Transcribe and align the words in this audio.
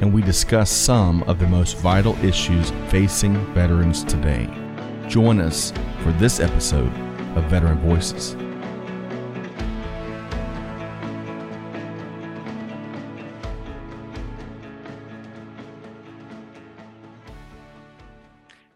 and 0.00 0.12
we 0.12 0.22
discuss 0.22 0.70
some 0.70 1.22
of 1.24 1.38
the 1.38 1.46
most 1.46 1.76
vital 1.78 2.16
issues 2.24 2.70
facing 2.88 3.34
veterans 3.54 4.04
today. 4.04 4.48
Join 5.08 5.40
us 5.40 5.72
for 6.02 6.10
this 6.12 6.40
episode 6.40 6.92
of 7.36 7.44
Veteran 7.44 7.78
Voices. 7.78 8.36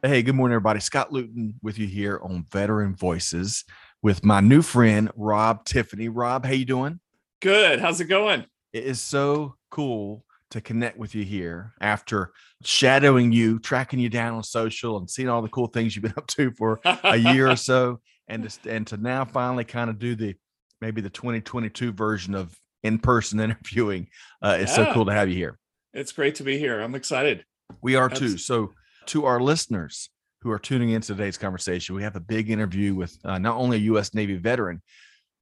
Hey, 0.00 0.22
good 0.22 0.36
morning, 0.36 0.54
everybody. 0.54 0.78
Scott 0.78 1.12
Luton 1.12 1.54
with 1.60 1.76
you 1.76 1.88
here 1.88 2.20
on 2.22 2.46
Veteran 2.52 2.94
Voices 2.94 3.64
with 4.00 4.24
my 4.24 4.40
new 4.40 4.62
friend 4.62 5.10
Rob 5.16 5.64
Tiffany. 5.64 6.08
Rob, 6.08 6.44
how 6.44 6.52
you 6.52 6.64
doing? 6.64 7.00
Good. 7.40 7.80
How's 7.80 8.00
it 8.00 8.04
going? 8.04 8.46
It 8.72 8.84
is 8.84 9.00
so 9.00 9.56
cool 9.70 10.24
to 10.50 10.60
connect 10.60 10.98
with 10.98 11.14
you 11.14 11.24
here 11.24 11.74
after 11.80 12.32
shadowing 12.64 13.32
you, 13.32 13.58
tracking 13.58 13.98
you 13.98 14.08
down 14.08 14.34
on 14.34 14.42
social, 14.42 14.98
and 14.98 15.08
seeing 15.08 15.28
all 15.28 15.42
the 15.42 15.48
cool 15.48 15.66
things 15.66 15.94
you've 15.94 16.02
been 16.02 16.14
up 16.16 16.26
to 16.28 16.50
for 16.52 16.80
a 16.84 17.16
year 17.16 17.50
or 17.50 17.56
so, 17.56 18.00
and 18.28 18.48
to, 18.48 18.70
and 18.70 18.86
to 18.86 18.96
now 18.96 19.24
finally 19.24 19.64
kind 19.64 19.90
of 19.90 19.98
do 19.98 20.14
the 20.14 20.34
maybe 20.80 21.00
the 21.00 21.10
2022 21.10 21.92
version 21.92 22.34
of 22.34 22.56
in-person 22.82 23.40
interviewing. 23.40 24.08
Uh, 24.42 24.56
it's 24.60 24.76
yeah. 24.76 24.86
so 24.86 24.92
cool 24.92 25.04
to 25.06 25.12
have 25.12 25.28
you 25.28 25.34
here. 25.34 25.58
It's 25.92 26.12
great 26.12 26.36
to 26.36 26.44
be 26.44 26.58
here. 26.58 26.80
I'm 26.80 26.94
excited. 26.94 27.44
We 27.82 27.96
are 27.96 28.08
too. 28.08 28.38
So 28.38 28.72
to 29.06 29.24
our 29.24 29.40
listeners 29.40 30.10
who 30.42 30.50
are 30.50 30.58
tuning 30.58 30.90
in 30.90 31.00
today's 31.00 31.36
conversation, 31.36 31.94
we 31.94 32.02
have 32.02 32.16
a 32.16 32.20
big 32.20 32.50
interview 32.50 32.94
with 32.94 33.16
uh, 33.24 33.38
not 33.38 33.56
only 33.56 33.78
a 33.78 33.80
U.S. 33.80 34.14
Navy 34.14 34.36
veteran, 34.36 34.80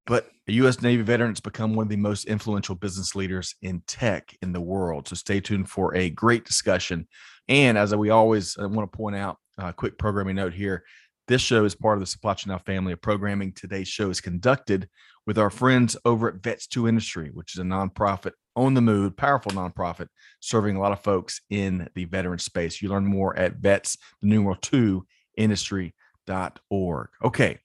but 0.06 0.28
a 0.48 0.52
U.S. 0.52 0.80
Navy 0.80 1.02
veteran 1.02 1.32
has 1.32 1.40
become 1.40 1.74
one 1.74 1.84
of 1.84 1.90
the 1.90 1.96
most 1.96 2.26
influential 2.26 2.74
business 2.74 3.14
leaders 3.14 3.54
in 3.62 3.82
tech 3.86 4.36
in 4.42 4.52
the 4.52 4.60
world. 4.60 5.08
So 5.08 5.16
stay 5.16 5.40
tuned 5.40 5.68
for 5.68 5.94
a 5.94 6.10
great 6.10 6.44
discussion. 6.44 7.08
And 7.48 7.76
as 7.76 7.94
we 7.94 8.10
always 8.10 8.56
uh, 8.58 8.68
want 8.68 8.90
to 8.90 8.96
point 8.96 9.16
out, 9.16 9.38
a 9.58 9.72
quick 9.72 9.98
programming 9.98 10.36
note 10.36 10.52
here. 10.52 10.84
This 11.28 11.40
show 11.40 11.64
is 11.64 11.74
part 11.74 11.96
of 11.96 12.00
the 12.00 12.06
Supply 12.06 12.34
Chain 12.34 12.52
Now 12.52 12.58
family 12.58 12.92
of 12.92 13.00
programming. 13.00 13.52
Today's 13.52 13.88
show 13.88 14.10
is 14.10 14.20
conducted 14.20 14.88
with 15.26 15.38
our 15.38 15.50
friends 15.50 15.96
over 16.04 16.28
at 16.28 16.42
Vets 16.42 16.66
2 16.68 16.86
Industry, 16.86 17.30
which 17.32 17.54
is 17.54 17.58
a 17.58 17.64
nonprofit 17.64 18.32
on 18.54 18.74
the 18.74 18.80
move, 18.80 19.16
powerful 19.16 19.52
nonprofit 19.52 20.06
serving 20.40 20.76
a 20.76 20.80
lot 20.80 20.92
of 20.92 21.00
folks 21.00 21.40
in 21.50 21.88
the 21.94 22.04
veteran 22.04 22.38
space. 22.38 22.80
You 22.80 22.88
learn 22.88 23.04
more 23.04 23.36
at 23.36 23.56
vets, 23.56 23.96
the 24.22 24.28
numeral 24.28 24.56
two 24.56 25.06
industry.org. 25.36 27.08
Okay. 27.24 27.58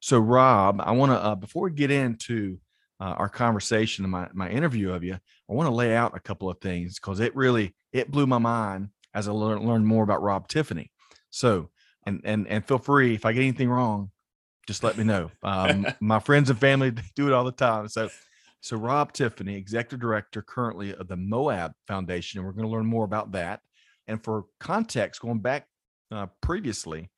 So, 0.00 0.18
Rob, 0.18 0.80
I 0.82 0.92
want 0.92 1.12
to, 1.12 1.16
uh, 1.16 1.34
before 1.34 1.64
we 1.64 1.72
get 1.72 1.90
into 1.90 2.58
uh, 3.00 3.14
our 3.16 3.28
conversation 3.28 4.04
and 4.04 4.12
my, 4.12 4.28
my 4.32 4.48
interview 4.48 4.92
of 4.92 5.04
you, 5.04 5.14
I 5.14 5.52
want 5.52 5.68
to 5.68 5.74
lay 5.74 5.94
out 5.94 6.16
a 6.16 6.20
couple 6.20 6.48
of 6.48 6.58
things 6.60 6.98
because 6.98 7.20
it 7.20 7.36
really, 7.36 7.74
it 7.92 8.10
blew 8.10 8.26
my 8.26 8.38
mind 8.38 8.88
as 9.14 9.28
I 9.28 9.32
learned 9.32 9.66
learn 9.66 9.84
more 9.84 10.02
about 10.02 10.22
Rob 10.22 10.48
Tiffany. 10.48 10.90
So, 11.28 11.70
and, 12.06 12.20
and, 12.24 12.48
and 12.48 12.66
feel 12.66 12.78
free 12.78 13.14
if 13.14 13.26
I 13.26 13.32
get 13.32 13.42
anything 13.42 13.68
wrong, 13.68 14.10
just 14.66 14.82
let 14.82 14.96
me 14.96 15.04
know. 15.04 15.30
Um, 15.42 15.86
my 16.00 16.18
friends 16.18 16.48
and 16.48 16.58
family 16.58 16.92
do 17.14 17.26
it 17.26 17.32
all 17.34 17.44
the 17.44 17.52
time. 17.52 17.88
So, 17.88 18.08
so 18.62 18.76
Rob 18.76 19.12
Tiffany, 19.12 19.54
executive 19.56 20.00
director 20.00 20.42
currently 20.42 20.94
of 20.94 21.08
the 21.08 21.16
Moab 21.16 21.72
Foundation, 21.86 22.38
and 22.38 22.46
we're 22.46 22.52
going 22.52 22.66
to 22.66 22.72
learn 22.72 22.86
more 22.86 23.04
about 23.04 23.32
that. 23.32 23.60
And 24.06 24.22
for 24.22 24.44
context, 24.58 25.20
going 25.20 25.40
back 25.40 25.66
uh, 26.10 26.26
previously, 26.40 27.10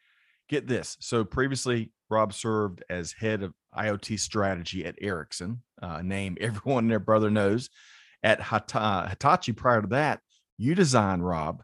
get 0.48 0.66
this. 0.66 0.97
So 1.00 1.25
previously, 1.25 1.91
Rob 2.12 2.33
served 2.33 2.84
as 2.91 3.12
head 3.12 3.43
of 3.43 3.55
IoT 3.77 4.21
strategy 4.21 4.84
at 4.84 4.97
Ericsson, 5.00 5.62
a 5.81 6.03
name 6.03 6.37
everyone 6.41 6.84
and 6.84 6.91
their 6.91 7.00
brother 7.00 7.31
knows. 7.31 7.71
At 8.23 8.41
Hitachi, 8.41 9.53
prior 9.53 9.81
to 9.83 9.89
that, 9.89 10.21
you 10.56 10.77
designed 10.77 11.27
Rob. 11.27 11.62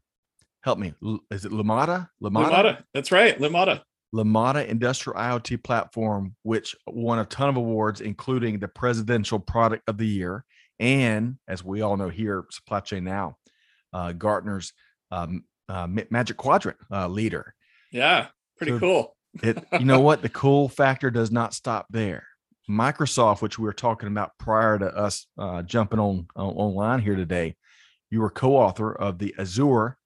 Help 0.62 0.78
me. 0.78 0.92
Is 1.30 1.44
it? 1.44 1.52
Lumada. 1.52 2.08
Lumada. 2.20 2.82
That's 2.92 3.12
right. 3.12 3.38
Lumada. 3.38 3.82
Lumada 4.12 4.66
Industrial 4.66 5.16
IoT 5.16 5.62
platform, 5.62 6.34
which 6.42 6.74
won 6.86 7.20
a 7.20 7.24
ton 7.26 7.48
of 7.48 7.56
awards, 7.56 8.00
including 8.00 8.58
the 8.58 8.66
Presidential 8.66 9.38
Product 9.38 9.88
of 9.88 9.98
the 9.98 10.06
Year, 10.06 10.44
and 10.80 11.36
as 11.46 11.62
we 11.62 11.82
all 11.82 11.96
know 11.96 12.08
here, 12.08 12.44
Supply 12.50 12.80
Chain 12.80 13.04
Now, 13.04 13.36
uh, 13.92 14.12
Gartner's 14.12 14.72
um, 15.10 15.44
uh, 15.68 15.86
Magic 15.86 16.38
Quadrant 16.38 16.78
uh, 16.90 17.06
leader. 17.06 17.54
Yeah, 17.92 18.28
pretty 18.56 18.72
so, 18.72 18.80
cool 18.80 19.16
it 19.42 19.64
you 19.72 19.84
know 19.84 20.00
what? 20.00 20.22
The 20.22 20.28
cool 20.28 20.68
factor 20.68 21.10
does 21.10 21.30
not 21.30 21.54
stop 21.54 21.86
there. 21.90 22.26
Microsoft 22.68 23.40
which 23.40 23.58
we 23.58 23.64
were 23.64 23.72
talking 23.72 24.08
about 24.08 24.36
prior 24.38 24.78
to 24.78 24.86
us 24.86 25.26
uh, 25.38 25.62
jumping 25.62 25.98
on, 25.98 26.26
on 26.36 26.54
online 26.54 27.00
here 27.00 27.16
today 27.16 27.56
you 28.10 28.20
were 28.20 28.30
co-author 28.30 28.92
of 28.92 29.18
the 29.18 29.34
azure 29.38 29.96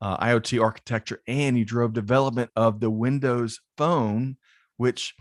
uh, 0.00 0.16
iot 0.24 0.62
architecture 0.62 1.20
and 1.26 1.58
you 1.58 1.64
drove 1.64 1.92
development 1.92 2.50
of 2.56 2.80
the 2.80 2.90
windows 2.90 3.60
phone 3.76 4.36
which 4.76 5.14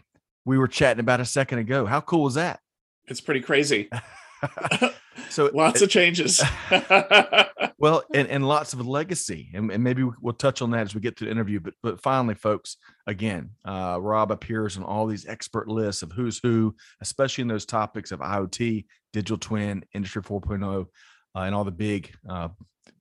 we 0.45 0.57
were 0.57 0.67
chatting 0.67 0.99
about 0.99 1.19
a 1.19 1.25
second 1.25 1.59
ago. 1.59 1.85
How 1.85 1.99
cool 1.99 2.27
is 2.27 2.35
that? 2.35 2.59
It's 3.05 3.21
pretty 3.21 3.41
crazy 3.41 3.89
so 5.29 5.49
lots 5.53 5.81
it, 5.81 5.85
of 5.85 5.89
changes. 5.89 6.43
Well 7.79 8.03
and, 8.11 8.27
and 8.27 8.47
lots 8.47 8.73
of 8.73 8.87
legacy 8.87 9.51
and, 9.53 9.71
and, 9.71 9.83
maybe 9.83 10.03
we'll 10.19 10.33
touch 10.33 10.63
on 10.63 10.71
that 10.71 10.81
as 10.87 10.95
we 10.95 11.01
get 11.01 11.15
to 11.17 11.25
the 11.25 11.31
interview 11.31 11.59
but 11.59 11.75
but 11.83 12.01
finally 12.01 12.33
folks 12.33 12.77
again 13.05 13.51
uh, 13.65 13.99
rob 14.01 14.31
appears 14.31 14.77
on 14.77 14.83
all 14.83 15.05
these 15.05 15.27
expert 15.27 15.67
lists 15.67 16.01
of 16.01 16.11
who's 16.11 16.39
who 16.41 16.75
especially 17.01 17.43
in 17.43 17.47
those 17.47 17.67
topics 17.67 18.11
of 18.11 18.19
iot 18.19 18.83
digital 19.13 19.37
twin 19.37 19.85
industry 19.93 20.23
4.0 20.23 20.87
uh, 21.35 21.39
and 21.39 21.53
all 21.53 21.63
the 21.63 21.71
big 21.71 22.11
uh, 22.27 22.47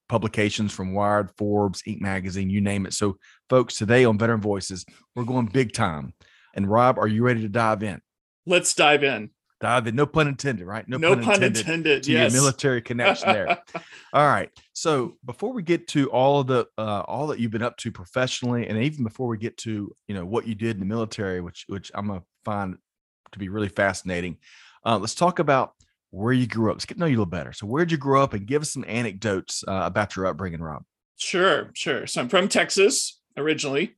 publications 0.09 0.73
from 0.73 0.93
wired 0.93 1.31
forbes 1.37 1.83
inc. 1.89 2.01
magazine 2.01 2.51
you 2.51 2.61
name 2.61 2.87
it. 2.87 2.93
So 2.93 3.17
folks 3.49 3.77
today 3.77 4.05
on 4.05 4.19
veteran 4.19 4.41
voices 4.41 4.85
we're 5.15 5.25
going 5.25 5.47
big 5.47 5.73
time. 5.73 6.15
And 6.55 6.71
rob 6.71 6.99
are 6.99 7.09
you 7.09 7.23
ready 7.23 7.43
to 7.43 7.49
dive 7.49 7.83
in? 7.83 8.01
Let's 8.47 8.75
dive 8.75 9.05
in 9.05 9.31
David, 9.61 9.95
no 9.95 10.05
pun 10.05 10.29
intended, 10.29 10.67
right? 10.67 10.87
No, 10.87 10.99
no 10.99 11.15
pun, 11.15 11.25
pun 11.25 11.43
intended. 11.43 12.03
to 12.03 12.13
yes. 12.13 12.33
military 12.33 12.83
connection 12.83 13.33
there. 13.33 13.49
all 14.13 14.27
right. 14.27 14.51
So 14.75 15.17
before 15.25 15.53
we 15.53 15.63
get 15.63 15.89
to 15.89 16.11
all 16.11 16.41
of 16.41 16.47
the 16.47 16.67
uh, 16.77 17.03
all 17.07 17.29
that 17.29 17.41
you've 17.41 17.53
been 17.53 17.63
up 17.63 17.77
to 17.79 17.91
professionally, 17.91 18.67
and 18.67 18.83
even 18.83 19.03
before 19.03 19.29
we 19.29 19.39
get 19.39 19.57
to 19.59 19.95
you 20.09 20.15
know 20.15 20.27
what 20.27 20.47
you 20.47 20.55
did 20.55 20.77
in 20.77 20.81
the 20.81 20.87
military, 20.87 21.41
which 21.41 21.65
which 21.69 21.91
I'm 21.95 22.07
gonna 22.07 22.23
find 22.45 22.77
to 23.33 23.39
be 23.39 23.49
really 23.49 23.69
fascinating, 23.69 24.37
uh, 24.85 24.99
let's 24.99 25.15
talk 25.15 25.39
about 25.39 25.73
where 26.11 26.35
you 26.35 26.47
grew 26.47 26.71
up. 26.71 26.77
Let's 26.77 26.85
get 26.85 26.95
to 26.95 27.01
know 27.01 27.07
you 27.07 27.17
a 27.17 27.21
little 27.21 27.27
better. 27.27 27.53
So 27.55 27.67
where'd 27.67 27.91
you 27.91 27.99
grow 27.99 28.23
up, 28.23 28.35
and 28.35 28.47
give 28.47 28.61
us 28.61 28.73
some 28.73 28.85
anecdotes 28.87 29.65
uh, 29.67 29.83
about 29.85 30.17
your 30.17 30.27
upbringing, 30.27 30.61
Rob. 30.61 30.83
Sure, 31.17 31.71
sure. 31.73 32.07
So 32.07 32.21
I'm 32.21 32.29
from 32.29 32.49
Texas 32.49 33.21
originally. 33.39 33.95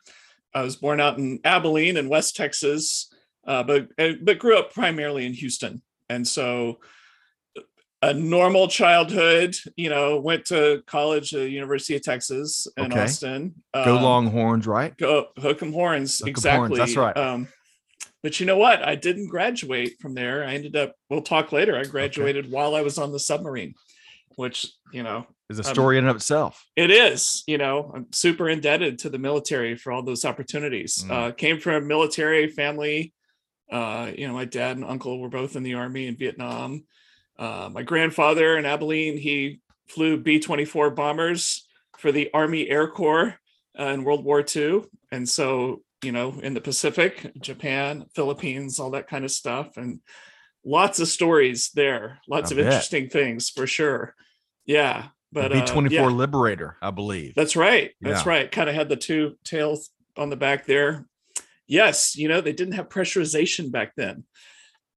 I 0.55 0.63
was 0.63 0.77
born 0.77 1.01
out 1.01 1.19
in 1.19 1.41
Abilene 1.45 1.97
in 1.97 2.09
West 2.09 2.37
Texas 2.37 3.13
uh, 3.49 3.63
but 3.63 3.89
but 3.97 4.39
grew 4.39 4.59
up 4.59 4.73
primarily 4.75 5.25
in 5.25 5.33
Houston, 5.33 5.83
and 6.11 6.29
so 6.29 6.79
a 8.03 8.13
normal 8.13 8.69
childhood. 8.69 9.57
You 9.77 9.89
know, 9.89 10.21
went 10.21 10.45
to 10.47 10.83
college 10.87 11.35
at 11.35 11.51
University 11.51 11.97
of 11.97 12.03
Texas 12.03 12.69
in 12.77 12.93
okay. 12.93 13.05
Austin. 13.05 13.55
Go 13.75 13.97
um, 13.97 14.03
Longhorns, 14.03 14.67
right? 14.67 14.97
Go 14.99 15.29
Hook'em 15.39 15.73
Horns, 15.73 16.19
Hook 16.19 16.29
exactly. 16.29 16.77
Horns, 16.77 16.79
that's 16.79 16.97
right. 16.97 17.17
Um, 17.17 17.49
but 18.23 18.39
you 18.39 18.45
know 18.45 18.59
what? 18.59 18.87
I 18.87 18.97
didn't 18.97 19.29
graduate 19.29 19.95
from 19.99 20.15
there. 20.15 20.45
I 20.45 20.53
ended 20.53 20.77
up. 20.77 20.95
We'll 21.09 21.23
talk 21.23 21.51
later. 21.51 21.77
I 21.77 21.85
graduated 21.85 22.47
okay. 22.47 22.55
while 22.55 22.75
I 22.75 22.83
was 22.83 22.99
on 22.99 23.13
the 23.13 23.21
submarine, 23.21 23.75
which 24.37 24.67
you 24.93 25.03
know 25.03 25.27
is 25.49 25.59
a 25.59 25.65
story 25.65 25.97
um, 25.97 26.01
in 26.01 26.05
and 26.05 26.11
of 26.11 26.17
itself. 26.17 26.67
It 26.77 26.91
is. 26.91 27.45
You 27.47 27.57
know, 27.57 27.93
I'm 27.95 28.13
super 28.13 28.51
indebted 28.51 28.99
to 29.01 29.09
the 29.09 29.19
military 29.19 29.75
for 29.75 29.91
all 29.91 30.03
those 30.03 30.27
opportunities. 30.27 31.03
Mm. 31.05 31.11
Uh, 31.11 31.33
came 31.33 31.59
from 31.59 31.77
a 31.77 31.81
military 31.81 32.49
family 32.49 33.15
uh, 33.71 34.11
you 34.17 34.27
know, 34.27 34.35
my 34.35 34.45
dad 34.45 34.77
and 34.77 34.85
uncle 34.85 35.21
were 35.21 35.29
both 35.29 35.57
in 35.57 35.63
the 35.63 35.75
army 35.75 36.07
in 36.07 36.17
Vietnam. 36.17 36.85
Uh, 37.39 37.69
my 37.73 37.83
grandfather 37.83 38.57
in 38.57 38.67
Abilene, 38.67 39.17
he 39.17 39.61
flew 39.89 40.17
B 40.19 40.39
24 40.41 40.91
bombers 40.91 41.67
for 41.99 42.13
the 42.13 42.31
Army 42.35 42.69
Air 42.69 42.89
Corps 42.89 43.37
uh, 43.79 43.85
in 43.85 44.05
World 44.05 44.25
War 44.25 44.45
II. 44.55 44.83
And 45.13 45.29
so, 45.29 45.83
you 46.03 46.13
know, 46.13 46.39
in 46.43 46.55
the 46.55 46.61
Pacific, 46.61 47.33
Japan, 47.41 48.07
Philippines, 48.15 48.79
all 48.79 48.91
that 48.91 49.09
kind 49.09 49.25
of 49.25 49.31
stuff. 49.31 49.77
And 49.77 50.01
lots 50.65 51.01
of 51.01 51.09
stories 51.09 51.71
there, 51.75 52.19
lots 52.29 52.51
I 52.51 52.55
of 52.55 52.57
bet. 52.59 52.67
interesting 52.67 53.09
things 53.09 53.51
for 53.51 53.67
sure. 53.67 54.15
Yeah. 54.67 55.09
But 55.33 55.53
B 55.53 55.59
uh, 55.59 55.81
yeah, 55.91 56.07
Liberator, 56.07 56.77
I 56.81 56.91
believe. 56.91 57.35
that's 57.35 57.55
right. 57.57 57.93
That's 58.01 58.25
Yeah. 58.25 58.31
right. 58.33 58.51
Kind 58.51 58.69
of 58.71 58.75
had 58.75 58.89
the 58.89 58.97
two 58.97 59.37
tails 59.45 59.91
on 60.17 60.31
the 60.31 60.37
back 60.37 60.65
there. 60.67 61.07
Yes, 61.69 62.17
you 62.17 62.29
know, 62.29 62.41
they 62.41 62.53
didn't 62.53 62.75
have 62.75 62.89
pressurization 62.89 63.71
back 63.71 63.93
then 63.97 64.25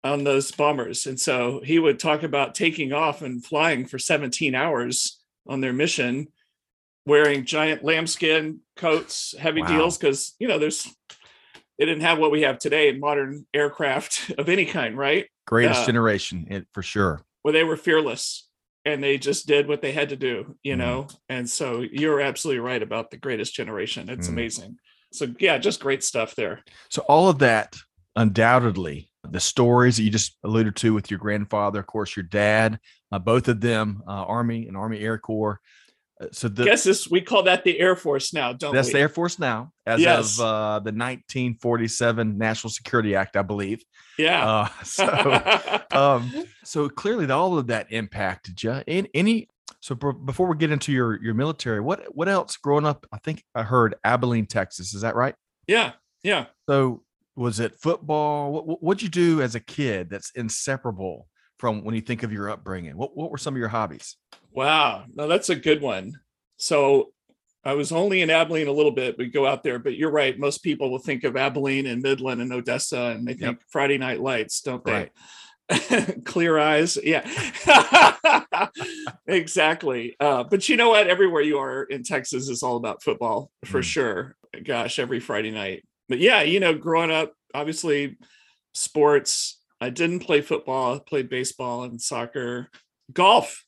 on 0.03 0.23
those 0.23 0.51
bombers. 0.51 1.05
And 1.05 1.19
so 1.19 1.61
he 1.63 1.77
would 1.77 1.99
talk 1.99 2.23
about 2.23 2.55
taking 2.55 2.93
off 2.93 3.21
and 3.21 3.45
flying 3.45 3.85
for 3.85 3.99
17 3.99 4.55
hours 4.55 5.19
on 5.45 5.59
their 5.61 5.73
mission, 5.73 6.27
wearing 7.05 7.45
giant 7.45 7.83
lambskin 7.83 8.61
coats, 8.77 9.35
heavy 9.37 9.61
Wow. 9.61 9.67
deals, 9.67 9.97
because, 9.97 10.33
you 10.39 10.47
know, 10.47 10.57
there's, 10.57 10.87
they 11.77 11.85
didn't 11.85 12.01
have 12.01 12.17
what 12.19 12.31
we 12.31 12.43
have 12.43 12.57
today 12.57 12.87
in 12.89 12.99
modern 12.99 13.45
aircraft 13.53 14.31
of 14.37 14.49
any 14.49 14.65
kind, 14.65 14.97
right? 14.97 15.27
Greatest 15.45 15.81
yeah. 15.81 15.85
generation, 15.87 16.47
it, 16.49 16.67
for 16.73 16.81
sure. 16.81 17.21
Where 17.41 17.51
they 17.51 17.63
were 17.63 17.77
fearless 17.77 18.47
and 18.85 19.03
they 19.03 19.17
just 19.17 19.45
did 19.45 19.67
what 19.67 19.81
they 19.81 19.91
had 19.91 20.09
to 20.09 20.15
do, 20.15 20.55
you 20.63 20.75
Mhm. 20.75 20.79
know? 20.79 21.07
And 21.27 21.49
so 21.49 21.81
you're 21.81 22.21
absolutely 22.21 22.61
right 22.61 22.81
about 22.81 23.11
the 23.11 23.17
greatest 23.17 23.53
generation. 23.53 24.09
It's 24.09 24.27
Mm. 24.27 24.31
amazing. 24.31 24.77
So, 25.11 25.27
yeah, 25.39 25.57
just 25.57 25.79
great 25.81 26.03
stuff 26.03 26.35
there. 26.35 26.63
So 26.89 27.01
all 27.07 27.29
of 27.29 27.39
that, 27.39 27.75
undoubtedly, 28.15 29.09
the 29.29 29.39
stories 29.39 29.97
that 29.97 30.03
you 30.03 30.09
just 30.09 30.37
alluded 30.43 30.75
to 30.77 30.93
with 30.93 31.11
your 31.11 31.19
grandfather, 31.19 31.79
of 31.79 31.87
course, 31.87 32.15
your 32.15 32.23
dad, 32.23 32.79
uh, 33.11 33.19
both 33.19 33.47
of 33.47 33.61
them, 33.61 34.01
uh, 34.07 34.11
Army 34.11 34.67
and 34.67 34.75
Army 34.77 34.99
Air 34.99 35.17
Corps. 35.17 35.59
Uh, 36.19 36.27
so 36.31 36.47
the, 36.47 36.65
guess 36.65 36.83
this 36.83 37.09
we 37.09 37.21
call 37.21 37.43
that 37.43 37.63
the 37.63 37.79
Air 37.79 37.95
Force 37.95 38.33
now, 38.33 38.53
don't 38.53 38.73
that's 38.73 38.87
we? 38.87 38.93
the 38.93 38.99
Air 38.99 39.09
Force 39.09 39.37
now, 39.39 39.71
as 39.85 40.01
Yes. 40.01 40.39
of 40.39 40.45
uh, 40.45 40.79
the 40.79 40.91
1947 40.91 42.37
National 42.37 42.69
Security 42.71 43.15
Act, 43.15 43.35
I 43.35 43.41
believe. 43.41 43.83
yeah. 44.17 44.47
Uh, 44.47 44.67
so, 44.83 45.81
um, 45.91 46.31
so 46.63 46.89
clearly, 46.89 47.29
all 47.29 47.57
of 47.57 47.67
that 47.67 47.91
impacted 47.91 48.61
you. 48.63 48.81
In 48.87 49.07
any, 49.13 49.47
so 49.81 49.93
b- 49.95 50.11
before 50.25 50.47
we 50.47 50.55
get 50.55 50.71
into 50.71 50.93
your 50.93 51.21
your 51.21 51.33
military, 51.33 51.81
what 51.81 52.03
what 52.15 52.29
else 52.29 52.55
growing 52.57 52.85
up? 52.85 53.05
I 53.11 53.17
think 53.17 53.43
I 53.53 53.63
heard 53.63 53.95
Abilene, 54.05 54.45
Texas. 54.45 54.93
Is 54.93 55.01
that 55.01 55.15
right? 55.15 55.35
yeah. 55.67 55.91
Yeah. 56.23 56.45
So 56.69 57.03
was 57.35 57.59
it 57.59 57.75
football? 57.75 58.51
What 58.53 58.67
what- 58.67 58.83
what'd 58.83 59.01
you 59.01 59.09
do 59.09 59.41
as 59.41 59.55
a 59.55 59.59
kid 59.59 60.09
that's 60.09 60.31
inseparable 60.35 61.27
from 61.57 61.83
when 61.83 61.95
you 61.95 62.01
think 62.01 62.23
of 62.23 62.31
your 62.31 62.49
upbringing? 62.49 62.95
What 62.95 63.17
what 63.17 63.31
were 63.31 63.37
some 63.37 63.53
of 63.55 63.59
your 63.59 63.67
hobbies? 63.69 64.15
Wow. 64.51 65.05
No, 65.13 65.27
that's 65.27 65.49
a 65.49 65.55
good 65.55 65.81
one. 65.81 66.13
So 66.57 67.11
I 67.63 67.73
was 67.73 67.91
only 67.91 68.21
in 68.21 68.29
Abilene 68.29 68.67
a 68.67 68.71
little 68.71 68.91
bit. 68.91 69.17
We 69.17 69.27
go 69.29 69.45
out 69.47 69.61
there, 69.63 69.77
but 69.79 69.95
you're 69.95 70.11
right. 70.11 70.37
Most 70.37 70.63
people 70.63 70.89
will 70.91 70.99
think 70.99 71.23
of 71.23 71.35
Abilene 71.37 71.85
and 71.87 72.01
Midland 72.01 72.41
and 72.41 72.51
Odessa, 72.53 72.99
and 73.15 73.25
they 73.27 73.33
think 73.33 73.59
Yep. 73.59 73.63
Friday 73.69 73.97
Night 73.99 74.19
Lights, 74.19 74.61
don't 74.61 74.83
they? 74.83 74.91
Right. 74.93 75.11
Clear 76.25 76.57
eyes. 76.59 76.97
Yeah. 77.01 77.25
exactly. 79.27 80.15
Uh, 80.19 80.43
but 80.43 80.67
you 80.69 80.77
know 80.77 80.89
what? 80.89 81.07
Everywhere 81.07 81.41
you 81.41 81.57
are 81.59 81.83
in 81.83 82.03
Texas 82.03 82.49
is 82.49 82.63
all 82.63 82.77
about 82.77 83.03
football 83.03 83.51
for 83.65 83.79
Mm. 83.81 83.83
sure. 83.83 84.35
Gosh, 84.63 84.99
every 84.99 85.19
Friday 85.19 85.51
night. 85.51 85.83
But 86.09 86.19
yeah, 86.19 86.41
you 86.41 86.59
know, 86.59 86.73
growing 86.73 87.11
up, 87.11 87.33
obviously 87.53 88.17
sports. 88.73 89.59
I 89.79 89.89
didn't 89.89 90.19
play 90.19 90.41
football, 90.41 90.95
I 90.95 90.99
played 90.99 91.29
baseball 91.29 91.83
and 91.83 91.99
soccer, 91.99 92.69
golf. 93.13 93.65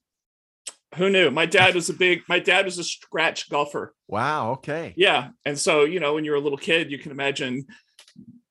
Who 0.96 1.10
knew? 1.10 1.32
My 1.32 1.48
dad 1.48 1.74
was 1.74 1.90
a 1.90 1.94
big, 1.94 2.22
my 2.30 2.38
dad 2.38 2.66
was 2.66 2.78
a 2.78 2.84
scratch 2.84 3.50
golfer. 3.50 3.96
Wow. 4.08 4.52
Okay. 4.52 4.94
Yeah. 4.96 5.30
And 5.44 5.58
so, 5.58 5.86
you 5.86 6.00
know, 6.00 6.14
when 6.14 6.24
you're 6.24 6.36
a 6.36 6.40
little 6.40 6.58
kid, 6.58 6.92
you 6.92 7.00
can 7.00 7.12
imagine 7.12 7.66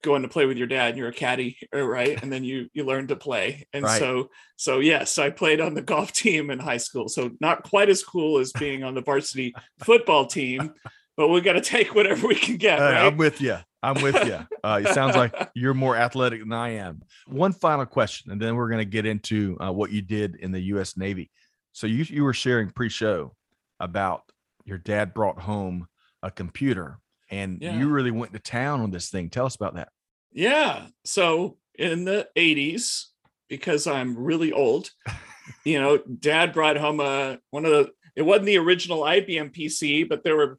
going 0.03 0.23
to 0.23 0.29
play 0.29 0.47
with 0.47 0.57
your 0.57 0.67
dad 0.67 0.91
and 0.91 0.99
you're 0.99 1.09
a 1.09 1.13
caddy, 1.13 1.57
uh, 1.75 1.83
right? 1.87 2.23
And 2.23 2.33
then 2.33 2.45
you 2.45 2.69
you 2.75 2.85
learn 2.85 3.09
to 3.09 3.17
play. 3.17 3.67
And 3.73 3.85
Right. 3.85 3.99
so 3.99 4.31
so 4.57 4.81
yes, 4.81 5.19
I 5.19 5.31
played 5.31 5.61
on 5.61 5.75
the 5.75 5.83
golf 5.93 6.13
team 6.13 6.51
in 6.51 6.59
high 6.59 6.77
school. 6.77 7.09
So 7.09 7.31
not 7.41 7.63
quite 7.63 7.89
as 7.89 8.03
cool 8.03 8.39
as 8.39 8.53
being 8.53 8.85
on 8.85 8.95
the 8.95 9.03
varsity 9.03 9.55
football 9.85 10.27
team, 10.27 10.73
but 11.17 11.29
we 11.29 11.41
got 11.41 11.55
to 11.55 11.61
take 11.61 11.95
whatever 11.95 12.27
we 12.27 12.35
can 12.35 12.57
get, 12.57 12.79
right? 12.79 13.07
I'm 13.07 13.17
with 13.17 13.41
you. 13.41 13.59
I'm 13.85 14.01
with 14.01 14.25
you. 14.25 14.39
Uh, 14.63 14.81
it 14.85 14.95
sounds 14.95 15.17
like 15.17 15.35
you're 15.57 15.75
more 15.75 15.97
athletic 15.97 16.39
than 16.39 16.53
I 16.53 16.77
am. 16.77 17.03
One 17.27 17.53
final 17.53 17.85
question, 17.85 18.31
and 18.31 18.41
then 18.41 18.55
we're 18.55 18.69
going 18.69 18.79
to 18.79 18.85
get 18.85 19.07
into 19.07 19.57
uh, 19.61 19.73
what 19.73 19.91
you 19.91 20.03
did 20.03 20.37
in 20.37 20.53
the 20.53 20.61
U.S. 20.61 20.97
Navy. 20.97 21.31
So 21.73 21.89
you 21.89 22.05
you 22.09 22.23
were 22.23 22.33
sharing 22.33 22.71
pre-show 22.71 23.35
about 23.81 24.23
your 24.65 24.79
dad 24.79 25.13
brought 25.15 25.41
home 25.41 25.89
a 26.23 26.31
computer, 26.31 27.01
and 27.33 27.61
Yeah. 27.61 27.77
you 27.77 27.89
really 27.89 28.11
went 28.11 28.33
to 28.35 28.39
town 28.39 28.81
on 28.81 28.91
this 28.91 29.09
thing. 29.11 29.31
Tell 29.31 29.47
us 29.47 29.57
about 29.57 29.75
that. 29.75 29.89
Yeah. 30.33 30.87
So 31.05 31.57
in 31.77 32.05
the 32.05 32.29
80s, 32.37 33.07
because 33.49 33.87
I'm 33.87 34.17
really 34.17 34.53
old, 34.53 34.91
you 35.65 35.81
know, 35.81 35.99
dad 35.99 36.53
brought 36.53 36.77
home 36.77 37.01
a 37.01 37.39
one 37.51 37.65
of 37.65 37.73
the 37.73 37.91
it 38.15 38.23
wasn't 38.23 38.47
the 38.47 38.59
original 38.59 39.01
IBM 39.01 39.55
PC, 39.55 40.07
but 40.09 40.23
there 40.23 40.37
were 40.37 40.59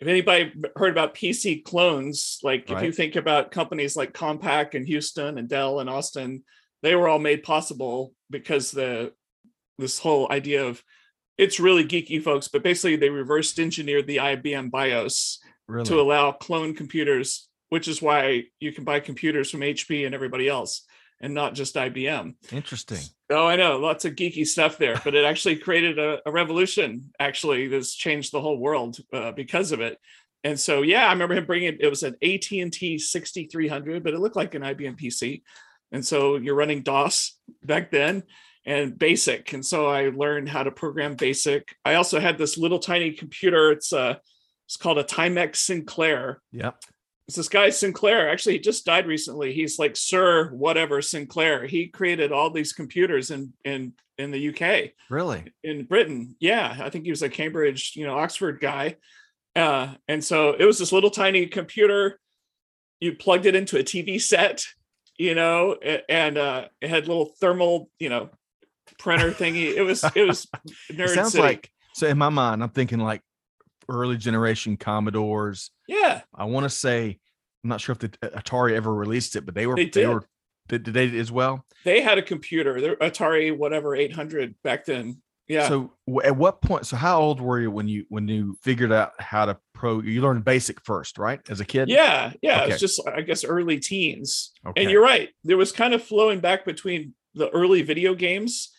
if 0.00 0.08
anybody 0.08 0.52
heard 0.76 0.90
about 0.92 1.14
PC 1.14 1.64
clones, 1.64 2.38
like 2.42 2.70
if 2.70 2.82
you 2.82 2.92
think 2.92 3.16
about 3.16 3.50
companies 3.50 3.96
like 3.96 4.12
Compaq 4.12 4.74
and 4.74 4.86
Houston 4.86 5.38
and 5.38 5.48
Dell 5.48 5.80
and 5.80 5.88
Austin, 5.88 6.44
they 6.82 6.94
were 6.94 7.08
all 7.08 7.18
made 7.18 7.42
possible 7.42 8.12
because 8.28 8.70
the 8.70 9.12
this 9.78 9.98
whole 9.98 10.30
idea 10.30 10.64
of 10.66 10.82
it's 11.38 11.60
really 11.60 11.84
geeky 11.84 12.22
folks, 12.22 12.48
but 12.48 12.62
basically 12.62 12.96
they 12.96 13.10
reversed 13.10 13.58
engineered 13.58 14.06
the 14.06 14.18
IBM 14.18 14.70
BIOS 14.70 15.38
Really? 15.68 15.86
to 15.86 16.00
allow 16.00 16.32
clone 16.32 16.74
computers, 16.74 17.48
which 17.70 17.88
is 17.88 18.00
why 18.00 18.44
you 18.60 18.72
can 18.72 18.84
buy 18.84 19.00
computers 19.00 19.50
from 19.50 19.60
HP 19.60 20.06
and 20.06 20.14
everybody 20.14 20.48
else 20.48 20.82
and 21.20 21.34
not 21.34 21.54
just 21.54 21.74
IBM. 21.74 22.34
Interesting. 22.52 23.00
Oh, 23.30 23.46
I 23.46 23.56
know, 23.56 23.78
lots 23.78 24.04
of 24.04 24.14
geeky 24.14 24.46
stuff 24.46 24.78
there, 24.78 25.00
but 25.02 25.14
it 25.14 25.24
actually 25.24 25.56
created 25.56 25.98
a, 25.98 26.20
a 26.26 26.30
revolution. 26.30 27.10
Actually, 27.18 27.68
that's 27.68 27.94
changed 27.94 28.32
the 28.32 28.40
whole 28.40 28.58
world 28.58 28.98
uh, 29.12 29.32
because 29.32 29.72
of 29.72 29.80
it. 29.80 29.98
And 30.44 30.60
so, 30.60 30.82
yeah, 30.82 31.06
I 31.06 31.12
remember 31.12 31.34
him 31.34 31.46
bringing 31.46 31.78
it 31.80 31.88
was 31.88 32.02
an 32.02 32.16
AT 32.22 32.52
and 32.52 32.72
T 32.72 32.98
6300, 32.98 34.04
but 34.04 34.14
it 34.14 34.20
looked 34.20 34.36
like 34.36 34.54
an 34.54 34.62
IBM 34.62 35.00
PC. 35.00 35.42
And 35.90 36.04
so 36.06 36.36
you're 36.36 36.54
running 36.54 36.82
DOS 36.82 37.36
back 37.64 37.90
then 37.90 38.22
and 38.64 38.98
BASIC. 38.98 39.52
And 39.54 39.64
so 39.64 39.86
I 39.86 40.08
learned 40.08 40.48
how 40.48 40.62
to 40.62 40.70
program 40.70 41.16
BASIC. 41.16 41.74
I 41.84 41.94
also 41.94 42.20
had 42.20 42.38
this 42.38 42.58
little 42.58 42.78
tiny 42.78 43.12
computer. 43.12 43.72
It's 43.72 43.92
uh 43.92 44.16
it's 44.66 44.76
called 44.76 44.98
a 44.98 45.04
Timex 45.04 45.56
Sinclair 45.56 46.42
Yeah. 46.52 46.72
it's 47.28 47.36
this 47.36 47.48
guy 47.48 47.70
Sinclair. 47.70 48.30
Actually, 48.30 48.54
he 48.54 48.58
just 48.60 48.84
died 48.84 49.06
recently. 49.06 49.52
He's 49.52 49.78
like 49.78 49.96
Sir 49.96 50.50
whatever 50.50 51.00
Sinclair. 51.02 51.66
He 51.66 51.88
created 51.88 52.32
all 52.32 52.50
these 52.50 52.72
computers 52.72 53.30
in 53.30 53.52
in 53.64 53.94
in 54.18 54.30
the 54.30 54.48
UK, 54.48 54.92
Really? 55.10 55.44
in 55.62 55.84
Britain. 55.84 56.36
Yeah, 56.40 56.76
I 56.80 56.88
think 56.90 57.04
he 57.04 57.10
was 57.10 57.22
a 57.22 57.28
Cambridge, 57.28 57.92
you 57.96 58.06
know, 58.06 58.16
Oxford 58.18 58.60
guy. 58.60 58.96
Uh, 59.54 59.94
and 60.08 60.24
so 60.24 60.54
it 60.58 60.64
was 60.64 60.78
this 60.78 60.90
little 60.92 61.10
tiny 61.10 61.46
computer. 61.46 62.18
You 63.00 63.14
plugged 63.14 63.44
it 63.46 63.54
into 63.54 63.78
a 63.78 63.82
TV 63.84 64.18
set, 64.20 64.64
you 65.18 65.34
know, 65.34 65.74
and 66.08 66.38
uh, 66.38 66.68
it 66.80 66.88
had 66.90 67.08
little 67.08 67.34
thermal, 67.40 67.90
you 67.98 68.08
know, 68.08 68.30
printer 68.98 69.30
thingy. 69.32 69.74
It 69.76 69.82
was 69.82 70.02
it 70.14 70.26
was 70.26 70.46
nerd 70.90 71.00
It 71.08 71.10
sounds 71.10 71.32
city. 71.32 71.42
like 71.42 71.70
so. 71.94 72.06
In 72.06 72.16
my 72.18 72.30
mind, 72.30 72.62
I'm 72.62 72.70
thinking 72.70 72.98
like 73.00 73.20
early 73.88 74.16
generation 74.16 74.76
Commodores. 74.76 75.70
yeah, 75.88 76.22
I 76.34 76.44
want 76.44 76.64
to 76.64 76.70
say 76.70 77.18
I'm 77.64 77.70
not 77.70 77.80
sure 77.80 77.92
if 77.94 77.98
the 77.98 78.12
uh, 78.22 78.40
Atari 78.40 78.74
ever 78.74 78.94
released 78.94 79.36
it, 79.36 79.44
but 79.44 79.54
they 79.54 79.66
were 79.66 79.76
They 79.76 79.86
they, 79.86 80.06
were 80.06 80.24
did, 80.68 80.84
did 80.84 80.94
they 80.94 81.18
as 81.18 81.32
well? 81.32 81.64
they 81.84 82.00
had 82.00 82.18
a 82.18 82.22
computer, 82.22 82.80
their 82.80 82.96
Atari 82.96 83.56
whatever 83.56 83.94
800 83.94 84.54
back 84.62 84.84
then. 84.84 85.20
Yeah. 85.48 85.68
So 85.68 85.92
at 86.24 86.36
what 86.36 86.60
point? 86.60 86.86
So 86.86 86.96
how 86.96 87.20
old 87.20 87.40
were 87.40 87.60
you 87.60 87.70
when 87.70 87.86
you 87.86 88.04
when 88.08 88.26
you 88.26 88.56
figured 88.62 88.92
out 88.92 89.12
how 89.20 89.46
to 89.46 89.56
pro? 89.74 90.00
You 90.00 90.20
learned 90.20 90.44
basic 90.44 90.80
first, 90.84 91.18
right? 91.18 91.40
As 91.48 91.60
a 91.60 91.64
kid. 91.64 91.88
Yeah, 91.88 92.32
yeah. 92.42 92.62
Okay. 92.62 92.72
It's 92.72 92.80
just 92.80 93.00
I 93.08 93.20
guess 93.20 93.44
early 93.44 93.78
teens. 93.78 94.52
Okay. 94.66 94.82
And 94.82 94.90
you're 94.90 95.02
right. 95.02 95.28
There 95.44 95.56
was 95.56 95.70
kind 95.70 95.94
of 95.94 96.02
flowing 96.02 96.40
back 96.40 96.64
between 96.64 97.14
the 97.34 97.48
early 97.50 97.82
video 97.82 98.14
games 98.14 98.72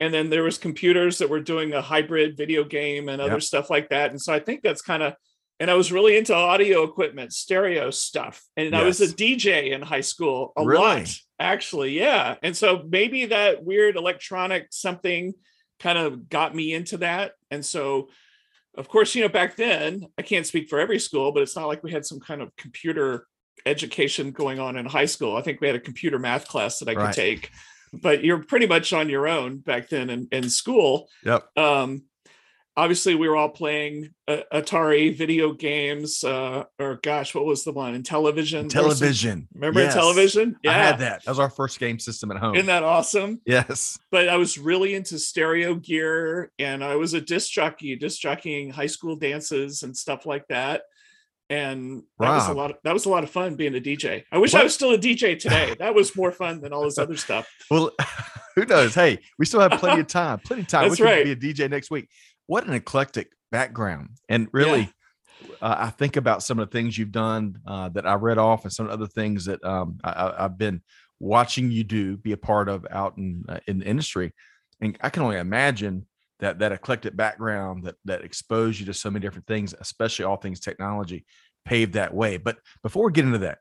and 0.00 0.12
then 0.12 0.30
there 0.30 0.42
was 0.42 0.58
computers 0.58 1.18
that 1.18 1.28
were 1.28 1.40
doing 1.40 1.72
a 1.74 1.82
hybrid 1.82 2.36
video 2.36 2.64
game 2.64 3.08
and 3.08 3.20
other 3.20 3.34
Yep. 3.34 3.42
stuff 3.42 3.70
like 3.70 3.90
that. 3.90 4.10
And 4.10 4.20
so 4.20 4.32
I 4.32 4.40
think 4.40 4.62
that's 4.62 4.82
kind 4.82 5.02
of 5.02 5.14
and 5.60 5.70
I 5.70 5.74
was 5.74 5.92
really 5.92 6.16
into 6.16 6.34
audio 6.34 6.84
equipment, 6.84 7.34
stereo 7.34 7.90
stuff. 7.90 8.42
And 8.56 8.74
I 8.74 8.82
was 8.82 9.02
a 9.02 9.06
DJ 9.06 9.72
in 9.72 9.82
high 9.82 10.00
school 10.00 10.54
a 10.56 10.64
Really? 10.64 10.80
lot, 10.82 11.14
actually. 11.38 11.90
Yeah. 11.98 12.36
And 12.42 12.56
so 12.56 12.82
maybe 12.88 13.26
that 13.26 13.62
weird 13.62 13.96
electronic 13.96 14.68
something 14.70 15.34
kind 15.78 15.98
of 15.98 16.30
got 16.30 16.54
me 16.54 16.72
into 16.72 16.96
that. 16.98 17.32
And 17.50 17.62
so 17.62 18.08
of 18.74 18.88
course, 18.88 19.14
you 19.14 19.20
know, 19.20 19.28
back 19.28 19.56
then, 19.56 20.06
I 20.16 20.22
can't 20.22 20.46
speak 20.46 20.70
for 20.70 20.78
every 20.80 20.98
school, 20.98 21.30
but 21.30 21.42
it's 21.42 21.56
not 21.56 21.66
like 21.66 21.82
we 21.82 21.90
had 21.92 22.06
some 22.06 22.20
kind 22.20 22.40
of 22.40 22.56
computer 22.56 23.26
education 23.66 24.30
going 24.30 24.58
on 24.60 24.78
in 24.78 24.86
high 24.86 25.04
school. 25.04 25.36
I 25.36 25.42
think 25.42 25.60
we 25.60 25.66
had 25.66 25.76
a 25.76 25.80
computer 25.80 26.18
math 26.18 26.48
class 26.48 26.78
that 26.78 26.88
I 26.88 26.94
could 26.94 27.00
Right. 27.02 27.14
take, 27.14 27.50
but 27.92 28.24
you're 28.24 28.42
pretty 28.42 28.66
much 28.66 28.92
on 28.92 29.08
your 29.08 29.28
own 29.28 29.58
back 29.58 29.88
then 29.88 30.10
in, 30.10 30.28
in 30.32 30.50
school. 30.50 31.08
Yep. 31.24 31.46
Um, 31.56 32.02
obviously 32.76 33.14
we 33.14 33.28
were 33.28 33.36
all 33.36 33.48
playing 33.48 34.10
uh, 34.26 34.38
Atari 34.52 35.16
video 35.16 35.52
games, 35.52 36.24
uh, 36.24 36.64
or 36.78 36.98
gosh, 37.02 37.34
what 37.34 37.44
was 37.44 37.64
the 37.64 37.72
one 37.72 38.00
Intellivision? 38.00 38.68
Television. 38.68 39.48
Remember 39.54 39.80
yes. 39.80 39.94
television? 39.94 40.56
Yeah, 40.62 40.70
I 40.70 40.74
had 40.74 40.98
that. 41.00 41.24
That 41.24 41.30
was 41.30 41.38
our 41.38 41.50
first 41.50 41.78
game 41.78 41.98
system 41.98 42.30
at 42.30 42.38
home. 42.38 42.54
Isn't 42.54 42.66
that 42.66 42.82
awesome? 42.82 43.40
Yes. 43.44 43.98
But 44.10 44.28
I 44.28 44.36
was 44.36 44.58
really 44.58 44.94
into 44.94 45.18
stereo 45.18 45.74
gear, 45.74 46.52
and 46.58 46.82
I 46.82 46.96
was 46.96 47.14
a 47.14 47.20
disc 47.20 47.50
jockey, 47.50 47.96
disc 47.96 48.20
jockeying 48.20 48.70
high 48.70 48.86
school 48.86 49.16
dances 49.16 49.82
and 49.82 49.96
stuff 49.96 50.26
like 50.26 50.46
that. 50.48 50.82
And 51.50 52.04
that 52.20 52.28
Rob. 52.28 52.34
was 52.36 52.48
a 52.48 52.52
lot. 52.52 52.70
Of, 52.70 52.76
that 52.84 52.94
was 52.94 53.06
a 53.06 53.08
lot 53.08 53.24
of 53.24 53.30
fun 53.30 53.56
being 53.56 53.74
a 53.74 53.80
DJ. 53.80 54.22
I 54.30 54.38
wish 54.38 54.52
what? 54.52 54.60
I 54.60 54.64
was 54.64 54.74
still 54.74 54.92
a 54.92 54.98
DJ 54.98 55.38
today. 55.38 55.74
that 55.80 55.94
was 55.94 56.16
more 56.16 56.30
fun 56.30 56.60
than 56.60 56.72
all 56.72 56.84
this 56.84 56.96
other 56.96 57.16
stuff. 57.16 57.48
Well, 57.70 57.90
who 58.54 58.64
knows? 58.64 58.94
Hey, 58.94 59.18
we 59.36 59.44
still 59.46 59.60
have 59.60 59.72
plenty 59.72 60.00
of 60.00 60.06
time. 60.08 60.38
Plenty 60.38 60.62
of 60.62 60.68
time. 60.68 60.88
That's 60.88 61.00
we 61.00 61.06
right. 61.06 61.24
Be 61.24 61.32
a 61.32 61.36
DJ 61.36 61.68
next 61.68 61.90
week 61.90 62.08
what 62.50 62.66
an 62.66 62.74
eclectic 62.74 63.30
background. 63.52 64.08
And 64.28 64.48
really, 64.50 64.92
yeah. 65.40 65.46
uh, 65.62 65.76
I 65.78 65.90
think 65.90 66.16
about 66.16 66.42
some 66.42 66.58
of 66.58 66.68
the 66.68 66.76
things 66.76 66.98
you've 66.98 67.12
done 67.12 67.60
uh, 67.64 67.90
that 67.90 68.08
I 68.08 68.14
read 68.14 68.38
off 68.38 68.64
and 68.64 68.72
some 68.72 68.86
of 68.86 68.90
the 68.90 68.94
other 68.94 69.06
things 69.06 69.44
that 69.44 69.62
um, 69.62 70.00
I, 70.02 70.34
have 70.36 70.58
been 70.58 70.82
watching 71.20 71.70
you 71.70 71.84
do, 71.84 72.16
be 72.16 72.32
a 72.32 72.36
part 72.36 72.68
of 72.68 72.84
out 72.90 73.16
in, 73.18 73.44
uh, 73.48 73.60
in 73.68 73.78
the 73.78 73.86
industry. 73.86 74.32
And 74.80 74.98
I 75.00 75.10
can 75.10 75.22
only 75.22 75.36
imagine 75.36 76.06
that 76.40 76.58
that 76.58 76.72
eclectic 76.72 77.16
background 77.16 77.84
that 77.84 77.96
that 78.04 78.22
exposed 78.22 78.80
you 78.80 78.86
to 78.86 78.94
so 78.94 79.10
many 79.10 79.22
different 79.22 79.46
things, 79.46 79.74
especially 79.80 80.24
all 80.24 80.36
things 80.36 80.60
technology, 80.60 81.24
paved 81.64 81.94
that 81.94 82.12
way. 82.12 82.36
But 82.36 82.58
before 82.82 83.06
we 83.06 83.12
get 83.12 83.24
into 83.24 83.38
that, 83.38 83.58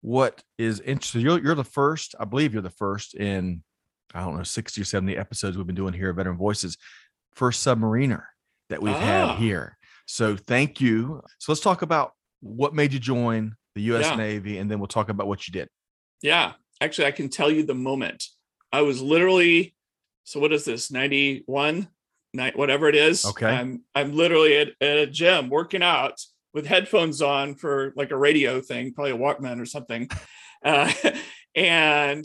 what 0.00 0.42
is 0.58 0.80
interesting? 0.80 1.20
You're, 1.20 1.42
you're 1.42 1.54
the 1.54 1.64
first, 1.64 2.14
I 2.18 2.24
believe 2.24 2.52
you're 2.52 2.62
the 2.62 2.70
first 2.70 3.14
in 3.14 3.62
I 4.14 4.24
don't 4.24 4.36
know, 4.36 4.42
60 4.42 4.80
or 4.80 4.84
70 4.84 5.16
episodes 5.16 5.56
we've 5.56 5.66
been 5.66 5.76
doing 5.76 5.94
here 5.94 6.10
at 6.10 6.16
Veteran 6.16 6.36
Voices 6.36 6.76
first 7.34 7.64
submariner 7.64 8.24
that 8.68 8.82
we've 8.82 8.94
ah. 8.94 8.98
had 8.98 9.38
here. 9.38 9.76
So 10.06 10.36
thank 10.36 10.80
you. 10.80 11.22
So 11.38 11.52
let's 11.52 11.60
talk 11.60 11.82
about 11.82 12.12
what 12.40 12.74
made 12.74 12.92
you 12.92 12.98
join 12.98 13.54
the 13.74 13.82
US 13.94 14.06
yeah. 14.06 14.16
Navy 14.16 14.58
and 14.58 14.70
then 14.70 14.80
we'll 14.80 14.88
talk 14.88 15.08
about 15.08 15.26
what 15.26 15.46
you 15.46 15.52
did. 15.52 15.68
Yeah. 16.22 16.52
Actually, 16.80 17.06
I 17.06 17.12
can 17.12 17.28
tell 17.28 17.50
you 17.50 17.62
the 17.62 17.74
moment. 17.74 18.24
I 18.72 18.82
was 18.82 19.00
literally 19.00 19.74
so 20.30 20.38
what 20.38 20.52
is 20.52 20.64
this? 20.64 20.92
91, 20.92 21.88
night, 22.34 22.56
whatever 22.56 22.88
it 22.88 22.94
is. 22.94 23.24
Okay. 23.24 23.46
I'm 23.46 23.82
I'm 23.94 24.14
literally 24.14 24.56
at, 24.56 24.68
at 24.80 24.98
a 24.98 25.06
gym 25.06 25.50
working 25.50 25.82
out 25.82 26.20
with 26.54 26.66
headphones 26.66 27.20
on 27.20 27.56
for 27.56 27.92
like 27.96 28.12
a 28.12 28.16
radio 28.16 28.60
thing, 28.60 28.92
probably 28.92 29.12
a 29.12 29.18
Walkman 29.18 29.60
or 29.60 29.66
something. 29.66 30.08
Uh, 30.62 30.92
and 31.54 32.22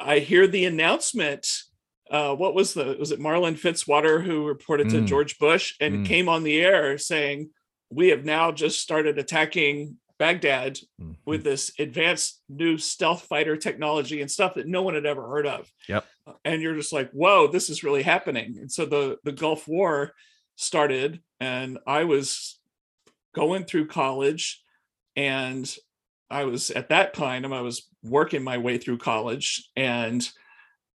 I 0.00 0.20
hear 0.20 0.46
the 0.46 0.64
announcement 0.64 1.46
uh, 2.10 2.34
what 2.34 2.54
was 2.54 2.72
the 2.72 2.96
was 2.98 3.10
it 3.10 3.20
Marlin 3.20 3.54
Fitzwater 3.54 4.24
who 4.24 4.46
reported 4.46 4.86
mm. 4.86 4.92
to 4.92 5.00
George 5.02 5.38
Bush 5.38 5.74
and 5.78 5.96
mm. 5.98 6.06
came 6.06 6.26
on 6.26 6.42
the 6.42 6.58
air 6.58 6.96
saying 6.96 7.50
we 7.90 8.08
have 8.08 8.24
now 8.24 8.50
just 8.50 8.80
started 8.80 9.18
attacking 9.18 9.98
Baghdad 10.18 10.78
mm-hmm. 11.00 11.12
with 11.24 11.44
this 11.44 11.72
advanced 11.78 12.42
new 12.48 12.78
stealth 12.78 13.22
fighter 13.22 13.56
technology 13.56 14.20
and 14.20 14.30
stuff 14.30 14.54
that 14.54 14.66
no 14.66 14.82
one 14.82 14.94
had 14.94 15.06
ever 15.06 15.28
heard 15.28 15.46
of. 15.46 15.70
Yep. 15.88 16.04
And 16.44 16.62
you're 16.62 16.74
just 16.74 16.92
like, 16.92 17.10
whoa, 17.12 17.46
this 17.46 17.70
is 17.70 17.84
really 17.84 18.02
happening. 18.02 18.56
And 18.58 18.70
so 18.70 18.86
the 18.86 19.18
the 19.24 19.32
Gulf 19.32 19.68
War 19.68 20.12
started, 20.56 21.20
and 21.40 21.78
I 21.86 22.04
was 22.04 22.58
going 23.34 23.64
through 23.64 23.88
college, 23.88 24.62
and 25.14 25.72
I 26.30 26.44
was 26.44 26.70
at 26.70 26.88
that 26.88 27.14
time 27.14 27.52
I 27.52 27.60
was 27.60 27.88
working 28.02 28.42
my 28.42 28.58
way 28.58 28.78
through 28.78 28.98
college, 28.98 29.68
and 29.76 30.28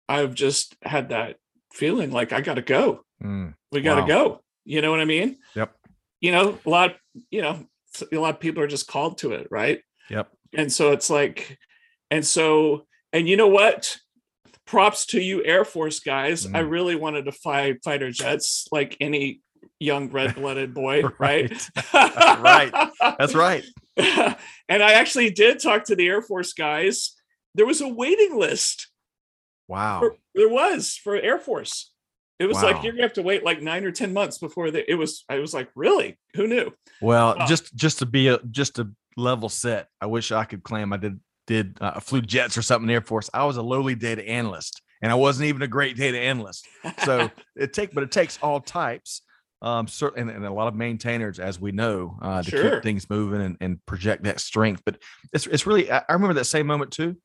I've 0.08 0.35
just 0.35 0.76
had 0.82 1.08
that 1.08 1.37
feeling 1.73 2.12
like 2.12 2.32
I 2.32 2.40
got 2.40 2.54
to 2.54 2.62
go. 2.62 3.04
Mm, 3.23 3.54
we 3.73 3.80
got 3.80 3.96
to 3.96 4.02
wow. 4.02 4.06
go. 4.06 4.40
You 4.64 4.82
know 4.82 4.90
what 4.90 5.00
I 5.00 5.04
mean? 5.04 5.38
Yep. 5.54 5.75
You 6.20 6.32
know, 6.32 6.58
a 6.64 6.68
lot, 6.68 6.96
you 7.30 7.42
know, 7.42 7.66
a 8.02 8.16
lot 8.16 8.34
of 8.34 8.40
people 8.40 8.62
are 8.62 8.68
just 8.68 8.86
called 8.88 9.18
to 9.18 9.32
it, 9.32 9.48
right? 9.50 9.80
Yep. 10.10 10.28
And 10.54 10.72
so 10.72 10.92
it's 10.92 11.10
like, 11.10 11.58
and 12.10 12.24
so, 12.24 12.86
and 13.12 13.28
you 13.28 13.36
know 13.36 13.48
what? 13.48 13.96
Props 14.66 15.06
to 15.06 15.20
you, 15.20 15.44
Air 15.44 15.64
Force 15.64 16.00
guys. 16.00 16.46
Mm. 16.46 16.56
I 16.56 16.60
really 16.60 16.96
wanted 16.96 17.26
to 17.26 17.32
fly 17.32 17.74
fighter 17.84 18.10
jets 18.10 18.66
like 18.72 18.96
any 19.00 19.40
young 19.78 20.10
red 20.10 20.34
blooded 20.34 20.74
boy, 20.74 21.02
right? 21.18 21.52
right. 21.94 22.90
That's 23.18 23.34
right. 23.34 23.64
and 23.96 24.82
I 24.82 24.92
actually 24.92 25.30
did 25.30 25.60
talk 25.60 25.84
to 25.84 25.96
the 25.96 26.06
Air 26.06 26.22
Force 26.22 26.52
guys. 26.52 27.14
There 27.54 27.66
was 27.66 27.80
a 27.80 27.88
waiting 27.88 28.38
list 28.38 28.88
Wow. 29.68 30.00
For, 30.00 30.16
there 30.34 30.48
was 30.48 30.98
for 31.02 31.16
Air 31.16 31.38
Force. 31.38 31.90
It 32.38 32.47
was 32.47 32.57
wow. 32.57 32.64
like 32.64 32.83
you're 32.83 32.93
gonna 32.93 33.02
have 33.02 33.14
to 33.14 33.23
wait 33.23 33.45
like 33.45 33.62
nine 33.62 33.85
or 33.85 33.90
ten 33.90 34.12
months 34.12 34.38
before 34.38 34.71
the, 34.71 34.88
it 34.90 34.95
was. 34.95 35.25
I 35.28 35.38
was 35.38 35.55
like, 35.55 35.71
really? 35.75 36.19
Who 36.35 36.47
knew? 36.47 36.73
Well, 37.00 37.40
uh, 37.40 37.47
just 37.47 37.75
just 37.75 38.00
to 38.00 38.07
be 38.07 38.28
a 38.28 38.38
just 38.50 38.78
a 38.78 38.90
level 39.16 39.49
set. 39.49 39.88
I 40.00 40.07
wish 40.07 40.33
I 40.33 40.45
could 40.45 40.62
claim 40.62 40.93
I 40.93 40.99
did 40.99 41.21
did 41.47 41.78
uh, 41.81 42.00
flew 42.00 42.21
jets 42.21 42.59
or 42.59 42.62
something 42.62 42.85
in 42.85 42.88
the 42.88 42.95
Air 42.95 43.00
Force. 43.00 43.31
I 43.33 43.45
was 43.45 43.57
a 43.57 43.62
lowly 43.62 43.95
data 43.95 44.26
analyst, 44.26 44.83
and 45.00 45.11
I 45.11 45.14
wasn't 45.14 45.49
even 45.49 45.62
a 45.62 45.69
great 45.69 45.97
data 45.97 46.19
analyst. 46.19 46.66
So 47.05 47.31
it 47.57 47.73
take, 47.73 47.95
but 47.95 48.02
it 48.02 48.11
takes 48.11 48.38
all 48.43 48.61
types. 48.61 49.23
Um, 49.62 49.88
certainly, 49.88 50.21
and, 50.21 50.45
and, 50.45 50.45
a 50.45 50.52
lot 50.52 50.69
of 50.69 50.75
maintainers, 50.75 51.40
as 51.40 51.59
we 51.59 51.73
know, 51.73 52.19
uh, 52.21 52.43
to 52.43 52.50
sure. 52.50 52.71
keep 52.75 52.83
things 52.83 53.09
moving 53.09 53.40
and, 53.40 53.57
and 53.62 53.87
project 53.87 54.25
that 54.25 54.38
strength. 54.38 54.83
But 54.85 54.99
it's 55.33 55.47
it's 55.47 55.66
really. 55.66 55.90
I, 55.90 56.02
I 56.07 56.12
remember 56.12 56.35
that 56.35 56.45
same 56.45 56.66
moment 56.66 56.90
too 56.90 57.16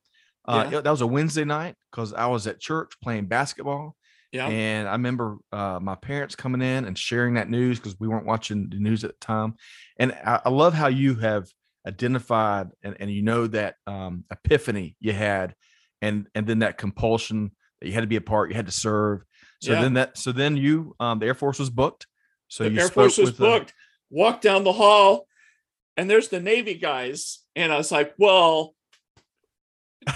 uh, 0.46 0.68
yeah. 0.70 0.80
that 0.80 0.90
was 0.90 1.00
a 1.00 1.06
Wednesday 1.06 1.44
night 1.44 1.76
because 1.90 2.12
I 2.12 2.26
was 2.26 2.46
at 2.46 2.60
church 2.60 2.94
playing 3.02 3.26
basketball. 3.26 3.96
Yeah. 4.32 4.48
And 4.48 4.88
I 4.88 4.92
remember 4.92 5.36
uh, 5.52 5.78
my 5.80 5.94
parents 5.94 6.34
coming 6.34 6.62
in 6.62 6.86
and 6.86 6.98
sharing 6.98 7.34
that 7.34 7.50
news 7.50 7.78
because 7.78 8.00
we 8.00 8.08
weren't 8.08 8.24
watching 8.24 8.70
the 8.70 8.78
news 8.78 9.04
at 9.04 9.10
the 9.10 9.26
time. 9.26 9.54
And 9.98 10.12
I, 10.12 10.40
I 10.46 10.48
love 10.48 10.72
how 10.72 10.88
you 10.88 11.16
have 11.16 11.48
identified 11.86 12.70
and, 12.82 12.96
and 12.98 13.10
you 13.10 13.22
know 13.22 13.46
that 13.48 13.74
um, 13.86 14.24
epiphany 14.30 14.96
you 15.00 15.12
had 15.12 15.54
and 16.00 16.28
and 16.34 16.46
then 16.46 16.60
that 16.60 16.78
compulsion 16.78 17.50
that 17.80 17.88
you 17.88 17.94
had 17.94 18.00
to 18.00 18.06
be 18.06 18.16
a 18.16 18.22
part, 18.22 18.50
you 18.50 18.56
had 18.56 18.66
to 18.66 18.72
serve. 18.72 19.22
So 19.60 19.72
yeah. 19.72 19.82
then 19.82 19.94
that 19.94 20.16
so 20.16 20.32
then 20.32 20.56
you 20.56 20.96
um, 20.98 21.18
the 21.18 21.26
Air 21.26 21.34
Force 21.34 21.58
was 21.58 21.70
booked. 21.70 22.06
So 22.48 22.64
the 22.64 22.70
you 22.70 22.80
Air 22.80 22.88
Force 22.88 23.18
was 23.18 23.32
booked. 23.32 23.68
The, 23.68 23.74
Walk 24.16 24.40
down 24.40 24.64
the 24.64 24.72
hall 24.72 25.26
and 25.96 26.08
there's 26.08 26.28
the 26.28 26.40
Navy 26.40 26.74
guys. 26.74 27.40
And 27.54 27.72
I 27.72 27.76
was 27.76 27.92
like, 27.92 28.14
well, 28.18 28.74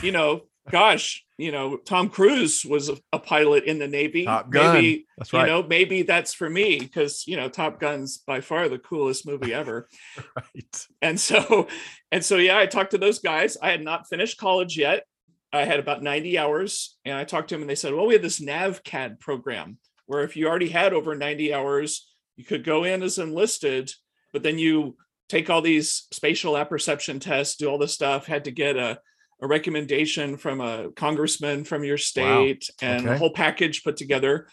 you 0.03 0.13
know, 0.13 0.43
gosh, 0.71 1.25
you 1.39 1.53
know, 1.53 1.77
Tom 1.77 2.09
Cruise 2.09 2.65
was 2.65 2.91
a, 3.13 3.19
pilot 3.19 3.65
in 3.65 3.79
the 3.79 3.89
Navy. 3.89 4.25
Top 4.25 4.51
Gun. 4.51 4.75
Maybe, 4.75 5.07
that's 5.19 5.33
right. 5.33 5.43
You 5.43 5.47
know, 5.47 5.63
maybe 5.63 6.03
that's 6.03 6.33
for 6.33 6.49
me 6.49 6.79
because 6.79 7.27
you 7.27 7.37
know, 7.37 7.49
Top 7.49 7.79
Gun's 7.81 8.19
by 8.19 8.41
far 8.41 8.69
the 8.69 8.79
coolest 8.79 9.27
movie 9.27 9.53
ever. 9.53 9.89
right. 10.37 10.87
And 11.03 11.19
so, 11.19 11.69
and 12.11 12.25
so, 12.25 12.37
yeah, 12.37 12.59
I 12.59 12.67
talked 12.67 12.93
to 12.93 12.99
those 12.99 13.19
guys. 13.19 13.57
I 13.61 13.71
had 13.71 13.83
not 13.83 14.09
finished 14.09 14.39
college 14.39 14.79
yet. 14.79 15.05
I 15.53 15.65
had 15.65 15.79
about 15.79 16.03
90 16.03 16.39
hours, 16.39 16.97
and 17.05 17.17
I 17.17 17.25
talked 17.25 17.49
to 17.49 17.55
them, 17.55 17.63
and 17.63 17.71
they 17.71 17.75
said, 17.75 17.95
"Well, 17.95 18.07
we 18.07 18.15
have 18.15 18.23
this 18.23 18.41
NavCAD 18.41 19.21
program 19.21 19.79
where 20.07 20.23
if 20.23 20.37
you 20.37 20.49
already 20.49 20.69
had 20.69 20.93
over 20.93 21.15
90 21.15 21.53
hours, 21.53 22.13
you 22.37 22.45
could 22.45 22.65
go 22.65 22.85
in 22.85 23.03
as 23.03 23.19
enlisted, 23.19 23.91
but 24.33 24.43
then 24.43 24.59
you 24.59 24.97
take 25.29 25.51
all 25.51 25.63
these 25.63 26.07
spatial 26.13 26.57
apperception 26.57 27.21
tests, 27.21 27.57
do 27.57 27.69
all 27.69 27.79
this 27.79 27.95
stuff, 27.95 28.27
had 28.27 28.45
to 28.45 28.51
get 28.51 28.77
a 28.77 29.01
a 29.41 29.47
recommendation 29.47 30.37
from 30.37 30.61
a 30.61 30.91
congressman 30.93 31.65
from 31.65 31.85
your 31.85 31.99
state 31.99 32.69
wow. 32.83 32.89
and 32.89 33.07
okay. 33.07 33.15
a 33.15 33.19
whole 33.19 33.33
package 33.33 33.85
put 33.85 33.97
together. 33.97 34.49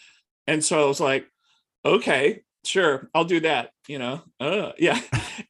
And 0.47 0.63
so 0.63 0.83
I 0.83 0.87
was 0.87 0.99
like, 0.99 1.25
okay, 1.85 2.41
sure, 2.65 3.09
I'll 3.13 3.25
do 3.25 3.39
that. 3.41 3.71
You 3.87 3.99
know, 3.99 4.21
uh, 4.39 4.71
yeah. 4.77 4.99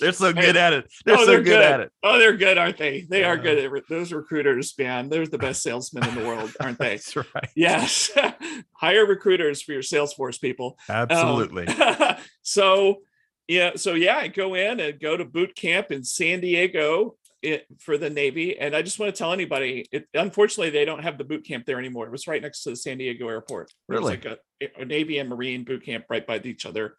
they're 0.00 0.12
so 0.12 0.32
good 0.32 0.56
at 0.56 0.72
it. 0.72 0.90
They're, 1.04 1.16
oh, 1.16 1.20
so 1.20 1.26
they're 1.26 1.38
good, 1.38 1.44
good, 1.44 1.62
at 1.62 1.80
it. 1.80 1.92
Oh, 2.02 2.18
they're 2.18 2.36
good, 2.36 2.56
aren't 2.56 2.78
they? 2.78 3.02
They 3.02 3.22
are 3.24 3.36
good. 3.36 3.70
Re- 3.70 3.82
those 3.88 4.12
recruiters, 4.12 4.74
man, 4.78 5.10
they're 5.10 5.26
the 5.26 5.36
best 5.36 5.62
salesmen 5.62 6.08
in 6.08 6.14
the 6.14 6.24
world, 6.24 6.56
aren't 6.58 6.78
they? 6.78 6.88
That's 6.96 7.14
right. 7.16 7.50
Yes. 7.54 8.10
Hire 8.72 9.04
recruiters 9.04 9.60
for 9.60 9.72
your 9.72 9.82
Salesforce 9.82 10.40
people. 10.40 10.78
Absolutely. 10.88 11.66
Um, 11.68 12.16
so, 12.42 13.02
yeah, 13.46 13.72
so 13.76 13.92
yeah, 13.94 14.16
I 14.16 14.28
go 14.28 14.54
in 14.54 14.80
and 14.80 14.98
go 14.98 15.16
to 15.16 15.24
boot 15.24 15.54
camp 15.54 15.90
in 15.92 16.02
San 16.02 16.40
Diego 16.40 17.16
it 17.42 17.66
for 17.78 17.98
the 17.98 18.10
Navy. 18.10 18.58
And 18.58 18.74
I 18.74 18.82
just 18.82 18.98
want 18.98 19.14
to 19.14 19.18
tell 19.18 19.32
anybody, 19.32 19.86
it, 19.92 20.06
unfortunately, 20.14 20.70
they 20.70 20.84
don't 20.84 21.02
have 21.02 21.18
the 21.18 21.24
boot 21.24 21.46
camp 21.46 21.64
there 21.64 21.78
anymore. 21.78 22.06
It 22.06 22.12
was 22.12 22.26
right 22.26 22.42
next 22.42 22.62
to 22.62 22.70
the 22.70 22.76
San 22.76 22.98
Diego 22.98 23.28
airport. 23.28 23.72
Really? 23.88 24.14
It 24.14 24.24
was 24.24 24.36
like 24.60 24.72
a, 24.76 24.82
a 24.82 24.84
Navy 24.84 25.18
and 25.18 25.28
Marine 25.28 25.64
boot 25.64 25.84
camp 25.84 26.04
right 26.08 26.26
by 26.26 26.40
each 26.44 26.66
other. 26.66 26.96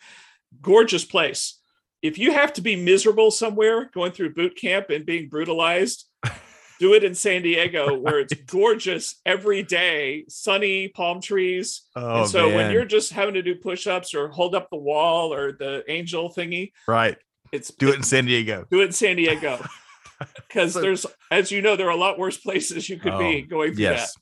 Gorgeous 0.61 1.05
place. 1.05 1.59
If 2.01 2.17
you 2.17 2.31
have 2.31 2.53
to 2.53 2.61
be 2.61 2.75
miserable 2.75 3.31
somewhere 3.31 3.89
going 3.93 4.11
through 4.11 4.33
boot 4.33 4.55
camp 4.55 4.89
and 4.89 5.05
being 5.05 5.29
brutalized, 5.29 6.05
do 6.79 6.93
it 6.93 7.03
in 7.03 7.15
San 7.15 7.41
Diego 7.41 7.97
where 7.97 8.19
it's 8.19 8.33
gorgeous 8.45 9.19
every 9.25 9.63
day, 9.63 10.25
sunny 10.29 10.89
palm 10.89 11.21
trees. 11.21 11.83
Oh, 11.95 12.21
and 12.21 12.29
so 12.29 12.47
man. 12.47 12.55
when 12.55 12.71
you're 12.71 12.85
just 12.85 13.11
having 13.11 13.33
to 13.33 13.41
do 13.41 13.55
push-ups 13.55 14.13
or 14.13 14.29
hold 14.29 14.55
up 14.55 14.69
the 14.69 14.77
wall 14.77 15.33
or 15.33 15.53
the 15.53 15.83
angel 15.87 16.31
thingy, 16.31 16.71
right? 16.87 17.17
It's 17.51 17.71
do 17.71 17.89
it 17.89 17.95
in 17.95 18.03
San 18.03 18.25
Diego. 18.25 18.65
Do 18.69 18.81
it 18.81 18.85
in 18.85 18.91
San 18.91 19.15
Diego. 19.15 19.65
because 20.47 20.73
so, 20.73 20.81
there's 20.81 21.05
as 21.31 21.51
you 21.51 21.61
know 21.61 21.75
there 21.75 21.87
are 21.87 21.91
a 21.91 21.95
lot 21.95 22.17
worse 22.17 22.37
places 22.37 22.89
you 22.89 22.97
could 22.97 23.13
oh, 23.13 23.19
be 23.19 23.41
going 23.41 23.73
through 23.73 23.83
yes, 23.83 24.13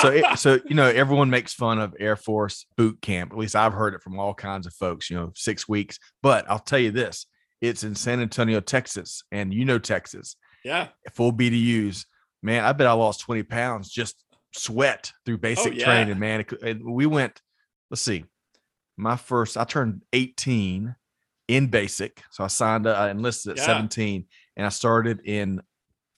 so 0.00 0.08
it, 0.08 0.24
so 0.38 0.58
you 0.66 0.74
know 0.74 0.86
everyone 0.86 1.30
makes 1.30 1.54
fun 1.54 1.78
of 1.78 1.94
Air 1.98 2.16
Force 2.16 2.66
boot 2.76 3.00
camp. 3.00 3.32
At 3.32 3.38
least 3.38 3.56
I've 3.56 3.72
heard 3.72 3.94
it 3.94 4.02
from 4.02 4.18
all 4.18 4.34
kinds 4.34 4.66
of 4.66 4.74
folks. 4.74 5.10
You 5.10 5.16
know, 5.16 5.32
six 5.34 5.68
weeks. 5.68 5.98
But 6.22 6.48
I'll 6.50 6.58
tell 6.58 6.78
you 6.78 6.90
this: 6.90 7.26
it's 7.60 7.84
in 7.84 7.94
San 7.94 8.20
Antonio, 8.20 8.60
Texas, 8.60 9.22
and 9.32 9.52
you 9.52 9.64
know 9.64 9.78
Texas. 9.78 10.36
Yeah, 10.64 10.88
full 11.12 11.32
BDUs. 11.32 12.04
Man, 12.42 12.64
I 12.64 12.72
bet 12.72 12.86
I 12.86 12.92
lost 12.92 13.20
twenty 13.20 13.42
pounds 13.42 13.90
just 13.90 14.22
sweat 14.52 15.12
through 15.24 15.36
oh, 15.36 15.38
basic 15.38 15.72
Oh, 15.72 15.76
yeah. 15.76 15.84
training. 15.84 16.18
Man, 16.18 16.40
It 16.40 16.52
and 16.62 16.84
we 16.84 17.06
went. 17.06 17.40
Let's 17.90 18.02
see, 18.02 18.24
my 18.96 19.16
first. 19.16 19.56
I 19.56 19.64
turned 19.64 20.02
eighteen 20.12 20.96
in 21.48 21.68
basic, 21.68 22.22
so 22.30 22.44
I 22.44 22.48
signed 22.48 22.86
up. 22.86 22.98
I 22.98 23.10
enlisted 23.10 23.52
at 23.52 23.58
Yeah. 23.58 23.66
seventeen, 23.66 24.26
and 24.56 24.66
I 24.66 24.70
started 24.70 25.20
in 25.24 25.60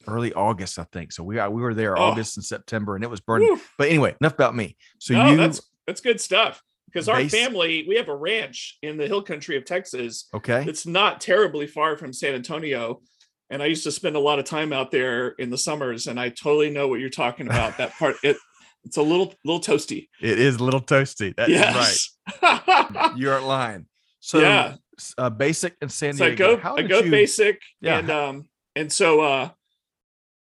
early 0.07 0.33
August, 0.33 0.79
I 0.79 0.85
think. 0.93 1.13
So 1.13 1.23
we 1.25 1.39
uh, 1.39 1.51
we 1.51 1.63
were 1.63 1.75
there 1.75 1.99
Oh. 1.99 2.03
August 2.03 2.37
and 2.37 2.45
September, 2.45 2.95
and 2.95 3.05
it 3.05 3.11
was 3.11 3.21
burning. 3.21 3.49
Woof. 3.51 3.73
But 3.79 3.89
anyway, 3.89 4.15
enough 4.21 4.35
about 4.35 4.55
me. 4.55 4.77
So 4.99 5.15
no, 5.15 5.31
you 5.31 5.37
that's 5.37 5.61
that's 5.87 6.01
good 6.01 6.21
stuff. 6.21 6.63
Because 6.87 7.09
our 7.09 7.17
Base- 7.17 7.33
family, 7.33 7.85
we 7.89 7.97
have 7.97 8.09
a 8.09 8.17
ranch 8.17 8.79
in 8.83 8.97
the 8.97 9.07
hill 9.07 9.21
country 9.23 9.57
of 9.57 9.65
Texas. 9.65 10.29
okay? 10.33 10.65
It's 10.67 10.87
not 10.87 11.21
terribly 11.21 11.67
far 11.67 11.97
from 11.97 12.13
San 12.13 12.35
Antonio. 12.35 13.03
And 13.51 13.63
I 13.63 13.67
used 13.67 13.85
to 13.85 13.93
spend 13.93 14.17
a 14.17 14.21
lot 14.21 14.39
of 14.39 14.45
time 14.45 14.73
out 14.73 14.91
there 14.91 15.29
in 15.31 15.51
the 15.51 15.59
summers, 15.59 16.07
and 16.07 16.19
I 16.19 16.31
totally 16.31 16.71
know 16.71 16.89
what 16.89 16.99
you're 17.01 17.11
talking 17.11 17.47
about. 17.47 17.77
That 17.79 17.93
part, 17.99 18.17
it 18.23 18.37
it's 18.85 18.97
a 18.97 19.03
little 19.03 19.35
little 19.45 19.61
toasty. 19.61 20.09
It 20.21 20.39
is 20.39 20.57
a 20.57 20.65
little 20.65 20.81
toasty. 20.81 21.35
That 21.37 21.49
is 21.51 21.55
yes. 21.61 22.17
right. 22.43 23.13
You 23.17 23.31
aren't 23.31 23.47
lying. 23.47 23.87
So 24.27 24.41
Yeah. 24.41 24.75
uh, 25.19 25.31
basic 25.31 25.77
in 25.81 25.89
San 25.89 26.15
so 26.15 26.25
I 26.25 26.29
Diego. 26.31 26.57
go 26.57 26.61
how 26.61 26.77
I 26.77 26.83
go 26.83 26.99
you- 26.99 27.11
basic 27.13 27.63
Yeah. 27.81 27.99
and 28.01 28.11
um 28.11 28.49
and 28.75 28.93
so 28.93 29.21
uh 29.21 29.51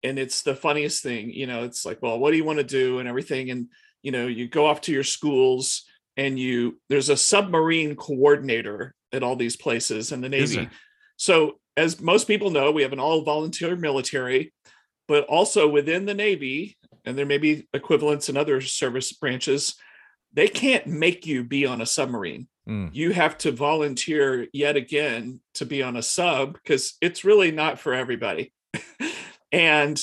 and 0.03 0.19
it's 0.19 0.43
the 0.43 0.57
funniest 0.57 1.05
thing 1.05 1.31
you 1.31 1.47
know 1.47 1.63
it's 1.63 1.85
like 1.87 2.03
well 2.03 2.19
what 2.19 2.33
do 2.33 2.37
you 2.37 2.43
want 2.45 2.59
to 2.59 2.65
do 2.65 2.99
and 2.99 3.09
everything 3.09 3.51
and 3.51 3.69
you 4.03 4.11
know 4.11 4.27
you 4.27 4.49
go 4.49 4.67
off 4.67 4.81
to 4.83 4.93
your 4.93 5.05
schools 5.05 5.85
and 6.17 6.37
you 6.37 6.81
there's 6.89 7.11
a 7.11 7.17
submarine 7.17 7.95
coordinator 7.95 8.93
at 9.13 9.23
all 9.23 9.37
these 9.37 9.57
places 9.57 10.11
in 10.11 10.21
the 10.21 10.29
navy 10.29 10.69
so 11.17 11.61
as 11.77 12.01
most 12.01 12.27
people 12.27 12.51
know 12.51 12.73
we 12.73 12.83
have 12.83 12.93
an 12.93 12.99
all 12.99 13.23
volunteer 13.23 13.77
military 13.77 14.53
but 15.07 15.25
also 15.27 15.69
within 15.69 16.07
the 16.07 16.15
navy 16.15 16.77
and 17.05 17.17
there 17.17 17.27
may 17.27 17.39
be 17.39 17.69
equivalents 17.73 18.29
in 18.29 18.37
other 18.37 18.61
service 18.61 19.13
branches 19.13 19.77
they 20.33 20.49
can't 20.49 20.87
make 20.89 21.25
you 21.25 21.45
be 21.45 21.67
on 21.67 21.81
a 21.81 21.87
submarine 21.87 22.49
Mm, 22.69 22.91
you 22.93 23.13
have 23.13 23.39
to 23.39 23.53
volunteer 23.53 24.47
yet 24.53 24.77
again 24.77 25.41
to 25.55 25.67
be 25.67 25.83
on 25.83 25.97
a 25.97 26.03
sub 26.03 26.55
because 26.55 26.95
it's 27.01 27.25
really 27.25 27.51
not 27.51 27.79
for 27.79 27.95
everybody. 27.95 28.53
And 29.53 30.01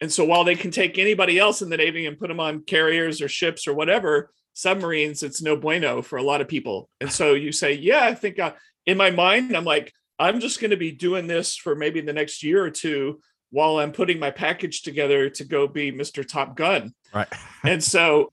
and 0.00 0.12
so 0.12 0.24
while 0.24 0.44
they 0.44 0.54
can 0.54 0.70
take 0.70 0.98
anybody 0.98 1.38
else 1.38 1.62
in 1.62 1.70
the 1.70 1.76
navy 1.76 2.06
and 2.06 2.18
put 2.18 2.28
them 2.28 2.40
on 2.40 2.62
carriers 2.62 3.22
or 3.22 3.28
ships 3.28 3.66
or 3.66 3.74
whatever 3.74 4.30
submarines 4.52 5.22
it's 5.22 5.42
no 5.42 5.56
bueno 5.56 6.02
for 6.02 6.18
a 6.18 6.22
lot 6.22 6.40
of 6.40 6.48
people. 6.48 6.88
And 7.00 7.10
so 7.10 7.34
you 7.34 7.52
say 7.52 7.74
yeah 7.74 8.04
i 8.04 8.14
think 8.14 8.38
I, 8.38 8.54
in 8.86 8.96
my 8.96 9.10
mind 9.10 9.56
i'm 9.56 9.64
like 9.64 9.92
i'm 10.18 10.40
just 10.40 10.60
going 10.60 10.70
to 10.70 10.76
be 10.76 10.92
doing 10.92 11.26
this 11.26 11.56
for 11.56 11.74
maybe 11.74 12.00
the 12.00 12.12
next 12.12 12.42
year 12.42 12.62
or 12.62 12.70
two 12.70 13.20
while 13.50 13.78
i'm 13.78 13.92
putting 13.92 14.18
my 14.18 14.30
package 14.30 14.82
together 14.82 15.30
to 15.30 15.44
go 15.44 15.66
be 15.66 15.92
mr 15.92 16.26
top 16.26 16.56
gun. 16.56 16.94
Right. 17.14 17.28
and 17.64 17.82
so 17.82 18.32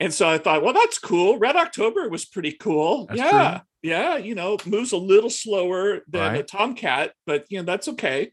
and 0.00 0.12
so 0.14 0.28
I 0.28 0.38
thought, 0.38 0.62
well, 0.62 0.72
that's 0.74 0.98
cool. 0.98 1.38
Red 1.38 1.56
October 1.56 2.08
was 2.08 2.24
pretty 2.24 2.52
cool. 2.52 3.06
That's 3.06 3.20
yeah. 3.20 3.50
true. 3.50 3.60
Yeah. 3.90 4.16
You 4.16 4.34
know, 4.34 4.58
moves 4.66 4.92
a 4.92 4.96
little 4.96 5.30
slower 5.30 6.00
than 6.08 6.36
a 6.36 6.42
Tomcat, 6.42 7.12
but 7.26 7.44
you 7.48 7.58
know, 7.58 7.64
that's 7.64 7.88
okay. 7.88 8.30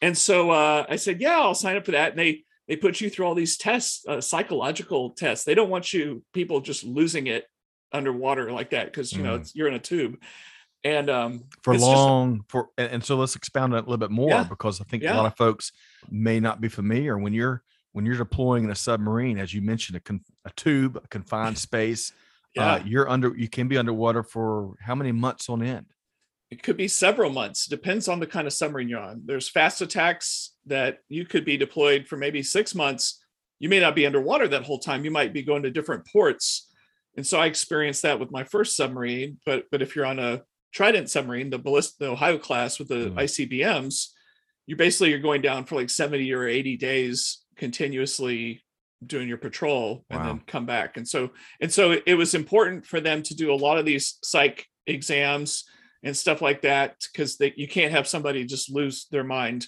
And 0.00 0.16
so 0.16 0.50
uh, 0.50 0.86
I 0.88 0.96
said, 0.96 1.20
yeah, 1.20 1.38
I'll 1.38 1.54
sign 1.54 1.76
up 1.76 1.84
for 1.84 1.92
that. 1.92 2.10
And 2.10 2.18
they 2.18 2.44
they 2.68 2.76
put 2.76 3.00
you 3.00 3.08
through 3.10 3.26
all 3.26 3.34
these 3.34 3.56
tests, 3.56 4.04
uh, 4.06 4.20
psychological 4.20 5.10
tests. 5.10 5.44
They 5.44 5.54
don't 5.54 5.70
want 5.70 5.92
you 5.92 6.22
people 6.34 6.60
just 6.60 6.84
losing 6.84 7.26
it 7.26 7.46
underwater 7.92 8.52
like 8.52 8.70
that 8.70 8.86
because 8.86 9.12
you 9.12 9.22
know 9.22 9.36
Mm. 9.36 9.40
it's, 9.40 9.54
you're 9.54 9.68
in 9.68 9.74
a 9.74 9.78
tube. 9.78 10.20
And 10.84 11.10
um, 11.10 11.44
for 11.62 11.74
it's 11.74 11.82
just- 11.82 11.96
long 11.96 12.44
for 12.48 12.68
and, 12.76 13.02
so 13.02 13.16
let's 13.16 13.34
expound 13.34 13.72
on 13.72 13.78
it 13.78 13.86
a 13.86 13.88
little 13.88 13.96
bit 13.98 14.10
more 14.10 14.28
Yeah. 14.30 14.44
because 14.44 14.80
I 14.80 14.84
think 14.84 15.02
a 15.02 15.12
lot 15.12 15.26
of 15.26 15.36
folks 15.36 15.72
may 16.10 16.38
not 16.38 16.60
be 16.60 16.68
familiar 16.68 17.18
when 17.18 17.32
you're 17.32 17.62
when 17.98 18.06
you're 18.06 18.16
deploying 18.16 18.62
in 18.62 18.70
a 18.70 18.76
submarine, 18.76 19.38
as 19.40 19.52
you 19.52 19.60
mentioned, 19.60 19.96
a, 19.96 20.00
con, 20.00 20.20
a 20.44 20.50
tube, 20.50 21.00
a 21.02 21.08
confined 21.08 21.58
space. 21.68 22.12
yeah, 22.54 22.74
Uh, 22.74 22.82
you're 22.86 23.08
under. 23.10 23.36
You 23.36 23.48
can 23.48 23.66
be 23.66 23.76
underwater 23.76 24.22
for 24.22 24.74
how 24.80 24.94
many 24.94 25.10
months 25.10 25.48
on 25.48 25.62
end? 25.64 25.86
it 26.50 26.62
could 26.62 26.78
be 26.78 26.88
several 26.88 27.28
months 27.30 27.66
depends 27.66 28.08
on 28.08 28.20
the 28.20 28.26
kind 28.26 28.46
of 28.46 28.54
submarine 28.54 28.88
you're 28.88 28.98
on 29.10 29.20
there's 29.26 29.50
fast 29.50 29.82
attacks 29.82 30.54
that 30.64 31.00
you 31.10 31.26
could 31.26 31.44
be 31.44 31.58
deployed 31.58 32.06
for 32.08 32.16
maybe 32.16 32.42
six 32.42 32.74
months 32.74 33.22
you 33.58 33.68
may 33.68 33.78
not 33.80 33.94
be 33.94 34.06
underwater 34.06 34.48
that 34.48 34.62
whole 34.62 34.78
time 34.78 35.04
you 35.04 35.10
might 35.10 35.34
be 35.34 35.42
going 35.42 35.62
to 35.62 35.70
different 35.70 36.06
ports 36.06 36.70
and 37.18 37.26
so 37.26 37.38
i 37.38 37.44
experienced 37.44 38.00
that 38.00 38.18
with 38.18 38.30
my 38.30 38.44
first 38.44 38.76
submarine 38.76 39.36
but 39.44 39.64
but 39.70 39.82
if 39.82 39.94
you're 39.94 40.06
on 40.06 40.18
a 40.18 40.40
trident 40.72 41.10
submarine 41.10 41.50
the 41.50 41.58
ballist 41.58 41.98
the 41.98 42.06
ohio 42.08 42.38
class 42.38 42.78
with 42.78 42.88
the 42.88 43.10
Mm. 43.10 43.16
icbms 43.26 44.06
you 44.66 44.74
basically 44.74 45.10
you're 45.10 45.18
going 45.30 45.42
down 45.42 45.66
for 45.66 45.74
like 45.74 45.90
70 45.90 46.32
or 46.32 46.46
80 46.48 46.78
days 46.78 47.42
continuously 47.58 48.62
doing 49.06 49.28
your 49.28 49.38
patrol 49.38 50.04
and 50.10 50.20
Wow. 50.20 50.26
then 50.26 50.40
come 50.46 50.66
back. 50.66 50.96
And 50.96 51.06
so 51.06 51.30
and 51.60 51.72
so 51.72 51.92
it- 52.04 52.14
was 52.14 52.34
important 52.34 52.84
for 52.86 53.00
them 53.00 53.22
to 53.24 53.34
do 53.36 53.52
a 53.52 53.54
lot 53.66 53.78
of 53.78 53.84
these 53.84 54.18
psych 54.22 54.66
exams 54.86 55.64
and 56.02 56.16
stuff 56.16 56.40
like 56.42 56.62
that 56.62 56.96
because 57.12 57.36
they 57.36 57.52
you 57.56 57.68
can't 57.68 57.92
have 57.92 58.08
somebody 58.08 58.44
just 58.44 58.70
lose 58.70 59.06
their 59.10 59.24
mind. 59.24 59.66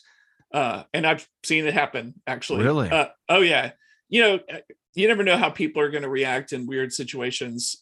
Uh 0.53 0.83
and 0.94 1.07
i've 1.07 1.29
seen 1.44 1.66
it 1.66 1.74
happen 1.74 2.14
actually. 2.26 2.64
Really? 2.64 2.90
uh, 2.90 3.09
oh 3.29 3.40
yeah. 3.40 3.72
You 4.09 4.22
know 4.22 4.35
uh, 4.53 4.59
you 4.94 5.07
never 5.07 5.22
know 5.22 5.37
how 5.37 5.50
people 5.50 5.81
are 5.83 5.90
going 5.90 6.03
to 6.03 6.09
react 6.09 6.53
in 6.53 6.66
weird 6.66 6.92
situations. 6.92 7.76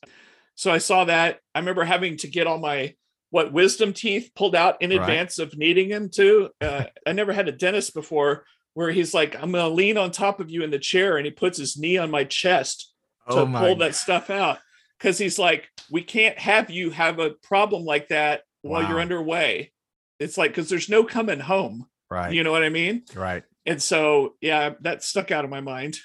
So 0.55 0.71
i 0.71 0.79
saw 0.79 1.05
that. 1.05 1.39
I 1.55 1.61
remember 1.61 1.85
having 1.85 2.17
to 2.19 2.29
get 2.29 2.47
all 2.47 2.59
my 2.59 2.95
what 3.31 3.53
wisdom 3.53 3.93
teeth 3.95 4.31
pulled 4.35 4.55
out 4.55 4.81
in 4.83 4.91
Right. 4.91 5.01
advance 5.01 5.39
of 5.39 5.57
needing 5.57 5.89
them 5.89 6.11
to 6.11 6.51
uh, 6.61 6.85
i 7.07 7.13
never 7.13 7.33
had 7.33 7.49
a 7.49 7.53
dentist 7.53 7.95
before 7.95 8.45
where 8.79 8.93
he's 8.93 9.13
like 9.13 9.35
i'm 9.43 9.51
to 9.53 9.67
lean 9.67 9.99
on 9.99 10.09
top 10.13 10.39
of 10.39 10.51
you 10.51 10.63
in 10.63 10.71
the 10.71 10.79
chair 10.79 11.17
and 11.17 11.27
he 11.27 11.33
puts 11.33 11.59
his 11.59 11.77
knee 11.77 11.99
on 11.99 12.13
my 12.13 12.23
chest 12.23 12.95
to 13.29 13.39
Oh 13.41 13.45
my! 13.47 13.59
pull 13.61 13.75
that 13.79 13.97
stuff 13.97 14.31
out 14.31 14.59
because 14.99 15.19
he's 15.19 15.37
like, 15.39 15.69
we 15.91 16.01
can't 16.03 16.39
have 16.39 16.71
you 16.71 16.91
have 16.91 17.19
a 17.19 17.31
problem 17.43 17.85
like 17.85 18.09
that 18.09 18.43
while 18.63 18.89
you're 18.89 19.01
underway. 19.01 19.73
It's 20.21 20.39
like 20.39 20.53
because 20.53 20.69
there's 20.69 20.89
no 20.89 21.03
coming 21.05 21.41
home. 21.41 21.87
right, 22.09 22.33
You 22.33 22.43
know 22.45 22.53
what 22.53 22.63
I 22.63 22.69
mean? 22.69 23.03
right. 23.15 23.43
And 23.67 23.83
so 23.83 24.35
yeah, 24.41 24.75
that 24.81 25.03
stuck 25.03 25.31
out 25.31 25.45
of 25.45 25.51
my 25.51 25.61
mind. 25.61 25.99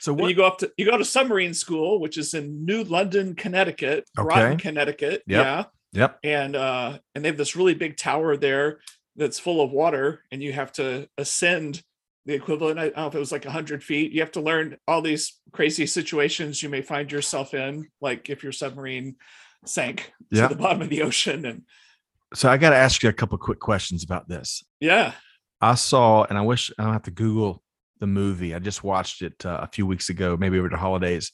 So 0.00 0.12
what? 0.12 0.28
you 0.28 0.34
go 0.36 0.46
up 0.46 0.58
to 0.58 0.70
you 0.76 0.84
go 0.84 0.98
to 0.98 1.04
submarine 1.04 1.54
school, 1.54 1.98
which 2.00 2.18
is 2.18 2.34
in 2.34 2.64
New 2.66 2.82
London, 2.84 3.34
Connecticut, 3.36 4.04
Groton, 4.16 4.52
Okay. 4.52 4.56
Connecticut. 4.62 5.22
Yep. 5.26 5.44
Yeah. 5.44 5.64
Yep. 5.92 6.18
And 6.24 6.56
uh 6.56 6.98
and 7.14 7.24
they 7.24 7.28
have 7.28 7.38
this 7.38 7.56
really 7.56 7.74
big 7.74 7.96
tower 7.96 8.36
there 8.36 8.80
that's 9.16 9.38
full 9.38 9.62
of 9.62 9.70
water, 9.70 10.22
and 10.30 10.42
you 10.42 10.52
have 10.52 10.72
to 10.72 11.08
ascend 11.16 11.82
the 12.26 12.34
equivalent. 12.34 12.78
I 12.78 12.84
don't 12.88 12.96
know 12.96 13.06
if 13.06 13.14
it 13.14 13.18
was 13.20 13.32
like 13.32 13.44
100 13.44 13.82
feet. 13.82 14.12
You 14.12 14.20
have 14.20 14.32
to 14.32 14.40
learn 14.40 14.76
all 14.86 15.00
these 15.00 15.38
crazy 15.52 15.86
situations 15.86 16.62
you 16.62 16.68
may 16.68 16.82
find 16.82 17.10
yourself 17.10 17.54
in, 17.54 17.88
like 18.00 18.28
if 18.28 18.42
your 18.42 18.52
submarine 18.52 19.16
sank 19.64 20.12
Yeah. 20.30 20.48
to 20.48 20.54
the 20.54 20.60
bottom 20.60 20.82
of 20.82 20.88
the 20.90 21.02
ocean. 21.02 21.44
And 21.46 21.62
So 22.34 22.48
I 22.50 22.56
got 22.56 22.70
to 22.70 22.76
ask 22.76 23.02
you 23.02 23.08
a 23.08 23.12
couple 23.12 23.38
quick 23.38 23.60
questions 23.60 24.04
about 24.04 24.28
this. 24.28 24.64
yeah, 24.80 25.12
I 25.60 25.74
saw, 25.76 26.24
and 26.24 26.36
I 26.36 26.42
wish 26.42 26.70
I 26.78 26.84
don't 26.84 26.92
have 26.92 27.04
to 27.04 27.10
Google 27.10 27.62
the 28.00 28.06
movie. 28.06 28.54
I 28.54 28.58
just 28.58 28.84
watched 28.84 29.22
it 29.22 29.46
uh, 29.46 29.60
a 29.62 29.68
few 29.68 29.86
weeks 29.86 30.10
ago, 30.10 30.36
maybe 30.36 30.58
over 30.58 30.68
the 30.68 30.76
holidays. 30.76 31.32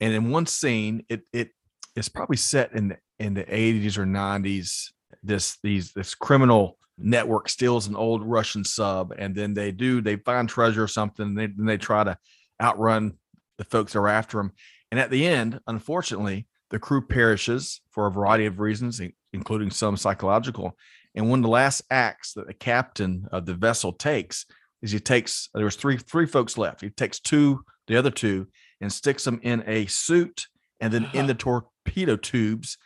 And 0.00 0.12
in 0.12 0.30
one 0.30 0.44
scene, 0.46 1.04
it 1.08 1.22
it 1.32 1.50
is 1.96 2.08
probably 2.10 2.36
set 2.36 2.72
in 2.74 2.88
the, 2.88 2.96
in 3.18 3.32
the 3.34 3.44
80s 3.44 3.96
or 3.96 4.04
90s. 4.04 4.90
This 5.22 5.56
these 5.62 5.92
this 5.94 6.14
criminal 6.14 6.76
network 6.98 7.48
steals 7.48 7.86
an 7.86 7.96
old 7.96 8.22
Russian 8.22 8.64
sub, 8.64 9.12
and 9.18 9.34
then 9.34 9.54
they 9.54 9.72
do 9.72 10.00
they 10.00 10.16
find 10.16 10.48
treasure 10.48 10.84
or 10.84 10.88
something. 10.88 11.26
And 11.26 11.38
they 11.38 11.46
then 11.46 11.66
they 11.66 11.78
try 11.78 12.04
to 12.04 12.16
outrun 12.62 13.14
the 13.58 13.64
folks 13.64 13.92
that 13.92 14.00
are 14.00 14.08
after 14.08 14.38
them. 14.38 14.52
And 14.90 15.00
at 15.00 15.10
the 15.10 15.26
end, 15.26 15.60
unfortunately, 15.66 16.46
the 16.70 16.78
crew 16.78 17.06
perishes 17.06 17.80
for 17.90 18.06
a 18.06 18.12
variety 18.12 18.46
of 18.46 18.60
reasons, 18.60 19.00
including 19.32 19.70
some 19.70 19.96
psychological. 19.96 20.76
And 21.14 21.28
one 21.30 21.40
of 21.40 21.42
the 21.44 21.48
last 21.48 21.82
acts 21.90 22.32
that 22.34 22.46
the 22.46 22.54
captain 22.54 23.26
of 23.32 23.46
the 23.46 23.54
vessel 23.54 23.92
takes 23.92 24.46
is 24.82 24.90
he 24.90 25.00
takes 25.00 25.48
there 25.54 25.64
was 25.64 25.76
three 25.76 25.96
three 25.96 26.26
folks 26.26 26.58
left. 26.58 26.80
He 26.80 26.90
takes 26.90 27.18
two, 27.20 27.64
the 27.86 27.96
other 27.96 28.10
two, 28.10 28.48
and 28.80 28.92
sticks 28.92 29.24
them 29.24 29.40
in 29.42 29.62
a 29.66 29.86
suit 29.86 30.46
and 30.80 30.92
then 30.92 31.04
in 31.12 31.20
Uh-huh. 31.20 31.26
the 31.28 31.34
torpedo 31.34 32.16
tubes, 32.16 32.76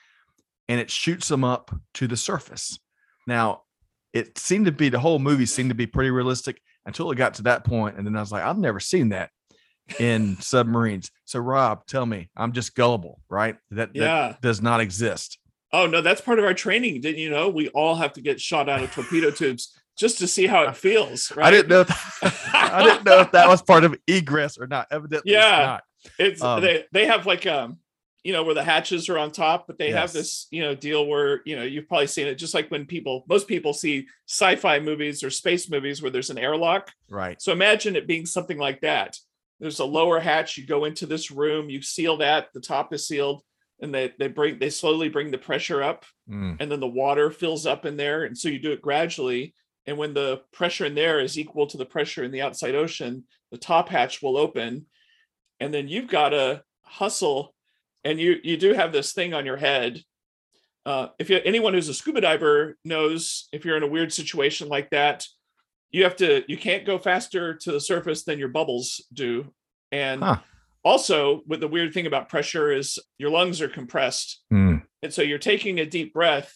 and 0.69 0.79
it 0.81 0.91
shoots 0.91 1.29
them 1.29 1.43
up 1.45 1.75
to 1.95 2.07
the 2.07 2.17
surface. 2.17 2.79
Now, 3.27 3.63
it 4.13 4.39
seemed 4.39 4.67
to 4.67 4.73
be 4.73 4.89
the 4.89 4.99
whole 5.01 5.19
movie 5.19 5.47
seemed 5.47 5.71
to 5.71 5.75
be 5.75 5.87
pretty 5.87 6.11
realistic 6.11 6.61
until 6.87 7.11
it 7.11 7.17
got 7.17 7.35
to 7.35 7.43
that 7.43 7.65
point, 7.65 7.97
and 7.99 8.07
then 8.07 8.17
I 8.17 8.21
was 8.21 8.33
like, 8.33 8.43
I've 8.45 8.59
never 8.59 8.81
seen 8.81 9.11
that 9.11 9.31
in 9.99 10.37
submarines. 10.41 11.11
So, 11.25 11.39
Rob, 11.41 11.87
tell 11.87 12.07
me, 12.07 12.31
I'm 12.37 12.53
just 12.53 12.75
gullible, 12.75 13.21
right? 13.29 13.57
That, 13.71 13.93
that 13.93 13.99
yeah. 14.01 14.37
does 14.41 14.63
not 14.63 14.81
exist. 14.81 15.39
Oh 15.73 15.87
no, 15.87 16.01
that's 16.01 16.23
part 16.23 16.39
of 16.39 16.47
our 16.47 16.55
training. 16.55 17.03
Didn't 17.03 17.19
you 17.21 17.29
know? 17.29 17.51
We 17.51 17.69
all 17.69 17.95
have 17.97 18.15
to 18.15 18.23
get 18.23 18.41
shot 18.41 18.71
out 18.71 18.83
of 18.83 18.91
torpedo 18.91 19.31
tubes 19.31 19.77
just 19.99 20.19
to 20.21 20.27
see 20.27 20.47
how 20.47 20.63
it 20.63 20.77
feels. 20.77 21.31
Right? 21.37 21.47
I 21.49 21.51
didn't 21.51 21.69
know. 21.69 21.81
If, 21.83 22.19
I 22.55 22.83
didn't 22.83 23.05
know 23.05 23.21
if 23.21 23.33
that 23.33 23.49
was 23.49 23.61
part 23.61 23.85
of 23.85 23.95
egress 24.07 24.57
or 24.57 24.67
not. 24.67 24.87
Evidently, 24.91 25.33
it's 25.33 25.43
Yeah. 25.43 25.59
not. 25.67 25.83
It's 26.19 26.43
Um, 26.43 26.63
they 26.63 26.87
they 26.93 27.05
have 27.05 27.27
like 27.27 27.47
um 27.47 27.79
you 28.29 28.35
know 28.35 28.43
where 28.43 28.55
the 28.55 28.63
hatches 28.63 29.09
are 29.09 29.17
on 29.17 29.33
top, 29.33 29.67
but 29.67 29.79
they 29.79 29.91
have 29.91 30.13
this 30.13 30.49
you 30.51 30.61
know 30.61 30.75
deal 30.75 31.07
where 31.07 31.41
you 31.47 31.57
know 31.57 31.63
you've 31.63 31.89
probably 31.89 32.07
seen 32.07 32.27
it 32.27 32.35
just 32.35 32.53
like 32.53 32.71
when 32.71 32.85
people 32.85 33.25
most 33.27 33.49
people 33.49 33.73
see 33.73 34.07
sci-fi 34.29 34.79
movies 34.81 35.25
or 35.25 35.31
space 35.31 35.71
movies 35.71 36.03
where 36.03 36.11
there's 36.11 36.29
an 36.29 36.37
airlock. 36.37 36.93
Right. 37.09 37.41
So 37.41 37.53
imagine 37.53 37.97
it 37.97 38.07
being 38.07 38.27
something 38.27 38.59
like 38.59 38.83
that. 38.83 39.17
There's 39.61 39.79
a 39.79 39.85
lower 39.87 40.21
hatch. 40.21 40.59
You 40.59 40.67
go 40.67 40.85
into 40.85 41.07
this 41.07 41.31
room. 41.31 41.71
You 41.71 41.81
seal 41.81 42.19
that. 42.19 42.49
The 42.53 42.61
top 42.61 42.93
is 42.93 43.09
sealed, 43.09 43.43
and 43.81 43.95
they 43.95 44.13
they 44.19 44.29
bring 44.29 44.59
they 44.59 44.69
slowly 44.69 45.09
bring 45.09 45.31
the 45.31 45.39
pressure 45.39 45.83
up, 45.83 46.05
Mm, 46.29 46.59
and 46.61 46.71
then 46.71 46.81
the 46.81 46.87
water 46.87 47.31
fills 47.31 47.65
up 47.65 47.87
in 47.87 47.97
there. 47.97 48.25
And 48.25 48.37
so 48.37 48.51
you 48.51 48.59
do 48.59 48.73
it 48.73 48.83
gradually. 48.83 49.55
And 49.87 49.97
when 49.97 50.13
the 50.13 50.43
pressure 50.53 50.85
in 50.85 50.95
there 50.95 51.19
is 51.19 51.39
equal 51.39 51.67
to 51.69 51.79
the 51.79 51.87
pressure 51.87 52.25
in 52.25 52.31
the 52.31 52.43
outside 52.43 52.75
ocean, 52.75 53.25
the 53.51 53.57
top 53.57 53.89
hatch 53.89 54.21
will 54.21 54.37
open, 54.37 54.85
and 55.61 55.73
then 55.73 55.89
you've 55.89 56.11
got 56.11 56.29
to 56.31 56.63
hustle. 56.83 57.55
And 58.05 58.19
you 58.21 58.37
you 58.43 58.57
do 58.57 58.73
have 58.75 58.93
this 58.93 59.13
thing 59.13 59.35
on 59.35 59.45
your 59.47 59.57
head. 59.57 60.01
Uh, 60.87 61.09
if 61.19 61.29
you 61.29 61.41
anyone 61.45 61.75
who's 61.75 61.89
a 61.89 61.95
scuba 61.95 62.21
diver 62.21 62.77
knows 62.85 63.49
if 63.53 63.65
you're 63.65 63.77
in 63.77 63.83
a 63.83 63.89
weird 63.89 64.13
situation 64.13 64.69
like 64.69 64.91
that, 64.91 65.27
you 65.91 66.05
have 66.05 66.17
to 66.17 66.43
you 66.49 66.57
can't 66.57 66.87
go 66.87 66.99
faster 66.99 67.55
to 67.55 67.73
the 67.73 67.81
surface 67.81 68.25
than 68.25 68.39
your 68.39 68.49
bubbles 68.49 69.05
do. 69.13 69.53
And 69.93 70.23
Huh. 70.23 70.39
also, 70.85 71.43
with 71.47 71.61
the 71.61 71.69
weird 71.69 71.93
thing 71.93 72.07
about 72.07 72.29
pressure 72.29 72.71
is 72.73 72.99
your 73.19 73.31
lungs 73.31 73.61
are 73.61 73.69
compressed 73.69 74.43
mm. 74.53 74.83
and 75.03 75.13
so 75.13 75.23
you're 75.23 75.39
taking 75.39 75.81
a 75.81 75.87
deep 75.87 76.13
breath 76.15 76.55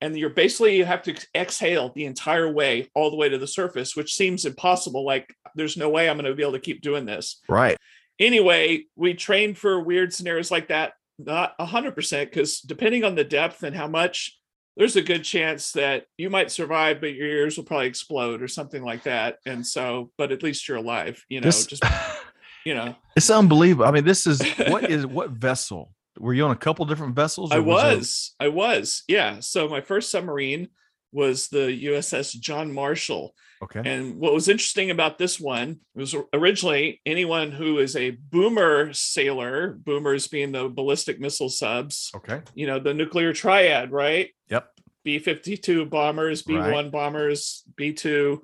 and 0.00 0.18
you're 0.18 0.30
basically 0.30 0.76
you 0.76 0.84
have 0.84 1.02
to 1.02 1.14
exhale 1.34 1.92
the 1.94 2.04
entire 2.04 2.50
way 2.52 2.88
all 2.94 3.10
the 3.10 3.16
way 3.16 3.28
to 3.28 3.38
the 3.38 3.46
surface 3.46 3.94
which 3.94 4.14
seems 4.14 4.44
impossible 4.44 5.04
like 5.04 5.32
there's 5.54 5.76
no 5.76 5.88
way 5.88 6.08
i'm 6.10 6.16
going 6.16 6.28
to 6.28 6.34
be 6.34 6.42
able 6.42 6.52
to 6.52 6.58
keep 6.58 6.82
doing 6.82 7.06
this 7.06 7.40
Right. 7.48 7.76
Anyway 8.18 8.84
we 8.96 9.14
train 9.14 9.54
for 9.54 9.80
weird 9.80 10.12
scenarios 10.12 10.50
like 10.50 10.68
that 10.68 10.92
not 11.18 11.56
100% 11.58 12.24
because 12.24 12.60
depending 12.60 13.04
on 13.04 13.14
the 13.14 13.24
depth 13.24 13.62
and 13.62 13.76
how 13.76 13.86
much 13.86 14.38
there's 14.76 14.96
a 14.96 15.02
good 15.02 15.22
chance 15.22 15.72
that 15.72 16.04
you 16.16 16.30
might 16.30 16.50
survive 16.50 17.00
but 17.00 17.14
your 17.14 17.28
ears 17.28 17.56
will 17.56 17.64
probably 17.64 17.86
explode 17.86 18.42
or 18.42 18.48
something 18.48 18.82
like 18.82 19.02
that 19.04 19.36
and 19.46 19.66
so 19.66 20.10
but 20.18 20.32
at 20.32 20.42
least 20.42 20.66
you're 20.66 20.78
alive 20.78 21.22
you 21.28 21.40
know 21.40 21.46
This, 21.46 21.66
just 21.66 21.84
you 22.64 22.74
know 22.74 22.94
it's 23.16 23.30
unbelievable. 23.30 23.84
I 23.84 23.90
mean, 23.90 24.04
this 24.04 24.26
is 24.26 24.40
what 24.68 24.90
is 24.90 25.06
what 25.18 25.30
vessel? 25.30 25.92
Were 26.18 26.34
you 26.34 26.44
on 26.44 26.50
a 26.50 26.56
couple 26.56 26.84
different 26.86 27.14
vessels? 27.14 27.50
I 27.50 27.56
there- 27.56 27.62
was, 27.62 28.34
I 28.40 28.48
was, 28.48 29.02
yeah. 29.08 29.40
So 29.40 29.68
my 29.68 29.80
first 29.80 30.10
submarine 30.10 30.68
was 31.12 31.48
the 31.48 31.84
USS 31.84 32.38
John 32.40 32.72
Marshall, 32.72 33.34
okay. 33.62 33.82
and 33.84 34.16
what 34.16 34.32
was 34.34 34.48
interesting 34.48 34.90
about 34.90 35.18
this 35.18 35.38
one 35.40 35.80
was 35.94 36.14
originally 36.32 37.00
anyone 37.06 37.50
who 37.50 37.78
is 37.78 37.96
a 37.96 38.10
boomer 38.10 38.92
sailor, 38.92 39.78
boomers 39.84 40.28
being 40.28 40.52
the 40.52 40.68
ballistic 40.68 41.20
missile 41.20 41.48
subs, 41.48 42.10
Okay. 42.16 42.40
you 42.54 42.66
know, 42.66 42.78
the 42.78 42.94
nuclear 42.94 43.32
triad, 43.32 43.90
right? 43.92 44.30
Yep. 44.50 44.68
B 45.04 45.18
52 45.18 45.86
bombers, 45.86 46.42
B 46.42 46.56
1 46.56 46.90
bombers, 46.90 47.64
B 47.76 47.92
2 47.92 48.42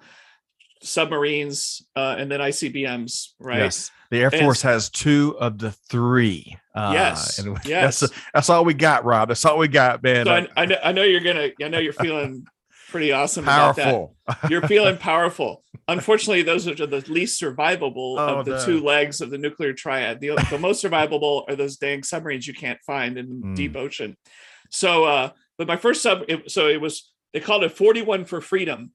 submarines, 0.83 1.83
uh, 1.97 2.17
and 2.19 2.31
then 2.31 2.41
ICBMs, 2.41 3.29
right? 3.39 3.59
Yes. 3.61 3.91
The 4.11 4.19
Air 4.23 4.31
And- 4.33 4.41
Force 4.43 4.63
has 4.63 4.89
two 4.91 5.37
of 5.39 5.59
the 5.59 5.73
three. 5.73 6.57
Uh, 6.75 6.93
Yes, 6.95 7.39
and 7.39 7.59
yes. 7.65 8.01
That's, 8.01 8.13
that's 8.33 8.51
all 8.51 8.65
we 8.65 8.75
got, 8.75 9.05
Rob. 9.05 9.29
That's 9.29 9.45
all 9.45 9.59
we 9.59 9.69
got, 9.69 10.03
man. 10.03 10.27
So 10.27 10.33
I, 10.33 10.49
I, 10.57 10.67
know, 10.67 10.77
I 10.85 10.93
know 10.93 11.03
you're 11.03 11.21
gonna, 11.21 11.51
I 11.63 11.69
know 11.69 11.79
you're 11.79 11.93
feeling 12.05 12.47
pretty 12.91 13.13
awesome 13.13 13.45
about 13.45 13.77
that. 13.77 13.85
Powerful. 13.85 14.17
You're 14.51 14.67
feeling 14.67 14.97
powerful. 14.97 15.63
Unfortunately, 15.89 16.43
those 16.43 16.67
are 16.69 16.75
the 16.87 17.05
least 17.09 17.41
survivable 17.41 18.17
Oh, 18.19 18.39
of 18.41 18.45
the 18.47 18.53
no. 18.53 18.65
two 18.65 18.81
legs 18.81 19.21
of 19.21 19.31
the 19.31 19.39
nuclear 19.39 19.73
triad. 19.73 20.21
The, 20.21 20.31
the 20.51 20.59
most 20.59 20.83
survivable 20.85 21.45
are 21.49 21.57
those 21.57 21.77
dang 21.77 22.03
submarines 22.03 22.47
you 22.47 22.55
can't 22.55 22.79
find 22.87 23.17
in 23.19 23.29
the 23.29 23.47
Mm. 23.47 23.57
deep 23.57 23.77
ocean. 23.77 24.17
So, 24.71 25.05
uh, 25.05 25.31
but 25.57 25.67
my 25.67 25.77
first 25.77 26.03
sub, 26.03 26.25
it, 26.29 26.51
so 26.51 26.69
it 26.69 26.81
was 26.81 27.11
they 27.33 27.41
called 27.41 27.63
it 27.65 27.73
41 27.73 28.25
for 28.25 28.41
freedom, 28.41 28.93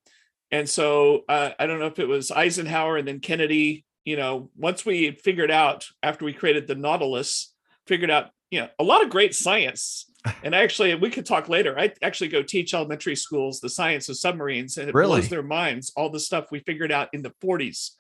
and 0.52 0.68
so 0.70 1.24
uh, 1.30 1.52
I 1.60 1.66
don't 1.68 1.80
know 1.80 1.88
if 1.88 2.00
it 2.00 2.08
was 2.08 2.32
Eisenhower 2.32 2.98
and 2.98 3.08
then 3.08 3.20
Kennedy. 3.20 3.86
You 4.06 4.18
know, 4.18 4.50
once 4.58 4.86
we 4.86 5.12
figured 5.12 5.50
out 5.52 5.86
after 6.02 6.26
we 6.26 6.34
created 6.34 6.68
the 6.68 6.76
Nautilus, 6.76 7.54
figured 7.88 8.12
out 8.12 8.30
you 8.52 8.60
know 8.62 8.70
a 8.80 8.84
lot 8.84 9.04
of 9.04 9.10
great 9.10 9.34
science. 9.36 10.06
And 10.44 10.56
actually, 10.56 10.96
we 10.96 11.10
could 11.10 11.26
talk 11.26 11.50
later. 11.50 11.78
I 11.78 11.94
actually 12.02 12.30
go 12.30 12.44
teach 12.44 12.74
elementary 12.74 13.16
schools 13.16 13.60
the 13.60 13.70
science 13.70 14.10
of 14.10 14.18
submarines, 14.18 14.78
and 14.78 14.88
it 14.90 14.96
Really? 14.96 15.20
blows 15.20 15.30
their 15.30 15.44
minds 15.44 15.92
all 15.96 16.10
the 16.10 16.20
stuff 16.20 16.52
we 16.52 16.60
figured 16.60 16.92
out 16.92 17.10
in 17.14 17.22
the 17.22 17.34
40s. 17.44 17.92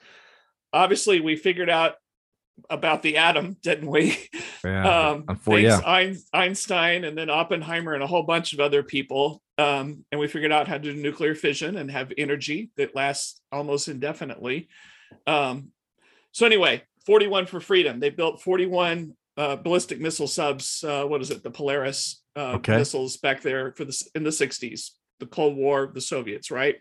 Obviously, 0.71 1.19
we 1.19 1.35
figured 1.35 1.69
out 1.69 1.95
about 2.69 3.01
the 3.01 3.17
atom, 3.17 3.57
didn't 3.61 3.89
we? 3.89 4.17
Yeah. 4.63 5.09
um, 5.09 5.23
unfor- 5.23 5.67
thanks 5.67 5.85
Ein- 5.85 6.23
Einstein 6.33 7.03
and 7.03 7.17
then 7.17 7.29
Oppenheimer 7.29 7.93
and 7.93 8.03
a 8.03 8.07
whole 8.07 8.23
bunch 8.23 8.53
of 8.53 8.59
other 8.59 8.83
people. 8.83 9.41
Um, 9.57 10.05
and 10.11 10.19
we 10.19 10.27
figured 10.27 10.51
out 10.51 10.67
how 10.67 10.77
to 10.77 10.79
do 10.79 10.93
nuclear 10.93 11.35
fission 11.35 11.77
and 11.77 11.91
have 11.91 12.11
energy 12.17 12.71
that 12.77 12.95
lasts 12.95 13.41
almost 13.51 13.87
indefinitely. 13.87 14.69
Um, 15.27 15.69
so 16.31 16.45
anyway, 16.45 16.83
41 17.05 17.45
for 17.47 17.59
freedom. 17.59 17.99
They 17.99 18.09
built 18.09 18.41
41 18.41 19.15
uh, 19.37 19.55
ballistic 19.55 19.99
missile 19.99 20.27
subs. 20.27 20.83
Uh, 20.83 21.05
what 21.05 21.21
is 21.21 21.31
it? 21.31 21.43
The 21.43 21.51
Polaris 21.51 22.21
uh, 22.35 22.53
Okay. 22.55 22.77
missiles 22.77 23.17
back 23.17 23.41
there 23.41 23.73
for 23.73 23.85
the 23.85 24.09
in 24.15 24.23
the 24.23 24.29
60s, 24.29 24.91
the 25.19 25.25
Cold 25.25 25.55
War, 25.55 25.91
the 25.93 26.01
Soviets, 26.01 26.51
right? 26.51 26.75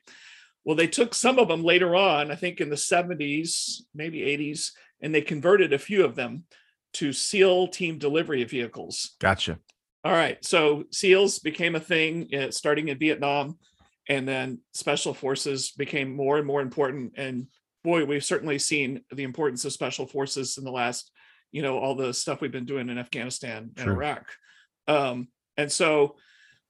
Well, 0.65 0.77
they 0.77 0.87
took 0.87 1.15
some 1.15 1.39
of 1.39 1.49
them 1.49 1.65
later 1.65 1.97
on, 1.97 2.31
I 2.31 2.37
think 2.37 2.61
in 2.61 2.71
the 2.71 2.77
70s, 2.77 3.81
maybe 3.95 4.21
80s, 4.21 4.71
and 5.01 5.13
they 5.15 5.21
converted 5.21 5.73
a 5.73 5.79
few 5.79 6.05
of 6.05 6.15
them 6.15 6.45
to 6.95 7.13
SEAL 7.13 7.69
team 7.69 7.99
delivery 7.99 8.45
vehicles. 8.45 9.17
Gotcha. 9.19 9.59
All 10.05 10.13
right. 10.13 10.45
So 10.45 10.85
SEALs 10.93 11.41
became 11.41 11.75
a 11.75 11.81
thing 11.81 12.29
uh, 12.35 12.51
starting 12.51 12.89
in 12.89 12.99
Vietnam, 12.99 13.59
and 14.09 14.29
then 14.29 14.61
special 14.73 15.15
forces 15.15 15.73
became 15.73 16.15
more 16.15 16.39
and 16.39 16.47
more 16.47 16.61
important. 16.61 17.15
And 17.17 17.47
boy, 17.83 18.05
we've 18.05 18.25
certainly 18.25 18.59
seen 18.59 19.01
the 19.13 19.23
importance 19.25 19.65
of 19.65 19.73
special 19.73 20.07
forces 20.07 20.59
in 20.59 20.65
the 20.65 20.71
last, 20.71 21.11
you 21.53 21.63
know, 21.63 21.79
all 21.79 21.95
the 21.95 22.13
stuff 22.13 22.41
we've 22.41 22.51
been 22.53 22.65
doing 22.65 22.89
in 22.89 22.99
Afghanistan 22.99 23.71
and 23.77 23.85
True. 23.87 23.95
Iraq. 23.95 24.27
Um, 24.89 25.29
and 25.57 25.71
so 25.71 26.17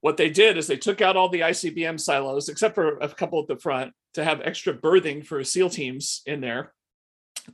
what 0.01 0.17
they 0.17 0.29
did 0.29 0.59
is 0.59 0.67
they 0.67 0.77
took 0.77 1.01
out 1.01 1.17
all 1.17 1.29
the 1.29 1.41
ICBM 1.41 1.99
silos, 2.01 2.49
except 2.49 2.75
for 2.75 2.99
a 2.99 3.09
couple 3.09 3.41
at 3.41 3.47
the 3.49 3.57
front, 3.57 3.93
to 4.15 4.25
have 4.25 4.41
extra 4.43 4.75
berthing 4.75 5.23
for 5.23 5.43
SEAL 5.45 5.71
teams 5.71 6.23
in 6.27 6.41
there. 6.41 6.73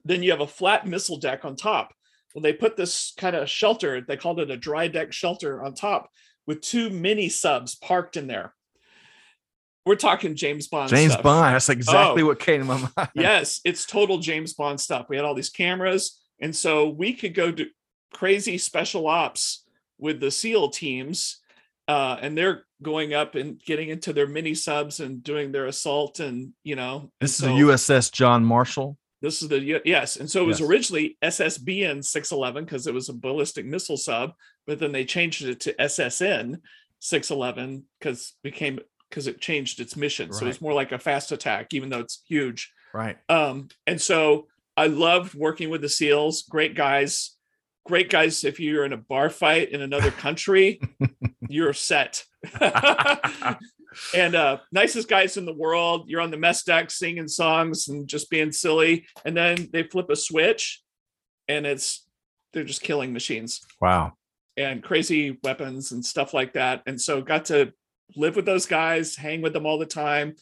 Then 0.05 0.23
you 0.23 0.31
have 0.33 0.41
a 0.41 0.47
flat 0.47 0.87
missile 0.87 1.19
deck 1.19 1.45
on 1.45 1.55
top. 1.55 1.93
Well, 2.35 2.43
they 2.43 2.53
put 2.53 2.77
this 2.77 3.13
kind 3.17 3.37
of 3.37 3.49
shelter, 3.49 4.01
they 4.01 4.17
called 4.17 4.41
it 4.41 4.51
a 4.51 4.57
dry 4.57 4.89
deck 4.89 5.13
shelter 5.13 5.63
on 5.63 5.75
top 5.75 6.11
with 6.47 6.61
two 6.63 6.91
mini 6.91 7.29
subs 7.29 7.75
parked 7.75 8.17
in 8.17 8.27
there. 8.27 8.55
We're 9.87 9.95
talking 9.97 10.35
James 10.35 10.69
Bond. 10.69 10.91
James 10.91 11.13
stuff. 11.13 11.23
Bond. 11.23 11.55
That's 11.55 11.69
exactly 11.71 12.23
Oh. 12.23 12.27
what 12.27 12.39
came 12.39 12.61
to 12.61 12.67
my 12.67 12.89
mind. 12.97 13.09
yes, 13.15 13.61
it's 13.65 13.87
total 13.87 14.19
James 14.19 14.53
Bond 14.53 14.81
stuff. 14.81 15.07
We 15.09 15.17
had 15.17 15.25
all 15.25 15.35
these 15.35 15.49
cameras, 15.51 16.18
and 16.41 16.55
so 16.55 16.89
we 16.89 17.13
could 17.15 17.35
go 17.35 17.51
to 17.53 17.67
crazy 18.13 18.59
special 18.59 19.07
ops 19.07 19.65
with 19.99 20.21
the 20.21 20.31
SEAL 20.31 20.71
teams, 20.71 21.41
uh, 21.89 22.17
and 22.21 22.37
they're 22.37 22.65
going 22.83 23.13
up 23.15 23.35
and 23.35 23.61
getting 23.61 23.89
into 23.89 24.13
their 24.13 24.27
mini 24.29 24.55
subs 24.55 25.01
and 25.01 25.23
doing 25.23 25.51
their 25.53 25.67
assault, 25.67 26.21
and 26.21 26.53
you 26.63 26.77
know, 26.77 27.11
This 27.21 27.33
is 27.33 27.39
so 27.39 27.47
the 27.47 27.53
USS 27.61 28.13
John 28.13 28.45
Marshall. 28.45 28.97
This 29.21 29.43
is 29.43 29.49
the 29.49 29.81
yes, 29.85 30.17
and 30.17 30.31
so 30.31 30.45
it 30.45 30.47
was 30.47 30.61
Yes. 30.61 30.69
originally 30.69 31.19
SSBN 31.23 32.05
611 32.05 32.65
because 32.65 32.87
it 32.87 32.95
was 32.95 33.09
a 33.09 33.13
ballistic 33.13 33.67
missile 33.67 33.97
sub, 33.97 34.33
but 34.67 34.79
then 34.79 34.93
they 34.93 35.05
changed 35.05 35.43
it 35.45 35.59
to 35.61 35.73
SSN 35.75 36.61
611 37.01 37.85
because 37.99 38.35
became 38.45 38.79
because 39.09 39.27
it 39.27 39.41
changed 39.41 39.81
its 39.81 39.97
mission. 39.97 40.33
So 40.33 40.47
it's 40.47 40.61
more 40.61 40.75
like 40.75 40.93
a 40.93 40.99
fast 40.99 41.33
attack, 41.33 41.73
even 41.73 41.89
though 41.89 42.01
it's 42.01 42.23
huge. 42.29 42.71
Right. 42.93 43.17
Um, 43.29 43.69
and 43.87 44.01
so 44.01 44.49
I 44.79 44.87
loved 44.87 45.35
working 45.35 45.71
with 45.71 45.81
the 45.81 45.89
SEALs, 45.89 46.43
great 46.49 46.77
guys, 46.77 47.37
great 47.85 48.11
guys. 48.11 48.45
If 48.45 48.61
you're 48.61 48.85
in 48.85 48.93
a 48.93 48.97
bar 48.97 49.29
fight 49.29 49.71
in 49.71 49.81
another 49.83 50.13
country, 50.13 50.81
you're 51.49 51.73
set. 51.73 52.23
and 54.15 54.35
uh 54.37 54.59
nicest 54.71 55.09
guys 55.09 55.37
in 55.37 55.45
the 55.47 55.53
world. 55.53 56.09
You're 56.09 56.21
on 56.21 56.31
the 56.31 56.37
mess 56.37 56.63
deck 56.63 56.91
singing 56.93 57.27
songs 57.27 57.89
and 57.89 58.07
just 58.07 58.31
being 58.31 58.53
silly. 58.53 59.07
And 59.25 59.37
then 59.37 59.69
they 59.73 59.83
flip 59.83 60.11
a 60.11 60.17
switch 60.17 60.81
and 61.49 61.67
it's 61.67 62.07
they're 62.53 62.63
just 62.65 62.83
killing 62.83 63.13
machines 63.13 63.61
Wow. 63.81 64.13
and 64.57 64.83
crazy 64.83 65.39
weapons 65.43 65.91
and 65.91 66.05
stuff 66.05 66.33
like 66.33 66.53
that. 66.53 66.83
And 66.87 67.01
so 67.01 67.21
got 67.21 67.47
to 67.47 67.73
live 68.17 68.37
with 68.37 68.47
those 68.47 68.67
guys, 68.67 69.17
hang 69.17 69.43
with 69.43 69.53
them 69.53 69.67
all 69.67 69.79
the 69.79 69.87
time, 69.87 70.37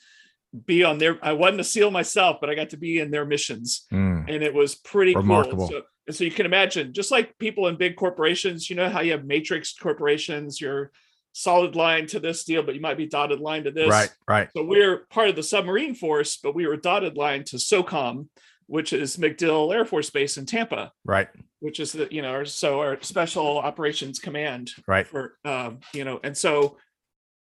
be 0.64 0.84
on 0.84 0.98
their 0.98 1.18
I 1.22 1.32
wasn't 1.32 1.60
a 1.60 1.64
SEAL 1.64 1.90
myself, 1.90 2.38
but 2.40 2.50
I 2.50 2.54
got 2.54 2.70
to 2.70 2.76
be 2.76 2.98
in 2.98 3.10
their 3.10 3.24
missions. 3.24 3.86
Mm. 3.92 4.32
And 4.32 4.42
it 4.42 4.54
was 4.54 4.74
pretty 4.74 5.14
Remarkable. 5.14 5.68
cool. 5.68 5.68
So, 5.68 5.82
and 6.06 6.14
so 6.14 6.24
you 6.24 6.30
can 6.30 6.46
imagine, 6.46 6.92
just 6.92 7.10
like 7.10 7.36
people 7.38 7.66
in 7.66 7.76
big 7.76 7.96
corporations, 7.96 8.70
you 8.70 8.76
know 8.76 8.88
how 8.88 9.00
you 9.00 9.12
have 9.12 9.24
matrix 9.24 9.74
corporations, 9.74 10.60
your 10.60 10.92
solid 11.32 11.76
line 11.76 12.06
to 12.06 12.18
this 12.18 12.44
deal, 12.44 12.62
but 12.62 12.74
you 12.74 12.80
might 12.80 12.96
be 12.96 13.06
dotted 13.06 13.40
line 13.40 13.64
to 13.64 13.70
this. 13.70 13.90
Right, 13.90 14.10
right. 14.26 14.48
So 14.56 14.64
we're 14.64 15.06
part 15.10 15.28
of 15.28 15.36
the 15.36 15.42
submarine 15.42 15.94
force, 15.94 16.38
but 16.42 16.54
we 16.54 16.66
were 16.66 16.76
dotted 16.76 17.16
line 17.16 17.44
to 17.44 17.56
SOCOM, 17.56 18.28
which 18.66 18.92
is 18.92 19.16
MacDill 19.16 19.74
Air 19.74 19.84
Force 19.84 20.08
Base 20.10 20.38
in 20.38 20.46
Tampa, 20.46 20.92
Right, 21.04 21.28
which 21.60 21.78
is 21.78 21.92
the 21.92 22.08
you 22.10 22.22
know, 22.22 22.30
our, 22.30 22.44
so 22.44 22.80
our 22.80 22.98
Special 23.02 23.58
Operations 23.58 24.18
Command 24.18 24.70
right. 24.86 25.06
for 25.06 25.36
um, 25.44 25.80
you 25.92 26.04
know, 26.04 26.20
and 26.24 26.36
so 26.36 26.78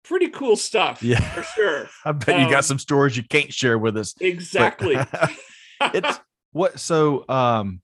pretty 0.08 0.30
cool 0.30 0.56
stuff. 0.56 1.02
Yeah. 1.04 1.20
for 1.20 1.44
sure. 1.44 1.90
I 2.06 2.12
bet 2.12 2.40
you 2.40 2.46
got 2.50 2.58
Um, 2.58 2.62
some 2.64 2.80
stories 2.80 3.18
you 3.18 3.24
can't 3.24 3.54
share 3.54 3.78
with 3.78 3.98
us. 3.98 4.14
Exactly. 4.20 4.96
it's 5.82 6.20
what 6.52 6.80
so 6.80 7.26
um 7.28 7.82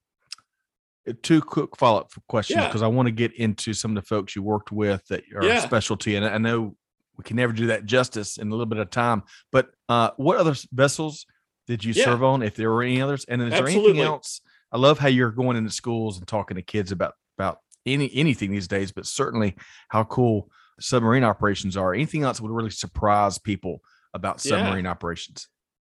two 1.23 1.41
quick 1.41 1.75
follow-up 1.77 2.11
questions 2.27 2.57
Yeah. 2.59 2.67
because 2.67 2.83
I 2.83 2.87
want 2.87 3.07
to 3.07 3.11
get 3.11 3.33
into 3.33 3.73
some 3.73 3.91
of 3.91 3.95
the 3.95 4.07
folks 4.07 4.35
you 4.35 4.43
worked 4.43 4.71
with 4.71 5.05
that 5.07 5.23
are 5.35 5.43
Yeah. 5.43 5.59
specialty 5.59 6.15
and 6.15 6.25
I 6.25 6.37
know 6.37 6.75
we 7.17 7.23
can 7.23 7.35
never 7.37 7.53
do 7.53 7.67
that 7.67 7.85
justice 7.85 8.37
in 8.37 8.47
a 8.47 8.51
little 8.51 8.65
bit 8.67 8.77
of 8.77 8.89
time 8.91 9.23
but 9.51 9.69
uh 9.89 10.11
what 10.17 10.37
other 10.37 10.55
vessels 10.71 11.25
did 11.67 11.83
you 11.83 11.93
Yeah. 11.93 12.05
serve 12.05 12.23
on 12.23 12.43
if 12.43 12.55
there 12.55 12.69
were 12.69 12.83
any 12.83 13.01
others 13.01 13.25
and 13.27 13.41
is 13.41 13.49
there 13.49 13.67
anything 13.67 13.99
else 13.99 14.41
I 14.71 14.77
love 14.77 14.99
how 14.99 15.07
you're 15.09 15.31
going 15.31 15.57
into 15.57 15.71
schools 15.71 16.17
and 16.19 16.27
talking 16.27 16.55
to 16.55 16.61
kids 16.61 16.91
about 16.91 17.15
about 17.37 17.57
any 17.85 18.09
anything 18.13 18.51
these 18.51 18.67
days 18.67 18.91
but 18.91 19.05
certainly 19.07 19.55
how 19.89 20.03
cool 20.03 20.49
submarine 20.81 21.23
operations 21.23 21.77
are 21.77 21.93
anything 21.93 22.23
else 22.23 22.41
would 22.41 22.51
really 22.51 22.69
surprise 22.71 23.37
people 23.37 23.81
about 24.13 24.43
Yeah. 24.45 24.51
submarine 24.63 24.87
operations 24.87 25.47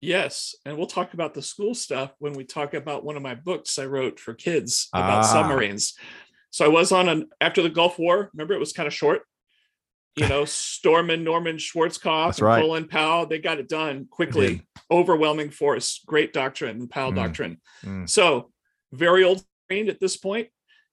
Yes, 0.03 0.55
and 0.65 0.77
we'll 0.79 0.87
talk 0.87 1.13
about 1.13 1.35
the 1.35 1.43
school 1.43 1.75
stuff 1.75 2.11
when 2.17 2.33
we 2.33 2.43
talk 2.43 2.73
about 2.73 3.03
one 3.03 3.15
of 3.15 3.21
my 3.21 3.35
books 3.35 3.77
I 3.77 3.85
wrote 3.85 4.19
for 4.19 4.33
kids 4.33 4.89
about 4.93 5.19
Ah. 5.25 5.27
submarines. 5.27 5.93
So 6.49 6.65
I 6.65 6.69
was 6.69 6.91
on 6.91 7.07
an 7.07 7.29
after 7.39 7.61
the 7.61 7.69
Gulf 7.69 7.99
War. 7.99 8.31
Remember, 8.33 8.55
it 8.55 8.59
was 8.59 8.73
kind 8.73 8.87
of 8.87 8.93
short. 8.95 9.21
You 10.15 10.27
know, 10.27 10.43
Stormin, 10.45 11.23
Norman 11.23 11.57
Schwarzkopf, 11.57 12.25
That's 12.29 12.39
and 12.39 12.47
right. 12.47 12.61
Colin 12.61 12.87
Powell. 12.87 13.27
They 13.27 13.37
got 13.37 13.59
it 13.59 13.69
done 13.69 14.07
quickly. 14.09 14.63
Overwhelming 14.89 15.51
force, 15.51 16.01
great 16.07 16.33
doctrine, 16.33 16.87
Powell 16.87 17.11
Mm. 17.11 17.15
doctrine. 17.15 17.61
Mm. 17.85 18.09
So 18.09 18.51
very 18.91 19.23
old 19.23 19.43
trained 19.69 19.87
at 19.89 19.99
this 19.99 20.17
point, 20.17 20.49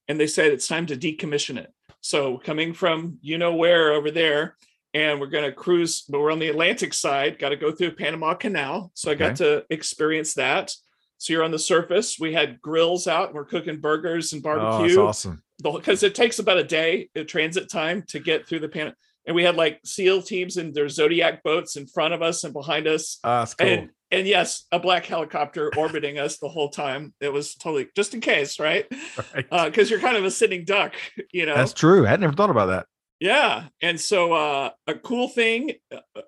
and 0.08 0.18
they 0.18 0.26
said 0.26 0.52
it's 0.52 0.68
time 0.68 0.86
to 0.86 0.96
decommission 0.96 1.58
it. 1.58 1.72
So 2.00 2.38
coming 2.38 2.72
from 2.72 3.18
you 3.20 3.38
know 3.38 3.54
where 3.54 3.92
over 3.92 4.10
there, 4.10 4.56
and 4.94 5.20
we're 5.20 5.26
going 5.26 5.44
to 5.44 5.52
cruise, 5.52 6.02
but 6.08 6.20
we're 6.20 6.32
on 6.32 6.38
the 6.38 6.48
Atlantic 6.48 6.94
side. 6.94 7.38
Got 7.38 7.50
to 7.50 7.56
go 7.56 7.72
through 7.72 7.96
Panama 7.96 8.34
Canal, 8.34 8.90
so 8.94 9.10
I 9.10 9.14
got 9.14 9.36
to 9.36 9.64
experience 9.70 10.34
that. 10.34 10.72
So 11.18 11.32
you're 11.32 11.42
on 11.42 11.50
the 11.50 11.58
surface. 11.58 12.16
We 12.18 12.32
had 12.32 12.60
grills 12.60 13.06
out, 13.06 13.28
and 13.28 13.34
we're 13.34 13.44
cooking 13.44 13.80
burgers 13.80 14.32
and 14.32 14.42
barbecue. 14.42 14.68
oh 14.68 14.82
that's 14.82 14.94
barbecue 14.94 15.08
awesome 15.08 15.42
because 15.62 16.02
it 16.02 16.14
takes 16.14 16.38
about 16.38 16.58
a 16.58 16.64
day 16.64 17.10
of 17.16 17.26
transit 17.26 17.68
time 17.68 18.02
to 18.08 18.18
get 18.18 18.46
through 18.46 18.60
the 18.60 18.68
Pan. 18.68 18.94
And 19.28 19.34
we 19.36 19.44
had 19.44 19.56
like 19.56 19.78
SEAL 19.84 20.22
teams 20.22 20.56
and 20.56 20.74
their 20.74 20.88
Zodiac 20.88 21.44
boats 21.44 21.76
in 21.76 21.86
front 21.86 22.14
of 22.14 22.22
us 22.22 22.44
and 22.44 22.54
behind 22.54 22.88
us 22.88 23.18
Ah, 23.22 23.40
that's 23.40 23.54
cool 23.54 23.68
and 23.68 23.90
and 24.10 24.26
yes, 24.26 24.64
a 24.72 24.78
black 24.78 25.04
helicopter 25.04 25.70
orbiting 25.76 26.18
us 26.18 26.38
the 26.38 26.48
whole 26.48 26.70
time. 26.70 27.12
It 27.20 27.30
was 27.30 27.54
totally 27.54 27.88
just 27.94 28.14
in 28.14 28.20
case, 28.22 28.58
right? 28.58 28.86
Right. 29.34 29.66
Because 29.66 29.90
you're 29.90 30.00
kind 30.00 30.16
of 30.16 30.24
a 30.24 30.30
sitting 30.30 30.64
duck, 30.64 30.94
you 31.32 31.44
know. 31.44 31.54
That's 31.54 31.74
true. 31.74 32.06
I 32.06 32.08
had 32.08 32.20
never 32.20 32.32
thought 32.32 32.48
about 32.48 32.66
that. 32.68 32.86
yeah, 33.20 33.66
and 33.82 34.00
so 34.00 34.32
uh, 34.32 34.70
a 34.86 34.94
cool 34.94 35.28
thing. 35.28 35.74
Uh, 35.94 36.22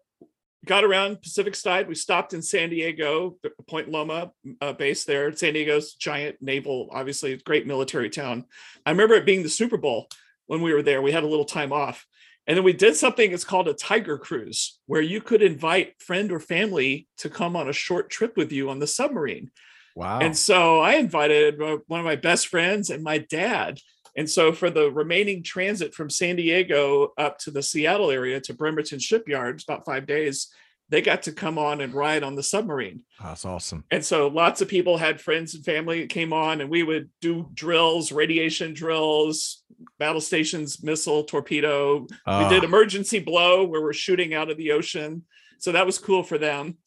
got 0.67 0.85
around 0.85 1.23
Pacific 1.23 1.55
side. 1.55 1.89
We 1.89 1.95
stopped 1.95 2.35
in 2.35 2.43
San 2.43 2.69
Diego, 2.69 3.39
Point 3.67 3.89
Loma 3.91 4.33
uh, 4.61 4.75
base 4.75 5.05
there. 5.05 5.35
San 5.35 5.55
Diego's 5.55 5.95
giant 5.95 6.37
naval, 6.43 6.91
obviously 6.93 7.35
great 7.39 7.67
military 7.67 8.11
town. 8.11 8.45
I 8.85 8.91
remember 8.91 9.15
it 9.15 9.25
being 9.25 9.43
the 9.43 9.49
Super 9.49 9.79
Bowl 9.79 10.07
when 10.49 10.61
we 10.61 10.75
were 10.75 10.83
there. 10.83 11.01
We 11.01 11.13
had 11.13 11.23
a 11.23 11.29
little 11.29 11.47
time 11.47 11.73
off. 11.73 12.07
And 12.47 12.57
then 12.57 12.65
we 12.65 12.73
did 12.73 12.97
something 12.97 13.31
it's 13.31 13.45
called 13.45 13.69
a 13.69 13.75
tiger 13.75 14.19
cruise, 14.19 14.79
where 14.87 15.03
you 15.03 15.21
could 15.21 15.43
invite 15.43 16.01
friend 16.01 16.33
or 16.33 16.41
family 16.41 17.07
to 17.19 17.31
come 17.31 17.55
on 17.55 17.69
a 17.69 17.73
short 17.73 18.11
trip 18.11 18.37
with 18.37 18.51
you 18.51 18.71
on 18.71 18.79
the 18.79 18.87
submarine. 18.87 19.51
Wow. 19.95 20.21
And 20.21 20.37
so 20.37 20.81
I 20.81 20.95
invited 20.95 21.59
one 21.59 22.01
of 22.01 22.07
my 22.07 22.17
best 22.17 22.49
friends 22.49 22.91
and 22.91 23.03
my 23.03 23.19
dad. 23.19 23.79
And 24.17 24.29
so 24.29 24.53
for 24.53 24.71
the 24.71 24.91
remaining 24.91 25.43
transit 25.43 25.95
from 25.95 26.11
San 26.11 26.37
Diego 26.37 27.13
up 27.17 27.39
to 27.41 27.51
the 27.51 27.63
Seattle 27.63 28.11
area 28.11 28.41
to 28.41 28.55
Bremerton 28.55 28.99
Shipyard, 28.99 29.57
it's 29.57 29.65
about 29.65 29.85
five 29.85 30.07
days, 30.07 30.49
they 30.91 31.01
got 31.01 31.23
to 31.23 31.33
come 31.33 31.57
on 31.57 31.81
and 31.81 31.95
ride 31.95 32.23
on 32.23 32.35
the 32.35 32.43
submarine. 32.43 33.03
that's 33.23 33.45
awesome. 33.45 33.85
And 33.91 34.05
so 34.05 34.27
lots 34.29 34.61
of 34.61 34.69
people 34.69 34.99
had 34.99 35.21
friends 35.21 35.55
and 35.55 35.65
family 35.65 36.01
that 36.01 36.11
came 36.11 36.33
on, 36.33 36.61
and 36.61 36.69
we 36.69 36.83
would 36.83 37.09
do 37.21 37.49
drills, 37.55 38.13
radiation 38.13 38.75
drills, 38.75 39.63
battle 39.99 40.21
stations, 40.21 40.83
missile, 40.83 41.25
torpedo. 41.25 42.01
We 42.01 42.49
did 42.49 42.63
Ah, 42.63 42.65
emergency 42.65 43.21
blow 43.21 43.65
where 43.65 43.81
we're 43.81 43.93
shooting 43.93 44.35
out 44.35 44.51
of 44.51 44.57
the 44.59 44.73
ocean. 44.73 45.25
So 45.59 45.73
that 45.73 45.87
was 45.87 45.99
cool 45.99 46.23
for 46.23 46.39
them. 46.39 46.79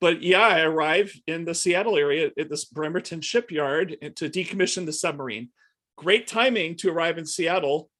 But 0.00 0.22
yeah, 0.22 0.40
I 0.40 0.60
arrived 0.62 1.20
in 1.26 1.44
the 1.44 1.54
Seattle 1.54 1.96
area 1.96 2.30
at 2.38 2.48
this 2.48 2.64
Bremerton 2.64 3.20
shipyard 3.20 3.96
to 4.16 4.30
decommission 4.30 4.86
the 4.86 4.92
submarine. 4.92 5.50
Great 5.96 6.26
timing 6.26 6.76
to 6.76 6.90
arrive 6.90 7.18
in 7.18 7.26
Seattle 7.26 7.90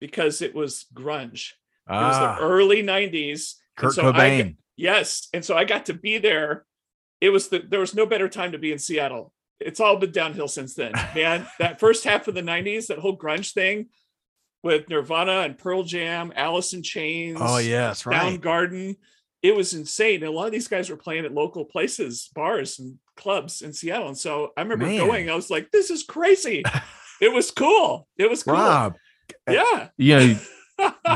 because 0.00 0.42
it 0.42 0.54
was 0.54 0.86
grunge. 0.94 1.50
It 1.88 1.92
was 1.92 2.16
ah, 2.16 2.36
the 2.36 2.42
early 2.42 2.82
90s. 2.82 3.54
Kurt 3.76 3.92
so 3.94 4.02
Cobain. 4.12 4.38
got- 4.56 4.63
yes. 4.76 5.28
And 5.32 5.44
so 5.44 5.56
I 5.56 5.64
got 5.64 5.86
to 5.86 5.94
be 5.94 6.18
there. 6.18 6.64
It 7.20 7.30
was 7.30 7.48
the 7.48 7.60
there 7.60 7.80
was 7.80 7.94
no 7.94 8.06
better 8.06 8.28
time 8.28 8.52
to 8.52 8.58
be 8.58 8.72
in 8.72 8.78
Seattle. 8.78 9.32
It's 9.60 9.80
all 9.80 9.96
been 9.96 10.12
downhill 10.12 10.48
since 10.48 10.74
then, 10.74 10.92
man. 11.14 11.46
that 11.58 11.80
first 11.80 12.04
half 12.04 12.28
of 12.28 12.34
the 12.34 12.42
90s, 12.42 12.88
that 12.88 12.98
whole 12.98 13.16
grunge 13.16 13.52
thing 13.52 13.86
with 14.62 14.88
Nirvana 14.88 15.40
and 15.40 15.56
Pearl 15.56 15.82
Jam, 15.84 16.32
Alice 16.34 16.72
in 16.72 16.82
Chains, 16.82 17.38
oh 17.40 17.58
yeah, 17.58 17.86
that's 17.88 18.04
right. 18.06 18.40
Soundgarden. 18.40 18.96
It 19.42 19.54
was 19.54 19.74
insane. 19.74 20.16
And 20.22 20.24
a 20.24 20.30
lot 20.30 20.46
of 20.46 20.52
these 20.52 20.68
guys 20.68 20.88
were 20.88 20.96
playing 20.96 21.26
at 21.26 21.32
local 21.34 21.66
places, 21.66 22.30
bars 22.34 22.78
and 22.78 22.98
clubs 23.14 23.60
in 23.60 23.74
Seattle. 23.74 24.08
And 24.08 24.16
so 24.18 24.52
I 24.56 24.62
remember 24.62 24.86
Man. 24.86 24.98
going, 25.06 25.28
I 25.28 25.34
was 25.34 25.50
like, 25.50 25.70
this 25.70 25.90
is 25.90 26.02
crazy. 26.02 26.62
it 27.20 27.30
was 27.30 27.50
cool. 27.50 28.08
It 28.16 28.30
was 28.30 28.42
cool. 28.42 28.54
Rob, 28.54 28.94
Yeah. 29.48 29.88
you 29.98 30.16
know 30.16 30.38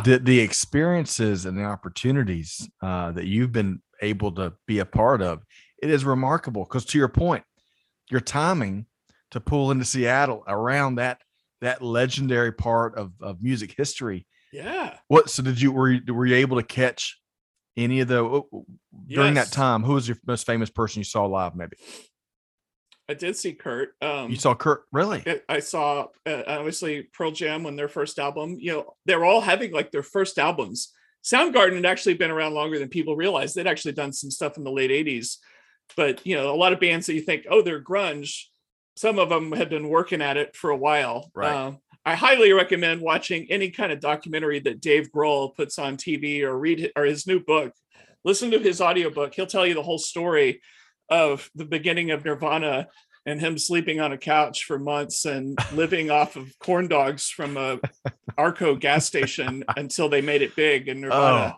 the 0.04 0.20
the 0.22 0.40
experiences 0.40 1.44
and 1.44 1.58
the 1.58 1.64
opportunities 1.64 2.68
uh, 2.82 3.12
that 3.12 3.26
you've 3.26 3.52
been 3.52 3.80
able 4.02 4.32
to 4.32 4.52
be 4.66 4.78
a 4.78 4.84
part 4.84 5.22
of. 5.22 5.42
It 5.82 5.90
is 5.90 6.04
remarkable 6.04 6.64
because 6.64 6.84
to 6.86 6.98
your 6.98 7.08
point, 7.08 7.44
your 8.10 8.20
timing 8.20 8.86
to 9.30 9.40
pull 9.40 9.70
into 9.70 9.84
Seattle 9.84 10.44
around 10.46 10.96
that 10.96 11.20
that 11.60 11.82
legendary 11.82 12.52
part 12.52 12.96
of 12.96 13.12
of 13.20 13.42
music 13.42 13.74
history. 13.76 14.26
yeah. 14.52 14.96
What 15.08 15.30
so 15.30 15.42
did 15.42 15.60
you 15.60 15.72
were 15.72 15.90
you, 15.90 16.14
were 16.14 16.26
you 16.26 16.36
able 16.36 16.56
to 16.56 16.62
catch 16.62 17.18
any 17.76 18.00
of 18.00 18.08
the 18.08 18.42
during 19.06 19.34
that 19.34 19.52
time? 19.52 19.82
Who 19.82 19.94
was 19.94 20.08
your 20.08 20.18
most 20.26 20.46
famous 20.46 20.70
person 20.70 21.00
you 21.00 21.04
saw 21.04 21.26
live? 21.26 21.54
Maybe 21.54 21.76
I 23.08 23.14
did 23.14 23.36
see 23.36 23.54
Kurt. 23.54 23.94
Um, 24.02 24.30
you 24.30 24.36
saw 24.36 24.54
Kurt. 24.54 24.82
Really? 24.92 25.22
I- 25.26 25.40
I 25.48 25.60
saw 25.60 26.08
uh, 26.26 26.42
obviously 26.46 27.04
Pearl 27.14 27.30
Jam 27.30 27.62
when 27.62 27.76
their 27.76 27.88
first 27.88 28.18
album. 28.18 28.56
You 28.60 28.72
know, 28.72 28.94
they're 29.06 29.24
all 29.24 29.40
having 29.40 29.72
like 29.72 29.90
their 29.90 30.02
first 30.02 30.38
albums. 30.38 30.92
Soundgarden 31.24 31.76
had 31.76 31.86
actually 31.86 32.14
been 32.14 32.30
around 32.30 32.54
longer 32.54 32.78
than 32.78 32.88
people 32.88 33.16
realized. 33.16 33.54
They'd 33.54 33.66
actually 33.66 33.92
done 33.92 34.12
some 34.12 34.30
stuff 34.30 34.56
in 34.56 34.64
the 34.64 34.70
late 34.70 34.90
'80s, 34.90 35.36
but 35.96 36.24
you 36.26 36.36
know, 36.36 36.52
a 36.52 36.56
lot 36.56 36.72
of 36.72 36.80
bands 36.80 37.06
that 37.06 37.14
you 37.14 37.22
think, 37.22 37.46
oh, 37.50 37.62
they're 37.62 37.82
grunge. 37.82 38.44
Some 38.96 39.18
of 39.18 39.28
them 39.28 39.52
had 39.52 39.70
been 39.70 39.88
working 39.88 40.20
at 40.20 40.36
it 40.36 40.56
for 40.56 40.70
a 40.70 40.76
while. 40.76 41.30
Right. 41.34 41.54
Um, 41.54 41.78
I 42.04 42.14
highly 42.14 42.52
recommend 42.52 43.00
watching 43.00 43.46
any 43.50 43.70
kind 43.70 43.92
of 43.92 44.00
documentary 44.00 44.60
that 44.60 44.80
Dave 44.80 45.10
Grohl 45.12 45.54
puts 45.54 45.78
on 45.78 45.96
TV 45.96 46.42
or 46.42 46.58
read 46.58 46.90
or 46.96 47.04
his 47.04 47.26
new 47.26 47.40
book. 47.40 47.72
Listen 48.24 48.50
to 48.50 48.58
his 48.58 48.80
audiobook. 48.80 49.34
He'll 49.34 49.46
tell 49.46 49.66
you 49.66 49.74
the 49.74 49.82
whole 49.82 49.98
story 49.98 50.60
of 51.08 51.50
the 51.54 51.64
beginning 51.64 52.10
of 52.10 52.24
Nirvana 52.24 52.88
and 53.26 53.40
him 53.40 53.58
sleeping 53.58 54.00
on 54.00 54.12
a 54.12 54.18
couch 54.18 54.64
for 54.64 54.78
months 54.78 55.24
and 55.24 55.58
living 55.74 56.10
off 56.10 56.36
of 56.36 56.52
corn 56.58 56.88
dogs 56.88 57.28
from 57.28 57.56
a 57.56 57.78
Arco 58.36 58.74
gas 58.76 59.04
station 59.06 59.64
until 59.76 60.08
they 60.08 60.20
made 60.20 60.42
it 60.42 60.56
big 60.56 60.88
in 60.88 61.00
Nirvana. 61.00 61.56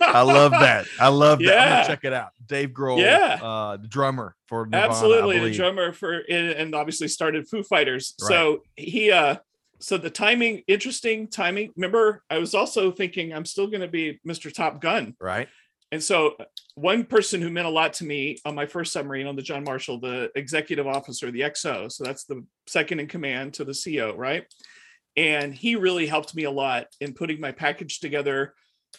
I 0.00 0.22
love 0.22 0.52
that. 0.52 0.86
I 0.98 1.08
love 1.08 1.38
that. 1.40 1.44
Yeah. 1.46 1.86
check 1.86 2.04
it 2.04 2.12
out. 2.12 2.30
Dave 2.46 2.70
Grohl, 2.70 2.98
Yeah. 3.00 3.38
uh, 3.42 3.76
the 3.76 3.88
drummer 3.88 4.34
for 4.48 4.64
Nirvana, 4.66 4.86
Absolutely, 4.88 5.40
the 5.40 5.50
drummer 5.54 5.92
for 5.92 6.22
and 6.30 6.74
obviously 6.74 7.08
started 7.08 7.46
Foo 7.48 7.62
Fighters. 7.62 8.14
So 8.18 8.62
he 8.76 9.10
uh 9.12 9.36
so 9.80 9.98
the 9.98 10.08
timing, 10.08 10.62
interesting 10.66 11.28
timing. 11.28 11.70
Remember, 11.76 12.22
I 12.30 12.38
was 12.38 12.54
also 12.54 12.90
thinking 12.90 13.34
I'm 13.34 13.44
still 13.44 13.66
gonna 13.66 13.88
be 13.88 14.18
Mr. 14.26 14.52
Top 14.52 14.80
Gun. 14.80 15.14
right? 15.20 15.48
And 15.92 16.02
so, 16.02 16.36
one 16.74 17.04
person 17.04 17.40
who 17.40 17.50
meant 17.50 17.66
a 17.66 17.70
lot 17.70 17.92
to 17.94 18.04
me 18.04 18.38
on 18.44 18.54
my 18.54 18.66
first 18.66 18.92
submarine 18.92 19.26
on 19.26 19.36
the 19.36 19.42
John 19.42 19.64
Marshall, 19.64 20.00
the 20.00 20.30
executive 20.34 20.86
officer, 20.86 21.30
the 21.30 21.42
XO, 21.42 21.90
so 21.90 22.04
that's 22.04 22.24
the 22.24 22.44
second 22.66 23.00
in 23.00 23.06
command 23.06 23.54
to 23.54 23.64
the 23.64 23.74
CO, 23.74 24.14
right? 24.16 24.44
And 25.16 25.54
he 25.54 25.76
really 25.76 26.06
helped 26.06 26.34
me 26.34 26.44
a 26.44 26.50
lot 26.50 26.86
in 27.00 27.14
putting 27.14 27.40
my 27.40 27.52
package 27.52 28.00
together. 28.00 28.54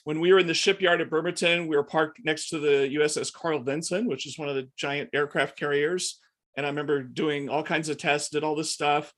When 0.05 0.21
we 0.21 0.31
were 0.31 0.39
in 0.39 0.47
the 0.47 0.53
shipyard 0.53 1.01
at 1.01 1.09
Bremerton, 1.09 1.67
we 1.67 1.75
were 1.75 1.83
parked 1.83 2.19
next 2.23 2.49
to 2.49 2.59
the 2.59 2.95
USS 2.95 3.33
Carl 3.33 3.59
Vinson, 3.59 4.07
which 4.07 4.25
is 4.25 4.39
one 4.39 4.47
of 4.47 4.55
the 4.55 4.69
giant 4.77 5.09
aircraft 5.13 5.57
carriers. 5.57 6.21
And 6.55 6.65
I 6.65 6.69
remember 6.69 7.03
doing 7.03 7.49
all 7.49 7.63
kinds 7.63 7.89
of 7.89 7.97
tests, 7.97 8.29
did 8.29 8.45
all 8.45 8.55
this 8.55 8.71
stuff, 8.71 9.13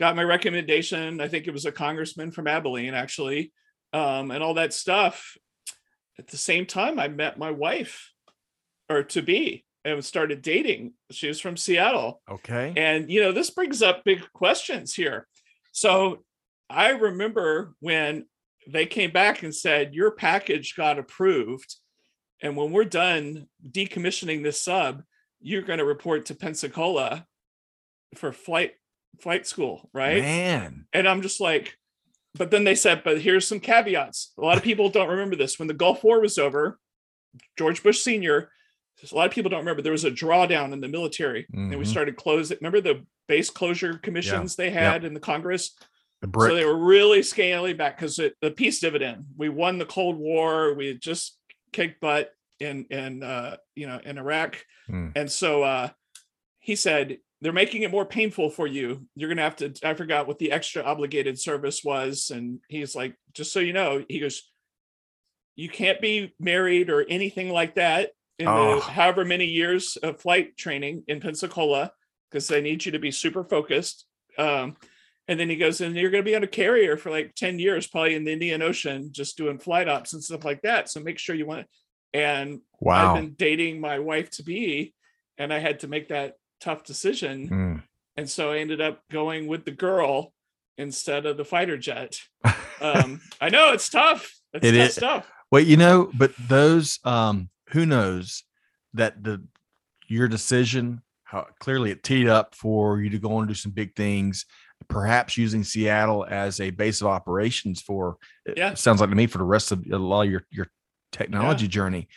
got 0.00 0.16
my 0.16 0.24
recommendation. 0.24 1.20
I 1.20 1.28
think 1.28 1.46
it 1.46 1.52
was 1.52 1.66
a 1.66 1.72
congressman 1.72 2.32
from 2.32 2.48
Abilene, 2.48 2.94
actually, 2.94 3.52
um, 3.92 4.32
and 4.32 4.42
all 4.42 4.54
that 4.54 4.72
stuff. 4.72 5.36
At 6.20 6.26
the 6.26 6.36
same 6.36 6.66
time, 6.66 6.98
I 6.98 7.08
met 7.08 7.38
my 7.38 7.50
wife, 7.50 8.12
or 8.90 9.02
to 9.04 9.22
be, 9.22 9.64
and 9.86 10.04
started 10.04 10.42
dating. 10.42 10.92
She 11.10 11.28
was 11.28 11.40
from 11.40 11.56
Seattle. 11.56 12.20
Okay. 12.30 12.74
And, 12.76 13.10
you 13.10 13.22
know, 13.22 13.32
this 13.32 13.48
brings 13.48 13.80
up 13.80 14.04
big 14.04 14.22
questions 14.34 14.94
here. 14.94 15.26
So 15.72 16.22
I 16.68 16.90
remember 16.90 17.72
when 17.80 18.26
they 18.68 18.84
came 18.84 19.12
back 19.12 19.42
and 19.42 19.54
said, 19.54 19.94
Your 19.94 20.10
package 20.10 20.76
got 20.76 20.98
approved. 20.98 21.74
And 22.42 22.54
when 22.54 22.70
we're 22.70 22.84
done 22.84 23.48
decommissioning 23.66 24.42
this 24.42 24.60
sub, 24.60 25.02
you're 25.40 25.62
going 25.62 25.78
to 25.78 25.86
report 25.86 26.26
to 26.26 26.34
Pensacola 26.34 27.24
for 28.14 28.30
flight 28.30 28.74
flight 29.22 29.46
school, 29.46 29.88
right? 29.94 30.20
Man. 30.20 30.84
And 30.92 31.08
I'm 31.08 31.22
just 31.22 31.40
like, 31.40 31.78
but 32.34 32.50
then 32.50 32.64
they 32.64 32.74
said, 32.74 33.02
but 33.04 33.20
here's 33.20 33.46
some 33.46 33.60
caveats. 33.60 34.32
A 34.38 34.42
lot 34.42 34.56
of 34.56 34.62
people 34.62 34.88
don't 34.88 35.08
remember 35.08 35.36
this. 35.36 35.58
When 35.58 35.68
the 35.68 35.74
Gulf 35.74 36.04
War 36.04 36.20
was 36.20 36.38
over, 36.38 36.78
George 37.58 37.82
Bush 37.82 38.00
Sr., 38.00 38.50
a 39.10 39.14
lot 39.14 39.26
of 39.26 39.32
people 39.32 39.48
don't 39.50 39.60
remember 39.60 39.80
there 39.80 39.92
was 39.92 40.04
a 40.04 40.10
drawdown 40.10 40.72
in 40.74 40.80
the 40.82 40.88
military 40.88 41.46
and 41.54 41.70
we 41.70 41.84
Mhm. 41.84 41.86
started 41.86 42.16
closing. 42.16 42.58
Remember 42.60 42.82
the 42.82 43.06
base 43.28 43.48
closure 43.48 43.96
commissions 43.96 44.56
they 44.56 44.70
had 44.70 45.04
in 45.04 45.14
the 45.14 45.20
Congress? 45.20 45.74
The 46.20 46.28
So 46.38 46.54
they 46.54 46.66
were 46.66 46.76
really 46.76 47.22
scaling 47.22 47.78
back 47.78 47.96
because 47.96 48.16
the 48.16 48.50
peace 48.50 48.78
dividend. 48.78 49.24
We 49.38 49.48
won 49.48 49.78
the 49.78 49.86
Cold 49.86 50.18
War. 50.18 50.74
We 50.74 50.92
just 50.98 51.38
kicked 51.72 52.00
butt 52.02 52.34
in 52.58 52.84
in 52.90 53.22
uh, 53.22 53.56
you 53.74 53.86
know 53.86 54.00
in 54.04 54.18
Iraq, 54.18 54.62
Hmm. 54.86 55.08
and 55.16 55.32
so 55.32 55.62
uh, 55.62 55.88
he 56.58 56.76
said 56.76 57.20
they're 57.40 57.52
making 57.52 57.82
it 57.82 57.90
more 57.90 58.04
painful 58.04 58.50
for 58.50 58.66
you. 58.66 59.06
You're 59.16 59.28
gonna 59.28 59.42
have 59.42 59.56
to. 59.56 59.72
I 59.82 59.94
forgot 59.94 60.26
what 60.26 60.38
the 60.38 60.52
extra 60.52 60.82
obligated 60.82 61.38
service 61.38 61.82
was, 61.84 62.30
and 62.30 62.60
he's 62.68 62.94
like, 62.94 63.14
just 63.32 63.52
so 63.52 63.60
you 63.60 63.72
know, 63.72 64.04
he 64.08 64.20
goes, 64.20 64.42
you 65.56 65.68
can't 65.68 66.00
be 66.00 66.34
married 66.38 66.90
or 66.90 67.04
anything 67.08 67.50
like 67.50 67.74
that 67.74 68.10
in 68.38 68.46
Oh. 68.48 68.76
the 68.76 68.80
however 68.80 69.24
many 69.24 69.46
years 69.46 69.96
of 70.02 70.20
flight 70.20 70.56
training 70.56 71.04
in 71.08 71.20
Pensacola 71.20 71.92
because 72.30 72.48
they 72.48 72.60
need 72.60 72.84
you 72.86 72.92
to 72.92 72.98
be 72.98 73.10
super 73.10 73.44
focused. 73.44 74.06
Um, 74.38 74.76
and 75.28 75.38
then 75.38 75.50
he 75.50 75.56
goes, 75.56 75.80
and 75.80 75.94
you're 75.94 76.10
going 76.10 76.24
to 76.24 76.28
be 76.30 76.34
on 76.36 76.42
a 76.42 76.48
carrier 76.48 76.96
for 76.96 77.10
like 77.10 77.34
10 77.34 77.58
years, 77.58 77.86
probably 77.86 78.14
in 78.14 78.24
the 78.24 78.32
Indian 78.32 78.62
Ocean, 78.62 79.10
just 79.12 79.36
doing 79.36 79.58
flight 79.58 79.88
ops 79.88 80.12
and 80.12 80.22
stuff 80.24 80.44
like 80.44 80.62
that. 80.62 80.88
So 80.88 81.00
make 81.00 81.18
sure 81.18 81.36
you 81.36 81.46
want 81.46 81.60
it. 81.60 81.66
And 82.12 82.60
wow. 82.80 83.14
I've 83.14 83.20
been 83.20 83.34
dating 83.34 83.80
my 83.80 83.98
wife 83.98 84.30
to 84.32 84.42
be, 84.42 84.94
and 85.38 85.52
I 85.52 85.58
had 85.58 85.80
to 85.80 85.88
make 85.88 86.08
that 86.08 86.34
tough 86.60 86.84
decision. 86.84 87.48
Mm. 87.48 87.82
And 88.16 88.28
so 88.28 88.52
I 88.52 88.58
ended 88.58 88.80
up 88.80 89.00
going 89.10 89.46
with 89.46 89.64
the 89.64 89.70
girl 89.70 90.32
instead 90.78 91.26
of 91.26 91.36
the 91.36 91.44
fighter 91.44 91.76
jet. 91.76 92.20
Um, 92.82 93.20
I 93.42 93.50
know 93.50 93.74
it's 93.74 93.90
tough. 93.90 94.34
It's 94.54 94.64
It 94.66 94.72
tough 94.72 94.88
is. 94.88 94.94
stuff. 94.94 95.30
Well, 95.52 95.62
you 95.62 95.76
know, 95.76 96.10
but 96.14 96.32
those 96.48 96.98
um 97.04 97.50
who 97.72 97.84
knows 97.84 98.42
that 98.94 99.22
the 99.22 99.42
your 100.08 100.28
decision 100.28 101.02
how 101.24 101.46
clearly 101.60 101.90
it 101.90 102.02
teed 102.02 102.26
up 102.26 102.54
for 102.54 102.98
you 103.02 103.10
to 103.10 103.18
go 103.18 103.38
and 103.38 103.46
do 103.48 103.52
some 103.54 103.70
big 103.72 103.94
things, 103.94 104.46
perhaps 104.88 105.36
using 105.36 105.62
Seattle 105.62 106.24
as 106.28 106.58
a 106.58 106.70
base 106.70 107.02
of 107.02 107.08
operations 107.08 107.82
for 107.82 108.16
it 108.46 108.56
Yeah. 108.56 108.72
sounds 108.72 109.02
like 109.02 109.10
to 109.10 109.14
me 109.14 109.26
for 109.26 109.36
the 109.36 109.44
rest 109.44 109.72
of 109.72 109.84
a 109.92 109.98
lot 109.98 110.22
of 110.22 110.30
your 110.30 110.46
your 110.50 110.68
technology 111.12 111.68
journey. 111.68 112.08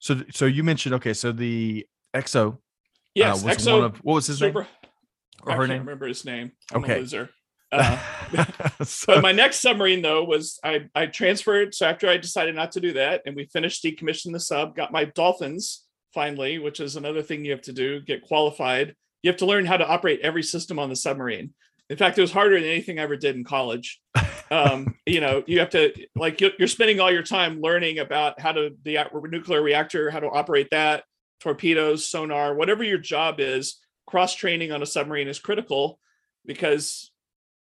So 0.00 0.20
so 0.32 0.44
you 0.44 0.62
mentioned 0.62 0.96
okay, 0.96 1.14
so 1.14 1.32
the 1.32 1.86
EXO 2.14 2.58
Yes, 3.14 3.42
uh, 3.42 3.48
was 3.48 3.56
EXO 3.58 3.72
one 3.74 3.84
of 3.84 3.96
what 3.98 4.14
was 4.14 4.26
his 4.26 4.38
super. 4.38 4.60
name? 4.62 4.68
I 5.46 5.46
Or 5.46 5.52
her 5.52 5.58
can't 5.58 5.68
name? 5.70 5.78
remember 5.80 6.06
his 6.06 6.24
name. 6.24 6.52
I'm 6.72 6.84
Okay. 6.84 6.96
a 6.96 6.98
loser. 7.00 7.30
Uh, 7.72 7.96
So- 8.84 9.06
but 9.14 9.22
my 9.22 9.30
next 9.32 9.60
submarine 9.60 10.02
though 10.02 10.24
was 10.24 10.58
I 10.64 10.86
I 10.94 11.06
transferred. 11.06 11.72
So 11.74 11.86
after 11.86 12.08
I 12.08 12.16
decided 12.16 12.54
not 12.56 12.72
to 12.72 12.80
do 12.80 12.94
that, 12.94 13.22
and 13.26 13.36
we 13.36 13.44
finished 13.46 13.84
decommissioning 13.84 14.32
the 14.32 14.40
sub, 14.40 14.74
got 14.74 14.90
my 14.90 15.04
dolphins 15.04 15.84
finally, 16.12 16.58
which 16.58 16.80
is 16.80 16.96
another 16.96 17.22
thing 17.22 17.44
you 17.44 17.52
have 17.52 17.62
to 17.62 17.72
do. 17.72 18.00
Get 18.00 18.22
qualified. 18.22 18.96
You 19.22 19.30
have 19.30 19.38
to 19.38 19.46
learn 19.46 19.66
how 19.66 19.76
to 19.76 19.86
operate 19.86 20.18
every 20.22 20.42
system 20.42 20.80
on 20.80 20.88
the 20.88 20.96
submarine. 20.96 21.54
In 21.88 21.96
fact, 21.96 22.18
it 22.18 22.22
was 22.22 22.32
harder 22.32 22.58
than 22.58 22.68
anything 22.68 22.98
I 22.98 23.02
ever 23.02 23.16
did 23.16 23.36
in 23.36 23.44
college. 23.44 24.00
Um, 24.50 24.96
you 25.06 25.20
know, 25.20 25.44
you 25.46 25.60
have 25.60 25.70
to 25.70 25.92
like 26.16 26.40
you're, 26.40 26.50
you're 26.58 26.66
spending 26.66 26.98
all 26.98 27.12
your 27.12 27.22
time 27.22 27.60
learning 27.60 28.00
about 28.00 28.40
how 28.40 28.50
to 28.50 28.70
the 28.82 28.98
nuclear 29.30 29.62
reactor, 29.62 30.10
how 30.10 30.18
to 30.18 30.26
operate 30.28 30.66
that, 30.72 31.04
torpedoes, 31.40 32.06
sonar, 32.06 32.54
whatever 32.54 32.84
your 32.84 32.98
job 32.98 33.40
is. 33.40 33.80
Cross 34.06 34.34
training 34.34 34.72
on 34.72 34.82
a 34.82 34.86
submarine 34.86 35.28
is 35.28 35.38
critical 35.38 35.98
because 36.44 37.12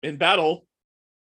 in 0.01 0.17
battle, 0.17 0.65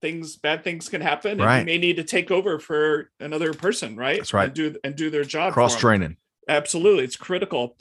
things 0.02 0.36
bad 0.36 0.64
things 0.64 0.90
can 0.90 1.02
happen, 1.02 1.40
and 1.40 1.60
you 1.60 1.66
may 1.66 1.78
need 1.78 1.96
to 1.96 2.04
take 2.04 2.30
over 2.30 2.60
for 2.60 3.10
another 3.20 3.54
person, 3.54 3.96
right? 3.96 4.18
That's 4.18 4.34
right. 4.34 4.46
And 4.46 4.54
do 4.54 4.76
and 4.84 4.96
do 4.96 5.10
their 5.10 5.24
job. 5.24 5.54
Cross 5.54 5.78
training. 5.78 6.18
Absolutely, 6.50 7.04
it's 7.04 7.16
critical. 7.16 7.78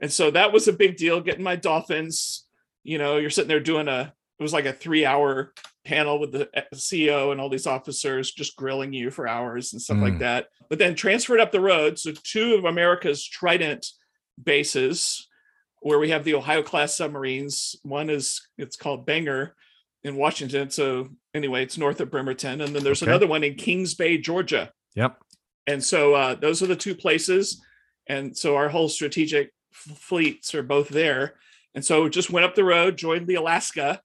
And 0.00 0.12
so 0.12 0.30
that 0.30 0.52
was 0.52 0.66
a 0.66 0.72
big 0.72 0.96
deal. 0.96 1.20
Getting 1.20 1.44
my 1.44 1.56
dolphins, 1.56 2.46
you 2.82 2.98
know, 2.98 3.18
you're 3.18 3.30
sitting 3.30 3.48
there 3.48 3.60
doing 3.60 3.88
a. 3.88 4.14
It 4.42 4.50
was 4.50 4.52
like 4.52 4.66
a 4.66 4.72
three-hour 4.72 5.52
panel 5.84 6.18
with 6.18 6.32
the 6.32 6.48
uh, 6.52 6.62
CEO 6.74 7.30
and 7.30 7.40
all 7.40 7.48
these 7.48 7.68
officers 7.68 8.32
just 8.32 8.56
grilling 8.56 8.92
you 8.92 9.08
for 9.12 9.28
hours 9.28 9.72
and 9.72 9.80
stuff 9.80 9.98
like 9.98 10.14
Mm. 10.14 10.18
that. 10.18 10.48
But 10.68 10.80
then 10.80 10.96
transferred 10.96 11.38
up 11.38 11.52
the 11.52 11.60
road, 11.60 11.96
so 11.96 12.10
two 12.10 12.54
of 12.56 12.64
America's 12.64 13.24
Trident 13.24 13.86
bases, 14.42 15.28
where 15.80 16.00
we 16.00 16.10
have 16.10 16.24
the 16.24 16.34
Ohio 16.34 16.60
class 16.60 16.96
submarines. 16.96 17.76
One 17.84 18.10
is 18.10 18.44
it's 18.58 18.74
called 18.76 19.06
Bangor 19.06 19.54
in 20.02 20.16
Washington. 20.16 20.70
So 20.70 21.10
anyway, 21.34 21.62
it's 21.62 21.78
north 21.78 22.00
of 22.00 22.10
Bremerton, 22.10 22.60
and 22.62 22.74
then 22.74 22.82
there's 22.82 23.00
Okay. 23.04 23.12
another 23.12 23.28
one 23.28 23.44
in 23.44 23.54
Kings 23.54 23.94
Bay, 23.94 24.18
Georgia 24.18 24.72
Yep. 24.96 25.18
and 25.68 25.84
so 25.84 26.14
uh, 26.14 26.34
those 26.34 26.64
are 26.64 26.66
the 26.66 26.74
two 26.74 26.96
places 26.96 27.62
and 28.08 28.36
so 28.36 28.56
our 28.56 28.68
whole 28.70 28.88
strategic 28.88 29.52
fleets 29.72 30.52
are 30.52 30.64
both 30.64 30.88
there 30.88 31.34
and 31.76 31.84
so 31.84 32.08
just 32.08 32.28
went 32.30 32.44
up 32.44 32.54
the 32.56 32.64
road 32.64 32.98
joined 32.98 33.26
the 33.28 33.36
alaska 33.36 34.02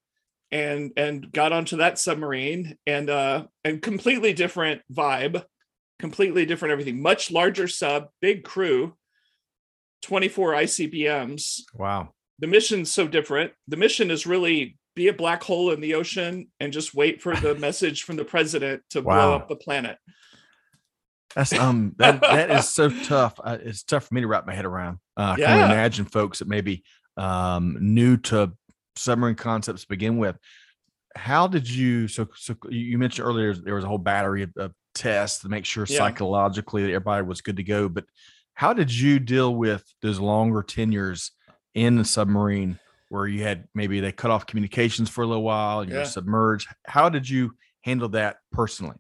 and 0.51 0.91
and 0.97 1.31
got 1.31 1.51
onto 1.51 1.77
that 1.77 1.99
submarine 1.99 2.77
and 2.87 3.09
uh 3.09 3.45
and 3.63 3.81
completely 3.81 4.33
different 4.33 4.81
vibe 4.93 5.43
completely 5.99 6.45
different 6.45 6.71
everything 6.71 7.01
much 7.01 7.31
larger 7.31 7.67
sub 7.67 8.07
big 8.21 8.43
crew 8.43 8.95
24 10.03 10.53
icbms 10.53 11.61
Wow. 11.73 12.13
the 12.39 12.47
mission's 12.47 12.91
so 12.91 13.07
different 13.07 13.51
the 13.67 13.77
mission 13.77 14.09
is 14.11 14.25
really 14.27 14.77
be 14.95 15.07
a 15.09 15.13
black 15.13 15.43
hole 15.43 15.71
in 15.71 15.81
the 15.81 15.95
ocean 15.95 16.47
and 16.59 16.71
just 16.73 16.93
wait 16.95 17.21
for 17.21 17.35
the 17.35 17.55
message 17.59 18.03
from 18.03 18.15
the 18.15 18.25
president 18.25 18.83
to 18.91 19.01
blow 19.01 19.35
up 19.35 19.47
the 19.49 19.55
planet 19.55 19.97
That's 21.35 21.53
um 21.53 21.93
that 21.97 22.21
that 22.21 22.49
is 22.51 22.69
so 22.69 22.89
tough. 23.03 23.39
Uh, 23.43 23.57
it's 23.61 23.83
tough 23.83 24.05
for 24.07 24.13
me 24.15 24.21
to 24.21 24.27
wrap 24.27 24.47
my 24.47 24.55
head 24.55 24.65
around. 24.65 24.97
Uh, 25.17 25.33
I 25.33 25.35
can 25.35 25.57
Yeah. 25.59 25.65
imagine 25.65 26.05
folks 26.05 26.39
that 26.39 26.47
maybe 26.47 26.83
um 27.17 27.77
new 27.79 28.17
to 28.17 28.53
submarine 28.97 29.35
concepts 29.35 29.81
to 29.83 29.87
begin 29.87 30.17
with. 30.17 30.37
How 31.15 31.47
did 31.47 31.69
you 31.69 32.07
so 32.07 32.27
so 32.35 32.55
you 32.69 32.79
you 32.79 32.97
mentioned 32.97 33.27
earlier 33.27 33.53
there 33.53 33.75
was 33.75 33.83
a 33.83 33.87
whole 33.87 33.97
battery 33.97 34.43
of, 34.43 34.51
of 34.57 34.73
tests 34.93 35.41
to 35.41 35.49
make 35.49 35.65
sure 35.65 35.85
Yeah. 35.89 35.97
psychologically 35.97 36.83
that 36.83 36.89
everybody 36.89 37.25
was 37.25 37.41
good 37.41 37.57
to 37.57 37.63
go. 37.63 37.89
But 37.89 38.05
how 38.53 38.73
did 38.73 38.91
you 38.91 39.19
deal 39.19 39.55
with 39.55 39.83
those 40.01 40.19
longer 40.19 40.63
tenures 40.63 41.31
in 41.73 41.95
the 41.95 42.05
submarine 42.05 42.79
where 43.09 43.27
you 43.27 43.43
had 43.43 43.67
maybe 43.73 43.99
they 43.99 44.11
cut 44.11 44.31
off 44.31 44.45
communications 44.45 45.09
for 45.09 45.23
a 45.23 45.27
little 45.27 45.43
while 45.43 45.79
and 45.81 45.89
you're 45.89 46.01
Yeah. 46.01 46.05
submerged? 46.05 46.67
How 46.85 47.09
did 47.09 47.27
you 47.29 47.55
handle 47.81 48.09
that 48.09 48.37
personally? 48.51 48.95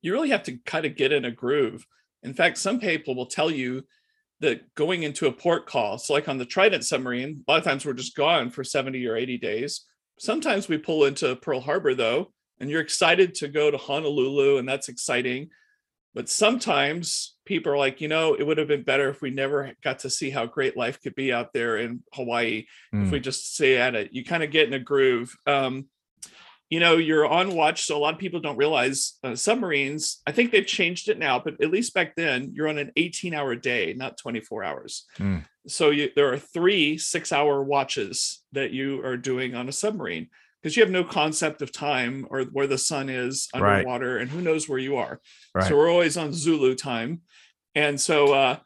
you 0.00 0.12
really 0.12 0.30
have 0.30 0.44
to 0.44 0.56
kind 0.58 0.84
of 0.86 0.94
get 0.94 1.10
in 1.12 1.24
a 1.24 1.30
groove. 1.30 1.84
In 2.22 2.32
fact, 2.32 2.56
some 2.58 2.78
people 2.78 3.16
will 3.16 3.26
tell 3.26 3.50
you 3.50 3.84
that 4.40 4.74
going 4.74 5.02
into 5.02 5.26
a 5.26 5.32
port 5.32 5.66
call, 5.66 5.98
so 5.98 6.12
like 6.12 6.28
on 6.28 6.38
the 6.38 6.44
Trident 6.44 6.84
submarine, 6.84 7.44
a 7.46 7.52
lot 7.52 7.58
of 7.58 7.64
times 7.64 7.84
we're 7.84 7.92
just 7.92 8.16
gone 8.16 8.50
for 8.50 8.62
70 8.62 9.04
or 9.06 9.16
80 9.16 9.38
days. 9.38 9.84
Sometimes 10.18 10.68
we 10.68 10.78
pull 10.78 11.04
into 11.04 11.36
Pearl 11.36 11.60
Harbor 11.60 11.94
though, 11.94 12.32
and 12.60 12.70
you're 12.70 12.80
excited 12.80 13.34
to 13.36 13.48
go 13.48 13.70
to 13.70 13.76
Honolulu, 13.76 14.58
and 14.58 14.68
that's 14.68 14.88
exciting. 14.88 15.50
But 16.14 16.28
sometimes 16.28 17.36
people 17.44 17.72
are 17.72 17.76
like, 17.76 18.00
you 18.00 18.08
know, 18.08 18.34
it 18.34 18.44
would 18.44 18.58
have 18.58 18.66
been 18.66 18.82
better 18.82 19.08
if 19.08 19.22
we 19.22 19.30
never 19.30 19.72
got 19.84 20.00
to 20.00 20.10
see 20.10 20.30
how 20.30 20.46
great 20.46 20.76
life 20.76 21.00
could 21.00 21.14
be 21.14 21.32
out 21.32 21.52
there 21.52 21.76
in 21.76 22.02
Hawaii 22.14 22.64
if 22.92 23.08
Mm, 23.08 23.12
we 23.12 23.20
just 23.20 23.54
stay 23.54 23.76
at 23.76 23.94
it. 23.94 24.12
You 24.12 24.24
kind 24.24 24.42
of 24.42 24.50
get 24.50 24.66
in 24.66 24.74
a 24.74 24.80
groove. 24.80 25.36
Um, 25.46 25.86
you 26.70 26.80
know, 26.80 26.96
you're 26.98 27.26
on 27.26 27.54
watch, 27.54 27.84
so 27.84 27.96
a 27.96 27.98
lot 27.98 28.14
of 28.14 28.20
people 28.20 28.40
don't 28.40 28.58
realize 28.58 29.14
uh, 29.24 29.34
submarines. 29.34 30.20
I 30.26 30.32
think 30.32 30.50
they've 30.50 30.66
changed 30.66 31.08
it 31.08 31.18
now, 31.18 31.38
but 31.38 31.60
at 31.62 31.70
least 31.70 31.94
back 31.94 32.14
then, 32.14 32.50
you're 32.52 32.68
on 32.68 32.76
an 32.78 32.92
18-hour 32.96 33.54
day, 33.56 33.94
not 33.96 34.18
24 34.18 34.64
hours. 34.64 35.06
Mm. 35.18 35.44
So 35.66 35.90
you, 35.90 36.10
there 36.14 36.30
are 36.32 36.38
three 36.38 36.98
six-hour 36.98 37.62
watches 37.62 38.42
that 38.52 38.70
you 38.70 39.02
are 39.04 39.16
doing 39.16 39.54
on 39.54 39.68
a 39.68 39.72
submarine 39.72 40.28
because 40.62 40.76
you 40.76 40.82
have 40.82 40.90
no 40.90 41.04
concept 41.04 41.62
of 41.62 41.72
time 41.72 42.26
or 42.30 42.42
where 42.44 42.66
the 42.66 42.78
sun 42.78 43.08
is 43.08 43.48
Right. 43.54 43.78
underwater, 43.78 44.18
and 44.18 44.30
who 44.30 44.42
knows 44.42 44.68
where 44.68 44.78
you 44.78 44.96
are. 44.96 45.20
Right. 45.54 45.68
So 45.68 45.76
we're 45.76 45.90
always 45.90 46.16
on 46.18 46.32
Zulu 46.34 46.74
time, 46.74 47.22
and 47.74 47.98
so 47.98 48.34
uh, 48.34 48.56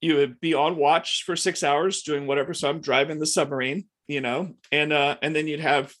you 0.00 0.14
would 0.16 0.40
be 0.40 0.54
on 0.54 0.76
watch 0.76 1.24
for 1.24 1.36
six 1.36 1.62
hours 1.62 2.02
doing 2.02 2.26
whatever. 2.26 2.54
So 2.54 2.70
I'm 2.70 2.80
driving 2.80 3.18
the 3.18 3.26
submarine, 3.26 3.86
you 4.08 4.22
know, 4.22 4.54
and 4.72 4.92
uh, 4.92 5.16
and 5.20 5.36
then 5.36 5.46
you'd 5.46 5.60
have 5.60 5.92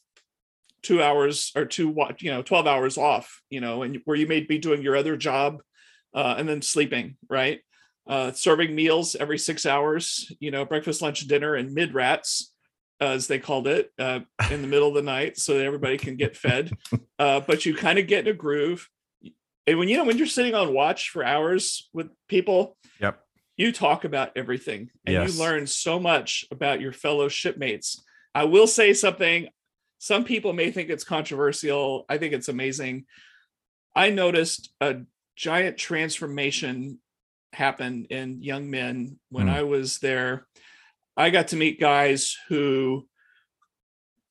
two 0.82 1.02
hours 1.02 1.52
or 1.54 1.64
two 1.64 1.88
what 1.88 2.22
you 2.22 2.30
know 2.30 2.42
12 2.42 2.66
hours 2.66 2.96
off 2.98 3.42
you 3.50 3.60
know 3.60 3.82
and 3.82 4.00
where 4.04 4.16
you 4.16 4.26
may 4.26 4.40
be 4.40 4.58
doing 4.58 4.82
your 4.82 4.96
other 4.96 5.16
job 5.16 5.62
uh, 6.14 6.34
and 6.38 6.48
then 6.48 6.62
sleeping 6.62 7.16
right 7.28 7.60
uh, 8.08 8.32
serving 8.32 8.74
meals 8.74 9.14
every 9.14 9.38
six 9.38 9.66
hours 9.66 10.32
you 10.40 10.50
know 10.50 10.64
breakfast 10.64 11.02
lunch 11.02 11.20
dinner 11.26 11.54
and 11.54 11.72
mid 11.72 11.94
rats 11.94 12.52
as 13.00 13.26
they 13.26 13.38
called 13.38 13.66
it 13.66 13.90
uh, 13.98 14.20
in 14.50 14.62
the 14.62 14.68
middle 14.68 14.88
of 14.88 14.94
the 14.94 15.02
night 15.02 15.38
so 15.38 15.56
that 15.56 15.64
everybody 15.64 15.96
can 15.96 16.16
get 16.16 16.36
fed 16.36 16.70
uh, 17.18 17.40
but 17.40 17.64
you 17.66 17.74
kind 17.74 17.98
of 17.98 18.06
get 18.06 18.26
in 18.26 18.32
a 18.32 18.36
groove 18.36 18.88
and 19.66 19.78
when 19.78 19.88
you 19.88 19.96
know 19.96 20.04
when 20.04 20.18
you're 20.18 20.26
sitting 20.26 20.54
on 20.54 20.72
watch 20.74 21.10
for 21.10 21.24
hours 21.24 21.88
with 21.92 22.08
people 22.28 22.76
Yep. 23.00 23.20
you 23.56 23.72
talk 23.72 24.04
about 24.04 24.30
everything 24.36 24.90
and 25.06 25.14
Yes. 25.14 25.34
you 25.34 25.40
learn 25.42 25.66
so 25.66 25.98
much 26.00 26.44
about 26.50 26.80
your 26.80 26.92
fellow 26.92 27.28
shipmates 27.28 28.02
i 28.34 28.44
will 28.44 28.66
say 28.66 28.92
something 28.92 29.48
some 30.02 30.24
people 30.24 30.54
may 30.54 30.70
think 30.70 30.88
it's 30.88 31.04
controversial. 31.04 32.06
I 32.08 32.16
think 32.16 32.32
it's 32.32 32.48
amazing. 32.48 33.04
I 33.94 34.08
noticed 34.08 34.72
a 34.80 35.02
giant 35.36 35.76
transformation 35.76 36.98
happen 37.52 38.06
in 38.08 38.42
young 38.42 38.70
men 38.70 39.18
when 39.28 39.46
Hmm. 39.48 39.52
i 39.54 39.62
was 39.62 39.98
there. 39.98 40.46
I 41.18 41.28
got 41.28 41.48
to 41.48 41.56
meet 41.56 41.78
guys 41.78 42.34
who 42.48 43.06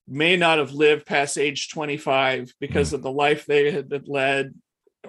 may 0.07 0.35
not 0.37 0.57
have 0.57 0.71
lived 0.71 1.05
past 1.05 1.37
age 1.37 1.69
25 1.69 2.51
because 2.59 2.93
of 2.93 3.03
the 3.03 3.11
life 3.11 3.45
they 3.45 3.69
had 3.71 3.91
had 3.91 4.07
led 4.07 4.55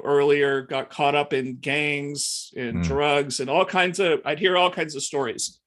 earlier 0.05 0.61
got 0.61 0.91
caught 0.91 1.15
up 1.15 1.33
in 1.33 1.57
gangs 1.57 2.53
and 2.55 2.79
Mm. 2.79 2.85
drugs 2.85 3.41
and 3.41 3.49
all 3.49 3.65
kinds 3.65 3.99
of 3.99 4.21
i'd 4.27 4.39
hear 4.39 4.59
all 4.59 4.71
kinds 4.71 4.95
of 4.95 5.03
stories. 5.03 5.59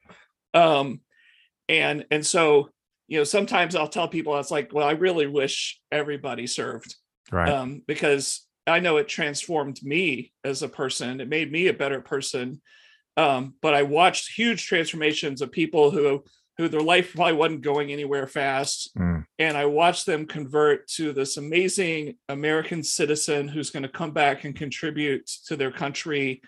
Um 0.53 1.01
and 1.67 2.05
and 2.11 2.23
so 2.23 2.69
you 3.13 3.19
know 3.19 3.23
sometimes 3.23 3.75
i'll 3.75 3.87
tell 3.87 4.07
people 4.07 4.37
it's 4.39 4.49
like 4.49 4.73
well 4.73 4.87
i 4.87 4.91
really 4.93 5.27
wish 5.27 5.79
everybody 5.91 6.47
served 6.47 6.95
Right. 7.31 7.47
um 7.49 7.83
because 7.87 8.45
i 8.65 8.79
know 8.79 8.97
it 8.97 9.07
transformed 9.07 9.79
me 9.83 10.33
as 10.43 10.63
a 10.63 10.67
person 10.67 11.21
it 11.21 11.29
made 11.29 11.51
me 11.51 11.67
a 11.67 11.73
better 11.73 12.01
person 12.01 12.59
um 13.17 13.53
but 13.61 13.75
i 13.75 13.83
watched 13.83 14.35
huge 14.35 14.65
transformations 14.65 15.41
of 15.41 15.51
people 15.51 15.91
who 15.91 16.23
who 16.57 16.67
their 16.67 16.81
life 16.81 17.13
probably 17.15 17.33
wasn't 17.33 17.61
going 17.61 17.91
anywhere 17.91 18.25
fast 18.27 18.91
Mm. 18.97 19.25
and 19.39 19.57
I 19.57 19.65
watched 19.65 20.05
them 20.05 20.25
convert 20.27 20.87
to 20.97 21.13
this 21.13 21.37
amazing 21.37 22.17
American 22.29 22.83
citizen 22.83 23.47
who's 23.47 23.71
going 23.71 23.83
to 23.83 23.89
come 23.89 24.11
back 24.11 24.43
and 24.43 24.55
contribute 24.55 25.25
to 25.47 25.55
their 25.55 25.71
country 25.71 26.41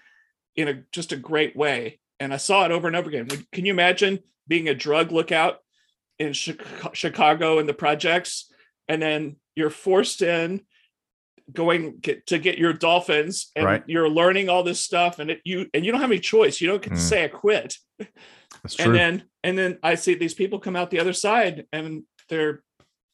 in 0.56 0.68
a 0.68 0.84
just 0.92 1.12
a 1.12 1.18
great 1.18 1.56
way. 1.56 2.00
And 2.20 2.32
I 2.34 2.38
saw 2.38 2.66
it 2.66 2.72
over 2.72 2.86
and 2.88 2.96
over 2.96 3.10
again. 3.10 3.28
Can 3.52 3.66
you 3.66 3.74
imagine 3.74 4.20
being 4.48 4.68
a 4.70 4.76
drug 4.76 5.12
lookout 5.12 5.56
in 6.20 6.34
Chicago 6.34 7.60
in 7.60 7.66
the 7.68 7.74
projects, 7.74 8.52
and 8.88 9.02
then 9.02 9.36
you're 9.56 9.70
forced 9.70 10.22
in 10.22 10.62
going 11.54 11.98
get, 12.00 12.26
to 12.28 12.40
get 12.40 12.58
your 12.58 12.74
dolphins, 12.74 13.52
and 13.56 13.66
Right. 13.66 13.84
you're 13.88 14.10
learning 14.10 14.50
all 14.50 14.64
this 14.64 14.80
stuff, 14.82 15.20
and 15.20 15.30
it, 15.32 15.42
you 15.44 15.68
and 15.74 15.86
you 15.86 15.92
don't 15.92 16.02
have 16.02 16.10
any 16.12 16.20
choice. 16.20 16.60
You 16.60 16.68
don't 16.68 16.82
get 16.82 16.90
to 16.90 16.96
Mm. 16.96 17.10
say 17.10 17.24
I 17.26 17.28
quit 17.28 17.78
That's 18.64 18.76
true. 18.76 18.86
and 18.88 18.96
then 18.96 19.24
and 19.44 19.58
then 19.58 19.80
I 19.84 19.96
see 19.96 20.16
these 20.16 20.34
people 20.34 20.60
come 20.60 20.76
out 20.76 20.90
the 20.90 21.00
other 21.00 21.14
side 21.14 21.66
and 21.72 22.04
they're 22.30 22.64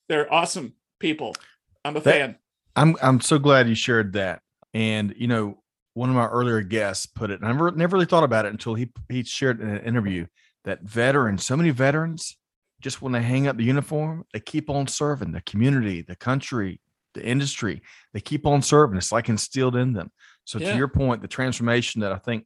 they're 0.07 0.31
awesome 0.33 0.73
people. 0.99 1.35
I'm 1.83 1.95
a 1.97 1.99
That- 1.99 2.13
fan. 2.13 2.35
I'm 2.75 2.95
I'm 3.01 3.19
so 3.19 3.37
glad 3.37 3.67
you 3.67 3.75
shared 3.75 4.13
that. 4.13 4.41
And 4.73 5.13
you 5.17 5.27
know, 5.27 5.61
one 5.93 6.09
of 6.09 6.15
my 6.15 6.27
earlier 6.27 6.61
guests 6.61 7.05
put 7.05 7.31
it, 7.31 7.41
and 7.41 7.45
I 7.45 7.51
never 7.51 7.71
never 7.71 7.95
really 7.97 8.05
thought 8.05 8.23
about 8.23 8.45
it 8.45 8.51
until 8.53 8.75
he 8.75 8.89
he 9.09 9.23
shared 9.23 9.59
in 9.59 9.67
an 9.67 9.83
interview 9.83 10.25
that 10.63 10.83
veterans, 10.83 11.43
so 11.45 11.57
many 11.57 11.71
veterans, 11.71 12.37
just 12.81 13.01
when 13.01 13.11
they 13.13 13.21
hang 13.21 13.47
up 13.47 13.57
the 13.57 13.63
uniform, 13.63 14.25
they 14.33 14.39
keep 14.39 14.69
on 14.69 14.87
serving 14.87 15.31
the 15.31 15.41
community, 15.41 16.01
the 16.01 16.15
country, 16.15 16.81
the 17.13 17.23
industry. 17.25 17.81
They 18.13 18.19
keep 18.21 18.45
on 18.45 18.61
serving. 18.61 18.97
It's 18.97 19.11
like 19.11 19.29
instilled 19.29 19.75
in 19.75 19.93
them. 19.93 20.11
So 20.45 20.59
Yeah. 20.59 20.71
to 20.71 20.77
your 20.77 20.87
point, 20.87 21.21
the 21.21 21.27
transformation 21.27 22.01
that 22.01 22.11
I 22.11 22.17
think 22.17 22.45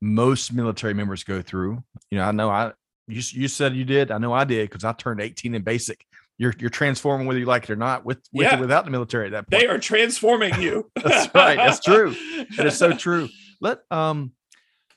most 0.00 0.52
military 0.52 0.94
members 0.94 1.24
go 1.24 1.40
through, 1.42 1.82
you 2.10 2.18
know, 2.18 2.24
I 2.24 2.32
know 2.32 2.50
I 2.50 2.72
you 3.08 3.22
you 3.32 3.48
said 3.48 3.74
you 3.74 3.84
did. 3.84 4.10
I 4.10 4.18
know 4.18 4.32
I 4.32 4.44
did 4.44 4.68
because 4.70 4.84
I 4.84 4.92
turned 4.92 5.20
18 5.20 5.54
in 5.54 5.62
basic. 5.62 6.04
You're 6.38 6.54
you're 6.58 6.70
transforming 6.70 7.26
whether 7.26 7.38
you 7.38 7.44
like 7.46 7.64
it 7.64 7.70
or 7.70 7.76
not, 7.76 8.04
with 8.04 8.18
with 8.32 8.46
Yeah. 8.46 8.56
or 8.56 8.60
without 8.60 8.84
the 8.84 8.90
military 8.90 9.26
at 9.26 9.32
that 9.32 9.48
point. 9.50 9.60
They 9.62 9.66
are 9.68 9.78
transforming 9.78 10.60
you. 10.60 10.90
That's 11.02 11.32
right. 11.34 11.56
That's 11.56 11.80
true. 11.80 12.14
It 12.58 12.66
is 12.66 12.76
so 12.76 12.92
true. 12.92 13.28
Let 13.60 13.80
um 13.90 14.32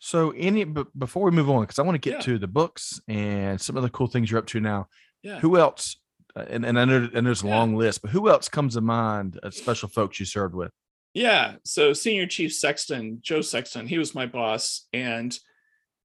so 0.06 0.30
any 0.38 0.64
but 0.66 0.88
before 0.98 1.24
we 1.26 1.32
move 1.32 1.50
on, 1.50 1.62
because 1.62 1.80
I 1.80 1.82
want 1.82 1.96
to 1.96 2.10
get 2.10 2.20
Yeah. 2.20 2.26
to 2.28 2.38
the 2.38 2.48
books 2.48 3.02
and 3.08 3.60
some 3.60 3.76
of 3.76 3.82
the 3.82 3.90
cool 3.90 4.06
things 4.06 4.30
you're 4.30 4.38
up 4.40 4.46
to 4.48 4.60
now. 4.60 4.88
Yeah. 5.24 5.40
Who 5.40 5.58
else? 5.58 5.98
uh, 6.36 6.46
And 6.48 6.64
and 6.64 6.80
I 6.80 6.86
know 6.86 7.10
and 7.12 7.26
there's 7.26 7.42
a 7.44 7.48
Yeah. 7.48 7.56
long 7.58 7.76
list, 7.76 8.04
but 8.04 8.12
who 8.12 8.30
else 8.30 8.48
comes 8.48 8.76
to 8.76 8.82
mind? 8.82 9.40
Special 9.50 9.90
folks 9.90 10.20
you 10.20 10.26
served 10.28 10.54
with. 10.54 10.70
Yeah. 11.16 11.56
So 11.64 11.94
senior 11.94 12.28
chief 12.28 12.54
Sexton, 12.54 13.20
Joe 13.24 13.42
Sexton, 13.42 13.88
he 13.88 13.98
was 13.98 14.14
my 14.14 14.28
boss. 14.28 14.88
And 14.94 15.38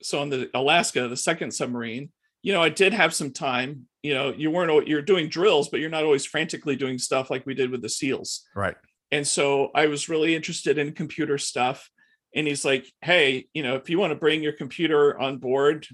so 0.02 0.20
on 0.22 0.30
the 0.30 0.48
Alaska, 0.54 1.06
the 1.08 1.16
second 1.16 1.50
submarine, 1.52 2.10
you 2.42 2.54
know, 2.54 2.62
I 2.62 2.70
did 2.70 2.94
have 2.94 3.12
some 3.12 3.32
time. 3.32 3.86
You 4.02 4.14
know, 4.14 4.32
you 4.32 4.50
weren't 4.50 4.88
you're 4.88 5.02
doing 5.02 5.28
drills, 5.28 5.68
but 5.68 5.80
you're 5.80 5.90
not 5.90 6.04
always 6.04 6.24
frantically 6.24 6.74
doing 6.76 6.98
stuff 6.98 7.28
like 7.30 7.44
we 7.44 7.52
did 7.54 7.70
with 7.70 7.82
the 7.82 7.90
SEALs. 7.90 8.48
Right. 8.56 8.76
And 9.10 9.26
so 9.26 9.70
I 9.74 9.88
was 9.88 10.08
really 10.08 10.34
interested 10.34 10.78
in 10.78 10.92
computer 10.92 11.36
stuff. 11.36 11.90
And 12.34 12.46
he's 12.46 12.64
like, 12.64 12.90
hey, 13.02 13.46
you 13.54 13.62
know, 13.62 13.76
if 13.76 13.90
you 13.90 13.98
want 13.98 14.12
to 14.12 14.18
bring 14.18 14.42
your 14.42 14.52
computer 14.52 15.18
on 15.18 15.38
board, 15.38 15.86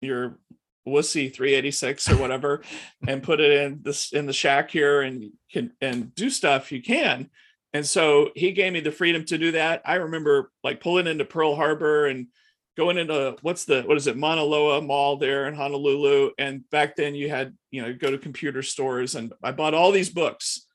your 0.00 0.38
wussy 0.86 1.32
386 1.32 2.10
or 2.10 2.16
whatever, 2.16 2.62
and 3.08 3.22
put 3.22 3.40
it 3.40 3.52
in 3.52 3.80
this 3.82 4.12
in 4.12 4.26
the 4.26 4.32
shack 4.32 4.70
here 4.70 5.02
and 5.02 5.30
can 5.52 5.72
and 5.80 6.14
do 6.14 6.30
stuff, 6.30 6.72
you 6.72 6.82
can. 6.82 7.30
And 7.72 7.86
so 7.86 8.30
he 8.34 8.52
gave 8.52 8.72
me 8.72 8.80
the 8.80 8.92
freedom 8.92 9.24
to 9.26 9.38
do 9.38 9.52
that. 9.52 9.82
I 9.84 9.96
remember 9.96 10.50
like 10.64 10.80
pulling 10.80 11.06
into 11.06 11.24
Pearl 11.24 11.54
Harbor 11.54 12.06
and 12.06 12.28
going 12.76 12.96
into 12.96 13.36
what's 13.42 13.64
the 13.64 13.82
what 13.82 13.96
is 13.96 14.06
it 14.06 14.16
Mauna 14.16 14.42
Loa 14.42 14.80
Mall 14.80 15.16
there 15.16 15.48
in 15.48 15.54
Honolulu. 15.54 16.30
And 16.38 16.68
back 16.70 16.96
then 16.96 17.14
you 17.14 17.28
had 17.28 17.54
you 17.70 17.82
know 17.82 17.92
go 17.92 18.10
to 18.10 18.18
computer 18.18 18.62
stores 18.62 19.14
and 19.14 19.32
I 19.42 19.52
bought 19.52 19.74
all 19.74 19.92
these 19.92 20.10
books. 20.10 20.66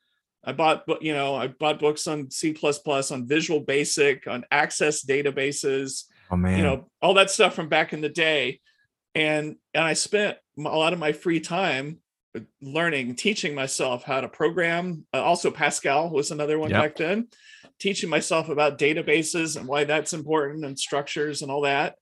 I 0.43 0.51
bought 0.51 0.83
you 1.01 1.13
know 1.13 1.35
I 1.35 1.47
bought 1.47 1.79
books 1.79 2.07
on 2.07 2.29
C 2.31 2.55
on 3.11 3.27
Visual 3.27 3.59
Basic 3.61 4.27
on 4.27 4.43
Access 4.51 5.05
databases 5.05 6.03
Oh 6.31 6.35
man. 6.35 6.57
you 6.57 6.63
know 6.63 6.89
all 7.01 7.13
that 7.15 7.29
stuff 7.29 7.53
from 7.53 7.69
back 7.69 7.93
in 7.93 8.01
the 8.01 8.09
day 8.09 8.59
and 9.15 9.55
and 9.75 9.83
i 9.83 9.93
spent 9.93 10.37
a 10.57 10.61
lot 10.61 10.93
of 10.93 10.97
my 10.99 11.11
free 11.11 11.39
time 11.39 11.99
uh, 12.35 12.39
learning 12.61 13.13
teaching 13.15 13.53
myself 13.53 14.03
how 14.03 14.19
to 14.21 14.27
program 14.27 15.05
uh, 15.13 15.21
also 15.21 15.51
pascal 15.51 16.09
was 16.09 16.31
another 16.31 16.57
one 16.57 16.71
Yep. 16.71 16.81
back 16.81 16.95
then 16.95 17.27
teaching 17.79 18.09
myself 18.09 18.49
about 18.49 18.79
databases 18.79 19.57
and 19.57 19.67
why 19.67 19.83
that's 19.83 20.13
important 20.13 20.65
and 20.65 20.79
structures 20.79 21.41
and 21.43 21.51
all 21.51 21.61
that 21.61 21.95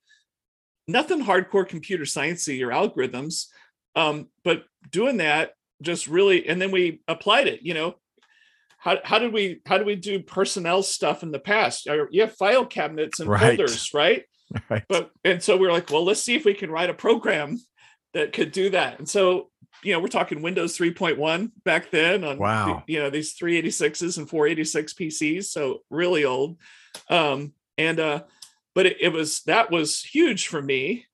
nothing 0.88 1.22
hardcore 1.22 1.68
computer 1.68 2.04
sciencey 2.04 2.64
or 2.64 2.68
algorithms 2.70 3.46
um, 3.94 4.28
but 4.44 4.64
doing 4.90 5.18
that 5.18 5.52
just 5.82 6.06
really 6.06 6.48
and 6.48 6.62
then 6.62 6.70
we 6.70 7.02
applied 7.08 7.46
it 7.48 7.60
you 7.62 7.74
know 7.74 7.94
how, 8.84 8.98
how 9.04 9.18
did 9.18 9.32
we 9.32 9.60
how 9.66 9.78
did 9.78 9.86
we 9.86 9.94
do 9.96 10.20
personnel 10.20 10.82
stuff 10.82 11.22
in 11.22 11.30
the 11.30 11.38
past 11.38 11.86
you 12.10 12.20
have 12.20 12.34
file 12.36 12.66
cabinets 12.66 13.20
and 13.20 13.28
Right. 13.30 13.56
folders 13.56 13.90
right 13.94 14.24
right. 14.70 14.84
but 14.88 15.10
and 15.24 15.42
so 15.42 15.56
we're 15.56 15.72
like 15.72 15.90
well 15.90 16.04
let's 16.04 16.22
see 16.22 16.34
if 16.34 16.44
we 16.44 16.52
can 16.54 16.70
write 16.70 16.90
a 16.90 16.94
program 16.94 17.58
that 18.14 18.32
could 18.32 18.50
do 18.52 18.70
that 18.70 18.98
and 18.98 19.08
so 19.08 19.50
you 19.84 19.92
know 19.92 20.00
we're 20.00 20.08
talking 20.08 20.42
windows 20.42 20.76
3.1 20.76 21.50
back 21.64 21.90
then 21.90 22.24
on 22.24 22.38
Wow. 22.38 22.82
you 22.86 22.98
know 22.98 23.08
these 23.08 23.34
386s 23.36 24.18
and 24.18 24.28
486 24.28 24.94
pcs 24.94 25.44
so 25.44 25.78
really 25.90 26.24
old 26.24 26.58
um 27.08 27.52
and 27.78 27.98
uh 28.00 28.22
but 28.74 28.86
it, 28.86 28.96
it 29.00 29.08
was 29.12 29.42
that 29.46 29.70
was 29.70 30.02
huge 30.02 30.48
for 30.48 30.60
me 30.60 31.06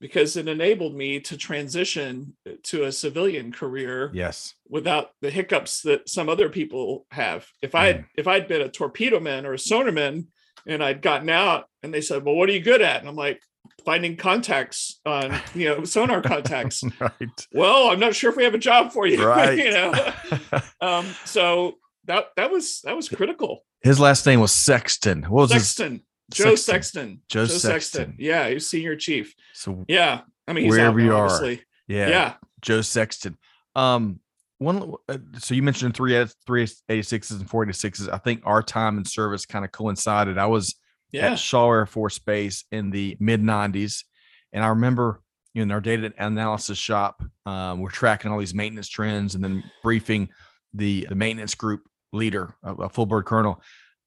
because 0.00 0.36
it 0.36 0.48
enabled 0.48 0.94
me 0.94 1.20
to 1.20 1.36
transition 1.36 2.36
to 2.64 2.84
a 2.84 2.92
civilian 2.92 3.52
career 3.52 4.10
yes. 4.12 4.54
without 4.68 5.10
the 5.22 5.30
hiccups 5.30 5.82
that 5.82 6.08
some 6.08 6.28
other 6.28 6.48
people 6.48 7.06
have. 7.10 7.46
If 7.62 7.74
I 7.74 7.86
had 7.86 8.04
if 8.16 8.26
I'd 8.26 8.48
been 8.48 8.62
a 8.62 8.68
torpedo 8.68 9.20
man 9.20 9.46
or 9.46 9.54
a 9.54 9.58
sonarman 9.58 10.26
and 10.66 10.82
I'd 10.82 11.02
gotten 11.02 11.30
out 11.30 11.66
and 11.82 11.94
they 11.94 12.00
said, 12.00 12.24
Well, 12.24 12.34
what 12.34 12.48
are 12.48 12.52
you 12.52 12.60
good 12.60 12.82
at? 12.82 13.00
And 13.00 13.08
I'm 13.08 13.16
like, 13.16 13.40
finding 13.84 14.16
contacts 14.16 15.00
on 15.06 15.38
you 15.54 15.68
know 15.68 15.84
sonar 15.84 16.20
contacts. 16.22 16.82
right. 17.00 17.46
well, 17.52 17.88
I'm 17.88 18.00
not 18.00 18.14
sure 18.14 18.30
if 18.30 18.36
we 18.36 18.44
have 18.44 18.54
a 18.54 18.58
job 18.58 18.92
for 18.92 19.06
you. 19.06 19.16
Right. 19.26 19.58
you 19.58 19.70
know. 19.70 20.12
Um, 20.80 21.06
so 21.24 21.78
that 22.04 22.26
that 22.36 22.50
was 22.50 22.80
that 22.84 22.94
was 22.94 23.08
critical. 23.08 23.64
His 23.82 23.98
last 23.98 24.26
name 24.26 24.40
was 24.40 24.52
Sexton. 24.52 25.24
What 25.24 25.42
was 25.42 25.52
his 25.52 25.68
Sexton. 25.68 26.02
Joe 26.32 26.54
Sexton. 26.56 27.20
Joe 27.28 27.46
Sexton. 27.46 28.16
Yeah, 28.18 28.48
he 28.48 28.54
was 28.54 28.68
senior 28.68 28.96
chief. 28.96 29.34
so 29.54 29.84
Yeah. 29.88 30.22
I 30.48 30.52
mean, 30.52 30.64
he's 30.64 30.72
Wherever 30.72 31.00
you 31.00 31.14
are. 31.14 31.24
obviously. 31.24 31.62
yeah, 31.88 32.08
yeah. 32.08 32.34
Joe 32.62 32.80
Sexton. 32.82 33.36
Um, 33.74 34.20
one. 34.58 34.94
uh, 35.08 35.18
So 35.38 35.54
you 35.54 35.62
mentioned 35.62 35.94
three 35.94 36.24
three 36.46 36.66
eighty 36.88 37.02
sixes 37.02 37.38
and 37.40 37.48
four 37.50 37.64
eighty 37.64 37.72
sixes. 37.72 38.08
I 38.08 38.18
think 38.18 38.42
our 38.44 38.62
time 38.62 38.96
in 38.98 39.04
service 39.04 39.44
kind 39.46 39.64
of 39.64 39.72
coincided. 39.72 40.38
I 40.38 40.46
was 40.46 40.74
Yeah. 41.12 41.32
at 41.32 41.38
Shaw 41.38 41.70
Air 41.72 41.86
Force 41.86 42.18
Base 42.18 42.64
in 42.72 42.90
the 42.90 43.16
mid 43.20 43.42
'90s, 43.42 44.04
and 44.52 44.64
I 44.64 44.68
remember 44.68 45.20
you 45.52 45.60
know 45.60 45.64
in 45.64 45.72
our 45.72 45.80
data 45.80 46.12
analysis 46.18 46.78
shop, 46.78 47.22
um, 47.44 47.80
we're 47.80 47.90
tracking 47.90 48.30
all 48.30 48.38
these 48.38 48.54
maintenance 48.54 48.88
trends 48.88 49.34
and 49.34 49.42
then 49.44 49.62
briefing 49.82 50.28
the, 50.74 51.06
the 51.08 51.14
maintenance 51.14 51.54
group 51.54 51.82
leader, 52.12 52.54
a, 52.62 52.74
a 52.74 52.88
full 52.88 53.06
bird 53.06 53.24
colonel. 53.26 53.60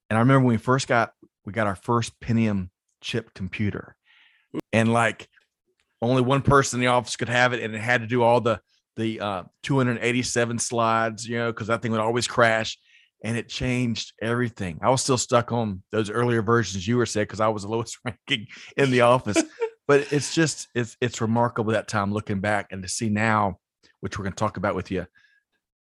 And 0.08 0.16
I 0.16 0.20
remember 0.20 0.46
when 0.46 0.54
we 0.54 0.58
first 0.58 0.86
got 0.88 1.12
we 1.44 1.52
got 1.52 1.66
our 1.66 1.76
first 1.76 2.18
Pentium 2.20 2.70
chip 3.00 3.32
computer, 3.34 3.96
and 4.72 4.92
like 4.92 5.28
only 6.02 6.22
one 6.22 6.42
person 6.42 6.78
in 6.78 6.80
the 6.82 6.88
office 6.88 7.16
could 7.16 7.28
have 7.28 7.52
it, 7.52 7.62
and 7.62 7.74
it 7.74 7.80
had 7.80 8.00
to 8.00 8.06
do 8.06 8.22
all 8.22 8.40
the 8.40 8.60
the 8.96 9.20
uh, 9.20 9.42
287 9.62 10.58
slides, 10.58 11.26
you 11.26 11.38
know, 11.38 11.52
because 11.52 11.68
that 11.68 11.80
thing 11.82 11.92
would 11.92 12.00
always 12.00 12.26
crash. 12.26 12.78
And 13.22 13.36
it 13.36 13.50
changed 13.50 14.14
everything. 14.22 14.78
I 14.80 14.88
was 14.88 15.02
still 15.02 15.18
stuck 15.18 15.52
on 15.52 15.82
those 15.92 16.08
earlier 16.08 16.40
versions 16.40 16.88
you 16.88 16.96
were 16.96 17.04
said 17.04 17.28
because 17.28 17.40
I 17.40 17.48
was 17.48 17.62
the 17.64 17.68
lowest 17.76 17.98
ranking 18.04 18.46
in 18.78 18.90
the 18.90 19.02
office. 19.02 19.42
but 19.86 20.10
it's 20.12 20.34
just 20.34 20.68
it's 20.74 20.96
it's 21.02 21.20
remarkable 21.20 21.72
that 21.72 21.86
time 21.86 22.12
looking 22.12 22.40
back 22.40 22.68
and 22.70 22.82
to 22.82 22.88
see 22.88 23.10
now, 23.10 23.58
which 24.00 24.18
we're 24.18 24.22
going 24.22 24.32
to 24.32 24.38
talk 24.38 24.56
about 24.56 24.74
with 24.74 24.90
you, 24.90 25.06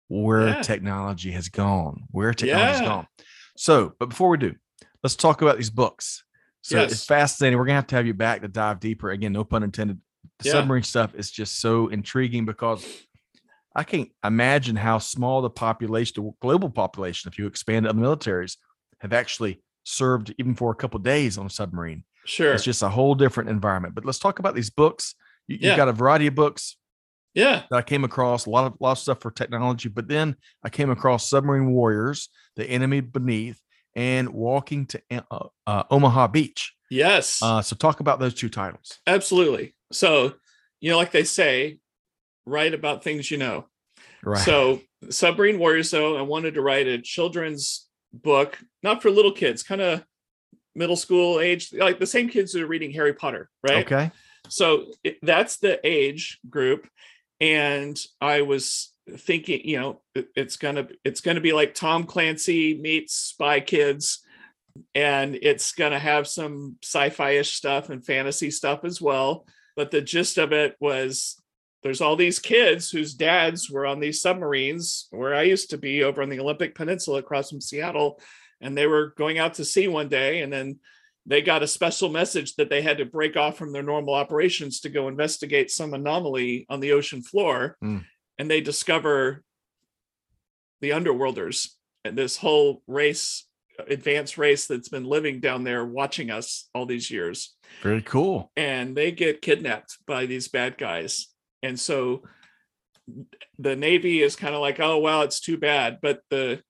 where 0.08 0.47
Yeah. 0.47 0.62
technology 0.62 1.32
has 1.32 1.50
gone, 1.50 2.06
where 2.12 2.34
technology 2.34 2.72
has 2.72 2.80
Yeah. 2.82 2.86
gone. 2.88 3.08
So, 3.58 3.93
but 4.00 4.10
before 4.10 4.30
we 4.30 4.38
do, 4.38 4.56
let's 5.04 5.16
talk 5.16 5.41
about 5.41 5.58
these 5.58 5.70
books. 5.70 6.24
So 6.62 6.80
it's 6.82 7.06
fascinating. 7.06 7.58
We're 7.58 7.66
gonna 7.66 7.76
have 7.76 7.88
to 7.88 7.95
have 7.95 8.06
you 8.06 8.14
back 8.14 8.41
to 8.41 8.47
dive 8.47 8.80
deeper. 8.80 9.12
Again, 9.12 9.32
no 9.34 9.43
pun 9.43 9.64
intended. 9.64 10.00
The 10.39 10.45
Yeah. 10.45 10.52
submarine 10.54 10.84
stuff 10.84 11.16
is 11.16 11.32
just 11.32 11.60
so 11.60 11.88
intriguing 11.88 12.45
because 12.45 12.86
I 13.76 13.84
can't 13.84 14.10
imagine 14.24 14.76
how 14.76 14.97
small 14.97 15.41
the 15.41 15.50
population, 15.50 16.24
the 16.24 16.32
global 16.41 16.70
population, 16.70 17.30
if 17.32 17.38
you 17.39 17.47
expand 17.47 17.86
the 17.86 17.93
militaries, 17.93 18.58
have 19.00 19.14
actually 19.14 19.62
served 19.84 20.34
even 20.38 20.56
for 20.56 20.72
a 20.72 20.76
couple 20.76 21.00
days 21.00 21.38
on 21.38 21.45
a 21.45 21.50
submarine. 21.50 22.04
Sure. 22.26 22.54
It's 22.54 22.64
just 22.64 22.84
a 22.84 22.89
whole 22.89 23.16
different 23.16 23.50
environment. 23.50 23.95
But 23.95 24.06
let's 24.06 24.20
talk 24.20 24.39
about 24.39 24.54
these 24.56 24.70
books. 24.70 25.16
You, 25.47 25.58
Yeah. 25.62 25.70
You've 25.70 25.78
got 25.78 25.88
a 25.88 25.93
variety 25.93 26.28
of 26.28 26.36
books 26.36 26.76
yeah. 27.34 27.64
that 27.72 27.78
I 27.78 27.82
came 27.82 28.04
across, 28.04 28.45
a 28.45 28.50
lot 28.50 28.66
of 28.66 28.78
lot 28.82 28.91
of 28.93 28.97
stuff 29.00 29.22
for 29.22 29.32
technology, 29.32 29.88
but 29.89 30.08
then 30.10 30.36
I 30.64 30.70
came 30.70 30.89
across 30.89 31.30
Submarine 31.30 31.72
Warriors, 31.72 32.30
The 32.56 32.66
Enemy 32.70 33.02
Beneath, 33.02 33.62
and 33.96 34.30
Walking 34.30 34.86
to 34.88 35.02
uh, 35.32 35.48
uh, 35.68 35.84
Omaha 35.90 36.28
Beach. 36.28 36.74
Yes. 36.90 37.42
Uh, 37.42 37.62
so 37.62 37.76
talk 37.76 38.00
about 38.00 38.20
those 38.20 38.34
two 38.34 38.50
titles. 38.50 39.00
Absolutely. 39.06 39.76
So, 39.92 40.34
you 40.80 40.92
know, 40.92 40.98
like 40.98 41.12
they 41.12 41.24
say, 41.24 41.80
write 42.46 42.74
about 42.74 43.04
things 43.04 43.30
you 43.30 43.38
know. 43.38 43.68
Right. 44.24 44.40
So, 44.40 44.82
Submarine 45.10 45.60
Warriors, 45.60 45.92
though, 45.92 46.18
I 46.18 46.22
wanted 46.24 46.56
to 46.56 46.62
write 46.62 46.88
a 46.88 47.02
children's 47.02 47.88
book, 48.12 48.58
not 48.84 49.02
for 49.02 49.10
little 49.10 49.32
kids, 49.32 49.64
kind 49.64 49.82
of 49.82 50.04
middle 50.76 50.96
school 50.96 51.40
age, 51.40 51.72
like 51.74 52.00
the 52.00 52.08
same 52.08 52.28
kids 52.30 52.52
that 52.54 52.64
are 52.64 52.68
reading 52.68 52.92
Harry 52.92 53.14
Potter, 53.14 53.50
right? 53.64 53.86
okay. 53.86 54.12
So 54.50 54.88
it, 55.04 55.20
that's 55.22 55.58
the 55.58 55.80
age 55.88 56.40
group, 56.50 56.88
and 57.40 58.00
I 58.20 58.42
was 58.42 58.94
thinking, 59.18 59.62
you 59.64 59.80
know, 59.80 60.01
it's 60.36 60.57
gonna 60.57 60.88
it's 61.03 61.22
gonna 61.22 61.41
be 61.41 61.53
like 61.53 61.74
Tom 61.74 62.03
Clancy 62.05 62.80
meets 62.80 63.14
Spy 63.14 63.60
Kids, 63.60 64.24
and 64.95 65.38
it's 65.41 65.72
gonna 65.74 65.99
have 65.99 66.28
some 66.28 66.78
sci-fi-ish 66.84 67.53
stuff 67.53 67.89
and 67.89 68.05
fantasy 68.05 68.51
stuff 68.51 68.84
as 68.84 69.01
well. 69.01 69.45
But 69.76 69.91
the 69.91 70.01
gist 70.01 70.38
of 70.38 70.51
it 70.51 70.76
was 70.80 71.41
there's 71.84 72.01
all 72.01 72.16
these 72.16 72.39
kids 72.39 72.89
whose 72.89 73.14
dads 73.14 73.70
were 73.70 73.86
on 73.86 73.99
these 73.99 74.22
submarines 74.22 75.07
where 75.12 75.34
I 75.34 75.43
used 75.43 75.70
to 75.70 75.78
be 75.78 76.03
over 76.03 76.22
on 76.22 76.30
the 76.30 76.39
Olympic 76.39 76.76
Peninsula 76.76 77.20
across 77.20 77.49
from 77.49 77.62
Seattle, 77.62 78.20
and 78.60 78.78
they 78.78 78.88
were 78.88 79.14
going 79.18 79.39
out 79.39 79.53
to 79.55 79.66
sea 79.66 79.88
one 79.88 80.10
day, 80.10 80.41
and 80.41 80.51
then 80.51 80.80
they 81.26 81.41
got 81.41 81.64
a 81.64 81.68
special 81.68 82.10
message 82.10 82.55
that 82.55 82.70
they 82.70 82.82
had 82.82 82.97
to 82.97 83.05
break 83.05 83.38
off 83.38 83.57
from 83.57 83.72
their 83.72 83.84
normal 83.84 84.14
operations 84.14 84.80
to 84.82 84.89
go 84.89 85.07
investigate 85.07 85.70
some 85.70 85.93
anomaly 85.93 86.66
on 86.70 86.80
the 86.80 86.91
ocean 86.91 87.22
floor. 87.22 87.78
Mm. 87.84 88.03
And 88.40 88.50
they 88.50 88.62
discover 88.62 89.44
the 90.82 90.92
underworlders 90.92 91.70
and 92.04 92.18
this 92.18 92.38
whole 92.38 92.82
race, 92.88 93.46
advanced 93.88 94.38
race 94.38 94.66
that's 94.66 94.90
been 94.90 95.04
living 95.04 95.40
down 95.40 95.64
there 95.64 95.86
watching 95.86 96.32
us 96.32 96.70
all 96.74 96.86
these 96.86 97.12
years. 97.12 97.56
Very 97.84 98.02
cool. 98.02 98.52
And 98.56 98.96
they 98.96 99.12
get 99.12 99.42
kidnapped 99.42 99.98
by 100.08 100.26
these 100.26 100.48
bad 100.48 100.78
guys. 100.78 101.28
And 101.62 101.80
so 101.80 102.24
the 103.58 103.76
Navy 103.76 104.22
is 104.22 104.36
kind 104.36 104.56
of 104.56 104.62
like, 104.62 104.80
oh, 104.80 105.00
well, 105.00 105.22
it's 105.22 105.42
too 105.42 105.58
bad. 105.58 106.00
But 106.02 106.22
the 106.30 106.62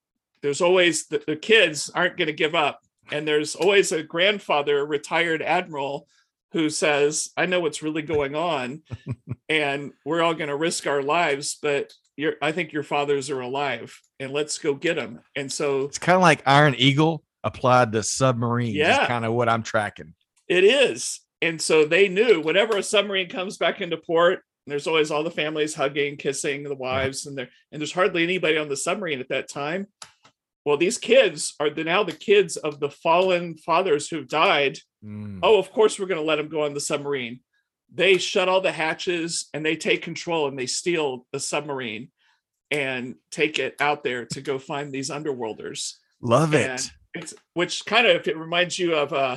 there's 0.42 0.62
always 0.62 1.08
the, 1.08 1.22
the 1.28 1.36
kids 1.36 1.90
aren't 1.94 2.18
going 2.18 2.28
to 2.28 2.34
give 2.34 2.56
up 2.56 2.80
and 3.12 3.28
there's 3.28 3.56
always 3.56 3.92
a 3.92 4.04
grandfather 4.04 4.86
retired 4.86 5.42
admiral 5.42 6.08
who 6.52 6.70
says 6.70 7.30
i 7.38 7.46
know 7.46 7.60
what's 7.60 7.84
really 7.84 8.02
going 8.02 8.36
on 8.36 8.82
and 9.50 9.92
we're 10.06 10.22
all 10.22 10.34
going 10.34 10.50
to 10.50 10.56
risk 10.56 10.88
our 10.88 11.02
lives 11.04 11.58
but 11.62 11.94
i 12.42 12.52
think 12.52 12.72
your 12.74 12.84
fathers 12.84 13.30
are 13.30 13.42
alive 13.42 14.00
and 14.20 14.32
let's 14.32 14.58
go 14.58 14.74
get 14.74 14.96
them 14.96 15.20
and 15.36 15.52
so 15.52 15.82
It's 15.86 16.00
kind 16.00 16.16
of 16.16 16.22
like 16.22 16.42
Iron 16.46 16.76
Eagle 16.78 17.24
applied 17.44 17.94
to 17.94 18.04
submarines. 18.04 18.76
Yeah. 18.76 19.08
Kind 19.08 19.24
of 19.24 19.32
what 19.34 19.48
I'm 19.48 19.64
tracking. 19.64 20.14
it 20.50 20.64
is 20.66 21.22
and 21.42 21.62
so 21.62 21.86
they 21.86 22.10
knew 22.10 22.42
whenever 22.42 22.76
a 22.78 22.84
submarine 22.84 23.30
comes 23.30 23.58
back 23.58 23.80
into 23.82 23.96
port 23.98 24.40
there's 24.68 24.86
always 24.88 25.10
all 25.10 25.24
the 25.24 25.32
families 25.32 25.74
hugging 25.74 26.18
kissing 26.18 26.64
the 26.64 26.76
wives 26.76 27.26
and 27.26 27.38
there 27.38 27.50
and 27.72 27.80
there's 27.82 27.94
hardly 27.94 28.24
anybody 28.24 28.58
on 28.58 28.68
the 28.70 28.76
submarine 28.76 29.20
at 29.22 29.30
that 29.30 29.50
time 29.50 29.88
well 30.70 30.78
these 30.78 30.98
kids 30.98 31.56
are 31.60 31.70
the, 31.70 31.84
now 31.84 32.04
the 32.04 32.14
kids 32.14 32.56
of 32.58 32.80
the 32.80 32.90
fallen 32.90 33.58
fathers 33.58 34.08
who've 34.08 34.28
died 34.28 34.78
Mm. 35.04 35.40
oh, 35.44 35.58
of 35.58 35.72
course 35.72 35.98
we're 35.98 36.08
going 36.08 36.20
to 36.20 36.26
let 36.28 36.36
them 36.36 36.50
go 36.50 36.64
on 36.64 36.74
the 36.74 36.82
submarine. 36.82 37.40
They 37.94 38.18
shut 38.18 38.50
all 38.50 38.62
the 38.62 38.72
hatches 38.72 39.48
and 39.54 39.66
they 39.66 39.76
take 39.76 40.02
control 40.02 40.48
and 40.48 40.60
they 40.60 40.66
steal 40.66 41.26
the 41.32 41.40
submarine 41.40 42.10
and 42.70 43.16
take 43.32 43.60
it 43.60 43.76
out 43.80 44.04
there 44.04 44.26
to 44.26 44.42
go 44.42 44.60
find 44.60 44.92
these 44.92 45.10
underworlders. 45.10 45.94
Love 46.22 46.54
it. 46.54 46.92
Which 47.54 47.86
kind 47.86 48.08
of 48.08 48.18
if 48.18 48.28
it 48.28 48.38
reminds 48.38 48.78
you 48.78 48.96
of 48.96 49.14
uh 49.14 49.36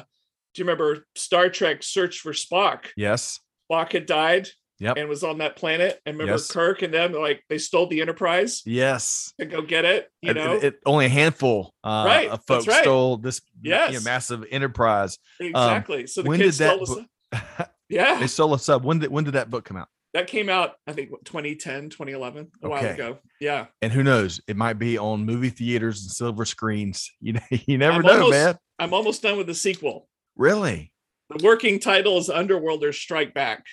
do 0.54 0.60
you 0.60 0.64
remember 0.64 1.06
Star 1.14 1.48
Trek 1.48 1.82
Search 1.82 2.18
for 2.18 2.32
Spock? 2.32 2.86
Yes. 2.96 3.38
Spock 3.70 3.92
had 3.92 4.06
died 4.06 4.48
Yep. 4.82 4.96
and 4.98 5.08
was 5.08 5.22
on 5.24 5.38
that 5.38 5.56
planet. 5.56 6.00
And 6.04 6.16
remember 6.18 6.32
Yes. 6.34 6.50
Kirk 6.50 6.82
and 6.82 6.92
them 6.92 7.12
like 7.12 7.42
they 7.48 7.58
stole 7.58 7.86
the 7.86 8.00
Enterprise 8.00 8.62
Yes. 8.66 9.32
to 9.38 9.46
go 9.46 9.62
get 9.62 9.84
it, 9.84 10.08
you 10.20 10.34
know? 10.34 10.54
and 10.54 10.64
it, 10.64 10.80
only 10.84 11.06
a 11.06 11.08
handful 11.08 11.72
uh, 11.84 12.04
Right, 12.06 12.28
of 12.28 12.44
folks 12.46 12.66
right. 12.66 12.82
stole 12.82 13.16
this 13.16 13.40
you 13.62 13.70
know, 13.70 14.00
massive 14.04 14.44
enterprise. 14.50 15.18
exactly. 15.40 16.06
so 16.06 16.22
the 16.22 16.28
when 16.28 16.40
kids 16.40 16.58
did 16.58 16.64
that 16.78 16.84
stole 16.86 16.96
book- 16.96 17.68
Yeah. 17.88 18.18
they 18.18 18.26
stole 18.26 18.54
a 18.54 18.58
sub. 18.58 18.84
When 18.84 18.98
did 18.98 19.10
when 19.10 19.24
did 19.24 19.34
that 19.34 19.50
book 19.50 19.64
come 19.64 19.76
out? 19.76 19.88
that 20.14 20.26
came 20.26 20.50
out 20.50 20.72
i 20.86 20.92
think 20.92 21.10
what, 21.10 21.24
2010 21.24 21.88
2011 21.88 22.50
a 22.62 22.68
while 22.68 22.84
ago 22.84 23.18
yeah 23.40 23.66
And 23.80 23.90
who 23.90 24.02
knows? 24.02 24.42
It 24.46 24.58
might 24.58 24.74
be 24.78 24.98
on 24.98 25.24
movie 25.24 25.48
theaters 25.48 26.02
and 26.02 26.10
silver 26.10 26.44
screens. 26.44 27.10
You 27.22 27.32
know, 27.34 27.40
you 27.50 27.78
never 27.78 27.96
I'm 27.96 28.02
know, 28.02 28.12
almost- 28.24 28.30
man. 28.32 28.56
i'm 28.78 28.92
almost 28.92 29.22
done 29.22 29.38
with 29.38 29.46
the 29.46 29.54
sequel 29.54 30.08
Really? 30.36 30.92
the 31.30 31.42
working 31.42 31.78
title 31.78 32.18
is 32.18 32.28
underworlders 32.28 32.94
strike 32.96 33.32
back 33.32 33.64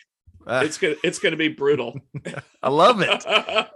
Uh, 0.49 0.63
it's 0.65 0.77
gonna 0.77 0.95
it's 1.03 1.19
gonna 1.19 1.35
be 1.35 1.47
brutal 1.47 1.99
I 2.63 2.69
love 2.69 3.01
it, 3.01 3.23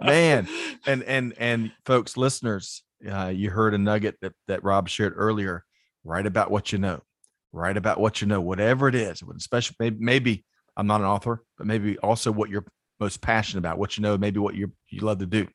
man. 0.00 0.48
And 0.86 1.02
and 1.04 1.34
and 1.38 1.72
folks, 1.86 2.16
listeners, 2.16 2.82
uh, 3.08 3.28
you 3.28 3.50
heard 3.50 3.74
a 3.74 3.78
nugget 3.78 4.16
that 4.22 4.32
that 4.48 4.64
Rob 4.64 4.88
shared 4.88 5.14
earlier. 5.16 5.64
Write 6.02 6.26
about 6.26 6.50
what 6.50 6.72
you 6.72 6.78
know. 6.78 7.02
Write 7.52 7.76
about 7.76 8.00
what 8.00 8.20
you 8.20 8.26
know, 8.26 8.40
whatever 8.40 8.88
it 8.88 8.94
is. 8.94 9.22
Especially 9.36 9.76
maybe, 9.78 9.96
maybe 10.00 10.44
I'm 10.76 10.86
not 10.86 11.00
an 11.00 11.06
author, 11.06 11.42
but 11.56 11.66
maybe 11.66 11.96
also 11.98 12.32
what 12.32 12.50
you're 12.50 12.66
most 13.00 13.20
passionate 13.20 13.60
about, 13.60 13.78
what 13.78 13.96
you 13.96 14.02
know, 14.02 14.18
maybe 14.18 14.40
what 14.40 14.54
you 14.54 14.72
you 14.90 15.00
love 15.00 15.18
to 15.18 15.26
do. 15.26 15.46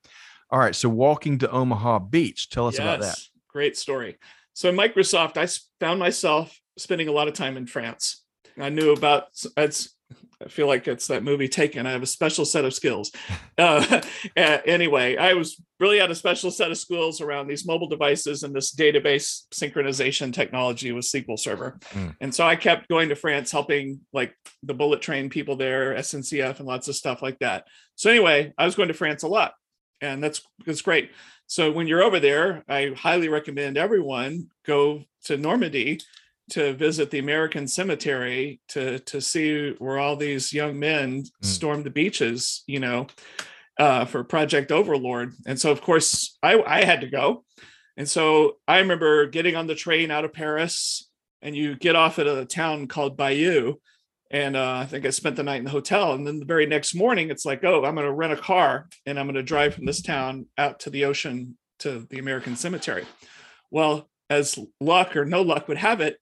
All 0.50 0.60
right. 0.60 0.76
So 0.76 0.90
walking 0.90 1.38
to 1.40 1.52
Omaha 1.52 2.00
Beach. 2.00 2.50
Tell 2.50 2.68
us 2.68 2.80
about 2.80 3.02
that. 3.02 3.20
Great 3.52 3.78
story 3.78 4.18
so 4.60 4.68
in 4.68 4.76
microsoft 4.76 5.38
I 5.38 5.48
found 5.80 6.00
myself 6.00 6.60
spending 6.78 7.08
a 7.08 7.14
lot 7.14 7.28
of 7.28 7.34
time 7.34 7.58
in 7.58 7.66
france 7.66 8.24
i 8.58 8.70
knew 8.70 8.92
about 8.92 9.28
it's 9.58 9.96
I 10.44 10.48
feel 10.48 10.68
like 10.68 10.88
it's 10.88 11.08
that 11.08 11.24
movie 11.24 11.50
Taken. 11.50 11.86
I 11.86 11.92
have 11.92 12.04
a 12.04 12.08
special 12.08 12.46
set 12.46 12.66
of 12.66 12.74
skills. 12.74 13.12
Uh, 13.58 14.02
anyway, 14.38 15.18
I 15.18 15.34
was 15.34 15.62
really 15.82 16.00
had 16.00 16.10
a 16.10 16.16
special 16.16 16.50
set 16.50 16.72
of 16.72 16.78
skills 16.78 17.20
around 17.20 17.48
these 17.48 17.66
mobile 17.66 17.90
devices 17.90 18.44
and 18.44 18.56
this 18.56 18.74
database 18.74 19.44
synchronization 19.54 20.32
technology 20.32 20.94
with 20.94 21.04
SQL 21.04 21.38
Server. 21.38 21.78
Mm. 21.90 22.16
And 22.22 22.34
so 22.34 22.48
I 22.48 22.56
kept 22.56 22.88
going 22.88 23.10
to 23.10 23.16
France, 23.16 23.52
helping 23.52 24.00
like 24.14 24.34
the 24.64 24.74
bullet 24.74 25.02
train 25.02 25.30
people 25.30 25.58
there, 25.58 25.94
SNCF, 25.96 26.60
and 26.60 26.68
lots 26.70 26.88
of 26.88 26.96
stuff 26.96 27.22
like 27.22 27.38
that. 27.40 27.66
So 27.96 28.10
anyway, 28.10 28.54
I 28.58 28.64
was 28.64 28.76
going 28.76 28.88
to 28.88 28.94
France 28.94 29.24
a 29.24 29.28
lot, 29.28 29.56
and 30.00 30.24
that's 30.24 30.42
that's 30.66 30.82
great. 30.82 31.12
So 31.48 31.70
when 31.70 31.88
you're 31.88 32.04
over 32.04 32.22
there, 32.22 32.64
I 32.70 32.94
highly 32.96 33.28
recommend 33.28 33.78
everyone 33.78 34.48
go 34.66 35.04
to 35.26 35.36
Normandy 35.36 36.00
to 36.52 36.74
visit 36.74 37.12
the 37.12 37.20
American 37.20 37.68
Cemetery 37.68 38.60
to 38.70 39.00
to 39.00 39.22
see 39.22 39.76
where 39.80 40.00
all 40.00 40.16
these 40.16 40.54
young 40.54 40.80
men 40.80 41.24
stormed 41.42 41.86
the 41.86 41.90
beaches, 41.90 42.64
you 42.68 42.80
know, 42.80 43.08
uh, 43.80 44.06
for 44.06 44.24
Project 44.24 44.72
Overlord. 44.72 45.34
And 45.46 45.60
so, 45.60 45.72
of 45.72 45.82
course, 45.82 46.38
I 46.44 46.62
I 46.62 46.84
had 46.84 47.02
to 47.02 47.08
go, 47.08 47.46
and 47.98 48.08
so 48.08 48.58
I 48.68 48.80
remember 48.80 49.28
getting 49.28 49.56
on 49.56 49.68
the 49.68 49.76
train 49.76 50.12
out 50.12 50.26
of 50.26 50.34
Paris, 50.34 51.10
and 51.42 51.56
you 51.56 51.76
get 51.76 51.96
off 51.96 52.20
at 52.20 52.28
a 52.28 52.46
town 52.46 52.88
called 52.88 53.18
Bayeux, 53.18 53.76
and 54.32 54.56
uh, 54.56 54.78
I 54.78 54.86
think 54.86 55.06
I 55.06 55.10
spent 55.10 55.36
the 55.36 55.44
night 55.44 55.58
in 55.58 55.64
the 55.64 55.72
hotel. 55.72 56.14
And 56.14 56.26
then 56.26 56.40
the 56.40 56.46
very 56.46 56.66
next 56.66 56.94
morning, 56.94 57.30
it's 57.30 57.46
like, 57.46 57.64
oh, 57.64 57.84
I'm 57.84 57.96
going 57.96 58.06
to 58.06 58.14
rent 58.14 58.34
a 58.34 58.38
car 58.38 58.88
and 59.06 59.20
I'm 59.20 59.26
going 59.26 59.36
to 59.36 59.44
drive 59.44 59.74
from 59.74 59.86
this 59.86 60.02
town 60.02 60.46
out 60.58 60.82
to 60.82 60.90
the 60.90 61.06
ocean 61.06 61.58
to 61.80 62.06
the 62.10 62.20
American 62.20 62.56
Cemetery. 62.56 63.06
Well, 63.72 64.08
as 64.30 64.60
luck 64.80 65.16
or 65.16 65.26
no 65.26 65.42
luck 65.42 65.68
would 65.68 65.78
have 65.78 66.02
it, 66.02 66.18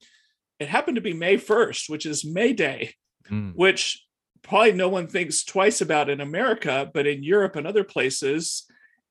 it 0.60 0.68
happened 0.70 0.96
to 0.96 1.02
be 1.02 1.14
May 1.14 1.38
1st, 1.38 1.90
which 1.90 2.06
is 2.06 2.26
May 2.26 2.54
Day, 2.54 2.94
Mm. 3.30 3.54
which 3.56 4.06
probably 4.42 4.72
no 4.72 4.88
one 4.88 5.08
thinks 5.08 5.44
twice 5.44 5.82
about 5.82 6.10
in 6.10 6.22
America, 6.22 6.90
but 6.94 7.06
in 7.06 7.24
Europe 7.24 7.56
and 7.58 7.68
other 7.68 7.84
places, 7.84 8.66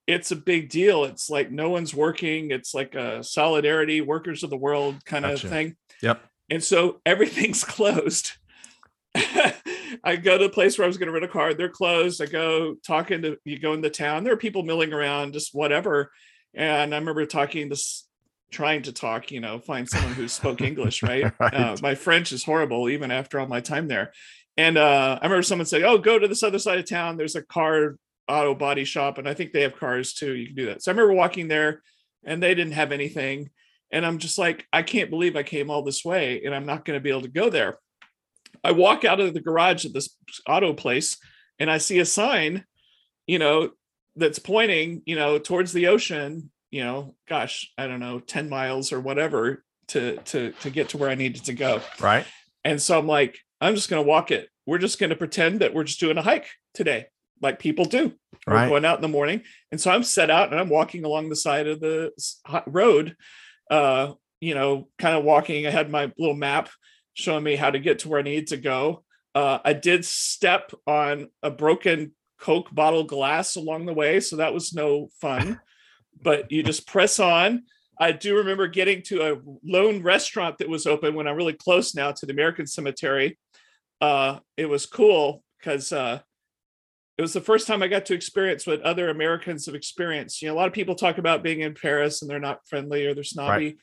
it's 0.07 0.31
a 0.31 0.37
big 0.37 0.71
deal. 0.71 1.05
It's 1.05 1.29
like 1.29 1.51
no 1.51 1.69
one's 1.69 1.93
working. 1.95 2.51
It's 2.51 2.73
like 2.75 2.95
a 2.95 3.23
solidarity, 3.23 4.01
workers 4.01 4.43
of 4.43 4.51
the 4.51 4.57
world 4.57 5.05
kind 5.05 5.25
Gotcha. 5.25 5.47
of 5.47 5.53
thing. 5.53 5.77
Yep. 6.01 6.23
And 6.49 6.65
so 6.65 7.01
everything's 7.05 7.65
closed. 7.77 8.33
I 10.05 10.17
go 10.17 10.39
to 10.39 10.45
the 10.45 10.51
place 10.51 10.79
where 10.79 10.85
I 10.85 10.89
was 10.89 10.97
going 10.99 11.07
to 11.09 11.13
rent 11.13 11.25
a 11.25 11.29
car. 11.29 11.55
They're 11.55 11.69
closed. 11.69 12.21
I 12.23 12.27
go 12.27 12.77
talking 12.87 13.23
to 13.23 13.39
you 13.45 13.59
go 13.59 13.73
into 13.73 13.91
town. 13.91 14.25
There 14.25 14.33
are 14.33 14.39
people 14.39 14.63
milling 14.63 14.93
around, 14.93 15.33
just 15.33 15.55
whatever. 15.55 16.13
And 16.55 16.95
I 16.95 16.99
remember 16.99 17.27
talking 17.27 17.69
this, 17.69 18.06
trying 18.51 18.83
to 18.83 18.93
talk, 18.93 19.31
you 19.31 19.41
know, 19.41 19.59
find 19.59 19.89
someone 19.89 20.15
who 20.15 20.29
spoke 20.29 20.61
English, 20.61 21.03
right? 21.03 21.33
Right. 21.41 21.55
Uh, 21.55 21.77
my 21.83 21.95
French 21.95 22.33
is 22.33 22.45
horrible, 22.45 22.89
even 22.89 23.11
after 23.11 23.39
all 23.39 23.47
my 23.47 23.61
time 23.61 23.89
there. 23.89 24.13
And 24.57 24.79
uh, 24.79 25.19
I 25.21 25.25
remember 25.25 25.43
someone 25.43 25.67
saying, 25.67 25.85
"Oh, 25.85 25.99
go 25.99 26.19
to 26.19 26.29
this 26.29 26.43
other 26.43 26.59
side 26.59 26.79
of 26.79 26.89
town. 26.89 27.17
There's 27.17 27.37
a 27.37 27.43
car 27.43 27.97
auto 28.29 28.55
body 28.55 28.85
shop, 28.85 29.19
and 29.19 29.29
I 29.29 29.35
think 29.35 29.53
they 29.53 29.63
have 29.63 29.77
cars 29.77 30.15
too. 30.15 30.35
You 30.35 30.47
can 30.47 30.57
do 30.57 30.67
that." 30.67 30.83
So 30.83 30.91
I 30.91 30.95
remember 30.95 31.13
walking 31.13 31.49
there, 31.49 31.83
and 32.25 32.43
they 32.43 32.55
didn't 32.55 32.73
have 32.73 32.93
anything. 32.93 33.51
And 33.91 34.05
I'm 34.05 34.19
just 34.19 34.39
like, 34.39 34.67
I 34.73 34.83
can't 34.83 35.11
believe 35.11 35.37
I 35.37 35.43
came 35.43 35.71
all 35.71 35.83
this 35.83 36.05
way, 36.05 36.43
and 36.45 36.55
I'm 36.55 36.67
not 36.67 36.85
going 36.85 36.97
to 36.97 37.03
be 37.03 37.11
able 37.11 37.23
to 37.23 37.29
go 37.29 37.51
there. 37.51 37.79
I 38.65 38.73
walk 38.73 39.05
out 39.05 39.21
of 39.21 39.33
the 39.33 39.41
garage 39.41 39.85
at 39.85 39.93
this 39.93 40.17
auto 40.49 40.73
place, 40.73 41.19
and 41.59 41.71
I 41.71 41.79
see 41.79 41.99
a 41.99 42.05
sign, 42.05 42.65
you 43.27 43.39
know, 43.39 43.71
that's 44.17 44.39
pointing, 44.39 45.03
you 45.07 45.15
know, 45.15 45.39
towards 45.39 45.73
the 45.73 45.87
ocean. 45.89 46.51
You 46.71 46.85
know, 46.85 47.15
gosh, 47.29 47.73
I 47.79 47.87
don't 47.87 48.01
know, 48.01 48.19
ten 48.21 48.49
miles 48.49 48.93
or 48.93 49.01
whatever 49.01 49.65
to 49.89 50.17
to 50.17 50.53
to 50.53 50.71
get 50.71 50.91
to 50.91 50.99
where 50.99 51.11
I 51.11 51.15
needed 51.15 51.45
to 51.45 51.55
go. 51.55 51.81
Right. 52.01 52.27
And 52.65 52.83
so 52.83 52.99
I'm 52.99 53.07
like, 53.07 53.39
I'm 53.61 53.75
just 53.75 53.89
going 53.89 54.03
to 54.05 54.09
walk 54.09 54.31
it. 54.31 54.49
We're 54.67 54.79
just 54.79 54.99
going 54.99 55.11
to 55.11 55.17
pretend 55.17 55.61
that 55.61 55.73
we're 55.73 55.85
just 55.85 56.01
doing 56.01 56.19
a 56.19 56.23
hike 56.23 56.49
today, 56.75 57.07
like 57.41 57.61
people 57.61 57.85
do. 57.85 58.13
We're 58.47 58.55
Right. 58.55 58.69
going 58.69 58.85
out 58.85 58.99
in 58.99 59.03
the 59.03 59.09
morning. 59.09 59.43
And 59.71 59.81
so 59.81 59.91
I'm 59.93 60.03
set 60.03 60.31
out 60.31 60.51
and 60.51 60.59
I'm 60.61 60.69
walking 60.69 61.05
along 61.05 61.29
the 61.29 61.37
side 61.37 61.69
of 61.69 61.79
the 61.81 62.11
road, 62.67 63.15
uh, 63.71 64.15
you 64.41 64.55
know, 64.55 64.89
kind 64.99 65.17
of 65.17 65.23
walking. 65.25 65.67
I 65.67 65.71
had 65.71 65.91
my 65.91 66.13
little 66.19 66.35
map 66.35 66.69
showing 67.15 67.45
me 67.45 67.55
how 67.57 67.71
to 67.71 67.79
get 67.79 68.01
to 68.01 68.09
where 68.09 68.19
I 68.19 68.23
need 68.25 68.49
to 68.49 68.57
go. 68.57 69.05
Uh, 69.35 69.59
I 69.65 69.73
did 69.73 70.05
step 70.05 70.73
on 70.87 71.29
a 71.43 71.51
broken 71.51 72.13
Coke 72.41 72.75
bottle 72.75 73.05
glass 73.05 73.55
along 73.57 73.87
the 73.87 73.95
way. 73.95 74.19
So 74.21 74.37
that 74.37 74.53
was 74.53 74.73
no 74.75 75.09
fun, 75.21 75.61
but 76.23 76.51
you 76.51 76.63
just 76.63 76.87
press 76.87 77.19
on. 77.19 77.65
I 77.99 78.13
do 78.13 78.37
remember 78.37 78.67
getting 78.67 79.03
to 79.03 79.33
a 79.33 79.41
lone 79.65 80.03
restaurant 80.03 80.59
that 80.59 80.69
was 80.69 80.87
open 80.87 81.15
when 81.15 81.27
I'm 81.27 81.37
really 81.37 81.55
close 81.55 81.95
now 81.95 82.13
to 82.13 82.27
the 82.27 82.33
American 82.33 82.67
Cemetery. 82.67 83.39
Uh, 84.01 84.41
it 84.57 84.67
was 84.67 84.85
cool 84.85 85.43
because 85.59 85.93
uh, 85.93 86.21
it 87.17 87.23
was 87.23 87.33
the 87.33 87.41
first 87.41 87.67
time 87.67 87.83
I 87.83 87.89
got 87.89 88.05
to 88.07 88.15
experience 88.15 88.67
what 88.67 88.83
other 88.83 89.09
Americans 89.09 89.65
have 89.67 89.75
experienced. 89.75 90.43
You 90.43 90.49
know, 90.49 90.55
a 90.55 90.57
lot 90.57 90.69
of 90.69 90.75
people 90.75 90.95
talk 90.95 91.17
about 91.17 91.43
being 91.43 91.61
in 91.61 91.75
Paris 91.75 92.21
and 92.21 92.31
they're 92.31 92.39
not 92.39 92.67
friendly 92.69 93.07
or 93.07 93.15
they're 93.15 93.25
snobby, 93.25 93.79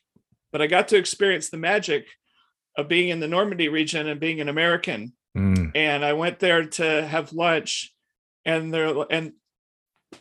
but 0.52 0.62
I 0.62 0.68
got 0.68 0.90
to 0.90 0.98
experience 0.98 1.50
the 1.50 1.58
magic 1.58 2.06
of 2.78 2.88
being 2.88 3.10
in 3.10 3.20
the 3.20 3.28
Normandy 3.28 3.70
region 3.70 4.08
and 4.08 4.20
being 4.20 4.40
an 4.40 4.50
American. 4.50 5.14
Mm. 5.36 5.72
And 5.74 6.06
I 6.06 6.14
went 6.14 6.40
there 6.40 6.66
to 6.66 7.08
have 7.08 7.34
lunch, 7.34 7.94
and 8.46 8.72
there 8.72 8.94
and 9.10 9.34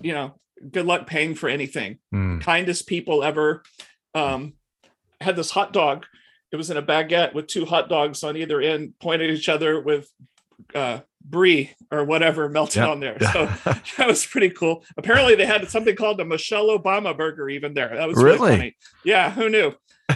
you 0.00 0.12
know, 0.12 0.38
good 0.70 0.86
luck 0.86 1.06
paying 1.06 1.34
for 1.34 1.48
anything 1.48 1.98
Mm. 2.14 2.40
kindest 2.42 2.86
people 2.86 3.22
ever. 3.24 3.62
Um, 4.14 4.54
had 5.20 5.36
this 5.36 5.50
hot 5.50 5.72
dog. 5.72 6.06
It 6.50 6.56
was 6.56 6.70
in 6.70 6.76
a 6.76 6.82
baguette 6.82 7.32
with 7.34 7.46
two 7.46 7.64
hot 7.64 7.88
dogs 7.88 8.22
on 8.22 8.36
either 8.36 8.60
end, 8.60 8.94
pointed 9.00 9.30
at 9.30 9.36
each 9.36 9.48
other 9.48 9.80
with 9.80 10.08
uh, 10.74 11.00
brie 11.24 11.70
or 11.90 12.04
whatever 12.04 12.48
melted 12.48 12.76
Yep. 12.82 12.88
on 12.88 13.00
there. 13.00 13.16
So 13.32 13.46
that 13.96 14.06
was 14.06 14.26
pretty 14.26 14.50
cool. 14.50 14.84
Apparently, 14.96 15.34
they 15.34 15.46
had 15.46 15.68
something 15.70 15.96
called 15.96 16.20
a 16.20 16.24
Michelle 16.24 16.68
Obama 16.78 17.16
burger 17.16 17.48
even 17.48 17.74
there. 17.74 17.94
That 17.96 18.08
was 18.08 18.16
really, 18.22 18.38
Really? 18.38 18.50
funny. 18.56 18.76
Yeah, 19.04 19.30
who 19.30 19.48
knew? 19.48 19.72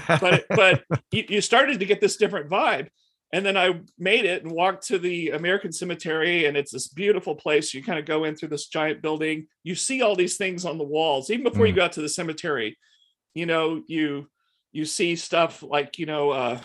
But 0.08 0.44
but 0.50 0.84
you, 1.10 1.24
you 1.28 1.40
started 1.40 1.78
to 1.80 1.86
get 1.86 2.00
this 2.00 2.16
different 2.16 2.50
vibe. 2.50 2.88
And 3.36 3.44
then 3.44 3.58
I 3.58 3.80
made 3.98 4.24
it 4.24 4.44
and 4.44 4.50
walked 4.50 4.86
to 4.86 4.98
the 4.98 5.32
American 5.32 5.70
Cemetery, 5.70 6.46
and 6.46 6.56
it's 6.56 6.72
this 6.72 6.88
beautiful 6.88 7.34
place. 7.34 7.74
You 7.74 7.82
kind 7.82 7.98
of 7.98 8.06
go 8.06 8.24
in 8.24 8.34
through 8.34 8.48
this 8.48 8.68
giant 8.68 9.02
building. 9.02 9.46
You 9.62 9.74
see 9.74 10.00
all 10.00 10.16
these 10.16 10.38
things 10.38 10.64
on 10.64 10.78
the 10.78 10.84
walls, 10.84 11.28
even 11.28 11.44
before 11.44 11.66
you 11.66 11.74
Mm. 11.74 11.76
go 11.76 11.84
out 11.84 11.92
to 11.92 12.00
the 12.00 12.08
cemetery. 12.08 12.78
You 13.34 13.44
know, 13.44 13.82
you 13.88 14.30
you 14.72 14.86
see 14.86 15.16
stuff 15.16 15.62
like 15.62 15.98
you 15.98 16.06
know, 16.06 16.30
uh, 16.30 16.60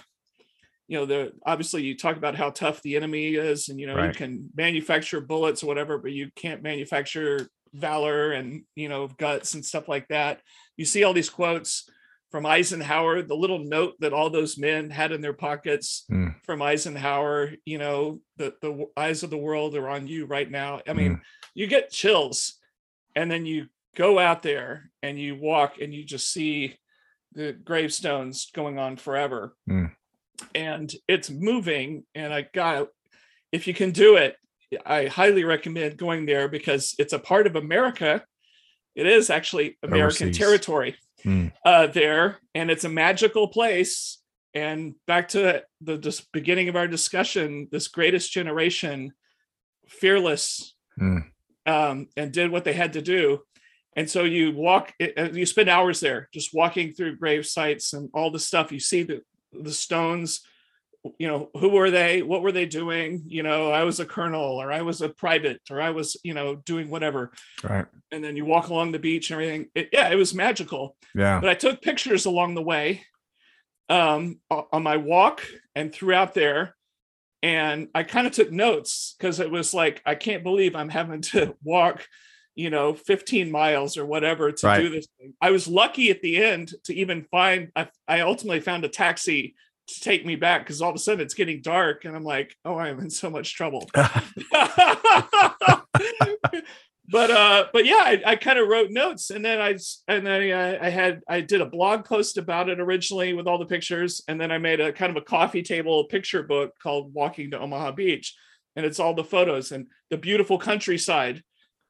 you 0.87 0.97
know, 0.97 1.05
the 1.05 1.33
obviously 1.45 1.83
you 1.83 1.97
talk 1.97 2.15
about 2.15 2.35
how 2.35 2.51
tough 2.51 2.81
the 2.83 2.95
enemy 2.95 3.35
is, 3.35 3.67
and 3.67 3.77
you 3.77 3.85
know 3.87 3.97
you 4.07 4.13
can 4.13 4.49
manufacture 4.55 5.19
bullets 5.19 5.63
or 5.63 5.67
whatever, 5.67 5.97
but 5.97 6.13
you 6.13 6.31
can't 6.37 6.63
manufacture 6.63 7.49
valor 7.73 8.31
and 8.31 8.63
you 8.75 8.87
know 8.87 9.09
guts 9.09 9.55
and 9.55 9.65
stuff 9.65 9.89
like 9.89 10.07
that. 10.07 10.39
You 10.77 10.85
see 10.85 11.03
all 11.03 11.11
these 11.11 11.29
quotes 11.29 11.89
from 12.31 12.45
Eisenhower, 12.45 13.21
the 13.21 13.35
little 13.35 13.59
note 13.59 13.95
that 13.99 14.13
all 14.13 14.29
those 14.29 14.57
men 14.57 14.89
had 14.89 15.11
in 15.11 15.19
their 15.21 15.33
pockets 15.33 16.05
Mm. 16.09 16.35
from 16.45 16.61
Eisenhower, 16.61 17.51
you 17.65 17.77
know, 17.77 18.21
the, 18.37 18.53
the 18.61 18.87
eyes 18.95 19.23
of 19.23 19.29
the 19.29 19.37
world 19.37 19.75
are 19.75 19.89
on 19.89 20.07
you 20.07 20.25
right 20.25 20.49
now. 20.49 20.81
I 20.87 20.93
mean, 20.93 21.21
you 21.53 21.67
get 21.67 21.91
chills 21.91 22.57
and 23.15 23.29
then 23.29 23.45
you 23.45 23.67
go 23.95 24.17
out 24.17 24.41
there 24.43 24.89
and 25.03 25.19
you 25.19 25.35
walk 25.35 25.79
and 25.81 25.93
you 25.93 26.05
just 26.05 26.31
see 26.31 26.77
the 27.33 27.51
gravestones 27.51 28.49
going 28.53 28.79
on 28.79 28.95
forever. 28.95 29.55
Mm. 29.69 29.91
And 30.55 30.91
it's 31.09 31.29
moving. 31.29 32.05
And 32.15 32.33
I 32.33 32.47
got, 32.53 32.87
if 33.51 33.67
you 33.67 33.73
can 33.73 33.91
do 33.91 34.15
it, 34.15 34.37
I 34.85 35.07
highly 35.07 35.43
recommend 35.43 35.97
going 35.97 36.25
there 36.25 36.47
because 36.47 36.95
it's 36.97 37.11
a 37.13 37.19
part 37.19 37.45
of 37.45 37.57
America. 37.57 38.23
It 38.95 39.05
is 39.05 39.29
actually 39.29 39.77
American 39.83 40.27
Overseas. 40.27 40.37
territory 40.37 40.95
Mm. 41.23 41.51
uh, 41.65 41.87
there, 41.87 42.37
and 42.55 42.71
it's 42.71 42.83
a 42.83 42.89
magical 42.89 43.47
place. 43.47 44.19
And 44.53 44.95
back 45.07 45.29
to 45.29 45.63
the 45.79 46.25
beginning 46.33 46.67
of 46.67 46.75
our 46.75 46.87
discussion, 46.87 47.67
this 47.71 47.87
greatest 47.87 48.31
generation, 48.31 49.13
fearless, 49.87 50.75
Mm. 50.99 51.23
um, 51.65 52.07
and 52.17 52.31
did 52.33 52.51
what 52.51 52.65
they 52.65 52.73
had 52.73 52.93
to 52.93 53.01
do. 53.01 53.41
And 53.95 54.09
so 54.09 54.23
you 54.23 54.51
walk, 54.51 54.93
uh, 55.01 55.29
you 55.31 55.45
spend 55.45 55.69
hours 55.69 55.99
there 55.99 56.29
just 56.33 56.53
walking 56.53 56.93
through 56.93 57.17
grave 57.17 57.45
sites 57.45 57.93
and 57.93 58.09
all 58.13 58.31
the 58.31 58.39
stuff. 58.39 58.71
You 58.71 58.79
see 58.79 59.03
the 59.03 59.21
the 59.53 59.73
stones. 59.73 60.41
You 61.17 61.27
know, 61.27 61.49
who 61.57 61.69
were 61.69 61.89
they? 61.89 62.21
What 62.21 62.43
were 62.43 62.51
they 62.51 62.67
doing? 62.67 63.23
You 63.25 63.41
know, 63.41 63.71
I 63.71 63.83
was 63.83 63.99
a 63.99 64.05
colonel, 64.05 64.61
or 64.61 64.71
I 64.71 64.83
was 64.83 65.01
a 65.01 65.09
private, 65.09 65.59
or 65.71 65.81
I 65.81 65.89
was, 65.89 66.15
you 66.23 66.33
know, 66.35 66.55
doing 66.57 66.89
whatever. 66.91 67.31
Right. 67.63 67.85
And 68.11 68.23
then 68.23 68.35
you 68.35 68.45
walk 68.45 68.67
along 68.69 68.91
the 68.91 68.99
beach 68.99 69.31
and 69.31 69.41
everything. 69.41 69.69
It, 69.73 69.89
yeah, 69.91 70.09
it 70.09 70.15
was 70.15 70.35
magical 70.35 70.95
Yeah. 71.15 71.39
but 71.39 71.49
I 71.49 71.55
took 71.55 71.81
pictures 71.81 72.25
along 72.25 72.53
the 72.53 72.61
way 72.61 73.01
um, 73.89 74.39
on 74.49 74.83
my 74.83 74.97
walk 74.97 75.43
and 75.75 75.91
throughout 75.93 76.33
there. 76.33 76.75
And 77.43 77.87
I 77.95 78.03
kind 78.03 78.27
of 78.27 78.33
took 78.33 78.51
notes 78.51 79.15
because 79.17 79.39
it 79.39 79.49
was 79.49 79.73
like, 79.73 80.01
I 80.05 80.13
can't 80.13 80.43
believe 80.43 80.75
I'm 80.75 80.89
having 80.89 81.21
to 81.21 81.55
walk, 81.63 82.05
you 82.53 82.69
know, 82.69 82.93
15 82.93 83.49
miles 83.49 83.97
or 83.97 84.05
whatever 84.05 84.51
to 84.51 84.67
Right. 84.67 84.81
do 84.81 84.89
this 84.89 85.07
thing. 85.19 85.33
I 85.41 85.49
was 85.49 85.67
lucky 85.67 86.11
at 86.11 86.21
the 86.21 86.37
end 86.43 86.73
to 86.83 86.93
even 86.93 87.23
find, 87.31 87.71
I, 87.75 87.87
I 88.07 88.19
ultimately 88.19 88.59
found 88.59 88.85
a 88.85 88.89
taxi 88.89 89.55
to 89.87 89.99
take 89.99 90.25
me 90.25 90.35
back 90.35 90.61
because 90.61 90.81
all 90.81 90.89
of 90.89 90.95
a 90.95 90.99
sudden 90.99 91.21
it's 91.21 91.33
getting 91.33 91.61
dark 91.61 92.05
and 92.05 92.15
I'm 92.15 92.23
like, 92.23 92.55
oh, 92.65 92.77
I'm 92.77 92.99
in 92.99 93.09
so 93.09 93.29
much 93.29 93.55
trouble 93.55 93.89
but 97.07 97.31
uh 97.31 97.65
but 97.73 97.85
yeah 97.85 98.03
i, 98.03 98.21
I 98.25 98.35
kind 98.35 98.57
of 98.57 98.67
wrote 98.67 98.91
notes 98.91 99.31
and 99.31 99.43
then 99.43 99.59
I 99.59 99.75
and 100.07 100.25
then 100.25 100.53
I, 100.53 100.85
I 100.85 100.89
had 100.89 101.21
i 101.27 101.41
did 101.41 101.59
a 101.59 101.65
blog 101.65 102.05
post 102.05 102.37
about 102.37 102.69
it 102.69 102.79
originally 102.79 103.33
with 103.33 103.47
all 103.47 103.57
the 103.57 103.65
pictures 103.65 104.21
and 104.27 104.39
then 104.39 104.51
i 104.51 104.57
made 104.57 104.79
a 104.79 104.93
kind 104.93 105.09
of 105.09 105.17
a 105.17 105.25
coffee 105.25 105.63
table 105.63 106.05
picture 106.05 106.43
book 106.43 106.73
called 106.81 107.13
walking 107.13 107.51
to 107.51 107.59
omaha 107.59 107.91
beach 107.91 108.35
and 108.75 108.85
it's 108.85 108.99
all 108.99 109.13
the 109.13 109.23
photos 109.23 109.71
and 109.71 109.87
the 110.09 110.17
beautiful 110.17 110.57
countryside 110.57 111.43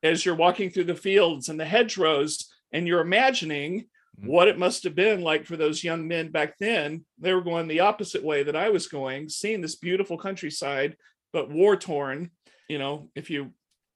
as 0.03 0.25
you're 0.25 0.35
walking 0.35 0.69
through 0.69 0.85
the 0.85 0.95
fields 0.95 1.49
and 1.49 1.59
the 1.59 1.65
hedgerows 1.65 2.49
and 2.71 2.87
you're 2.87 3.01
imagining. 3.01 3.87
Mm-hmm. 4.22 4.32
what 4.32 4.47
it 4.47 4.59
must 4.59 4.84
have 4.84 4.93
been 4.93 5.22
like 5.22 5.45
for 5.47 5.57
those 5.57 5.84
young 5.84 6.07
men 6.07 6.30
back 6.32 6.53
then 6.59 7.05
they 7.17 7.34
were 7.34 7.41
going 7.41 7.67
the 7.67 7.80
opposite 7.80 8.24
way 8.24 8.43
that 8.43 8.55
i 8.55 8.69
was 8.69 8.88
going 8.88 9.30
seeing 9.30 9.61
this 9.61 9.76
beautiful 9.76 10.17
countryside 10.17 10.95
but 11.34 11.49
war 11.49 11.76
torn 11.76 12.30
you 12.69 12.78
know 12.78 13.09
if 13.15 13.30
you 13.32 13.51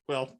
well 0.09 0.39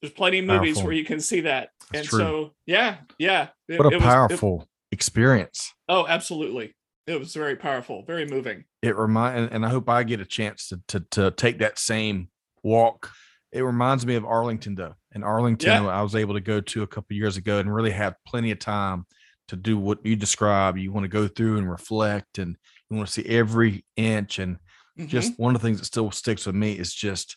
there's 0.00 0.12
plenty 0.12 0.40
of 0.40 0.44
movies 0.46 0.74
Powerful. 0.76 0.84
where 0.88 0.96
you 0.96 1.04
can 1.04 1.20
see 1.20 1.42
that 1.42 1.68
That's 1.92 2.00
and 2.00 2.08
true. 2.08 2.18
so 2.18 2.50
yeah 2.66 2.96
yeah 3.18 3.48
it- 3.68 3.78
What 3.78 3.92
a 3.92 3.96
was- 3.96 4.02
it- 4.02 4.02
powerful 4.02 4.68
experience. 4.90 5.72
oh 5.88 6.06
absolutely 6.08 6.74
it 7.06 7.20
was 7.20 7.32
very 7.34 7.54
powerful, 7.54 8.02
very 8.04 8.26
moving. 8.26 8.64
It 8.82 8.96
remind 8.96 9.52
and 9.52 9.64
I 9.64 9.68
hope 9.68 9.88
I 9.88 10.02
get 10.02 10.20
a 10.20 10.24
chance 10.24 10.68
to 10.70 10.80
to 10.88 11.00
to 11.12 11.30
take 11.30 11.58
that 11.60 11.78
same 11.78 12.28
walk. 12.64 13.12
It 13.52 13.60
reminds 13.62 14.04
me 14.04 14.16
of 14.16 14.24
Arlington 14.24 14.74
though. 14.74 14.96
In 15.16 15.24
Arlington, 15.24 15.84
Yeah. 15.84 15.88
I 15.88 16.02
was 16.02 16.14
able 16.14 16.34
to 16.34 16.40
go 16.40 16.60
to 16.60 16.82
a 16.82 16.86
couple 16.86 17.16
years 17.16 17.38
ago 17.38 17.58
and 17.58 17.74
really 17.74 17.90
have 17.90 18.16
plenty 18.26 18.50
of 18.50 18.58
time 18.58 19.06
to 19.48 19.56
do 19.56 19.78
what 19.78 20.04
you 20.04 20.14
describe. 20.14 20.76
You 20.76 20.92
want 20.92 21.04
to 21.04 21.08
go 21.08 21.26
through 21.26 21.56
and 21.56 21.70
reflect 21.70 22.38
and 22.38 22.54
you 22.90 22.96
want 22.98 23.08
to 23.08 23.12
see 23.14 23.26
every 23.26 23.84
inch 23.96 24.38
and 24.38 24.58
Mhm. 24.98 25.08
just 25.08 25.38
one 25.38 25.54
of 25.54 25.60
the 25.62 25.66
things 25.66 25.78
that 25.78 25.86
still 25.86 26.10
sticks 26.10 26.44
with 26.46 26.54
me 26.54 26.78
is 26.78 26.92
just 26.94 27.36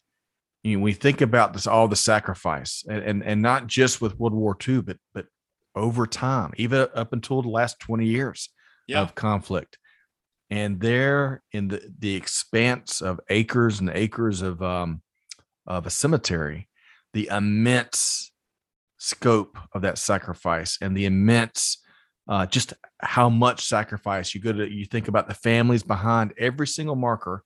you 0.64 0.76
know 0.78 0.84
we 0.84 0.94
think 0.94 1.22
about 1.22 1.54
this 1.54 1.68
all 1.68 1.88
the 1.90 1.96
sacrifice 1.96 2.84
and, 2.90 3.04
and 3.04 3.24
and 3.24 3.42
not 3.42 3.68
just 3.68 4.02
with 4.02 4.18
world 4.20 4.34
war 4.34 4.58
ii 4.68 4.80
but 4.82 4.98
but 5.14 5.26
over 5.76 6.06
time 6.08 6.52
even 6.58 6.88
up 6.96 7.12
until 7.12 7.42
the 7.42 7.50
last 7.50 7.80
20 7.82 8.06
years 8.06 8.50
yeah, 8.88 9.02
of 9.02 9.14
conflict 9.14 9.78
and 10.50 10.80
there 10.80 11.44
in 11.52 11.68
the 11.68 11.82
the 12.00 12.16
expanse 12.16 13.02
of 13.02 13.20
acres 13.30 13.82
and 13.82 13.90
acres 13.90 14.42
of 14.42 14.62
um 14.62 15.02
of 15.68 15.86
a 15.86 15.90
cemetery 15.90 16.69
the 17.14 17.28
immense 17.32 18.32
scope 18.98 19.58
of 19.74 19.82
that 19.82 19.98
sacrifice 19.98 20.78
and 20.82 20.96
the 20.96 21.06
immense 21.06 21.78
uh, 22.28 22.46
just 22.46 22.74
how 23.02 23.30
much 23.30 23.66
sacrifice 23.66 24.36
you 24.36 24.42
go 24.42 24.52
to 24.54 24.70
you 24.72 24.86
think 24.86 25.08
about 25.08 25.28
the 25.28 25.34
families 25.34 25.82
behind 25.84 26.34
every 26.38 26.68
single 26.68 26.96
marker 26.96 27.44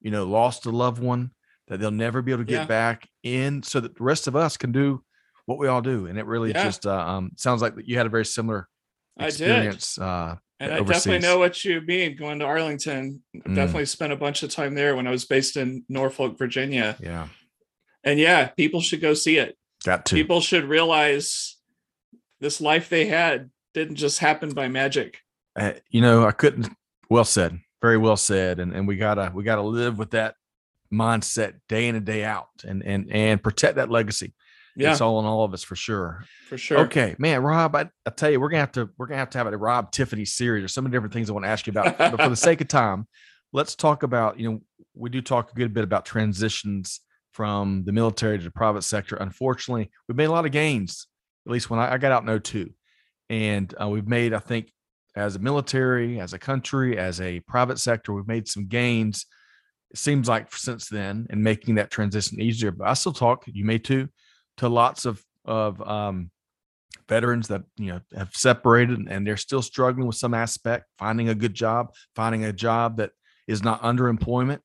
you 0.00 0.10
know 0.10 0.24
lost 0.24 0.66
a 0.66 0.70
loved 0.70 1.00
one 1.02 1.30
that 1.68 1.78
they'll 1.78 1.90
never 1.90 2.20
be 2.20 2.32
able 2.32 2.42
to 2.42 2.48
get 2.48 2.62
Yeah. 2.62 2.66
back 2.66 3.08
in 3.22 3.62
so 3.62 3.80
that 3.80 3.96
the 3.96 4.02
rest 4.02 4.26
of 4.26 4.34
us 4.36 4.56
can 4.56 4.72
do 4.72 5.02
what 5.46 5.58
we 5.58 5.68
all 5.68 5.80
do 5.80 6.06
and 6.06 6.18
it 6.18 6.26
really 6.26 6.50
Yeah. 6.50 6.64
just 6.64 6.84
uh, 6.86 6.92
um, 6.92 7.30
sounds 7.36 7.62
like 7.62 7.74
you 7.84 7.96
had 7.96 8.06
a 8.06 8.10
very 8.10 8.24
similar 8.26 8.68
I 9.16 9.24
did. 9.24 9.32
experience 9.32 9.98
uh, 9.98 10.36
And 10.58 10.72
I 10.72 10.80
definitely 10.80 11.20
know 11.20 11.38
what 11.38 11.64
you 11.64 11.80
mean 11.82 12.16
going 12.16 12.38
to 12.40 12.44
Arlington. 12.44 13.22
Mm. 13.36 13.54
Definitely 13.54 13.86
spent 13.86 14.12
a 14.12 14.16
bunch 14.16 14.42
of 14.42 14.50
time 14.50 14.74
there 14.74 14.94
when 14.96 15.06
I 15.06 15.10
was 15.10 15.24
based 15.24 15.56
in 15.56 15.84
Norfolk, 15.88 16.36
Virginia. 16.38 16.96
yeah 17.00 17.28
And 18.04 18.18
yeah, 18.18 18.48
people 18.48 18.80
should 18.80 19.00
go 19.00 19.14
see 19.14 19.38
it. 19.38 19.56
got 19.84 20.06
to 20.06 20.14
People 20.14 20.40
should 20.40 20.64
realize 20.64 21.56
this 22.40 22.60
life 22.60 22.88
they 22.88 23.06
had 23.06 23.50
didn't 23.74 23.96
just 23.96 24.18
happen 24.18 24.50
by 24.50 24.68
magic. 24.68 25.18
uh, 25.56 25.72
you 25.90 26.00
know, 26.00 26.26
I 26.26 26.32
couldn't. 26.32 26.68
Well 27.08 27.24
said, 27.24 27.60
very 27.80 27.98
well 27.98 28.16
said, 28.16 28.58
and 28.58 28.72
and 28.74 28.88
we 28.88 28.96
gotta 28.96 29.30
we 29.34 29.44
gotta 29.44 29.62
live 29.62 29.98
with 29.98 30.10
that 30.12 30.34
mindset 30.92 31.54
day 31.68 31.88
in 31.88 31.94
and 31.94 32.04
day 32.06 32.24
out, 32.24 32.48
and 32.64 32.82
and 32.82 33.10
and 33.12 33.42
protect 33.42 33.76
that 33.76 33.90
legacy. 33.90 34.32
Yeah, 34.74 34.92
It's 34.92 35.02
all 35.02 35.20
in 35.20 35.26
all 35.26 35.44
of 35.44 35.52
us 35.52 35.62
for 35.62 35.76
sure. 35.76 36.24
for 36.48 36.56
sure. 36.56 36.78
Okay, 36.80 37.14
man, 37.18 37.42
Rob, 37.42 37.76
I, 37.76 37.90
I 38.06 38.10
tell 38.10 38.30
you, 38.30 38.40
we're 38.40 38.48
gonna 38.48 38.60
have 38.60 38.72
to 38.72 38.88
we're 38.96 39.06
gonna 39.06 39.18
have 39.18 39.28
to 39.30 39.38
have 39.38 39.46
a 39.46 39.56
Rob 39.56 39.92
Tiffany 39.92 40.24
series. 40.24 40.62
There's 40.62 40.72
so 40.72 40.80
many 40.80 40.92
different 40.92 41.12
things 41.12 41.28
I 41.28 41.34
want 41.34 41.44
to 41.44 41.50
ask 41.50 41.66
you 41.66 41.72
about, 41.72 41.98
but 41.98 42.20
for 42.20 42.30
the 42.30 42.36
sake 42.48 42.62
of 42.62 42.68
time, 42.68 43.06
let's 43.52 43.74
talk 43.74 44.02
about. 44.02 44.40
You 44.40 44.50
know, 44.50 44.60
we 44.94 45.10
do 45.10 45.20
talk 45.20 45.52
a 45.52 45.54
good 45.54 45.74
bit 45.74 45.84
about 45.84 46.06
transitions 46.06 47.00
from 47.32 47.84
the 47.84 47.92
military 47.92 48.38
to 48.38 48.44
the 48.44 48.50
private 48.50 48.82
sector. 48.82 49.16
Unfortunately, 49.16 49.90
we've 50.08 50.16
made 50.16 50.26
a 50.26 50.32
lot 50.32 50.46
of 50.46 50.52
gains. 50.52 51.06
At 51.46 51.52
least 51.52 51.70
when 51.70 51.80
I, 51.80 51.94
I 51.94 51.98
got 51.98 52.12
out 52.12 52.28
in 52.28 52.40
02. 52.40 52.70
and 53.30 53.74
uh, 53.80 53.88
we've 53.88 54.06
made, 54.06 54.32
I 54.32 54.38
think, 54.38 54.72
as 55.16 55.36
a 55.36 55.40
military, 55.40 56.20
as 56.20 56.32
a 56.32 56.38
country, 56.38 56.98
as 56.98 57.20
a 57.20 57.40
private 57.40 57.78
sector, 57.78 58.12
we've 58.12 58.26
made 58.26 58.48
some 58.48 58.66
gains. 58.66 59.26
It 59.90 59.98
seems 59.98 60.28
like 60.28 60.54
since 60.54 60.88
then, 60.88 61.26
and 61.30 61.42
making 61.42 61.74
that 61.74 61.90
transition 61.90 62.40
easier. 62.40 62.70
But 62.70 62.88
I 62.88 62.94
still 62.94 63.12
talk. 63.12 63.44
You 63.46 63.64
may 63.64 63.78
too 63.78 64.08
to 64.58 64.68
lots 64.68 65.04
of 65.04 65.22
of 65.44 65.82
um, 65.82 66.30
veterans 67.08 67.48
that 67.48 67.62
you 67.76 67.88
know 67.88 68.00
have 68.16 68.30
separated 68.32 69.08
and 69.08 69.26
they're 69.26 69.36
still 69.36 69.62
struggling 69.62 70.06
with 70.06 70.16
some 70.16 70.34
aspect, 70.34 70.86
finding 70.98 71.28
a 71.28 71.34
good 71.34 71.54
job, 71.54 71.92
finding 72.14 72.44
a 72.44 72.52
job 72.52 72.96
that 72.98 73.10
is 73.46 73.62
not 73.62 73.82
underemployment. 73.82 74.60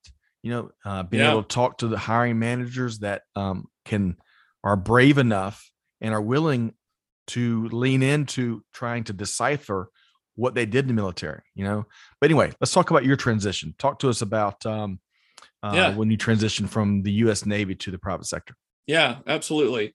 You 0.48 0.54
know, 0.54 0.70
uh, 0.82 1.02
being 1.02 1.22
Yeah. 1.22 1.32
able 1.32 1.42
to 1.42 1.48
talk 1.54 1.76
to 1.78 1.88
the 1.88 1.98
hiring 1.98 2.38
managers 2.38 3.00
that 3.00 3.20
um, 3.36 3.66
can 3.84 4.16
are 4.64 4.76
brave 4.76 5.18
enough 5.18 5.70
and 6.00 6.14
are 6.14 6.22
willing 6.22 6.72
to 7.28 7.68
lean 7.68 8.02
into 8.02 8.62
trying 8.72 9.04
to 9.04 9.12
decipher 9.12 9.90
what 10.36 10.54
they 10.54 10.64
did 10.64 10.84
in 10.84 10.88
the 10.88 10.94
military. 10.94 11.42
You 11.54 11.64
know, 11.64 11.84
but 12.18 12.30
anyway, 12.30 12.50
let's 12.62 12.72
talk 12.72 12.88
about 12.90 13.04
your 13.04 13.16
transition. 13.16 13.74
Talk 13.78 13.98
to 13.98 14.08
us 14.08 14.22
about 14.22 14.64
um, 14.64 15.00
uh, 15.62 15.72
Yeah. 15.74 15.94
when 15.94 16.10
you 16.10 16.16
transitioned 16.16 16.70
from 16.70 17.02
the 17.02 17.12
U.S. 17.24 17.44
Navy 17.44 17.74
to 17.74 17.90
the 17.90 17.98
private 17.98 18.24
sector. 18.24 18.54
Yeah, 18.86 19.18
absolutely. 19.26 19.94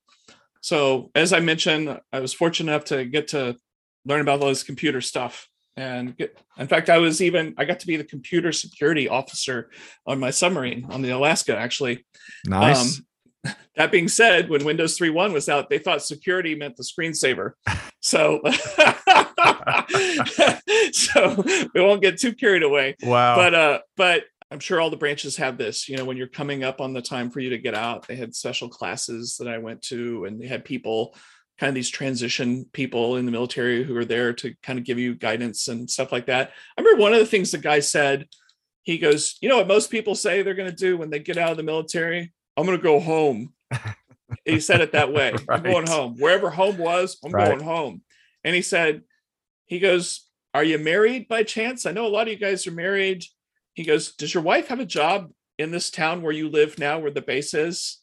So, 0.61 1.09
as 1.15 1.33
I 1.33 1.39
mentioned, 1.39 1.99
I 2.11 2.19
was 2.19 2.31
fortunate 2.31 2.71
enough 2.71 2.85
to 2.85 3.05
get 3.05 3.29
to 3.29 3.57
learn 4.05 4.21
about 4.21 4.41
all 4.41 4.49
this 4.49 4.61
computer 4.61 5.01
stuff. 5.01 5.49
And 5.75 6.15
get, 6.15 6.37
in 6.57 6.67
fact, 6.67 6.89
I 6.89 6.99
was 6.99 7.21
even, 7.21 7.55
I 7.57 7.65
got 7.65 7.79
to 7.79 7.87
be 7.87 7.97
the 7.97 8.03
computer 8.03 8.51
security 8.51 9.09
officer 9.09 9.71
on 10.05 10.19
my 10.19 10.29
submarine 10.29 10.85
on 10.89 11.01
the 11.01 11.09
Alaska, 11.09 11.57
actually. 11.57 12.05
Nice. 12.45 13.01
Um, 13.45 13.55
that 13.75 13.91
being 13.91 14.07
said, 14.07 14.49
when 14.49 14.65
Windows 14.65 14.97
3.1 14.97 15.33
was 15.33 15.49
out, 15.49 15.69
they 15.69 15.79
thought 15.79 16.03
security 16.03 16.55
meant 16.55 16.77
the 16.77 16.83
screensaver. 16.83 17.53
So, 18.05 18.41
so 20.91 21.43
we 21.73 21.81
won't 21.81 22.01
get 22.01 22.19
too 22.19 22.33
carried 22.33 22.63
away 22.63 22.95
wow. 23.01 23.35
but 23.35 23.53
uh 23.53 23.79
but 23.95 24.23
i'm 24.51 24.59
sure 24.59 24.81
all 24.81 24.89
the 24.89 24.97
branches 24.97 25.37
have 25.37 25.57
this 25.57 25.87
you 25.87 25.97
know 25.97 26.05
when 26.05 26.17
you're 26.17 26.27
coming 26.27 26.63
up 26.63 26.81
on 26.81 26.93
the 26.93 27.01
time 27.01 27.29
for 27.29 27.39
you 27.39 27.51
to 27.51 27.57
get 27.57 27.75
out 27.75 28.07
they 28.07 28.15
had 28.15 28.35
special 28.35 28.67
classes 28.67 29.37
that 29.37 29.47
i 29.47 29.57
went 29.57 29.81
to 29.81 30.25
and 30.25 30.41
they 30.41 30.47
had 30.47 30.65
people 30.65 31.15
kind 31.59 31.69
of 31.69 31.75
these 31.75 31.89
transition 31.89 32.65
people 32.73 33.17
in 33.17 33.25
the 33.25 33.31
military 33.31 33.83
who 33.83 33.95
are 33.95 34.05
there 34.05 34.33
to 34.33 34.55
kind 34.63 34.79
of 34.79 34.85
give 34.85 34.97
you 34.97 35.15
guidance 35.15 35.67
and 35.67 35.89
stuff 35.89 36.11
like 36.11 36.25
that. 36.25 36.51
I 36.77 36.81
remember 36.81 37.01
one 37.01 37.13
of 37.13 37.19
the 37.19 37.25
things 37.25 37.51
the 37.51 37.57
guy 37.57 37.79
said 37.79 38.27
he 38.81 38.97
goes 38.97 39.37
you 39.41 39.47
know 39.47 39.57
what 39.57 39.67
most 39.67 39.89
people 39.91 40.15
say 40.15 40.41
they're 40.41 40.55
going 40.55 40.69
to 40.69 40.75
do 40.75 40.97
when 40.97 41.09
they 41.09 41.19
get 41.19 41.37
out 41.37 41.51
of 41.51 41.57
the 41.57 41.63
military? 41.63 42.33
I'm 42.57 42.65
going 42.65 42.77
to 42.77 42.83
go 42.83 42.99
home. 42.99 43.53
He 44.45 44.59
said 44.59 44.81
it 44.81 44.91
that 44.91 45.13
way. 45.13 45.33
I'm 45.49 45.63
going 45.63 45.87
home. 45.87 46.15
Wherever 46.17 46.49
home 46.49 46.77
was 46.77 47.17
i'm 47.23 47.31
Right. 47.31 47.49
going 47.49 47.63
home. 47.63 48.01
And 48.43 48.55
he 48.55 48.61
said 48.61 49.03
he 49.65 49.79
goes 49.79 50.27
are 50.55 50.63
you 50.63 50.77
married 50.77 51.27
by 51.27 51.43
chance? 51.43 51.85
I 51.85 51.91
know 51.91 52.05
a 52.05 52.09
lot 52.09 52.27
of 52.27 52.33
you 52.33 52.39
guys 52.39 52.67
are 52.67 52.71
married. 52.71 53.23
He 53.73 53.83
goes 53.83 54.13
does 54.13 54.33
your 54.33 54.43
wife 54.43 54.67
have 54.67 54.79
a 54.79 54.85
job 54.85 55.31
in 55.57 55.71
this 55.71 55.89
town 55.91 56.21
where 56.21 56.31
you 56.33 56.49
live 56.49 56.77
now 56.79 56.99
where 56.99 57.11
the 57.11 57.21
base 57.21 57.53
is 57.53 57.99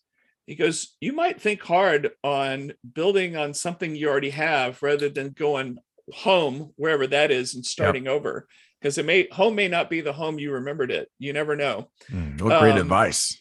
he 0.50 0.56
goes 0.56 0.96
you 1.00 1.12
might 1.12 1.40
think 1.40 1.62
hard 1.62 2.10
on 2.24 2.72
building 2.92 3.36
on 3.36 3.54
something 3.54 3.94
you 3.94 4.08
already 4.08 4.30
have 4.30 4.82
rather 4.82 5.08
than 5.08 5.30
going 5.30 5.78
home 6.12 6.72
wherever 6.74 7.06
that 7.06 7.30
is 7.30 7.54
and 7.54 7.64
starting 7.64 8.08
over 8.08 8.48
because 8.80 8.98
it 8.98 9.06
may 9.06 9.28
home 9.30 9.54
may 9.54 9.68
not 9.68 9.88
be 9.88 10.00
the 10.00 10.12
home 10.12 10.40
you 10.40 10.50
remembered 10.50 10.90
it 10.90 11.08
you 11.20 11.32
never 11.32 11.54
know 11.54 11.88
Mm, 12.10 12.42
what 12.42 12.58
great 12.58 12.72
um, 12.72 12.78
advice. 12.78 13.38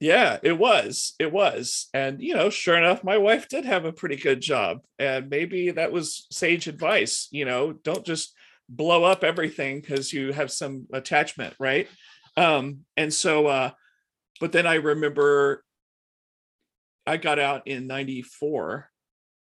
yeah, 0.00 0.38
it 0.42 0.58
was. 0.58 1.14
It 1.18 1.32
was. 1.32 1.88
And, 1.94 2.20
you 2.22 2.34
know, 2.34 2.50
sure 2.50 2.76
enough, 2.76 3.04
my 3.04 3.18
wife 3.18 3.48
did 3.48 3.64
have 3.64 3.84
a 3.84 3.92
pretty 3.92 4.16
good 4.16 4.40
job. 4.40 4.80
And 4.98 5.30
maybe 5.30 5.70
that 5.72 5.92
was 5.92 6.26
sage 6.30 6.68
advice. 6.68 7.28
You 7.30 7.44
know, 7.44 7.72
don't 7.72 8.04
just 8.04 8.34
blow 8.68 9.04
up 9.04 9.24
everything 9.24 9.80
because 9.80 10.12
you 10.12 10.32
have 10.32 10.50
some 10.50 10.86
attachment, 10.92 11.54
right? 11.58 11.88
Um, 12.36 12.80
and 12.96 13.12
so, 13.12 13.46
uh, 13.46 13.70
but 14.40 14.52
then 14.52 14.66
I 14.66 14.74
remember 14.74 15.62
I 17.06 17.16
got 17.16 17.38
out 17.38 17.66
in 17.66 17.86
94. 17.86 18.90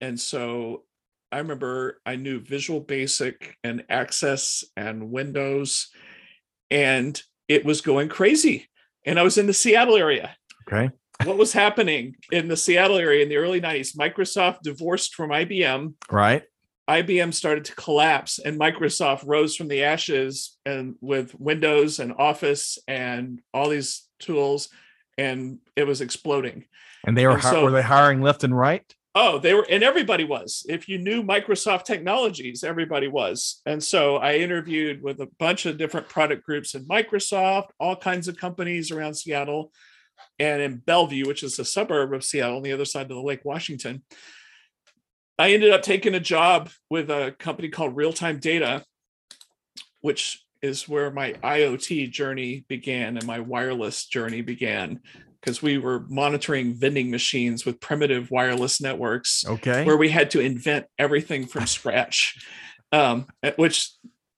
And 0.02 0.20
so 0.20 0.84
I 1.32 1.38
remember 1.40 2.02
I 2.06 2.16
knew 2.16 2.40
Visual 2.40 2.80
Basic 2.82 3.56
and 3.64 3.84
Access 3.90 4.64
and 4.76 5.10
Windows, 5.12 5.90
and 6.70 7.20
it 7.48 7.66
was 7.66 7.82
going 7.82 8.10
crazy. 8.10 8.68
And 9.06 9.20
I 9.20 9.24
was 9.24 9.38
in 9.38 9.48
the 9.48 9.54
Seattle 9.54 9.98
area 9.98 10.36
Okay. 10.68 10.90
what 11.26 11.38
was 11.38 11.52
happening 11.54 12.16
in 12.32 12.48
the 12.48 12.56
Seattle 12.58 12.98
area 12.98 13.24
in 13.24 13.30
the 13.30 13.38
early 13.38 13.60
90s? 13.62 13.96
Microsoft 13.98 14.62
divorced 14.64 15.14
from 15.16 15.30
IBM. 15.32 15.94
Right. 16.12 16.44
IBM 16.90 17.34
started 17.34 17.64
to 17.66 17.76
collapse 17.76 18.40
and 18.40 18.60
Microsoft 18.60 19.24
rose 19.26 19.56
from 19.56 19.70
the 19.70 19.84
ashes 19.84 20.58
and 20.66 20.96
with 21.02 21.34
Windows 21.40 22.00
and 22.00 22.14
Office 22.18 22.78
and 22.90 23.40
all 23.54 23.70
these 23.70 24.08
tools 24.20 24.70
and 25.18 25.60
it 25.76 25.86
was 25.86 26.02
exploding. 26.02 26.66
And 27.06 27.18
they 27.18 27.26
were 27.28 27.34
And 27.34 27.44
so- 27.44 27.64
were 27.64 27.72
they 27.72 27.82
hiring 27.82 28.22
left 28.22 28.44
and 28.44 28.58
right? 28.58 28.84
Oh, 29.16 29.38
they 29.38 29.54
were, 29.54 29.66
and 29.70 29.84
everybody 29.84 30.24
was. 30.24 30.66
If 30.68 30.90
you 30.90 30.98
knew 30.98 31.22
Microsoft 31.22 31.84
technologies, 31.84 32.64
everybody 32.64 33.08
was. 33.08 33.62
And 33.64 33.84
so 33.84 34.16
I 34.18 34.38
interviewed 34.38 35.04
with 35.04 35.20
a 35.22 35.28
bunch 35.38 35.68
of 35.68 35.78
different 35.78 36.10
product 36.10 36.44
groups 36.44 36.74
in 36.74 36.86
Microsoft, 36.88 37.68
all 37.80 37.96
kinds 37.96 38.28
of 38.28 38.38
companies 38.38 38.90
around 38.90 39.14
Seattle, 39.14 39.72
and 40.40 40.64
in 40.64 40.78
Bellevue, 40.78 41.28
which 41.28 41.44
is 41.44 41.60
a 41.60 41.66
suburb 41.66 42.12
of 42.12 42.24
Seattle 42.24 42.58
on 42.58 42.64
the 42.64 42.72
other 42.72 42.86
side 42.86 43.04
of 43.04 43.10
the 43.10 43.22
Lake 43.22 43.46
Washington. 43.46 44.02
I 45.38 45.52
ended 45.54 45.72
up 45.72 45.84
taking 45.84 46.16
a 46.16 46.20
job 46.20 46.72
with 46.90 47.12
a 47.12 47.36
company 47.38 47.70
called 47.70 47.96
Real 47.96 48.14
Time 48.14 48.40
Data, 48.40 48.84
which 50.02 50.44
is 50.64 50.88
where 50.88 51.12
my 51.12 51.34
IoT 51.34 52.10
journey 52.10 52.66
began 52.70 53.18
and 53.18 53.28
my 53.28 53.40
wireless 53.40 54.06
journey 54.06 54.42
began 54.42 55.02
because 55.42 55.62
we 55.62 55.78
were 55.78 56.06
monitoring 56.08 56.74
vending 56.74 57.12
machines 57.12 57.66
with 57.66 57.82
primitive 57.82 58.32
wireless 58.32 58.80
networks 58.82 59.44
Okay. 59.46 59.84
where 59.84 59.98
we 59.98 60.10
had 60.10 60.32
to 60.32 60.40
invent 60.40 60.86
everything 60.98 61.46
from 61.46 61.68
scratch 61.78 62.44
um, 62.94 63.28
which 63.58 63.90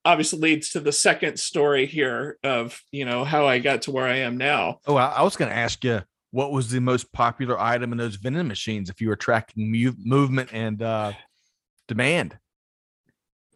obviously 0.03 0.39
leads 0.39 0.69
to 0.71 0.79
the 0.79 0.91
second 0.91 1.37
story 1.37 1.85
here 1.85 2.37
of 2.43 2.79
you 2.91 3.05
know 3.05 3.23
how 3.23 3.45
I 3.47 3.59
got 3.59 3.83
to 3.83 3.91
where 3.91 4.05
I 4.07 4.17
am 4.17 4.37
now. 4.37 4.79
Oh, 4.87 4.95
I, 4.95 5.07
I 5.07 5.21
was 5.23 5.35
going 5.35 5.49
to 5.49 5.57
ask 5.57 5.83
you 5.83 6.01
what 6.31 6.51
was 6.51 6.69
the 6.71 6.79
most 6.79 7.11
popular 7.11 7.59
item 7.59 7.91
in 7.91 7.97
those 7.97 8.15
vending 8.15 8.47
machines 8.47 8.89
if 8.89 9.01
you 9.01 9.09
were 9.09 9.15
tracking 9.15 9.69
mu- 9.71 9.93
movement 9.97 10.49
and 10.53 10.81
uh, 10.81 11.11
demand. 11.87 12.37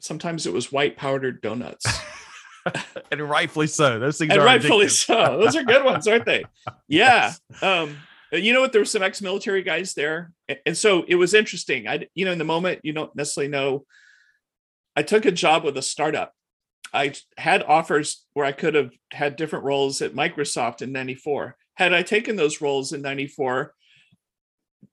Sometimes 0.01 0.45
it 0.45 0.53
was 0.53 0.71
white 0.71 0.97
powdered 0.97 1.41
donuts. 1.41 1.85
and 3.11 3.21
rightfully 3.21 3.67
so. 3.67 3.99
Those 3.99 4.17
things 4.17 4.31
and 4.31 4.41
are 4.41 4.45
rightfully 4.45 4.87
addictive. 4.87 5.05
so. 5.05 5.39
Those 5.39 5.55
are 5.55 5.63
good 5.63 5.83
ones, 5.83 6.07
aren't 6.07 6.25
they? 6.25 6.43
Yeah. 6.87 7.33
Um, 7.61 7.97
you 8.31 8.53
know 8.53 8.61
what? 8.61 8.71
There 8.71 8.81
were 8.81 8.85
some 8.85 9.03
ex-military 9.03 9.63
guys 9.63 9.93
there, 9.93 10.31
and 10.65 10.77
so 10.77 11.03
it 11.07 11.15
was 11.15 11.33
interesting. 11.33 11.87
I, 11.87 12.07
you 12.13 12.25
know, 12.25 12.31
in 12.31 12.37
the 12.37 12.43
moment, 12.43 12.79
you 12.83 12.93
don't 12.93 13.15
necessarily 13.15 13.49
know. 13.49 13.85
I 14.95 15.03
took 15.03 15.25
a 15.25 15.31
job 15.31 15.63
with 15.63 15.77
a 15.77 15.81
startup. 15.81 16.33
I 16.93 17.13
had 17.37 17.63
offers 17.63 18.25
where 18.33 18.45
I 18.45 18.51
could 18.51 18.75
have 18.75 18.91
had 19.11 19.35
different 19.35 19.65
roles 19.65 20.01
at 20.01 20.13
Microsoft 20.13 20.81
in 20.81 20.91
'94. 20.91 21.55
Had 21.75 21.93
I 21.93 22.03
taken 22.03 22.35
those 22.35 22.61
roles 22.61 22.93
in 22.93 23.01
'94, 23.01 23.73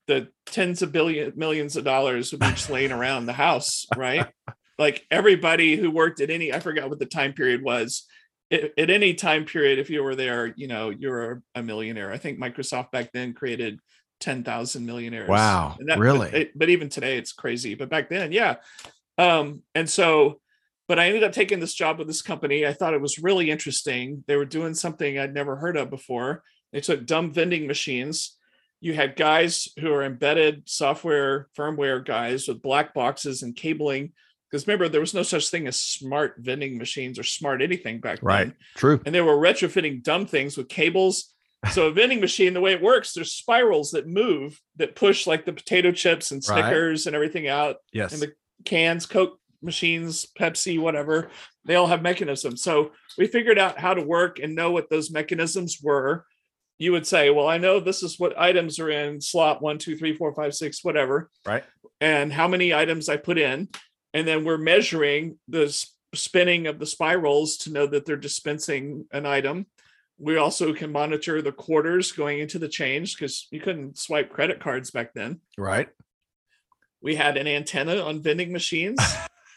the 0.07 0.29
tens 0.47 0.81
of 0.81 0.91
billion 0.91 1.33
millions 1.35 1.75
of 1.75 1.83
dollars 1.83 2.31
would 2.31 2.41
be 2.41 2.47
just 2.47 2.69
laying 2.69 2.91
around 2.91 3.25
the 3.25 3.33
house, 3.33 3.85
right? 3.95 4.27
like 4.77 5.05
everybody 5.11 5.75
who 5.75 5.89
worked 5.91 6.21
at 6.21 6.29
any, 6.29 6.53
I 6.53 6.59
forgot 6.59 6.89
what 6.89 6.99
the 6.99 7.05
time 7.05 7.33
period 7.33 7.61
was. 7.63 8.05
At, 8.51 8.71
at 8.77 8.89
any 8.89 9.13
time 9.13 9.45
period, 9.45 9.79
if 9.79 9.89
you 9.89 10.03
were 10.03 10.15
there, 10.15 10.53
you 10.55 10.67
know, 10.67 10.89
you're 10.89 11.41
a 11.55 11.63
millionaire. 11.63 12.11
I 12.11 12.17
think 12.17 12.39
Microsoft 12.39 12.91
back 12.91 13.11
then 13.11 13.33
created 13.33 13.79
10,000 14.19 14.85
millionaires. 14.85 15.29
Wow, 15.29 15.75
And 15.79 15.89
that- 15.89 15.99
really? 15.99 16.29
But, 16.31 16.47
but 16.55 16.69
even 16.69 16.89
today, 16.89 17.17
it's 17.17 17.33
crazy. 17.33 17.75
But 17.75 17.89
back 17.89 18.09
then, 18.09 18.31
yeah. 18.31 18.55
Um, 19.17 19.63
and 19.75 19.89
so, 19.89 20.39
but 20.87 20.99
I 20.99 21.07
ended 21.07 21.23
up 21.23 21.33
taking 21.33 21.59
this 21.59 21.73
job 21.73 21.97
with 21.97 22.07
this 22.07 22.21
company. 22.21 22.65
I 22.65 22.73
thought 22.73 22.93
it 22.93 23.01
was 23.01 23.19
really 23.19 23.51
interesting. 23.51 24.23
They 24.27 24.37
were 24.37 24.45
doing 24.45 24.73
something 24.73 25.19
I'd 25.19 25.33
never 25.33 25.55
heard 25.57 25.75
of 25.75 25.89
before. 25.89 26.43
They 26.71 26.79
took 26.81 27.05
dumb 27.05 27.33
vending 27.33 27.67
machines. 27.67 28.37
You 28.79 28.93
had 28.93 29.15
guys 29.15 29.67
who 29.79 29.91
are 29.91 30.03
embedded 30.03 30.69
software, 30.69 31.47
firmware 31.57 32.05
guys 32.05 32.47
with 32.47 32.61
black 32.61 32.93
boxes 32.93 33.41
and 33.41 33.55
cabling. 33.55 34.13
Because 34.49 34.65
remember, 34.67 34.87
there 34.87 35.01
was 35.01 35.13
no 35.13 35.23
such 35.23 35.49
thing 35.49 35.67
as 35.67 35.77
smart 35.77 36.35
vending 36.37 36.77
machines 36.77 37.19
or 37.19 37.23
smart 37.23 37.61
anything 37.61 37.99
back 37.99 38.19
Right. 38.21 38.37
then. 38.39 38.47
Right. 38.49 38.55
True. 38.75 39.01
And 39.05 39.13
they 39.13 39.21
were 39.21 39.35
retrofitting 39.37 40.03
dumb 40.03 40.25
things 40.25 40.55
with 40.57 40.69
cables. 40.69 41.33
So 41.71 41.87
a 41.87 41.91
vending 41.91 42.21
machine, 42.21 42.53
the 42.53 42.61
way 42.61 42.71
it 42.71 42.81
works, 42.81 43.13
there's 43.13 43.33
spirals 43.33 43.91
that 43.91 44.07
move 44.07 44.61
that 44.77 44.95
push 44.95 45.27
like 45.27 45.43
the 45.45 45.51
potato 45.53 45.91
chips 45.91 46.31
and 46.31 46.41
Right. 46.47 46.61
Snickers 46.61 47.07
and 47.07 47.15
everything 47.15 47.47
out 47.47 47.77
Yes. 47.91 48.13
and 48.13 48.21
the 48.21 48.33
cans, 48.63 49.05
Coke 49.05 49.39
machines, 49.61 50.27
Pepsi, 50.39 50.79
whatever, 50.79 51.29
they 51.65 51.75
all 51.75 51.87
have 51.87 52.01
mechanisms. 52.01 52.61
So 52.63 52.91
we 53.17 53.27
figured 53.27 53.57
out 53.59 53.79
how 53.79 53.93
to 53.95 54.01
work 54.01 54.39
and 54.39 54.55
know 54.55 54.71
what 54.71 54.89
those 54.89 55.11
mechanisms 55.11 55.79
were. 55.81 56.25
You 56.77 56.91
would 56.91 57.07
say, 57.07 57.31
Well, 57.31 57.47
I 57.49 57.57
know 57.57 57.79
this 57.79 58.03
is 58.03 58.19
what 58.19 58.37
items 58.39 58.79
are 58.79 58.89
in 58.91 59.19
slot 59.19 59.61
one, 59.61 59.77
two, 59.79 59.97
three, 59.97 60.15
four, 60.15 60.33
five, 60.35 60.53
six, 60.53 60.83
whatever, 60.85 61.29
right. 61.45 61.63
and 61.99 62.31
how 62.31 62.47
many 62.47 62.71
items 62.73 63.09
I 63.09 63.17
put 63.17 63.37
in. 63.39 63.67
And 64.13 64.27
then 64.27 64.43
we're 64.45 64.57
measuring 64.57 65.37
the 65.47 65.67
spinning 66.15 66.67
of 66.67 66.79
the 66.79 66.85
spirals 66.85 67.57
to 67.57 67.71
know 67.71 67.85
that 67.87 68.05
they're 68.05 68.15
dispensing 68.15 69.05
an 69.11 69.25
item. 69.25 69.65
We 70.17 70.37
also 70.37 70.73
can 70.73 70.91
monitor 70.91 71.41
the 71.41 71.51
quarters 71.51 72.11
going 72.11 72.39
into 72.39 72.57
the 72.57 72.67
change 72.69 73.15
because 73.17 73.47
you 73.51 73.59
couldn't 73.59 73.97
swipe 73.99 74.31
credit 74.31 74.59
cards 74.59 74.89
back 74.89 75.13
then 75.13 75.41
Right. 75.57 75.89
we 77.01 77.15
had 77.15 77.37
an 77.37 77.45
antenna 77.47 78.01
on 78.01 78.21
vending 78.23 78.51
machines 78.51 78.97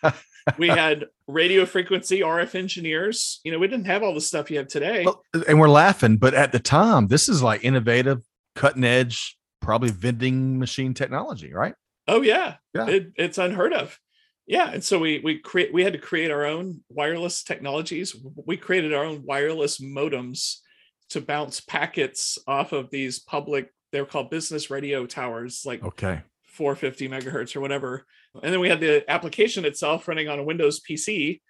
we 0.59 0.68
had 0.68 1.07
radio 1.26 1.64
frequency 1.64 2.20
rf 2.20 2.55
engineers 2.55 3.40
you 3.44 3.53
know 3.53 3.59
we 3.59 3.68
didn't 3.68 3.86
have 3.86 4.03
all 4.03 4.12
the 4.12 4.20
stuff 4.20 4.51
you 4.51 4.59
have 4.59 4.68
today 4.68 5.05
Well, 5.05 5.22
uh, 5.34 5.40
and 5.48 5.59
we're 5.59 5.68
laughing, 5.68 6.16
but 6.18 6.34
at 6.34 6.53
the 6.53 6.59
time, 6.59 7.07
this 7.09 7.28
is 7.28 7.42
like 7.42 7.64
innovative, 7.64 8.20
cutting 8.55 8.84
edge, 8.84 9.38
probably 9.62 9.90
vending 9.90 10.59
machine 10.59 10.92
technology, 10.94 11.53
right? 11.55 11.74
oh 12.09 12.20
yeah, 12.22 12.57
Yeah. 12.74 12.88
It, 12.88 13.12
it's 13.16 13.38
unheard 13.38 13.72
of 13.72 13.98
yeah 14.51 14.70
and 14.70 14.82
so 14.84 14.98
we 14.98 15.20
we 15.20 15.38
create 15.38 15.72
we 15.72 15.82
had 15.82 15.92
to 15.92 15.98
create 15.98 16.30
our 16.30 16.44
own 16.44 16.80
wireless 16.88 17.42
technologies 17.42 18.14
we 18.46 18.57
created 18.57 18.92
our 18.92 19.05
own 19.05 19.22
wireless 19.24 19.78
modems 19.80 20.57
to 21.09 21.20
bounce 21.20 21.61
packets 21.61 22.38
off 22.46 22.72
of 22.72 22.90
these 22.90 23.18
public 23.18 23.72
they're 23.92 24.07
called 24.07 24.30
business 24.30 24.70
radio 24.70 25.07
towers 25.07 25.62
like 25.64 25.82
Okay. 25.82 26.22
450 26.51 27.09
megahertz 27.09 27.57
or 27.57 27.61
whatever. 27.61 28.07
And 28.42 28.53
then 28.53 28.61
we 28.61 28.68
had 28.68 28.80
the 28.80 29.09
application 29.11 29.64
itself 29.64 30.07
running 30.07 30.28
on 30.28 30.38
a 30.38 30.44
Windows 30.44 30.80
PC 30.80 31.40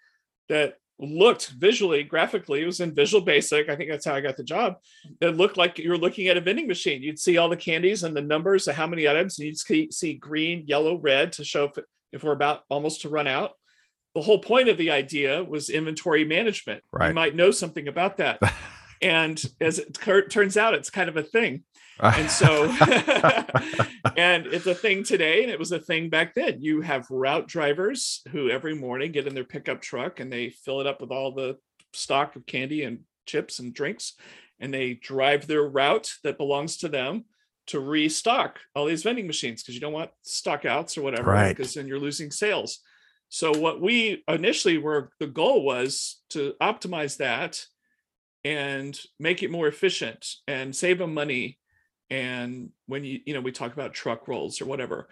that 0.49 0.75
looked 0.99 1.49
visually, 1.49 2.03
graphically, 2.03 2.63
it 2.63 2.67
was 2.67 2.81
in 2.81 2.95
Visual 2.95 3.25
Basic. 3.25 3.69
I 3.69 3.77
think 3.77 3.91
that's 3.91 4.05
how 4.05 4.15
I 4.15 4.21
got 4.21 4.37
the 4.37 4.45
job. 4.45 4.75
It 5.21 5.37
looked 5.37 5.57
like 5.57 5.79
you 5.79 5.91
were 5.91 5.99
looking 5.99 6.29
at 6.29 6.37
a 6.37 6.41
vending 6.41 6.69
machine. 6.69 7.03
You'd 7.03 7.19
see 7.19 7.39
all 7.39 7.49
the 7.49 7.57
candies 7.57 8.05
and 8.05 8.15
the 8.15 8.21
numbers 8.21 8.69
of 8.69 8.77
how 8.77 8.87
many 8.87 9.09
items, 9.09 9.39
and 9.39 9.47
you'd 9.47 9.59
see, 9.59 9.91
see 9.91 10.15
green, 10.15 10.65
yellow, 10.67 10.99
red 10.99 11.33
to 11.33 11.45
show 11.45 11.73
if, 12.13 12.23
we're 12.25 12.33
about 12.33 12.63
almost 12.69 13.03
to 13.03 13.09
run 13.09 13.27
out. 13.27 13.53
The 14.15 14.23
whole 14.23 14.41
point 14.41 14.69
of 14.69 14.77
the 14.77 14.91
idea 14.91 15.45
was 15.45 15.71
inventory 15.71 16.25
management. 16.25 16.83
Right. 16.93 17.09
You 17.09 17.15
might 17.15 17.37
know 17.37 17.51
something 17.51 17.87
about 17.87 18.17
that. 18.17 18.41
and 19.03 19.41
as 19.61 19.79
it 19.79 19.95
tur- 19.95 20.27
turns 20.27 20.57
out, 20.57 20.75
it's 20.75 20.91
kind 20.91 21.09
of 21.09 21.17
a 21.17 21.23
thing 21.23 21.65
and 22.03 22.31
so 22.31 22.65
and 24.17 24.47
it's 24.47 24.67
a 24.67 24.75
thing 24.75 25.03
today 25.03 25.43
and 25.43 25.53
it 25.53 25.59
was 25.59 25.73
a 25.73 25.79
thing 25.79 26.09
back 26.09 26.35
then 26.35 26.61
you 26.61 26.81
have 26.81 27.11
route 27.11 27.47
drivers 27.47 28.23
who 28.31 28.51
every 28.51 28.75
morning 28.75 29.13
get 29.13 29.27
in 29.27 29.35
their 29.35 29.45
pickup 29.45 29.81
truck 29.81 30.21
and 30.21 30.33
they 30.33 30.51
fill 30.51 30.81
it 30.81 30.87
up 30.87 31.01
with 31.01 31.11
all 31.11 31.33
the 31.33 31.57
stock 31.93 32.37
of 32.37 32.47
candy 32.47 32.85
and 32.85 33.01
chips 33.27 33.59
and 33.59 33.75
drinks 33.75 34.15
and 34.59 34.73
they 34.73 34.95
drive 34.95 35.47
their 35.47 35.63
route 35.63 36.11
that 36.25 36.39
belongs 36.39 36.79
to 36.79 36.89
them 36.89 37.25
to 37.71 37.81
restock 37.81 38.59
all 38.75 38.87
these 38.87 39.03
vending 39.03 39.27
machines 39.27 39.63
because 39.63 39.75
you 39.75 39.81
don't 39.81 39.93
want 39.93 40.11
stock 40.23 40.65
outs 40.65 40.97
or 40.97 41.03
whatever 41.03 41.31
Right. 41.31 41.57
because 41.57 41.75
then 41.75 41.87
you're 41.89 41.99
losing 41.99 42.31
sales 42.31 42.81
so 43.29 43.53
what 43.57 43.81
we 43.81 44.23
initially 44.29 44.77
were 44.79 45.11
the 45.21 45.27
goal 45.27 45.65
was 45.65 46.21
to 46.31 46.55
optimize 46.61 47.17
that 47.19 47.65
and 48.45 48.99
make 49.19 49.43
it 49.43 49.51
more 49.51 49.69
efficient 49.69 50.27
and 50.49 50.75
save 50.75 50.99
them 50.99 51.15
money 51.15 51.59
and 52.09 52.71
when 52.87 53.05
you 53.05 53.21
you 53.27 53.35
know 53.35 53.41
we 53.41 53.53
talk 53.53 53.73
about 53.73 53.95
truck 53.95 54.27
rolls 54.29 54.61
or 54.61 54.65
whatever 54.67 55.09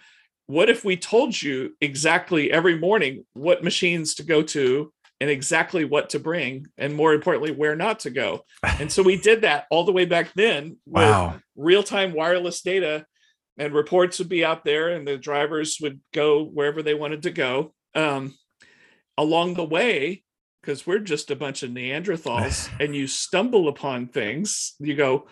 what 0.47 0.71
if 0.71 0.85
we 0.85 0.97
told 0.97 1.41
you 1.41 1.75
exactly 1.81 2.51
every 2.51 2.79
morning 2.79 3.25
what 3.35 3.63
machines 3.63 4.15
to 4.15 4.23
go 4.23 4.43
to 4.43 4.93
and 5.21 5.31
exactly 5.31 5.85
what 5.85 6.11
to 6.11 6.19
bring 6.19 6.67
and 6.77 6.95
more 6.95 7.13
importantly 7.13 7.51
where 7.51 7.75
not 7.77 8.01
to 8.01 8.11
go 8.11 8.45
and 8.81 8.91
so 8.91 9.03
we 9.03 9.17
did 9.17 9.43
that 9.43 9.67
all 9.71 9.85
the 9.85 9.93
way 9.93 10.05
back 10.05 10.33
then 10.35 10.77
with 10.87 11.03
wow. 11.05 11.37
real-time 11.57 12.13
wireless 12.13 12.63
data 12.63 13.05
and 13.59 13.75
reports 13.75 14.19
would 14.19 14.29
be 14.29 14.45
out 14.45 14.65
there 14.65 14.91
and 14.91 15.07
the 15.07 15.17
drivers 15.17 15.79
would 15.83 16.01
go 16.15 16.45
wherever 16.45 16.83
they 16.83 16.95
wanted 16.95 17.23
to 17.23 17.31
go 17.31 17.75
um, 17.95 18.35
along 19.17 19.55
the 19.55 19.65
way 19.65 20.23
because 20.63 20.87
we're 20.87 20.99
just 21.01 21.31
a 21.31 21.37
bunch 21.37 21.63
of 21.63 21.71
neanderthals 21.71 22.69
and 22.81 22.95
you 22.95 23.07
stumble 23.07 23.69
upon 23.69 24.07
things 24.07 24.75
you 24.79 24.95
go 24.95 25.27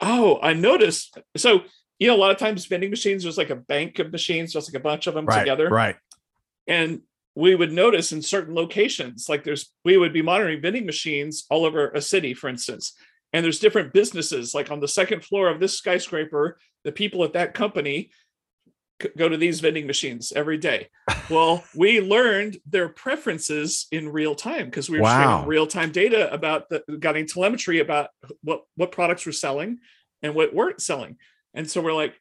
oh 0.00 0.38
i 0.42 0.52
noticed 0.52 1.18
so 1.36 1.62
you 1.98 2.06
know 2.06 2.14
a 2.14 2.18
lot 2.18 2.30
of 2.30 2.36
times 2.36 2.66
vending 2.66 2.90
machines 2.90 3.22
there's 3.22 3.38
like 3.38 3.50
a 3.50 3.56
bank 3.56 3.98
of 3.98 4.12
machines 4.12 4.52
just 4.52 4.68
like 4.72 4.78
a 4.78 4.84
bunch 4.84 5.06
of 5.06 5.14
them 5.14 5.24
Right. 5.24 5.40
together 5.40 5.68
Right. 5.70 5.96
and 6.66 7.00
we 7.38 7.54
would 7.54 7.72
notice 7.72 8.10
in 8.10 8.20
certain 8.20 8.52
locations 8.52 9.28
like 9.28 9.44
there's 9.44 9.72
we 9.84 9.96
would 9.96 10.12
be 10.12 10.22
monitoring 10.22 10.60
vending 10.60 10.84
machines 10.84 11.46
all 11.50 11.64
over 11.64 11.90
a 11.90 12.00
city 12.02 12.34
for 12.34 12.48
instance. 12.48 12.94
And 13.32 13.44
there's 13.44 13.60
different 13.60 13.92
businesses 13.92 14.54
like 14.56 14.72
on 14.72 14.80
the 14.80 14.88
second 14.88 15.24
floor 15.24 15.48
of 15.48 15.60
this 15.60 15.78
skyscraper 15.78 16.58
the 16.82 16.90
people 16.90 17.22
at 17.22 17.34
that 17.34 17.54
company 17.54 18.10
go 19.16 19.28
to 19.28 19.36
these 19.36 19.60
vending 19.60 19.86
machines 19.86 20.32
every 20.34 20.58
day. 20.58 20.88
Well 21.30 21.62
we 21.76 22.00
learned 22.00 22.56
their 22.66 22.88
preferences 22.88 23.86
in 23.92 24.08
real 24.08 24.34
time 24.34 24.64
because 24.64 24.90
we 24.90 24.98
were 24.98 25.04
Wow. 25.04 25.16
sharing 25.16 25.46
real 25.46 25.66
time 25.68 25.92
data 25.92 26.32
about 26.32 26.68
the 26.70 26.82
getting 26.98 27.26
telemetry 27.28 27.78
about 27.78 28.08
what 28.42 28.62
what 28.74 28.90
products 28.90 29.26
were 29.26 29.32
selling 29.44 29.78
and 30.22 30.34
what 30.34 30.52
weren't 30.54 30.80
selling. 30.80 31.18
And 31.54 31.70
so 31.70 31.80
we're 31.82 31.92
like 32.04 32.14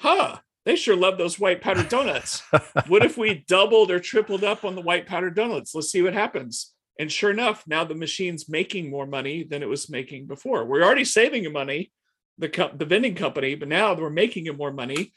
huh 0.00 0.38
they 0.64 0.76
sure 0.76 0.96
love 0.96 1.18
those 1.18 1.38
white 1.38 1.60
powdered 1.60 1.88
donuts 1.88 2.42
what 2.86 3.04
if 3.04 3.16
we 3.18 3.44
doubled 3.48 3.90
or 3.90 3.98
tripled 3.98 4.44
up 4.44 4.64
on 4.64 4.74
the 4.74 4.80
white 4.80 5.06
powdered 5.06 5.34
donuts? 5.34 5.74
Let's 5.74 5.90
see 5.90 6.02
what 6.02 6.14
happens. 6.14 6.72
And 6.98 7.10
sure 7.10 7.30
enough, 7.30 7.64
now 7.66 7.84
the 7.84 7.94
machine's 7.94 8.48
making 8.48 8.90
more 8.90 9.06
money 9.06 9.44
than 9.44 9.62
it 9.62 9.68
was 9.68 9.88
making 9.90 10.26
before. 10.26 10.64
We're 10.64 10.84
already 10.84 11.04
saving 11.04 11.42
you 11.42 11.50
money, 11.50 11.90
the 12.38 12.48
co- 12.48 12.70
the 12.74 12.84
vending 12.84 13.14
company, 13.14 13.54
but 13.54 13.68
now 13.68 13.94
we're 13.94 14.10
making 14.10 14.44
you 14.46 14.52
more 14.52 14.72
money. 14.72 15.12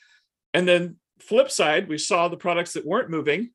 And 0.54 0.68
then 0.68 0.96
flip 1.20 1.52
side, 1.52 1.88
we 1.89 1.98
saw 1.98 2.28
the 2.28 2.38
products 2.38 2.74
that 2.74 2.86
weren't 2.86 3.10
moving, 3.10 3.52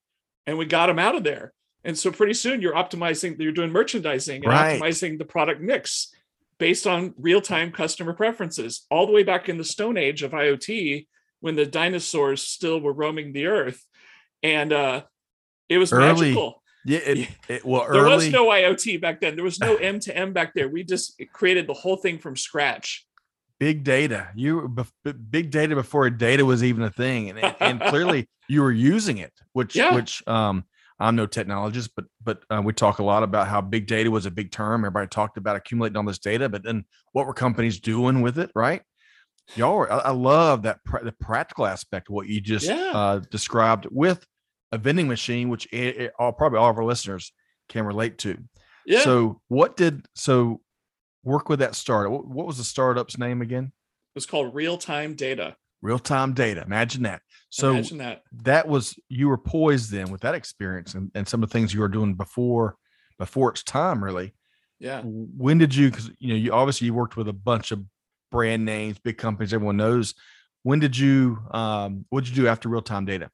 and 0.46 0.58
we 0.58 0.66
got 0.66 0.86
them 0.86 0.98
out 0.98 1.16
of 1.16 1.24
there. 1.24 1.52
And 1.82 1.98
so 1.98 2.10
pretty 2.12 2.34
soon 2.34 2.60
you're 2.60 2.74
optimizing, 2.74 3.40
you're 3.40 3.52
doing 3.52 3.72
merchandising 3.72 4.44
and 4.44 4.52
Right. 4.52 4.78
optimizing 4.80 5.18
the 5.18 5.24
product 5.24 5.62
mix 5.62 6.12
based 6.58 6.86
on 6.86 7.14
real 7.16 7.40
time 7.40 7.72
customer 7.72 8.12
preferences, 8.12 8.86
all 8.90 9.06
the 9.06 9.12
way 9.12 9.22
back 9.22 9.48
in 9.48 9.56
the 9.56 9.64
Stone 9.64 9.96
Age 9.96 10.22
of 10.22 10.32
IoT 10.32 11.06
when 11.40 11.56
the 11.56 11.66
dinosaurs 11.66 12.42
still 12.42 12.80
were 12.80 12.92
roaming 12.92 13.32
the 13.32 13.46
earth. 13.46 13.84
And 14.42 14.72
uh, 14.72 15.02
it 15.68 15.78
was 15.78 15.92
Early- 15.92 16.06
magical. 16.30 16.62
Yeah, 16.86 16.98
it, 17.00 17.28
it 17.46 17.64
well 17.64 17.82
there 17.92 18.02
early. 18.04 18.16
was 18.16 18.30
no 18.30 18.46
IoT 18.46 19.02
back 19.02 19.20
then. 19.20 19.34
There 19.36 19.44
was 19.44 19.60
no 19.60 19.76
M 19.92 20.00
to 20.00 20.16
M 20.16 20.32
back 20.32 20.54
there. 20.54 20.66
We 20.66 20.82
just 20.82 21.20
created 21.32 21.66
the 21.66 21.74
whole 21.74 21.96
thing 21.96 22.18
from 22.18 22.36
scratch. 22.36 23.06
big 23.58 23.84
data. 23.84 24.28
You 24.34 24.56
were 24.56 24.68
bef- 24.70 24.92
b- 25.04 25.12
big 25.12 25.50
data 25.50 25.74
before 25.74 26.08
data 26.08 26.42
was 26.46 26.64
even 26.64 26.82
a 26.84 26.90
thing, 26.90 27.28
and 27.28 27.38
and, 27.38 27.54
and 27.60 27.80
clearly 27.82 28.30
you 28.48 28.62
were 28.62 28.72
using 28.72 29.18
it. 29.18 29.32
Which 29.52 29.76
Yeah. 29.76 29.94
which 29.94 30.26
um 30.26 30.64
I'm 30.98 31.16
no 31.16 31.26
technologist, 31.26 31.90
but 31.94 32.06
but 32.24 32.42
uh, 32.50 32.62
we 32.64 32.72
talk 32.72 32.98
a 32.98 33.04
lot 33.04 33.24
about 33.24 33.46
how 33.46 33.60
big 33.60 33.86
data 33.86 34.10
was 34.10 34.24
a 34.24 34.30
big 34.30 34.50
term. 34.50 34.80
Everybody 34.80 35.08
talked 35.08 35.36
about 35.36 35.56
accumulating 35.56 35.98
all 35.98 36.04
this 36.04 36.18
data, 36.18 36.48
but 36.48 36.62
then 36.64 36.86
what 37.12 37.26
were 37.26 37.34
companies 37.34 37.78
doing 37.78 38.22
with 38.22 38.38
it? 38.38 38.50
Right? 38.54 38.80
Y'all, 39.56 39.76
were, 39.76 39.92
I, 39.92 39.98
I 39.98 40.10
love 40.10 40.62
that 40.62 40.84
pr- 40.84 41.04
the 41.04 41.12
practical 41.12 41.66
aspect 41.66 42.08
of 42.08 42.14
what 42.14 42.26
you 42.28 42.40
just 42.40 42.66
Yeah. 42.66 42.92
uh, 42.94 43.18
described 43.30 43.86
with 43.90 44.24
a 44.72 44.78
vending 44.78 45.08
machine, 45.08 45.48
which 45.48 45.66
i- 45.72 45.94
i- 45.98 46.10
all 46.18 46.32
probably 46.32 46.58
all 46.58 46.70
of 46.70 46.78
our 46.78 46.84
listeners 46.84 47.32
can 47.68 47.84
relate 47.84 48.18
to. 48.18 48.38
Yeah. 48.86 49.00
So 49.02 49.40
what 49.48 49.76
did 49.76 50.06
so 50.14 50.60
work 51.24 51.48
with 51.48 51.58
that 51.58 51.74
startup? 51.74 52.12
What, 52.12 52.26
what 52.26 52.46
was 52.46 52.58
the 52.58 52.64
startup's 52.64 53.18
name 53.18 53.42
again? 53.42 53.64
it 54.12 54.16
was 54.16 54.26
called 54.26 54.54
real 54.54 54.76
time 54.76 55.14
data. 55.14 55.56
Real 55.82 55.98
time 56.00 56.32
data. 56.34 56.62
Imagine 56.62 57.04
that. 57.04 57.22
So 57.48 57.70
Imagine 57.70 57.98
that. 57.98 58.22
that 58.42 58.66
was 58.68 58.98
you 59.08 59.28
were 59.28 59.38
poised 59.38 59.90
then 59.92 60.10
with 60.10 60.20
that 60.22 60.34
experience 60.34 60.94
and, 60.94 61.10
and 61.14 61.26
some 61.28 61.42
of 61.42 61.48
the 61.48 61.52
things 61.52 61.72
you 61.72 61.80
were 61.80 61.88
doing 61.88 62.14
before 62.14 62.76
before 63.18 63.50
it's 63.50 63.62
time 63.62 64.02
really. 64.02 64.34
Yeah. 64.78 65.02
When 65.04 65.58
did 65.58 65.74
you 65.74 65.90
because 65.90 66.10
you 66.18 66.28
know 66.28 66.34
you 66.34 66.52
obviously 66.52 66.86
you 66.86 66.94
worked 66.94 67.16
with 67.16 67.28
a 67.28 67.32
bunch 67.32 67.70
of 67.70 67.84
brand 68.30 68.64
names, 68.64 68.98
big 68.98 69.18
companies, 69.18 69.52
everyone 69.52 69.76
knows. 69.76 70.14
When 70.62 70.78
did 70.78 70.96
you 70.96 71.38
um 71.50 72.04
what 72.10 72.24
did 72.24 72.36
you 72.36 72.42
do 72.42 72.48
after 72.48 72.68
real 72.68 72.82
time 72.82 73.04
data? 73.04 73.30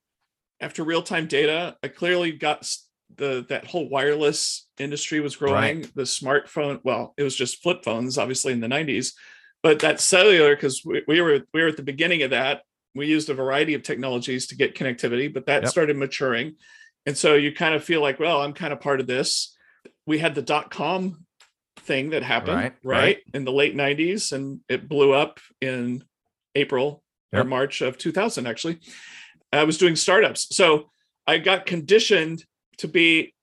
After 0.61 0.85
real 0.85 1.03
time 1.03 1.27
data, 1.27 1.77
I 1.83 1.89
clearly 1.89 2.33
got 2.33 2.71
the 3.15 3.45
that 3.49 3.67
whole 3.67 3.89
wireless 3.89 4.69
industry 4.79 5.21
was 5.21 5.37
growing. 5.37 5.83
The 5.95 6.03
smartphone, 6.03 6.81
well, 6.83 7.15
it 7.17 7.23
was 7.23 7.37
just 7.37 7.63
flip 7.63 7.85
phones, 7.85 8.19
obviously 8.19 8.53
in 8.53 8.61
the 8.61 8.67
90s, 8.69 9.13
but 9.63 9.81
that 9.81 10.01
cellular, 10.01 10.55
because 10.57 10.83
we, 10.85 11.03
we 11.07 11.21
were 11.21 11.41
we 11.53 11.63
were 11.63 11.69
at 11.69 11.77
the 11.77 11.83
beginning 11.83 12.23
of 12.23 12.31
that. 12.31 12.63
We 12.95 13.07
used 13.07 13.29
a 13.29 13.35
variety 13.35 13.75
of 13.75 13.83
technologies 13.83 14.47
to 14.49 14.57
get 14.57 14.75
connectivity, 14.75 15.33
but 15.33 15.47
that 15.47 15.65
Yep. 15.65 15.71
started 15.71 15.97
maturing. 15.99 16.57
And 17.05 17.17
so 17.17 17.35
you 17.35 17.53
kind 17.53 17.75
of 17.75 17.85
feel 17.85 18.01
like, 18.01 18.19
well, 18.19 18.41
I'm 18.41 18.53
kind 18.55 18.73
of 18.73 18.81
part 18.81 19.01
of 19.01 19.07
this. 19.07 19.55
We 20.07 20.19
had 20.19 20.35
the 20.35 20.43
dot 20.43 20.71
com 20.71 21.27
thing 21.77 22.11
that 22.11 22.23
happened, 22.23 22.57
Right, 22.57 22.75
right, 22.83 22.99
right. 22.99 23.19
in 23.35 23.45
the 23.45 23.53
late 23.53 23.77
90s, 23.77 24.33
and 24.33 24.61
it 24.69 24.89
blew 24.89 25.13
up 25.13 25.39
in 25.61 26.03
April 26.55 27.03
or 27.33 27.45
March 27.45 27.83
of 27.83 27.99
2000, 27.99 28.47
actually. 28.47 28.79
I 29.53 29.65
was 29.65 29.79
doing 29.79 29.97
startups. 29.97 30.55
So 30.57 30.91
I 31.27 31.39
got 31.39 31.67
conditioned 31.67 32.45
to 32.79 32.89
be 32.89 33.35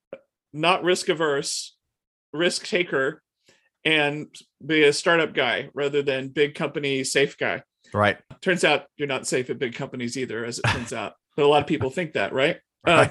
not 0.51 0.83
risk 0.83 1.09
averse, 1.09 1.75
risk 2.31 2.65
taker, 2.65 3.21
and 3.85 4.27
be 4.65 4.83
a 4.83 4.93
startup 4.93 5.33
guy 5.33 5.69
rather 5.73 6.01
than 6.01 6.29
big 6.29 6.55
company 6.55 7.03
safe 7.03 7.37
guy. 7.37 7.61
Right. 7.93 8.17
Turns 8.41 8.63
out 8.63 8.85
you're 8.97 9.07
not 9.07 9.27
safe 9.27 9.49
at 9.49 9.59
big 9.59 9.75
companies 9.75 10.17
either, 10.17 10.43
as 10.45 10.59
it 10.59 10.65
turns 10.67 10.93
out. 10.93 11.13
But 11.35 11.45
a 11.45 11.47
lot 11.47 11.61
of 11.61 11.67
people 11.67 11.89
think 11.89 12.13
that, 12.13 12.33
right? 12.33 12.57
Uh, 12.87 13.07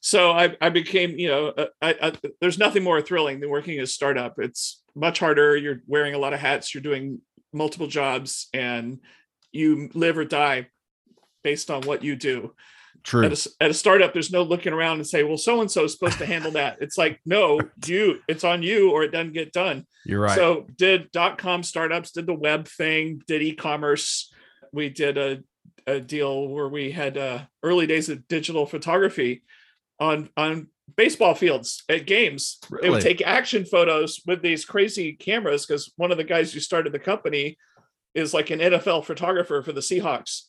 so 0.00 0.30
I, 0.30 0.56
I 0.60 0.68
became, 0.68 1.18
you 1.18 1.26
know, 1.26 1.48
uh, 1.48 1.66
I, 1.82 1.96
I, 2.00 2.12
there's 2.40 2.58
nothing 2.58 2.84
more 2.84 3.02
thrilling 3.02 3.40
than 3.40 3.50
working 3.50 3.76
as 3.80 3.90
a 3.90 3.92
startup. 3.92 4.38
It's 4.38 4.82
much 4.94 5.18
harder. 5.18 5.56
You're 5.56 5.82
wearing 5.88 6.14
a 6.14 6.18
lot 6.18 6.32
of 6.32 6.38
hats. 6.38 6.72
You're 6.72 6.82
doing 6.82 7.20
multiple 7.52 7.88
jobs, 7.88 8.48
and 8.54 9.00
you 9.50 9.90
live 9.94 10.16
or 10.16 10.24
die 10.24 10.68
based 11.42 11.72
on 11.72 11.82
what 11.82 12.04
you 12.04 12.14
do. 12.14 12.54
True. 13.02 13.24
At 13.24 13.32
a, 13.32 13.50
at 13.60 13.70
a 13.70 13.74
startup, 13.74 14.12
there's 14.12 14.32
no 14.32 14.42
looking 14.42 14.72
around 14.72 14.98
and 14.98 15.06
say, 15.06 15.22
"Well, 15.22 15.38
so 15.38 15.60
and 15.60 15.70
so 15.70 15.84
is 15.84 15.92
supposed 15.92 16.18
to 16.18 16.26
handle 16.26 16.52
that." 16.52 16.78
It's 16.80 16.98
like, 16.98 17.20
no, 17.24 17.60
you. 17.84 18.20
It's 18.28 18.44
on 18.44 18.62
you, 18.62 18.90
or 18.90 19.02
it 19.04 19.12
doesn't 19.12 19.32
get 19.32 19.52
done. 19.52 19.86
You're 20.04 20.20
right. 20.20 20.34
So 20.34 20.66
did 20.76 21.10
dot 21.12 21.38
com 21.38 21.62
startups, 21.62 22.12
did 22.12 22.26
the 22.26 22.34
web 22.34 22.68
thing, 22.68 23.22
did 23.26 23.42
e-commerce. 23.42 24.32
We 24.72 24.88
did 24.88 25.18
a, 25.18 25.38
a 25.86 26.00
deal 26.00 26.48
where 26.48 26.68
we 26.68 26.90
had 26.90 27.16
uh, 27.16 27.42
early 27.62 27.86
days 27.86 28.08
of 28.08 28.26
digital 28.28 28.66
photography 28.66 29.42
on 29.98 30.28
on 30.36 30.68
baseball 30.96 31.34
fields 31.34 31.82
at 31.88 32.06
games. 32.06 32.58
They 32.82 32.90
would 32.90 33.02
take 33.02 33.22
action 33.22 33.64
photos 33.64 34.20
with 34.26 34.42
these 34.42 34.64
crazy 34.64 35.12
cameras 35.12 35.66
because 35.66 35.92
one 35.96 36.12
of 36.12 36.16
the 36.16 36.24
guys 36.24 36.52
who 36.52 36.60
started 36.60 36.92
the 36.92 36.98
company 36.98 37.58
is 38.14 38.32
like 38.32 38.50
an 38.50 38.60
NFL 38.60 39.04
photographer 39.04 39.62
for 39.62 39.72
the 39.72 39.80
Seahawks. 39.80 40.42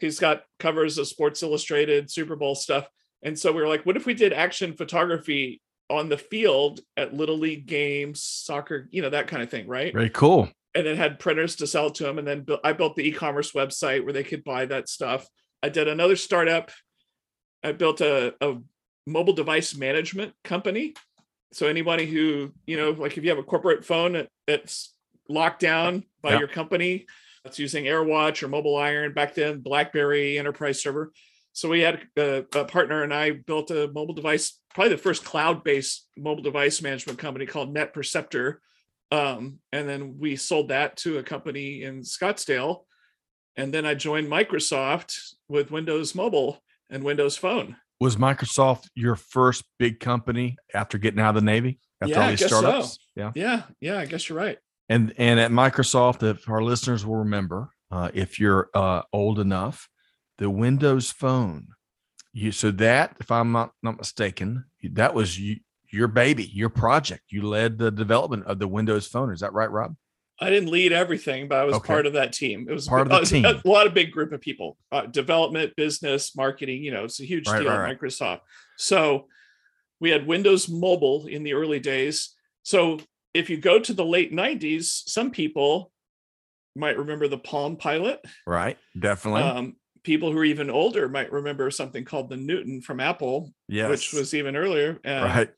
He's 0.00 0.18
got 0.18 0.44
covers 0.58 0.98
of 0.98 1.06
Sports 1.06 1.42
Illustrated, 1.42 2.10
Super 2.10 2.36
Bowl 2.36 2.54
stuff. 2.54 2.88
And 3.22 3.38
so 3.38 3.52
we 3.52 3.60
were 3.60 3.68
like, 3.68 3.84
what 3.84 3.96
if 3.96 4.06
we 4.06 4.14
did 4.14 4.32
action 4.32 4.74
photography 4.74 5.60
on 5.90 6.08
the 6.08 6.18
field 6.18 6.80
at 6.96 7.14
little 7.14 7.38
league 7.38 7.66
games, 7.66 8.22
soccer, 8.22 8.88
you 8.90 9.02
know, 9.02 9.10
that 9.10 9.28
kind 9.28 9.42
of 9.42 9.50
thing, 9.50 9.68
right? 9.68 9.92
Very 9.92 10.10
cool. 10.10 10.48
And 10.74 10.86
then 10.86 10.96
had 10.96 11.18
printers 11.18 11.56
to 11.56 11.66
sell 11.66 11.90
to 11.90 12.04
them. 12.04 12.18
And 12.18 12.26
then 12.26 12.42
built, 12.42 12.60
I 12.64 12.72
built 12.72 12.96
the 12.96 13.06
e-commerce 13.06 13.52
website 13.52 14.04
where 14.04 14.12
they 14.12 14.24
could 14.24 14.42
buy 14.42 14.64
that 14.66 14.88
stuff. 14.88 15.26
I 15.62 15.68
did 15.68 15.86
another 15.86 16.16
startup. 16.16 16.70
I 17.62 17.72
built 17.72 18.00
a, 18.00 18.34
a 18.40 18.56
mobile 19.06 19.34
device 19.34 19.76
management 19.76 20.32
company. 20.44 20.94
So 21.52 21.66
anybody 21.66 22.06
who, 22.06 22.52
you 22.66 22.78
know, 22.78 22.90
like 22.92 23.18
if 23.18 23.24
you 23.24 23.28
have 23.30 23.38
a 23.38 23.42
corporate 23.42 23.84
phone 23.84 24.12
that- 24.12 24.30
that's 24.46 24.94
locked 25.28 25.60
down 25.60 26.04
by 26.22 26.32
Yeah. 26.32 26.40
your 26.40 26.48
company, 26.48 27.06
that's 27.44 27.58
using 27.58 27.84
AirWatch 27.84 28.42
or 28.42 28.48
Mobile 28.48 28.76
Iron 28.76 29.12
back 29.12 29.34
then, 29.34 29.60
BlackBerry 29.60 30.38
Enterprise 30.38 30.80
Server. 30.82 31.12
So 31.52 31.68
we 31.68 31.80
had 31.80 32.00
a, 32.16 32.44
a 32.54 32.64
partner 32.64 33.02
and 33.02 33.12
I 33.12 33.32
built 33.32 33.70
a 33.70 33.88
mobile 33.88 34.14
device, 34.14 34.58
probably 34.74 34.94
the 34.94 34.98
first 34.98 35.24
cloud-based 35.24 36.08
mobile 36.16 36.42
device 36.42 36.80
management 36.80 37.18
company 37.18 37.44
called 37.46 37.74
Net 37.74 37.92
Perceptor. 37.92 38.62
Um, 39.12 39.58
and 39.72 39.86
then 39.86 40.16
we 40.18 40.36
sold 40.36 40.68
that 40.68 40.96
to 40.98 41.18
a 41.18 41.22
company 41.22 41.82
in 41.82 42.00
Scottsdale. 42.00 42.84
And 43.56 43.72
then 43.72 43.84
I 43.84 43.94
joined 43.94 44.28
Microsoft 44.28 45.14
with 45.48 45.70
Windows 45.70 46.14
Mobile 46.14 46.58
and 46.88 47.04
Windows 47.04 47.36
Phone. 47.36 47.76
Was 48.00 48.16
Microsoft 48.16 48.88
your 48.94 49.14
first 49.14 49.64
big 49.78 50.00
company 50.00 50.56
after 50.74 50.96
getting 50.96 51.20
out 51.20 51.36
of 51.36 51.42
the 51.42 51.42
Navy? 51.42 51.78
After 52.00 52.14
Yeah, 52.14 52.20
all 52.20 52.26
I 52.26 52.30
these 52.30 52.40
guess 52.40 52.50
so. 52.50 52.86
Yeah. 53.14 53.32
Yeah, 53.34 53.62
yeah, 53.80 53.98
I 53.98 54.06
guess 54.06 54.28
you're 54.28 54.38
right. 54.38 54.58
And 54.88 55.12
and 55.18 55.38
at 55.38 55.50
Microsoft, 55.50 56.22
if 56.22 56.48
our 56.48 56.62
listeners 56.62 57.04
will 57.04 57.16
remember, 57.16 57.68
uh, 57.90 58.10
if 58.14 58.40
you're 58.40 58.70
uh, 58.74 59.02
old 59.12 59.38
enough, 59.38 59.88
the 60.38 60.48
Windows 60.48 61.10
Phone. 61.10 61.68
You 62.32 62.50
so 62.50 62.70
that, 62.70 63.16
if 63.20 63.30
I'm 63.30 63.52
not 63.52 63.72
not 63.82 63.98
mistaken, 63.98 64.64
that 64.82 65.14
was 65.14 65.38
you, 65.38 65.56
your 65.92 66.08
baby, 66.08 66.44
your 66.52 66.68
project. 66.70 67.24
You 67.30 67.42
led 67.42 67.78
the 67.78 67.90
development 67.90 68.46
of 68.46 68.58
the 68.58 68.66
Windows 68.68 69.06
Phone. 69.06 69.32
Is 69.32 69.40
that 69.40 69.52
right, 69.52 69.70
Rob? 69.70 69.94
I 70.40 70.50
didn't 70.50 70.70
lead 70.70 70.92
everything, 70.92 71.46
but 71.46 71.58
I 71.58 71.64
was 71.64 71.76
Okay. 71.76 71.86
part 71.86 72.06
of 72.06 72.14
that 72.14 72.32
team. 72.32 72.66
It 72.68 72.72
was 72.72 72.88
Part 72.88 73.02
of 73.02 73.08
the 73.10 73.18
a, 73.22 73.24
team. 73.24 73.44
A 73.44 73.60
lot 73.64 73.86
of 73.86 73.94
big 73.94 74.10
group 74.10 74.32
of 74.32 74.40
people, 74.40 74.76
uh, 74.90 75.06
development, 75.06 75.76
business, 75.76 76.34
marketing. 76.34 76.82
You 76.82 76.90
know, 76.90 77.04
it's 77.04 77.20
a 77.20 77.24
huge 77.24 77.46
Right, 77.46 77.60
deal 77.60 77.68
right, 77.68 77.76
at 77.76 77.82
right. 77.82 78.00
Microsoft. 78.00 78.40
So 78.76 79.28
we 80.00 80.10
had 80.10 80.26
Windows 80.26 80.68
Mobile 80.68 81.26
in 81.26 81.44
the 81.44 81.52
early 81.52 81.78
days. 81.78 82.34
So 82.64 82.98
if 83.34 83.50
you 83.50 83.56
go 83.56 83.78
to 83.78 83.92
the 83.92 84.04
late 84.04 84.32
'90s, 84.32 85.08
some 85.08 85.30
people 85.30 85.92
might 86.74 86.98
remember 86.98 87.28
the 87.28 87.38
Palm 87.38 87.76
Pilot. 87.76 88.24
Right. 88.46 88.78
Definitely. 88.98 89.42
Um, 89.42 89.76
people 90.02 90.32
who 90.32 90.38
are 90.38 90.44
even 90.44 90.70
older 90.70 91.08
might 91.08 91.30
remember 91.30 91.70
something 91.70 92.04
called 92.04 92.30
the 92.30 92.36
Newton 92.36 92.80
from 92.80 92.98
Apple, 92.98 93.52
yes. 93.68 93.88
which 93.88 94.12
was 94.12 94.34
even 94.34 94.56
earlier. 94.56 94.98
And 95.04 95.24
right. 95.24 95.50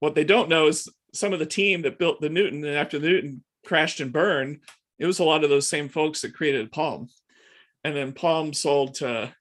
What 0.00 0.14
they 0.14 0.24
don't 0.24 0.48
know 0.48 0.68
is 0.68 0.88
some 1.12 1.32
of 1.32 1.38
the 1.38 1.46
team 1.46 1.82
that 1.82 1.98
built 1.98 2.20
the 2.20 2.28
Newton 2.28 2.64
and 2.64 2.76
after 2.76 2.98
the 2.98 3.08
Newton 3.08 3.42
crashed 3.64 4.00
and 4.00 4.12
burned, 4.12 4.60
it 4.98 5.06
was 5.06 5.18
a 5.18 5.24
lot 5.24 5.44
of 5.44 5.50
those 5.50 5.68
same 5.68 5.88
folks 5.88 6.20
that 6.22 6.34
created 6.34 6.72
Palm. 6.72 7.08
And 7.84 7.96
then 7.96 8.12
Palm 8.12 8.52
sold 8.52 8.94
to 8.96 9.32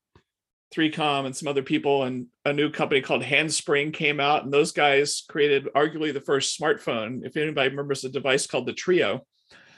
3Com 0.75 1.25
and 1.25 1.35
some 1.35 1.47
other 1.47 1.63
people, 1.63 2.03
and 2.03 2.27
a 2.45 2.53
new 2.53 2.69
company 2.69 3.01
called 3.01 3.23
Handspring 3.23 3.91
came 3.91 4.19
out, 4.19 4.43
and 4.43 4.53
those 4.53 4.71
guys 4.71 5.23
created 5.27 5.67
arguably 5.75 6.13
the 6.13 6.21
first 6.21 6.59
smartphone. 6.59 7.25
If 7.25 7.37
anybody 7.37 7.69
remembers 7.69 8.03
a 8.03 8.09
device 8.09 8.45
called 8.47 8.67
the 8.67 8.73
Treo, 8.73 9.21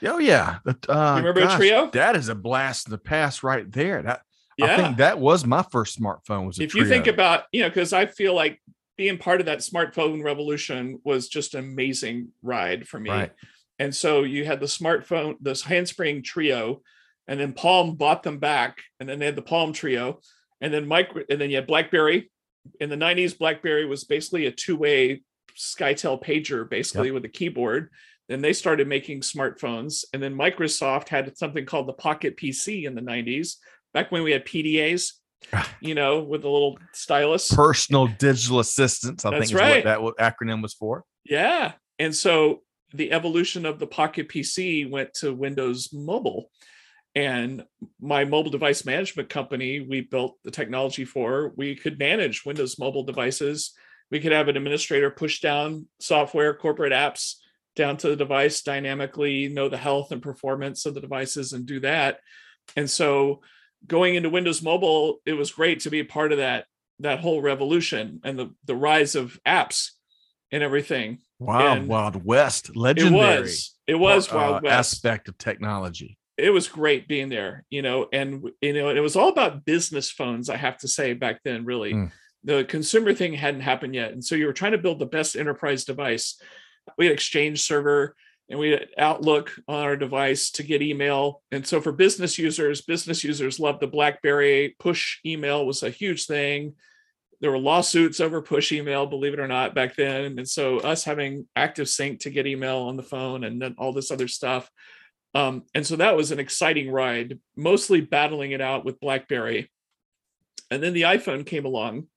Oh 0.02 0.18
yeah. 0.18 0.58
Uh, 0.66 0.72
You 0.88 1.26
remember 1.26 1.40
gosh, 1.40 1.60
Treo? 1.60 1.92
That 1.92 2.16
is 2.16 2.28
a 2.28 2.34
blast 2.34 2.86
in 2.86 2.90
the 2.92 2.98
past 2.98 3.42
right 3.42 3.70
there. 3.70 4.02
That 4.02 4.22
I 4.60 4.66
yeah. 4.66 4.76
think 4.76 4.96
that 4.98 5.18
was 5.18 5.46
my 5.46 5.62
first 5.70 6.00
smartphone. 6.00 6.46
Was 6.46 6.58
if 6.58 6.74
you 6.74 6.86
think 6.86 7.06
about, 7.06 7.44
you 7.52 7.62
know, 7.62 7.68
because 7.68 7.92
I 7.92 8.06
feel 8.06 8.34
like 8.34 8.60
being 9.00 9.16
part 9.16 9.40
of 9.40 9.46
that 9.46 9.60
smartphone 9.60 10.22
revolution 10.22 11.00
was 11.04 11.26
just 11.26 11.54
an 11.54 11.60
amazing 11.60 12.28
ride 12.42 12.86
for 12.86 13.00
me. 13.00 13.08
Right. 13.08 13.32
And 13.78 13.94
so 13.94 14.24
you 14.24 14.44
had 14.44 14.60
the 14.60 14.66
smartphone, 14.66 15.36
this 15.40 15.62
handspring 15.62 16.22
Treo, 16.22 16.82
and 17.26 17.40
then 17.40 17.54
Palm 17.54 17.94
bought 17.94 18.22
them 18.22 18.36
back, 18.36 18.76
and 18.98 19.08
then 19.08 19.18
they 19.18 19.24
had 19.24 19.36
the 19.36 19.40
Palm 19.40 19.72
Treo, 19.72 20.18
and 20.60 20.70
then 20.70 20.86
Mike, 20.86 21.12
and 21.30 21.40
then 21.40 21.48
you 21.48 21.56
had 21.56 21.66
BlackBerry. 21.66 22.30
In 22.78 22.90
the 22.90 22.96
90s, 22.96 23.38
BlackBerry 23.38 23.86
was 23.86 24.04
basically 24.04 24.44
a 24.44 24.52
two-way 24.52 25.22
SkyTel 25.56 26.22
pager, 26.22 26.68
basically 26.68 27.10
with 27.10 27.24
a 27.24 27.28
keyboard. 27.30 27.88
Then 28.28 28.42
they 28.42 28.52
started 28.52 28.86
making 28.86 29.22
smartphones, 29.22 30.04
and 30.12 30.22
then 30.22 30.34
Microsoft 30.34 31.08
had 31.08 31.38
something 31.38 31.64
called 31.64 31.88
the 31.88 31.94
Pocket 31.94 32.36
PC 32.36 32.84
in 32.84 32.94
the 32.94 33.00
90s. 33.00 33.54
Back 33.94 34.12
when 34.12 34.24
we 34.24 34.32
had 34.32 34.44
PDAs, 34.44 35.12
you 35.80 35.94
know, 35.94 36.20
with 36.20 36.44
a 36.44 36.48
little 36.48 36.78
stylus. 36.92 37.52
Personal 37.52 38.06
digital 38.06 38.60
assistants, 38.60 39.24
I 39.24 39.30
That's 39.30 39.50
think 39.50 39.52
is 39.52 39.54
right. 39.54 40.00
what 40.00 40.16
that 40.16 40.36
acronym 40.38 40.62
was 40.62 40.74
for. 40.74 41.04
Yeah. 41.24 41.72
And 41.98 42.14
so 42.14 42.62
the 42.92 43.12
evolution 43.12 43.66
of 43.66 43.78
the 43.78 43.86
Pocket 43.86 44.28
PC 44.28 44.90
went 44.90 45.14
to 45.14 45.34
Windows 45.34 45.90
Mobile. 45.92 46.50
And 47.14 47.64
my 48.00 48.24
mobile 48.24 48.52
device 48.52 48.84
management 48.84 49.28
company, 49.28 49.80
we 49.80 50.00
built 50.00 50.38
the 50.44 50.50
technology 50.50 51.04
for, 51.04 51.52
we 51.56 51.74
could 51.74 51.98
manage 51.98 52.44
Windows 52.44 52.78
mobile 52.78 53.02
devices. 53.02 53.72
We 54.10 54.20
could 54.20 54.32
have 54.32 54.48
an 54.48 54.56
administrator 54.56 55.10
push 55.10 55.40
down 55.40 55.86
software, 56.00 56.54
corporate 56.54 56.92
apps 56.92 57.34
down 57.76 57.96
to 57.98 58.08
the 58.08 58.16
device 58.16 58.62
dynamically, 58.62 59.48
know 59.48 59.68
the 59.68 59.76
health 59.76 60.12
and 60.12 60.22
performance 60.22 60.86
of 60.86 60.94
the 60.94 61.00
devices 61.00 61.52
and 61.52 61.66
do 61.66 61.80
that. 61.80 62.18
And 62.76 62.88
so 62.88 63.40
going 63.86 64.14
into 64.14 64.30
Windows 64.30 64.62
Mobile, 64.62 65.20
it 65.26 65.32
was 65.34 65.50
great 65.52 65.80
to 65.80 65.90
be 65.90 66.00
a 66.00 66.04
part 66.04 66.32
of 66.32 66.38
that 66.38 66.66
that 67.00 67.20
whole 67.20 67.40
revolution 67.40 68.20
and 68.24 68.38
the 68.38 68.50
the 68.66 68.76
rise 68.76 69.14
of 69.14 69.38
apps 69.46 69.90
and 70.52 70.62
everything. 70.62 71.18
Wow, 71.38 71.74
And 71.74 71.88
Wild 71.88 72.22
West, 72.24 72.68
It 72.70 72.76
legendary. 72.76 73.40
was 73.42 73.74
it 73.86 73.94
was 73.94 74.30
uh, 74.30 74.34
Wild 74.36 74.62
West. 74.64 74.74
aspect 74.94 75.28
of 75.28 75.38
technology. 75.38 76.18
It 76.36 76.50
was 76.50 76.68
great 76.68 77.08
being 77.08 77.28
there, 77.30 77.64
you 77.70 77.82
know, 77.82 78.08
and 78.12 78.48
you 78.60 78.72
know, 78.74 78.88
and 78.90 78.98
it 78.98 79.02
was 79.02 79.16
all 79.16 79.28
about 79.28 79.64
business 79.64 80.10
phones. 80.10 80.48
I 80.50 80.56
have 80.56 80.76
to 80.78 80.88
say 80.88 81.12
back 81.14 81.40
then, 81.44 81.64
really, 81.64 81.92
Mm. 81.94 82.10
the 82.44 82.64
consumer 82.64 83.12
thing 83.14 83.32
hadn't 83.34 83.60
happened 83.62 83.94
yet, 83.94 84.12
and 84.12 84.24
so 84.24 84.34
you 84.34 84.46
were 84.46 84.52
trying 84.52 84.72
to 84.72 84.78
build 84.78 84.98
the 84.98 85.06
best 85.06 85.36
enterprise 85.36 85.84
device. 85.84 86.40
We 86.98 87.06
had 87.06 87.12
Exchange 87.14 87.60
Server 87.62 88.14
and 88.50 88.58
we 88.58 88.70
had 88.70 88.88
Outlook 88.98 89.52
on 89.68 89.82
our 89.82 89.96
device 89.96 90.50
to 90.52 90.62
get 90.62 90.82
email, 90.82 91.42
and 91.52 91.66
so 91.66 91.80
for 91.80 91.92
business 91.92 92.36
users, 92.36 92.82
business 92.82 93.24
users 93.24 93.60
loved 93.60 93.80
the 93.80 93.86
BlackBerry. 93.86 94.76
Push 94.78 95.20
email 95.24 95.64
was 95.64 95.82
a 95.82 95.90
huge 95.90 96.26
thing. 96.26 96.74
There 97.40 97.50
were 97.50 97.58
lawsuits 97.58 98.20
over 98.20 98.42
push 98.42 98.70
email, 98.72 99.06
believe 99.06 99.32
it 99.32 99.40
or 99.40 99.48
not, 99.48 99.74
back 99.74 99.96
then. 99.96 100.38
And 100.38 100.46
so 100.46 100.78
us 100.80 101.04
having 101.04 101.46
active 101.56 101.88
sync 101.88 102.20
to 102.20 102.30
get 102.30 102.46
email 102.46 102.80
on 102.80 102.96
the 102.98 103.02
phone 103.02 103.44
and 103.44 103.62
then 103.62 103.76
all 103.78 103.94
this 103.94 104.10
other 104.10 104.28
stuff. 104.28 104.70
Um, 105.34 105.62
and 105.74 105.86
so 105.86 105.96
that 105.96 106.16
was 106.16 106.32
an 106.32 106.38
exciting 106.38 106.90
ride, 106.90 107.38
mostly 107.56 108.02
battling 108.02 108.50
it 108.50 108.60
out 108.60 108.84
with 108.84 109.00
BlackBerry. 109.00 109.70
And 110.70 110.82
then 110.82 110.92
the 110.92 111.02
iPhone 111.02 111.46
came 111.46 111.64
along 111.64 112.08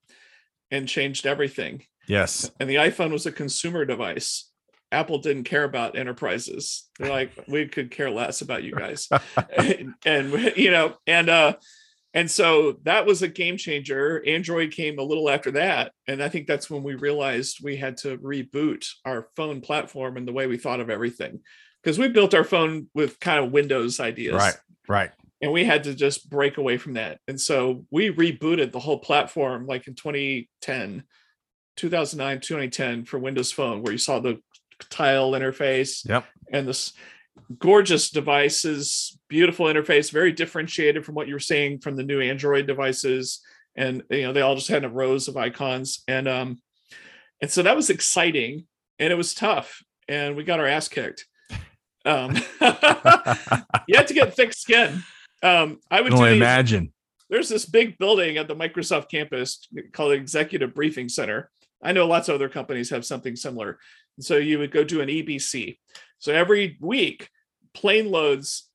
and 0.72 0.90
changed 0.90 1.26
everything. 1.26 1.84
Yes. 2.08 2.52
And 2.60 2.70
the 2.70 2.76
iPhone 2.76 3.12
was 3.12 3.26
a 3.26 3.32
consumer 3.32 3.86
device. 3.86 4.52
Apple 4.94 5.18
didn't 5.18 5.44
care 5.44 5.64
about 5.64 5.98
enterprises. 5.98 6.88
They're 7.00 7.10
like, 7.10 7.32
we 7.48 7.68
could 7.68 7.92
care 7.92 8.12
less 8.12 8.42
about 8.42 8.64
you 8.64 8.74
guys. 8.74 9.10
and, 9.58 9.94
and, 10.06 10.54
you 10.56 10.72
know, 10.72 10.96
and 11.08 11.30
uh 11.30 11.54
and 12.16 12.30
so 12.30 12.78
that 12.84 13.08
was 13.08 13.24
a 13.24 13.28
game 13.28 13.58
changer. 13.58 14.24
Android 14.28 14.72
came 14.72 15.00
a 15.00 15.04
little 15.04 15.30
after 15.30 15.50
that. 15.52 15.94
And 16.08 16.22
I 16.22 16.30
think 16.30 16.46
that's 16.46 16.70
when 16.70 16.84
we 16.84 16.94
realized 16.94 17.64
we 17.64 17.76
had 17.76 17.98
to 17.98 18.18
reboot 18.20 18.88
our 19.04 19.30
phone 19.36 19.62
platform 19.62 20.18
and 20.18 20.28
the 20.28 20.32
way 20.32 20.46
we 20.46 20.58
thought 20.58 20.80
of 20.80 20.92
everything. 20.92 21.40
Because 21.82 21.98
we 21.98 22.08
built 22.10 22.36
our 22.36 22.44
phone 22.44 22.88
with 22.94 23.20
kind 23.20 23.44
of 23.44 23.52
Windows 23.52 24.00
ideas. 24.00 24.36
Right. 24.36 24.56
Right. 24.88 25.12
And 25.42 25.52
we 25.52 25.66
had 25.66 25.86
to 25.86 25.96
just 25.96 26.30
break 26.30 26.58
away 26.58 26.78
from 26.78 26.94
that. 26.94 27.20
And 27.28 27.42
so 27.42 27.86
we 27.90 28.14
rebooted 28.14 28.72
the 28.72 28.80
whole 28.80 29.00
platform 29.00 29.66
like 29.66 29.88
in 29.88 29.96
2010, 29.96 31.04
2009, 31.78 32.40
2010 32.40 33.06
for 33.06 33.18
Windows 33.18 33.52
Phone, 33.52 33.82
where 33.82 33.92
you 33.92 33.98
saw 33.98 34.20
the 34.20 34.40
tile 34.90 35.32
interface 35.32 36.08
Yep. 36.08 36.26
and 36.52 36.68
this 36.68 36.94
gorgeous 37.60 38.10
devices, 38.10 39.18
beautiful 39.28 39.66
interface, 39.68 40.12
very 40.12 40.32
differentiated 40.32 41.06
from 41.06 41.16
what 41.16 41.28
you're 41.28 41.40
seeing 41.40 41.80
from 41.80 41.96
the 41.96 42.04
new 42.04 42.22
Android 42.22 42.68
devices. 42.68 43.42
And 43.76 44.04
you 44.10 44.24
know, 44.24 44.34
they 44.34 44.42
all 44.42 44.56
just 44.56 44.68
had 44.68 44.90
rows 44.94 45.28
of 45.28 45.38
icons. 45.38 46.04
And 46.08 46.28
um, 46.28 46.62
and 47.42 47.50
so 47.52 47.64
that 47.64 47.76
was 47.76 47.90
exciting 47.90 48.66
and 49.00 49.12
it 49.12 49.16
was 49.16 49.34
tough. 49.34 49.82
And 50.08 50.36
we 50.36 50.44
got 50.44 50.60
our 50.60 50.68
ass 50.68 50.88
kicked. 50.88 51.26
Um 52.06 52.36
you 53.88 53.96
had 53.98 54.08
to 54.08 54.14
get 54.14 54.36
thick 54.36 54.54
skin. 54.54 55.02
Um, 55.42 55.80
I 55.92 56.02
would 56.02 56.14
only 56.14 56.32
these- 56.32 56.38
imagine. 56.38 56.94
there's 57.30 57.50
this 57.50 57.66
big 57.66 57.98
building 57.98 58.38
at 58.38 58.48
the 58.48 58.56
Microsoft 58.56 59.10
campus 59.10 59.68
called 59.92 60.12
the 60.12 60.16
Executive 60.16 60.74
Briefing 60.74 61.10
Center. 61.10 61.50
I 61.84 61.92
know 61.92 62.08
lots 62.08 62.30
of 62.30 62.36
other 62.36 62.50
companies 62.50 62.90
have 62.90 63.06
something 63.06 63.36
similar. 63.36 63.80
So 64.20 64.38
you 64.38 64.60
would 64.60 64.72
go 64.72 64.84
do 64.84 65.02
an 65.02 65.10
EBC. 65.10 65.78
So 66.20 66.34
every 66.34 66.78
week, 66.80 67.30
plane 67.74 68.10
loads 68.10 68.70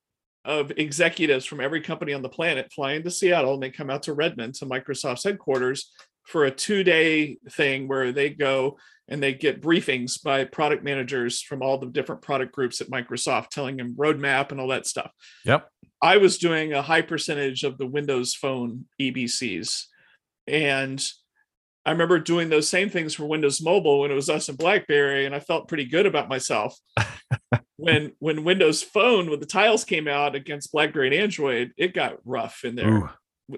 of 0.45 0.71
executives 0.77 1.45
from 1.45 1.59
every 1.59 1.81
company 1.81 2.13
on 2.13 2.21
the 2.21 2.29
planet 2.29 2.71
fly 2.71 2.93
into 2.93 3.11
Seattle 3.11 3.53
and 3.53 3.63
they 3.63 3.69
come 3.69 3.89
out 3.89 4.03
to 4.03 4.13
Redmond 4.13 4.55
to 4.55 4.65
Microsoft's 4.65 5.23
headquarters 5.23 5.91
for 6.23 6.45
a 6.45 6.51
two 6.51 6.83
day 6.83 7.37
thing 7.49 7.87
where 7.87 8.11
they 8.11 8.29
go 8.29 8.77
and 9.07 9.21
they 9.21 9.33
get 9.33 9.61
briefings 9.61 10.21
by 10.21 10.45
product 10.45 10.83
managers 10.83 11.41
from 11.41 11.61
all 11.63 11.77
the 11.77 11.87
different 11.87 12.21
product 12.21 12.53
groups 12.53 12.79
at 12.79 12.89
Microsoft, 12.89 13.49
telling 13.49 13.77
them 13.77 13.95
roadmap 13.95 14.51
and 14.51 14.61
all 14.61 14.67
that 14.67 14.85
stuff. 14.85 15.11
Yep. 15.45 15.67
I 16.01 16.17
was 16.17 16.37
doing 16.37 16.73
a 16.73 16.81
high 16.81 17.01
percentage 17.01 17.63
of 17.63 17.77
the 17.77 17.87
Windows 17.87 18.35
Phone 18.35 18.85
EBCs. 19.01 19.85
And 20.47 21.03
I 21.85 21.91
remember 21.91 22.19
doing 22.19 22.49
those 22.49 22.69
same 22.69 22.89
things 22.89 23.15
for 23.15 23.25
Windows 23.25 23.61
Mobile 23.61 24.01
when 24.01 24.11
it 24.11 24.15
was 24.15 24.29
us 24.29 24.49
and 24.49 24.57
BlackBerry, 24.57 25.25
and 25.25 25.33
I 25.33 25.39
felt 25.39 25.67
pretty 25.67 25.85
good 25.85 26.05
about 26.05 26.29
myself. 26.29 26.77
when 27.77 28.13
when 28.19 28.43
Windows 28.43 28.83
Phone 28.83 29.29
with 29.29 29.39
the 29.39 29.45
tiles 29.45 29.85
came 29.85 30.07
out 30.07 30.35
against 30.35 30.71
BlackBerry 30.71 31.07
and 31.07 31.15
Android, 31.15 31.71
it 31.77 31.93
got 31.93 32.17
rough 32.25 32.63
in 32.63 32.75
there. 32.75 32.89
Ooh. 32.89 33.09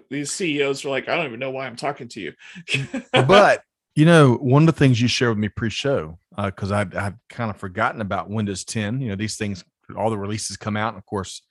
These 0.09 0.31
CEOs 0.31 0.85
were 0.85 0.91
like, 0.91 1.09
I 1.09 1.17
don't 1.17 1.25
even 1.25 1.39
know 1.39 1.51
why 1.51 1.65
I'm 1.65 1.75
talking 1.75 2.07
to 2.09 2.21
you. 2.21 2.33
but 3.11 3.63
you 3.95 4.05
know, 4.05 4.35
one 4.35 4.63
of 4.63 4.67
the 4.67 4.79
things 4.79 5.01
you 5.01 5.07
shared 5.07 5.31
with 5.31 5.37
me 5.37 5.49
pre-show, 5.49 6.17
because 6.37 6.71
I've, 6.71 6.95
I've 6.95 7.15
kind 7.29 7.49
of 7.49 7.57
forgotten 7.57 7.99
about 7.99 8.29
Windows 8.29 8.63
10. 8.63 9.01
You 9.01 9.09
know, 9.09 9.15
these 9.15 9.35
things, 9.35 9.65
all 9.97 10.09
the 10.09 10.17
releases 10.17 10.55
come 10.55 10.77
out, 10.77 10.89
and 10.89 10.97
of 10.97 11.05
course, 11.05 11.41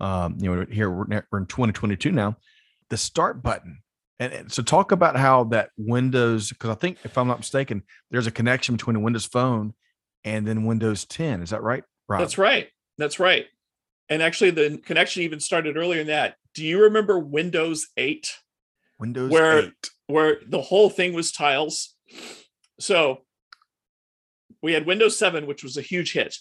um, 0.00 0.38
you 0.40 0.54
know, 0.54 0.64
here 0.70 0.90
we're, 0.90 1.24
we're 1.30 1.38
in 1.38 1.46
2022 1.46 2.10
now. 2.10 2.36
The 2.88 2.96
start 2.96 3.42
button, 3.42 3.82
and, 4.20 4.32
and 4.32 4.52
so 4.52 4.62
talk 4.62 4.92
about 4.92 5.16
how 5.16 5.44
that 5.44 5.70
Windows, 5.78 6.50
because 6.50 6.70
I 6.70 6.74
think 6.74 6.98
if 7.04 7.16
I'm 7.18 7.26
not 7.26 7.38
mistaken, 7.38 7.82
there's 8.10 8.26
a 8.26 8.30
connection 8.30 8.76
between 8.76 8.96
a 8.96 9.00
Windows 9.00 9.24
Phone 9.24 9.74
and 10.24 10.46
then 10.46 10.66
Windows 10.66 11.06
10. 11.06 11.42
Is 11.42 11.50
that 11.50 11.62
right? 11.62 11.82
Right. 12.06 12.18
That's 12.20 12.36
right. 12.36 12.68
That's 12.98 13.18
right. 13.18 13.46
And 14.10 14.22
actually, 14.22 14.50
the 14.50 14.78
connection 14.84 15.22
even 15.22 15.40
started 15.40 15.76
earlier 15.76 15.98
than 16.00 16.08
that. 16.08 16.36
Do 16.54 16.64
you 16.64 16.82
remember 16.82 17.18
Windows 17.18 17.88
8? 17.96 18.30
Windows 18.98 19.30
Where- 19.30 19.58
8. 19.58 19.72
where 20.08 20.38
the 20.46 20.60
whole 20.60 20.90
thing 20.90 21.14
was 21.14 21.32
tiles. 21.32 21.96
So 22.78 23.22
we 24.62 24.74
had 24.74 24.84
Windows 24.84 25.16
7, 25.16 25.46
which 25.46 25.62
was 25.62 25.76
a 25.78 25.82
huge 25.82 26.12
hit 26.12 26.36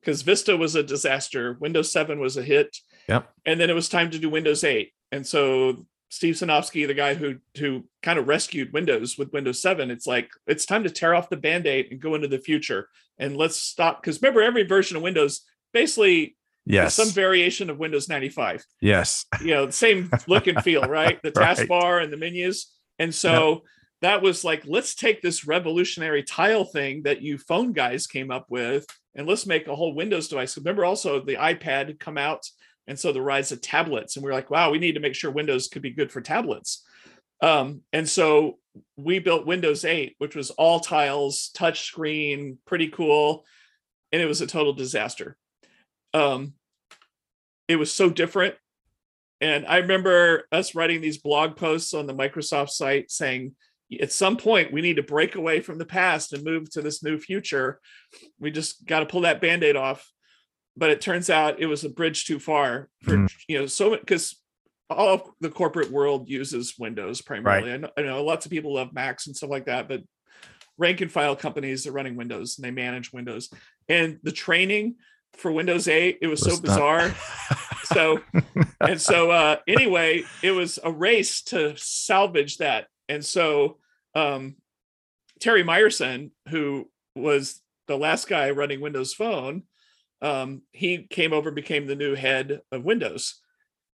because 0.00 0.22
Vista 0.22 0.56
was 0.56 0.74
a 0.74 0.82
disaster. 0.82 1.58
Windows 1.60 1.92
7 1.92 2.18
was 2.20 2.36
a 2.36 2.42
hit. 2.42 2.76
Yep. 3.08 3.30
And 3.44 3.60
then 3.60 3.68
it 3.68 3.74
was 3.74 3.88
time 3.88 4.10
to 4.12 4.18
do 4.18 4.30
Windows 4.30 4.64
8. 4.64 4.90
And 5.10 5.26
so 5.26 5.84
Steve 6.12 6.34
Sinofsky, 6.34 6.86
the 6.86 6.92
guy 6.92 7.14
who 7.14 7.36
who 7.56 7.84
kind 8.02 8.18
of 8.18 8.28
rescued 8.28 8.70
Windows 8.74 9.16
with 9.16 9.32
Windows 9.32 9.62
7, 9.62 9.90
it's 9.90 10.06
like 10.06 10.28
it's 10.46 10.66
time 10.66 10.82
to 10.84 10.90
tear 10.90 11.14
off 11.14 11.30
the 11.30 11.38
band-aid 11.38 11.88
and 11.90 12.00
go 12.02 12.14
into 12.14 12.28
the 12.28 12.38
future. 12.38 12.90
And 13.18 13.34
let's 13.34 13.56
stop 13.56 14.02
because 14.02 14.20
remember 14.20 14.42
every 14.42 14.64
version 14.64 14.98
of 14.98 15.02
Windows 15.02 15.40
basically 15.72 16.36
Yes. 16.66 16.94
some 16.94 17.08
variation 17.08 17.70
of 17.70 17.78
Windows 17.78 18.08
95 18.08 18.62
yes. 18.80 19.24
you 19.40 19.52
know, 19.54 19.66
the 19.66 19.72
same 19.72 20.10
look 20.28 20.46
and 20.46 20.62
feel, 20.62 20.82
right? 20.98 21.18
The 21.22 21.32
Right. 21.34 21.56
taskbar 21.56 22.04
and 22.04 22.12
the 22.12 22.16
menus. 22.18 22.70
And 23.00 23.12
so 23.12 23.62
that 24.02 24.20
was 24.22 24.44
like, 24.44 24.62
let's 24.66 24.94
take 24.94 25.22
this 25.22 25.44
revolutionary 25.46 26.22
tile 26.22 26.64
thing 26.66 27.02
that 27.04 27.22
you 27.22 27.38
phone 27.38 27.72
guys 27.72 28.06
came 28.06 28.30
up 28.30 28.46
with 28.50 28.84
and 29.16 29.26
let's 29.26 29.46
make 29.46 29.66
a 29.66 29.74
whole 29.74 29.94
Windows 29.94 30.28
device. 30.28 30.56
Remember 30.58 30.84
also 30.84 31.20
the 31.24 31.36
iPad 31.36 31.98
come 31.98 32.18
out. 32.18 32.42
And 32.86 32.98
so 32.98 33.12
the 33.12 33.22
rise 33.22 33.52
of 33.52 33.60
tablets. 33.60 34.16
And 34.16 34.24
we 34.24 34.30
are 34.30 34.34
like, 34.34 34.50
wow, 34.50 34.70
we 34.70 34.78
need 34.78 34.94
to 34.94 35.00
make 35.00 35.14
sure 35.14 35.30
Windows 35.30 35.68
could 35.68 35.82
be 35.82 35.90
good 35.90 36.10
for 36.10 36.20
tablets. 36.20 36.84
Um, 37.40 37.82
and 37.92 38.08
so 38.08 38.58
we 38.96 39.18
built 39.18 39.46
Windows 39.46 39.84
8, 39.84 40.14
which 40.18 40.36
was 40.36 40.50
all 40.50 40.80
tiles, 40.80 41.50
touch 41.54 41.82
screen, 41.82 42.58
pretty 42.66 42.88
cool. 42.88 43.44
And 44.12 44.20
it 44.20 44.26
was 44.26 44.40
a 44.40 44.46
total 44.46 44.72
disaster. 44.72 45.36
Um, 46.14 46.54
it 47.68 47.76
was 47.76 47.92
so 47.92 48.10
different 48.10 48.54
and 49.42 49.66
I 49.66 49.78
remember 49.78 50.46
us 50.52 50.76
writing 50.76 51.00
these 51.00 51.18
blog 51.18 51.56
posts 51.56 51.94
on 51.94 52.06
the 52.06 52.14
Microsoft 52.14 52.70
site 52.70 53.10
saying, 53.10 53.56
at 54.00 54.12
some 54.12 54.36
point, 54.36 54.72
we 54.72 54.80
need 54.80 54.96
to 54.96 55.02
break 55.02 55.34
away 55.34 55.60
from 55.60 55.78
the 55.78 55.84
past 55.84 56.32
and 56.32 56.44
move 56.44 56.70
to 56.70 56.80
this 56.80 57.02
new 57.02 57.18
future. 57.18 57.80
We 58.38 58.52
just 58.52 58.86
got 58.86 59.00
to 59.00 59.06
pull 59.06 59.22
that 59.22 59.40
band 59.40 59.64
aid 59.64 59.74
off. 59.74 60.08
But 60.76 60.90
it 60.90 61.00
turns 61.00 61.28
out 61.30 61.60
it 61.60 61.66
was 61.66 61.84
a 61.84 61.88
bridge 61.90 62.24
too 62.24 62.38
far 62.38 62.88
for, 63.02 63.16
Mm. 63.16 63.32
you 63.48 63.58
know, 63.58 63.66
so 63.66 63.90
because 63.96 64.40
all 64.88 65.08
of 65.14 65.22
the 65.40 65.50
corporate 65.50 65.90
world 65.90 66.28
uses 66.28 66.74
Windows 66.78 67.20
primarily. 67.22 67.72
I, 67.72 67.76
know, 67.78 67.90
I 67.96 68.02
know 68.02 68.24
lots 68.24 68.44
of 68.46 68.50
people 68.52 68.74
love 68.74 68.92
Macs 68.92 69.26
and 69.26 69.34
stuff 69.36 69.50
like 69.50 69.66
that, 69.66 69.88
but 69.88 70.02
rank 70.78 71.00
and 71.00 71.10
file 71.12 71.36
companies 71.36 71.86
are 71.86 71.92
running 71.92 72.16
Windows 72.16 72.58
and 72.58 72.64
they 72.64 72.70
manage 72.70 73.12
Windows. 73.12 73.48
And 73.88 74.18
the 74.22 74.32
training 74.32 74.96
for 75.34 75.50
Windows 75.52 75.88
8, 75.88 76.18
it 76.20 76.26
was 76.26 76.40
so 76.40 76.50
not- 76.52 76.62
bizarre 76.62 77.14
so 77.84 78.20
and 78.80 79.00
so 79.00 79.30
uh 79.30 79.56
anyway 79.66 80.22
it 80.42 80.52
was 80.52 80.78
a 80.84 80.90
race 80.90 81.42
to 81.42 81.74
salvage 81.76 82.58
that 82.58 82.86
and 83.08 83.24
so 83.24 83.78
um 84.14 84.54
terry 85.40 85.64
myerson 85.64 86.30
who 86.48 86.88
was 87.16 87.60
the 87.88 87.96
last 87.98 88.28
guy 88.28 88.50
running 88.50 88.80
windows 88.80 89.12
phone 89.12 89.64
um 90.22 90.62
he 90.72 90.98
came 91.10 91.32
over 91.32 91.50
became 91.50 91.86
the 91.86 91.96
new 91.96 92.14
head 92.14 92.60
of 92.70 92.84
windows 92.84 93.40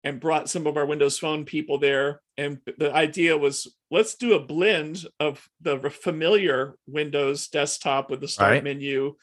and 0.05 0.19
brought 0.19 0.49
some 0.49 0.65
of 0.67 0.75
our 0.77 0.85
windows 0.85 1.19
phone 1.19 1.45
people 1.45 1.77
there 1.77 2.21
and 2.37 2.59
the 2.77 2.93
idea 2.93 3.37
was 3.37 3.67
let's 3.91 4.15
do 4.15 4.33
a 4.33 4.39
blend 4.39 5.05
of 5.19 5.47
the 5.61 5.77
familiar 5.89 6.75
windows 6.87 7.47
desktop 7.49 8.09
with 8.09 8.21
the 8.21 8.27
start 8.27 8.51
Right. 8.51 8.63
menu 8.63 9.15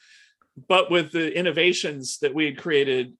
but 0.67 0.91
with 0.91 1.11
the 1.11 1.35
innovations 1.37 2.19
that 2.19 2.33
we 2.33 2.45
had 2.45 2.57
created 2.57 3.13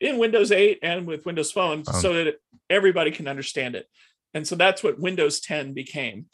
in 0.00 0.18
Windows 0.18 0.52
8 0.52 0.78
and 0.82 1.06
with 1.06 1.26
Windows 1.26 1.50
Phone 1.50 1.82
Um, 1.86 1.94
so 2.00 2.12
that 2.24 2.36
everybody 2.70 3.10
can 3.10 3.26
understand 3.26 3.74
it. 3.74 3.86
And 4.34 4.46
so 4.46 4.54
that's 4.54 4.82
what 4.84 5.00
Windows 5.00 5.40
10 5.40 5.72
became. 5.72 6.26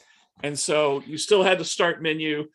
And 0.43 0.57
so 0.59 1.01
you 1.07 1.17
still 1.17 1.43
had 1.43 1.57
the 1.59 1.65
start 1.65 2.01
menu, 2.03 2.49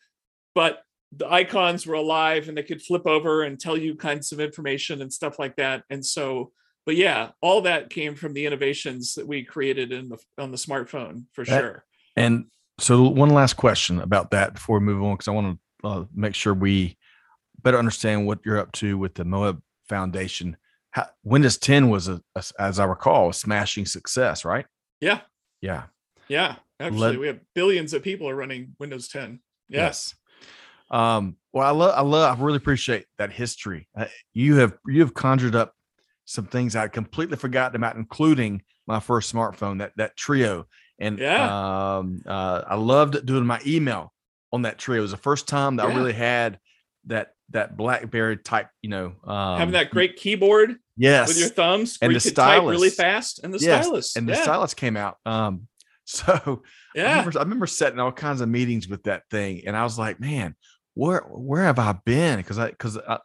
but 0.55 0.81
the 1.11 1.31
icons 1.31 1.87
were 1.87 1.95
alive 1.95 2.47
and 2.49 2.57
they 2.57 2.63
could 2.63 2.81
flip 2.81 3.07
over 3.07 3.43
and 3.43 3.59
tell 3.59 3.75
you 3.77 3.95
kinds 3.95 4.31
of 4.31 4.39
information 4.39 5.01
and 5.01 5.11
stuff 5.11 5.39
like 5.39 5.55
that. 5.55 5.83
And 5.89 6.05
so, 6.05 6.51
but 6.85 6.95
yeah, 6.95 7.31
all 7.41 7.61
that 7.61 7.89
came 7.89 8.15
from 8.15 8.33
the 8.33 8.45
innovations 8.45 9.15
that 9.15 9.27
we 9.27 9.43
created 9.43 9.91
in 9.91 10.09
the 10.09 10.17
on 10.37 10.51
the 10.51 10.57
smartphone 10.57 11.23
for 11.33 11.43
That- 11.45 11.59
sure. 11.61 11.85
And 12.15 12.45
so, 12.79 13.03
one 13.09 13.29
last 13.29 13.53
question 13.55 13.99
about 14.01 14.31
that 14.31 14.53
before 14.53 14.79
we 14.79 14.85
move 14.85 15.03
on, 15.03 15.15
because 15.15 15.27
I 15.27 15.31
want 15.31 15.59
to 15.83 15.87
uh, 15.87 16.03
make 16.13 16.35
sure 16.35 16.53
we 16.53 16.97
better 17.61 17.77
understand 17.77 18.25
what 18.25 18.39
you're 18.45 18.57
up 18.59 18.71
to 18.73 18.97
with 18.97 19.15
the 19.15 19.25
Moab 19.25 19.61
Foundation. 19.89 20.57
How, 20.91 21.07
Windows 21.23 21.57
10 21.57 21.89
was, 21.89 22.07
a, 22.07 22.21
a- 22.35 22.43
as 22.59 22.79
I 22.79 22.85
recall, 22.85 23.29
a 23.29 23.33
smashing 23.33 23.85
success, 23.85 24.43
right? 24.45 24.65
Yeah. 25.01 25.21
Yeah. 25.61 25.83
Yeah. 26.27 26.55
Actually, 26.79 26.99
Let- 26.99 27.19
we 27.19 27.27
have 27.27 27.39
billions 27.53 27.93
of 27.93 28.01
people 28.03 28.29
are 28.29 28.35
running 28.35 28.75
Windows 28.79 29.07
10. 29.09 29.39
Yes. 29.67 30.15
Um, 30.91 31.37
well, 31.53 31.67
I 31.67 31.71
love, 31.71 31.93
I 31.95 32.01
love, 32.01 32.39
I 32.39 32.43
really 32.43 32.57
appreciate 32.57 33.05
that 33.17 33.31
history. 33.31 33.87
Uh, 33.97 34.05
you 34.33 34.55
have, 34.57 34.73
you 34.85 35.01
have 35.01 35.13
conjured 35.13 35.55
up 35.55 35.73
some 36.25 36.45
things 36.45 36.75
I 36.75 36.87
completely 36.87 37.37
forgotten 37.37 37.75
about, 37.75 37.95
including 37.95 38.61
my 38.87 38.99
first 38.99 39.33
smartphone, 39.33 39.79
that 39.79 39.93
that 39.97 40.15
Treo. 40.17 40.65
And 40.99 41.17
Yeah. 41.19 41.97
um, 41.97 42.21
uh, 42.25 42.63
I 42.67 42.75
loved 42.75 43.25
doing 43.25 43.45
my 43.45 43.59
email 43.65 44.13
on 44.51 44.63
that 44.63 44.77
Treo. 44.77 44.97
It 44.97 45.01
was 45.01 45.11
the 45.11 45.17
first 45.17 45.47
time 45.47 45.77
that 45.77 45.87
I 45.87 45.95
really 45.95 46.13
had 46.13 46.59
that 47.07 47.33
that 47.51 47.75
BlackBerry 47.77 48.37
type, 48.37 48.69
you 48.83 48.89
know, 48.89 49.13
um, 49.23 49.57
Having 49.57 49.73
that 49.73 49.89
great 49.89 50.17
keyboard 50.17 50.75
yes, 50.97 51.27
with 51.27 51.39
your 51.39 51.49
thumbs 51.49 51.97
And 52.01 52.11
you 52.11 52.19
the 52.19 52.29
could 52.29 52.35
type 52.35 52.61
really 52.63 52.91
fast 52.91 53.39
and 53.43 53.51
the 53.51 53.57
Yes, 53.59 53.85
stylus. 53.85 54.15
and 54.15 54.27
the 54.27 54.33
yeah. 54.33 54.41
stylus 54.43 54.75
came 54.75 54.95
out. 54.95 55.17
Um, 55.25 55.67
so 56.05 56.33
I 56.33 56.99
yeah. 56.99 57.09
remember, 57.19 57.39
I 57.39 57.43
remember 57.43 57.67
setting 57.67 57.99
all 57.99 58.11
kinds 58.11 58.41
of 58.41 58.49
meetings 58.49 58.87
with 58.87 59.03
that 59.03 59.23
thing, 59.31 59.63
and 59.65 59.75
I 59.77 59.83
was 59.83 59.97
like, 59.97 60.19
man, 60.19 60.55
where 60.99 61.21
where 61.21 61.63
have 61.63 61.79
I 61.79 61.93
been? 61.93 62.37
Because 62.37 62.59
I 62.59 62.69
because 62.69 62.97
I, 62.97 63.19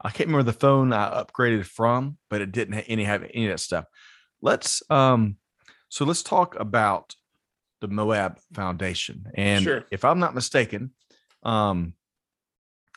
I 0.00 0.10
can't 0.10 0.28
remember 0.28 0.50
the 0.50 0.58
phone 0.58 0.92
I 0.92 1.22
upgraded 1.22 1.64
from, 1.64 2.18
but 2.28 2.40
it 2.40 2.50
didn't 2.52 2.74
ha- 2.74 2.84
any 2.88 3.04
have 3.04 3.22
any 3.22 3.46
of 3.46 3.52
that 3.52 3.60
stuff. 3.60 3.84
Let's 4.42 4.82
um, 4.90 5.36
so 5.88 6.04
let's 6.04 6.22
talk 6.22 6.58
about 6.58 7.14
the 7.80 7.88
Moab 7.88 8.38
Foundation, 8.52 9.26
and 9.34 9.62
Sure. 9.62 9.84
if 9.92 10.04
I'm 10.04 10.18
not 10.18 10.34
mistaken, 10.34 10.90
um, 11.44 11.94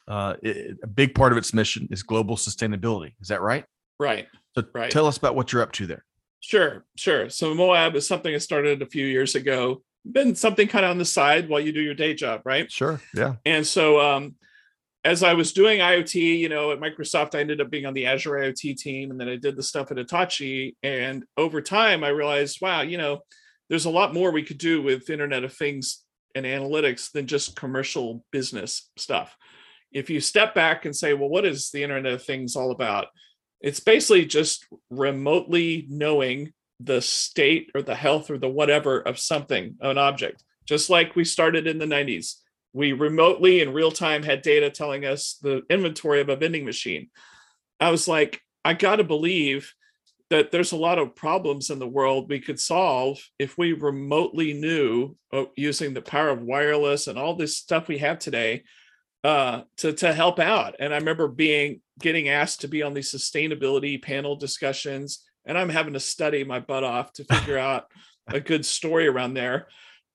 uh, 0.08 0.36
it, 0.42 0.78
a 0.84 0.88
big 0.88 1.14
part 1.14 1.32
of 1.32 1.38
its 1.38 1.54
mission 1.54 1.88
is 1.92 2.02
global 2.04 2.36
sustainability. 2.38 3.14
Is 3.22 3.28
that 3.28 3.42
right? 3.42 3.66
Right. 4.00 4.28
So 4.56 4.64
Right. 4.74 4.90
tell 4.90 5.06
us 5.06 5.18
about 5.18 5.36
what 5.36 5.54
you're 5.54 5.62
up 5.62 5.74
to 5.74 5.86
there. 5.86 6.04
Sure. 6.40 6.86
Sure. 6.96 7.30
So 7.30 7.54
Moab 7.54 7.96
is 7.96 8.08
something 8.08 8.34
that 8.34 8.40
started 8.42 8.82
a 8.82 8.86
few 8.88 9.06
years 9.06 9.36
ago. 9.36 9.84
Been 10.12 10.36
something 10.36 10.68
kind 10.68 10.86
of 10.86 10.92
on 10.92 10.98
the 10.98 11.06
side 11.06 11.50
while 11.50 11.60
you 11.60 11.72
do 11.72 11.82
your 11.82 11.94
day 11.94 12.14
job, 12.14 12.42
right? 12.46 12.72
Sure. 12.72 13.02
Yeah. 13.14 13.36
And 13.46 13.66
so 13.66 14.00
um 14.00 14.36
as 15.08 15.24
I 15.24 15.36
was 15.36 15.54
doing 15.54 15.80
IoT, 15.80 16.16
you 16.38 16.50
know, 16.50 16.72
at 16.72 16.80
Microsoft, 16.80 17.34
I 17.34 17.40
ended 17.40 17.62
up 17.62 17.70
being 17.70 17.86
on 17.86 17.94
the 17.94 18.08
Azure 18.08 18.32
IoT 18.32 18.76
team, 18.76 19.10
and 19.10 19.18
then 19.18 19.30
I 19.30 19.38
did 19.38 19.56
the 19.56 19.64
stuff 19.64 19.90
at 19.90 19.98
Hitachi. 19.98 20.76
And 20.84 21.24
over 21.38 21.62
time, 21.62 22.04
I 22.04 22.10
realized, 22.10 22.60
wow, 22.62 22.82
you 22.82 22.98
know, 22.98 23.22
there's 23.70 23.86
a 23.86 23.90
lot 23.90 24.14
more 24.14 24.32
we 24.32 24.44
could 24.44 24.58
do 24.58 24.82
with 24.82 25.10
Internet 25.10 25.46
of 25.46 25.54
Things 25.54 26.04
and 26.36 26.46
analytics 26.46 27.12
than 27.12 27.26
just 27.26 27.56
commercial 27.56 28.26
business 28.32 28.90
stuff. 28.98 29.36
If 29.94 30.10
you 30.10 30.20
step 30.20 30.54
back 30.54 30.84
and 30.84 30.94
say, 30.94 31.14
well, 31.14 31.30
what 31.30 31.46
is 31.46 31.72
the 31.72 31.84
Internet 31.84 32.12
of 32.12 32.24
Things 32.24 32.58
all 32.58 32.72
about? 32.72 33.08
It's 33.62 33.80
basically 33.80 34.26
just 34.26 34.68
remotely 34.90 35.88
knowing 35.90 36.52
the 36.80 37.02
state 37.02 37.72
or 37.74 37.82
the 37.82 37.96
health 37.96 38.30
or 38.30 38.38
the 38.38 38.50
whatever 38.50 39.00
of 39.00 39.20
something, 39.20 39.76
an 39.82 39.98
object, 39.98 40.44
just 40.66 40.90
like 40.90 41.16
we 41.16 41.24
started 41.24 41.68
in 41.68 41.78
the 41.78 41.86
90s 41.86 42.36
we 42.78 42.94
remotely 42.94 43.62
in 43.62 43.74
real 43.74 43.92
time 43.92 44.22
had 44.22 44.44
data 44.44 44.70
telling 44.70 45.04
us 45.04 45.40
the 45.42 45.64
inventory 45.70 46.22
of 46.22 46.30
a 46.30 46.36
vending 46.36 46.64
machine. 46.64 47.10
I 47.80 47.90
was 47.90 48.08
like, 48.08 48.40
I 48.64 48.74
got 48.74 48.98
to 48.98 49.04
believe 49.04 49.74
that 50.30 50.52
there's 50.52 50.74
a 50.74 50.78
lot 50.78 51.00
of 51.00 51.16
problems 51.16 51.72
in 51.72 51.80
the 51.80 51.88
world 51.88 52.30
we 52.30 52.40
could 52.40 52.60
solve 52.60 53.18
if 53.40 53.58
we 53.58 53.74
remotely 53.74 54.54
knew 54.54 55.16
uh, 55.34 55.46
using 55.56 55.94
the 55.94 56.02
power 56.04 56.30
of 56.30 56.44
wireless 56.44 57.08
and 57.08 57.18
all 57.18 57.36
this 57.36 57.58
stuff 57.58 57.88
we 57.88 57.98
have 57.98 58.20
today 58.20 58.64
uh, 59.24 59.62
to 59.78 59.94
to 59.94 60.14
help 60.14 60.38
out. 60.38 60.76
And 60.80 60.94
I 60.94 60.98
remember 60.98 61.28
being 61.28 61.82
getting 62.00 62.30
asked 62.30 62.62
to 62.62 62.68
be 62.68 62.84
on 62.84 62.94
these 62.94 63.12
sustainability 63.12 64.00
panel 64.00 64.36
discussions, 64.36 65.24
and 65.48 65.58
I'm 65.58 65.70
having 65.70 65.94
to 65.94 66.00
study 66.00 66.44
my 66.44 66.60
butt 66.60 66.84
off 66.84 67.14
to 67.14 67.24
figure 67.24 67.58
out 67.58 67.86
a 68.28 68.40
good 68.40 68.66
story 68.66 69.08
around 69.08 69.34
there. 69.34 69.68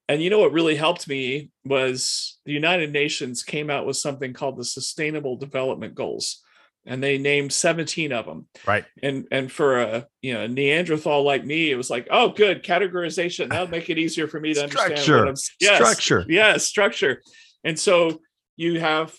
And 0.07 0.21
you 0.21 0.29
know 0.29 0.39
what 0.39 0.51
really 0.51 0.75
helped 0.75 1.07
me 1.07 1.49
was 1.65 2.37
the 2.45 2.53
United 2.53 2.91
Nations 2.91 3.41
came 3.43 3.69
out 3.69 3.85
with 3.85 3.97
something 3.97 4.33
called 4.33 4.57
the 4.57 4.65
Sustainable 4.65 5.37
Development 5.37 5.95
Goals, 5.95 6.43
and 6.85 7.01
they 7.01 7.17
named 7.17 7.53
17 7.53 8.11
of 8.11 8.25
them. 8.25 8.47
Right. 8.67 8.85
And 9.01 9.27
and 9.31 9.51
for 9.51 9.79
a 9.79 10.07
you 10.21 10.33
know 10.33 10.45
Neanderthal 10.45 11.23
like 11.23 11.45
me, 11.45 11.71
it 11.71 11.75
was 11.75 11.89
like, 11.89 12.07
oh, 12.11 12.29
good 12.29 12.63
categorization. 12.63 13.49
That'll 13.49 13.67
make 13.67 13.89
it 13.89 13.97
easier 13.97 14.27
for 14.27 14.39
me 14.39 14.53
to 14.53 14.63
understand. 14.63 14.99
Structure. 14.99 15.19
What 15.19 15.29
I'm, 15.29 15.35
yes, 15.59 15.77
Structure. 15.77 16.25
yeah, 16.27 16.57
structure. 16.57 17.21
And 17.63 17.79
so 17.79 18.19
you 18.57 18.79
have, 18.81 19.15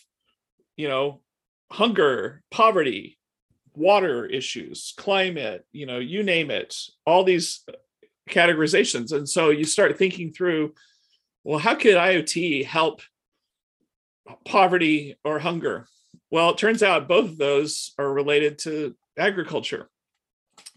you 0.77 0.89
know, 0.89 1.23
hunger, 1.73 2.43
poverty, 2.51 3.19
water 3.75 4.27
issues, 4.27 4.95
climate, 4.97 5.67
you 5.73 5.87
know, 5.87 5.99
you 5.99 6.23
name 6.23 6.51
it, 6.51 6.77
all 7.07 7.25
these 7.25 7.65
categorizations. 8.29 9.13
And 9.13 9.29
so 9.29 9.51
you 9.51 9.65
start 9.65 9.99
thinking 9.99 10.33
through, 10.33 10.75
well, 11.43 11.59
how 11.59 11.75
could 11.75 11.97
IoT 11.97 12.65
help 12.65 13.03
poverty 14.45 15.17
or 15.25 15.39
hunger? 15.39 15.87
Well, 16.31 16.51
it 16.51 16.59
turns 16.59 16.83
out 16.83 17.09
both 17.09 17.31
of 17.31 17.39
those 17.39 17.93
are 17.99 18.13
related 18.13 18.59
to 18.61 18.95
agriculture. 19.19 19.91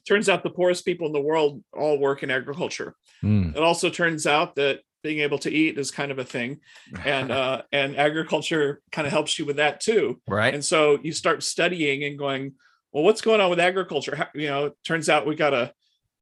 Turns 0.08 0.30
out 0.30 0.44
the 0.44 0.50
poorest 0.50 0.86
people 0.86 1.08
in 1.08 1.14
the 1.14 1.22
world 1.22 1.64
all 1.74 1.98
work 1.98 2.24
in 2.24 2.32
agriculture. 2.32 2.96
Mm. 3.24 3.56
It 3.56 3.64
also 3.64 3.90
turns 3.90 4.26
out 4.26 4.56
that 4.56 4.82
being 5.04 5.20
able 5.20 5.38
to 5.40 5.52
eat 5.52 5.78
is 5.78 5.92
kind 5.92 6.12
of 6.12 6.20
a 6.20 6.24
thing, 6.24 6.60
and 7.06 7.32
uh, 7.42 7.64
and 7.72 7.98
agriculture 7.98 8.82
kind 8.92 9.06
of 9.06 9.12
helps 9.12 9.38
you 9.38 9.46
with 9.46 9.58
that 9.58 9.80
too. 9.80 10.22
right. 10.28 10.54
And 10.54 10.64
so 10.64 11.00
you 11.02 11.12
start 11.12 11.44
studying 11.44 12.04
and 12.04 12.18
going, 12.18 12.54
well, 12.92 13.04
what's 13.04 13.22
going 13.22 13.42
on 13.42 13.50
with 13.50 13.60
agriculture? 13.60 14.16
How, 14.16 14.28
you 14.34 14.48
know, 14.48 14.66
it 14.68 14.74
turns 14.86 15.10
out 15.10 15.28
we 15.28 15.36
got 15.36 15.52
to 15.52 15.74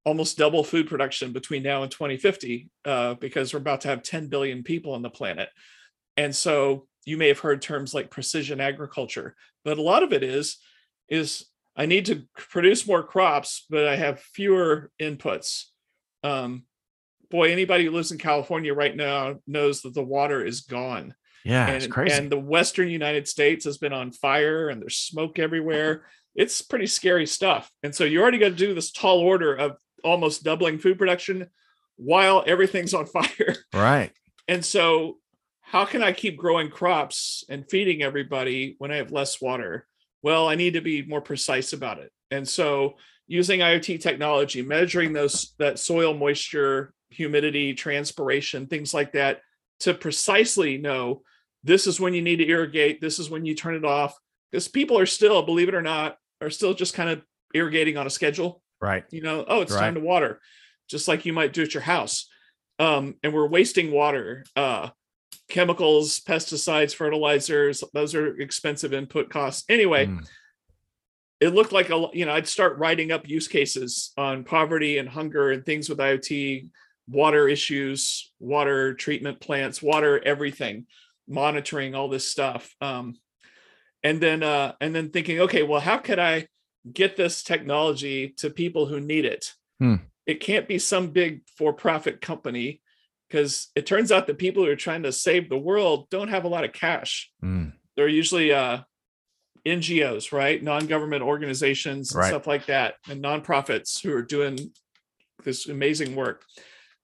almost 0.03 0.37
double 0.37 0.63
food 0.63 0.87
production 0.87 1.31
between 1.31 1.63
now 1.63 1.83
and 1.83 1.91
2050 1.91 2.69
uh, 2.85 3.15
because 3.15 3.53
we're 3.53 3.59
about 3.59 3.81
to 3.81 3.87
have 3.87 4.03
10 4.03 4.27
billion 4.27 4.63
people 4.63 4.93
on 4.93 5.01
the 5.01 5.09
planet. 5.09 5.49
And 6.17 6.35
so 6.35 6.87
you 7.05 7.17
may 7.17 7.27
have 7.27 7.39
heard 7.39 7.61
terms 7.61 7.93
like 7.93 8.11
precision 8.11 8.61
agriculture, 8.61 9.35
but 9.63 9.77
a 9.77 9.81
lot 9.81 10.03
of 10.03 10.13
it 10.13 10.23
is 10.23 10.57
is 11.09 11.45
I 11.75 11.85
need 11.85 12.05
to 12.05 12.23
produce 12.35 12.87
more 12.87 13.03
crops, 13.03 13.65
but 13.69 13.87
I 13.87 13.95
have 13.95 14.19
fewer 14.19 14.91
inputs. 14.99 15.65
Um, 16.23 16.63
boy, 17.29 17.51
anybody 17.51 17.85
who 17.85 17.91
lives 17.91 18.11
in 18.11 18.17
California 18.17 18.73
right 18.73 18.95
now 18.95 19.39
knows 19.45 19.81
that 19.81 19.93
the 19.93 20.03
water 20.03 20.43
is 20.43 20.61
gone 20.61 21.13
yeah. 21.45 21.67
and, 21.67 21.75
it's 21.75 21.87
crazy. 21.87 22.17
and 22.17 22.29
the 22.29 22.39
western 22.39 22.89
united 22.89 23.27
states 23.27 23.63
has 23.63 23.77
been 23.77 23.93
on 23.93 24.11
fire 24.11 24.67
and 24.67 24.81
there's 24.81 24.97
smoke 24.97 25.39
everywhere 25.39 26.05
it's 26.35 26.61
pretty 26.61 26.87
scary 26.87 27.25
stuff. 27.25 27.71
And 27.81 27.95
so 27.95 28.03
you 28.03 28.21
already 28.21 28.37
got 28.37 28.49
to 28.49 28.55
do 28.55 28.73
this 28.73 28.91
tall 28.91 29.19
order 29.19 29.55
of 29.55 29.77
almost 30.03 30.43
doubling 30.43 30.77
food 30.77 30.99
production 30.99 31.49
while 31.95 32.43
everything's 32.45 32.93
on 32.93 33.05
fire. 33.17 33.55
Right. 33.73 34.11
and 34.47 34.63
so 34.63 35.17
how 35.61 35.83
can 35.85 36.03
i 36.03 36.11
keep 36.11 36.37
growing 36.37 36.69
crops 36.69 37.43
and 37.49 37.67
feeding 37.69 38.03
everybody 38.03 38.75
when 38.77 38.91
i 38.91 38.97
have 38.97 39.11
less 39.11 39.41
water? 39.41 39.87
Well 40.21 40.47
i 40.47 40.55
need 40.55 40.73
to 40.73 40.81
be 40.81 41.03
more 41.03 41.21
precise 41.21 41.73
about 41.73 41.99
it. 41.99 42.11
And 42.31 42.47
so 42.47 42.95
using 43.27 43.61
iot 43.61 43.99
technology 44.01 44.61
measuring 44.61 45.13
those 45.13 45.53
that 45.57 45.79
soil 45.79 46.13
moisture 46.13 46.93
humidity 47.09 47.73
transpiration 47.73 48.67
things 48.67 48.93
like 48.93 49.13
that 49.13 49.41
to 49.79 49.93
precisely 49.93 50.77
know 50.77 51.21
this 51.63 51.87
is 51.87 51.99
when 51.99 52.13
you 52.13 52.21
need 52.21 52.37
to 52.37 52.47
irrigate 52.47 53.01
this 53.01 53.17
is 53.17 53.29
when 53.29 53.45
you 53.45 53.55
turn 53.55 53.75
it 53.75 53.85
off. 53.85 54.15
Because 54.51 54.67
people 54.67 54.97
are 54.99 55.07
still 55.07 55.41
believe 55.41 55.69
it 55.69 55.75
or 55.75 55.81
not 55.81 56.17
are 56.45 56.49
still 56.51 56.73
just 56.73 56.93
kind 56.93 57.09
of 57.09 57.21
irrigating 57.53 57.97
on 57.97 58.07
a 58.07 58.09
schedule 58.09 58.61
Right. 58.81 59.05
You 59.09 59.21
know, 59.21 59.45
oh, 59.47 59.61
it's 59.61 59.71
Right. 59.71 59.79
time 59.79 59.95
to 59.95 60.01
water, 60.01 60.41
just 60.89 61.07
like 61.07 61.25
you 61.25 61.33
might 61.33 61.53
do 61.53 61.63
at 61.63 61.73
your 61.73 61.81
house. 61.83 62.29
Um, 62.77 63.15
and 63.23 63.33
we're 63.33 63.47
wasting 63.47 63.91
water. 63.91 64.45
Uh, 64.55 64.89
chemicals, 65.49 66.19
pesticides, 66.19 66.93
fertilizers, 66.93 67.83
those 67.93 68.13
are 68.13 68.39
expensive 68.39 68.93
input 68.93 69.29
costs. 69.29 69.63
Anyway, 69.69 70.07
Mm. 70.07 70.27
it 71.39 71.49
looked 71.49 71.71
like 71.71 71.89
a 71.89 72.07
you 72.13 72.25
know 72.25 72.33
i'd 72.33 72.47
start 72.47 72.77
writing 72.77 73.11
up 73.11 73.27
use 73.27 73.47
cases 73.47 74.13
on 74.17 74.43
poverty 74.45 74.97
and 74.97 75.09
hunger 75.09 75.51
and 75.51 75.65
things 75.65 75.89
with 75.89 75.97
iot 75.99 76.69
water 77.09 77.47
issues 77.49 78.31
water 78.39 78.93
treatment 78.93 79.39
plants 79.41 79.81
water 79.81 80.21
everything 80.25 80.85
monitoring 81.27 81.93
all 81.93 82.07
this 82.07 82.29
stuff 82.29 82.73
um, 82.81 83.15
and 84.05 84.21
then 84.21 84.43
uh, 84.43 84.73
and 84.79 84.93
then 84.95 85.09
thinking 85.09 85.39
okay 85.41 85.63
well 85.63 85.81
how 85.81 85.97
could 85.97 86.19
i 86.19 86.47
get 86.93 87.15
this 87.17 87.43
technology 87.43 88.29
to 88.37 88.49
people 88.49 88.85
who 88.85 88.99
need 88.99 89.25
it 89.25 89.53
Hmm. 89.79 89.95
it 90.25 90.39
can't 90.39 90.67
be 90.69 90.79
some 90.79 91.07
big 91.09 91.41
for-profit 91.57 92.21
company 92.21 92.81
because 93.27 93.67
it 93.75 93.85
turns 93.85 94.11
out 94.11 94.27
that 94.27 94.37
people 94.37 94.63
who 94.63 94.71
are 94.71 94.75
trying 94.87 95.03
to 95.03 95.11
save 95.11 95.49
the 95.49 95.57
world 95.57 96.07
don't 96.09 96.29
have 96.29 96.45
a 96.45 96.47
lot 96.55 96.63
of 96.63 96.71
cash 96.71 97.29
Mm. 97.43 97.73
they're 97.95 98.07
usually 98.07 98.53
uh 98.53 98.79
NGOs, 99.67 100.31
right? 100.31 100.61
Non-government 100.61 101.23
organizations 101.23 102.11
and 102.11 102.19
Right. 102.19 102.27
stuff 102.27 102.45
like 102.45 102.67
that, 102.67 102.95
and 103.09 103.23
nonprofits 103.23 103.99
who 104.03 104.13
are 104.13 104.21
doing 104.21 104.59
this 105.43 105.67
amazing 105.67 106.15
work. 106.15 106.45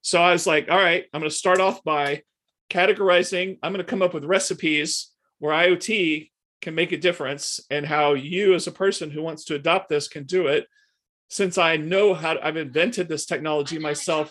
So 0.02 0.22
I 0.22 0.32
was 0.32 0.46
like, 0.46 0.70
all 0.70 0.78
right, 0.78 1.04
I'm 1.12 1.20
going 1.20 1.28
to 1.30 1.36
start 1.36 1.60
off 1.60 1.82
by 1.82 2.22
categorizing. 2.70 3.58
I'm 3.62 3.72
going 3.72 3.84
to 3.84 3.90
come 3.90 4.00
up 4.02 4.14
with 4.14 4.24
recipes 4.24 5.10
where 5.40 5.52
IoT 5.52 6.30
can 6.62 6.74
make 6.74 6.92
a 6.92 6.96
difference 6.96 7.60
and 7.70 7.84
how 7.84 8.14
you 8.14 8.54
as 8.54 8.66
a 8.66 8.72
person 8.72 9.10
who 9.10 9.20
wants 9.22 9.44
to 9.46 9.54
adopt 9.56 9.88
this 9.90 10.08
can 10.08 10.24
do 10.24 10.46
it. 10.46 10.66
Since 11.28 11.58
I 11.58 11.76
know 11.76 12.14
how 12.14 12.36
I've 12.42 12.56
invented 12.56 13.08
this 13.08 13.26
technology 13.26 13.78
myself 13.78 14.30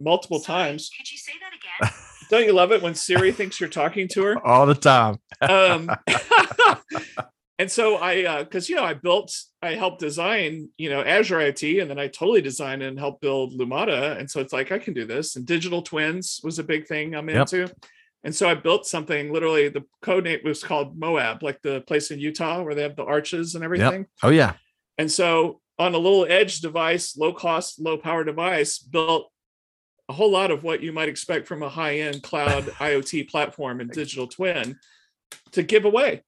multiple 0.00 0.40
times. 0.40 0.90
Could 0.96 1.10
you 1.10 1.18
say 1.18 1.32
that 1.40 1.52
again? 1.54 1.94
Don't 2.30 2.46
you 2.46 2.52
love 2.54 2.72
it 2.72 2.80
when 2.82 2.94
Siri 2.94 3.32
thinks 3.32 3.60
you're 3.60 3.68
talking 3.68 4.08
to 4.08 4.22
her? 4.24 4.46
All 4.46 4.66
the 4.66 4.74
time. 4.74 5.16
um 5.42 5.90
and 7.58 7.70
so 7.70 7.96
i 7.96 8.24
uh 8.24 8.42
because 8.44 8.68
you 8.68 8.74
know 8.76 8.82
i 8.84 8.94
built 8.94 9.30
i 9.62 9.74
helped 9.74 10.00
design 10.00 10.68
you 10.78 10.88
know 10.88 11.02
azure 11.02 11.38
iot 11.38 11.80
and 11.82 11.90
then 11.90 11.98
i 11.98 12.08
totally 12.08 12.40
designed 12.40 12.82
and 12.82 12.98
helped 12.98 13.20
build 13.20 13.52
Lumada 13.58 14.18
and 14.18 14.30
so 14.30 14.40
it's 14.40 14.52
like 14.52 14.72
i 14.72 14.78
can 14.78 14.94
do 14.94 15.04
this 15.04 15.36
and 15.36 15.44
digital 15.46 15.82
twins 15.82 16.40
was 16.42 16.58
a 16.58 16.64
big 16.64 16.86
thing 16.86 17.14
i'm 17.14 17.28
Yep. 17.28 17.40
into 17.40 17.72
and 18.24 18.34
so 18.34 18.48
i 18.48 18.54
built 18.54 18.86
something 18.86 19.32
literally 19.32 19.68
the 19.68 19.84
code 20.02 20.24
name 20.24 20.38
was 20.44 20.62
called 20.62 20.98
moab 20.98 21.42
like 21.42 21.60
the 21.62 21.80
place 21.82 22.10
in 22.10 22.18
utah 22.20 22.62
where 22.62 22.74
they 22.74 22.82
have 22.82 22.96
the 22.96 23.04
arches 23.04 23.54
and 23.54 23.64
everything 23.64 24.06
Oh 24.22 24.30
yeah. 24.30 24.54
and 24.98 25.10
so 25.10 25.60
on 25.78 25.94
a 25.94 25.98
little 25.98 26.26
edge 26.28 26.60
device, 26.60 27.16
low 27.16 27.32
cost, 27.32 27.80
low 27.80 27.96
power 27.96 28.22
device, 28.24 28.78
built 28.78 29.32
a 30.08 30.12
whole 30.12 30.30
lot 30.30 30.50
of 30.50 30.62
what 30.62 30.82
you 30.82 30.92
might 30.92 31.08
expect 31.08 31.48
from 31.48 31.62
a 31.62 31.68
high 31.68 32.00
end 32.00 32.22
cloud 32.22 32.64
IoT 32.78 33.28
platform 33.30 33.80
and 33.80 33.90
digital 33.90 34.28
twin 34.28 34.76
to 35.52 35.62
give 35.62 35.84
away, 35.86 36.22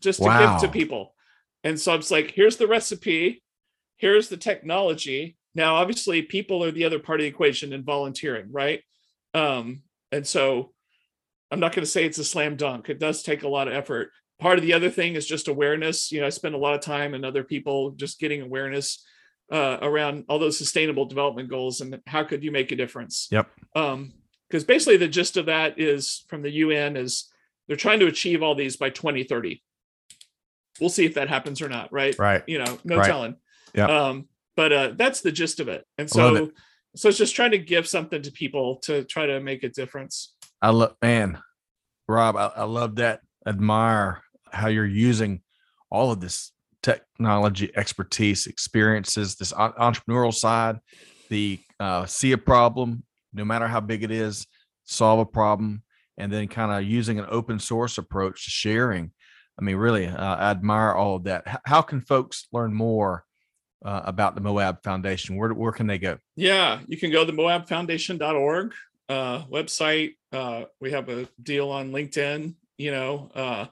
just 0.00 0.20
to 0.22 0.28
Wow. 0.28 0.58
give 0.60 0.60
to 0.60 0.68
people. 0.68 1.14
And 1.64 1.80
so 1.80 1.94
it's 1.94 2.10
like, 2.10 2.30
here's 2.32 2.58
the 2.58 2.68
recipe, 2.68 3.42
here's 3.96 4.28
the 4.28 4.36
technology. 4.36 5.36
Now, 5.54 5.76
obviously, 5.76 6.22
people 6.22 6.62
are 6.62 6.70
the 6.70 6.84
other 6.84 6.98
part 7.00 7.18
of 7.20 7.24
the 7.24 7.28
equation 7.28 7.72
in 7.72 7.82
volunteering, 7.84 8.52
right? 8.52 8.82
Um, 9.34 9.82
and 10.12 10.26
so 10.26 10.72
I'm 11.50 11.60
not 11.60 11.74
going 11.74 11.84
to 11.84 11.90
say 11.90 12.04
it's 12.04 12.18
a 12.18 12.24
slam 12.24 12.56
dunk. 12.56 12.88
It 12.88 12.98
does 12.98 13.22
take 13.22 13.42
a 13.42 13.48
lot 13.48 13.68
of 13.68 13.74
effort. 13.74 14.10
Part 14.38 14.58
of 14.58 14.64
the 14.64 14.74
other 14.74 14.90
thing 14.90 15.14
is 15.14 15.26
just 15.26 15.48
awareness. 15.48 16.12
You 16.12 16.20
know, 16.20 16.26
I 16.26 16.30
spend 16.30 16.54
a 16.54 16.58
lot 16.58 16.74
of 16.74 16.80
time 16.80 17.14
and 17.14 17.24
other 17.24 17.42
people 17.42 17.92
just 17.92 18.20
getting 18.20 18.42
awareness 18.42 19.04
uh, 19.50 19.78
around 19.80 20.24
all 20.28 20.38
those 20.38 20.58
sustainable 20.58 21.06
development 21.06 21.48
goals 21.48 21.80
and 21.80 22.00
how 22.06 22.22
could 22.22 22.44
you 22.44 22.52
make 22.52 22.70
a 22.70 22.76
difference. 22.76 23.28
Yep. 23.30 23.48
Um, 23.74 24.12
because 24.48 24.64
basically 24.64 24.96
the 24.96 25.08
gist 25.08 25.36
of 25.36 25.46
that 25.46 25.78
is 25.78 26.24
from 26.28 26.42
the 26.42 26.50
UN 26.50 26.96
is 26.96 27.30
they're 27.66 27.76
trying 27.76 28.00
to 28.00 28.06
achieve 28.06 28.42
all 28.42 28.54
these 28.54 28.76
by 28.76 28.88
2030. 28.88 29.62
We'll 30.80 30.88
see 30.88 31.04
if 31.04 31.14
that 31.14 31.28
happens 31.28 31.60
or 31.60 31.68
not, 31.68 31.92
right? 31.92 32.18
Right. 32.18 32.42
You 32.46 32.58
know, 32.58 32.78
no 32.84 32.96
Right. 32.98 33.06
telling. 33.06 33.36
Yep. 33.74 33.90
Um, 33.90 34.28
but 34.56 34.72
uh, 34.72 34.92
that's 34.96 35.20
the 35.20 35.32
gist 35.32 35.60
of 35.60 35.68
it. 35.68 35.84
And 35.98 36.08
so, 36.08 36.50
so 36.96 37.08
it's 37.08 37.18
just 37.18 37.36
trying 37.36 37.50
to 37.50 37.58
give 37.58 37.86
something 37.86 38.22
to 38.22 38.32
people 38.32 38.76
to 38.84 39.04
try 39.04 39.26
to 39.26 39.40
make 39.40 39.64
a 39.64 39.68
difference. 39.68 40.34
I 40.60 40.70
love 40.70 40.96
man, 41.02 41.38
Rob. 42.08 42.36
I, 42.36 42.50
I 42.56 42.64
love 42.64 42.96
that. 42.96 43.20
Admire 43.46 44.22
how 44.50 44.68
you're 44.68 44.86
using 44.86 45.42
all 45.90 46.10
of 46.10 46.20
this 46.20 46.52
technology 46.82 47.70
expertise, 47.76 48.46
experiences, 48.46 49.36
this 49.36 49.52
entrepreneurial 49.52 50.34
side, 50.34 50.78
the 51.28 51.58
uh, 51.80 52.06
see 52.06 52.32
a 52.32 52.38
problem, 52.38 53.04
no 53.32 53.44
matter 53.44 53.68
how 53.68 53.80
big 53.80 54.02
it 54.02 54.10
is, 54.10 54.46
solve 54.84 55.20
a 55.20 55.26
problem, 55.26 55.82
and 56.16 56.32
then 56.32 56.48
kind 56.48 56.72
of 56.72 56.88
using 56.88 57.18
an 57.18 57.26
open 57.30 57.58
source 57.58 57.98
approach 57.98 58.44
to 58.44 58.50
sharing. 58.50 59.12
I 59.58 59.64
mean, 59.64 59.76
really, 59.76 60.06
uh, 60.06 60.36
I 60.36 60.50
admire 60.50 60.92
all 60.92 61.16
of 61.16 61.24
that. 61.24 61.44
H- 61.46 61.56
how 61.64 61.82
can 61.82 62.00
folks 62.00 62.46
learn 62.52 62.72
more 62.72 63.24
uh, 63.84 64.02
about 64.04 64.34
the 64.34 64.40
Moab 64.40 64.82
Foundation? 64.82 65.36
Where 65.36 65.52
where 65.52 65.72
can 65.72 65.86
they 65.86 65.98
go? 65.98 66.18
Yeah, 66.36 66.80
you 66.86 66.96
can 66.96 67.10
go 67.10 67.24
to 67.24 67.32
moabfoundation.org 67.32 68.72
uh, 69.08 69.44
website. 69.46 70.14
Uh, 70.32 70.64
we 70.80 70.90
have 70.92 71.08
a 71.08 71.28
deal 71.42 71.70
on 71.70 71.90
LinkedIn. 71.92 72.54
You 72.76 72.90
know, 72.90 73.30
uh, 73.34 73.66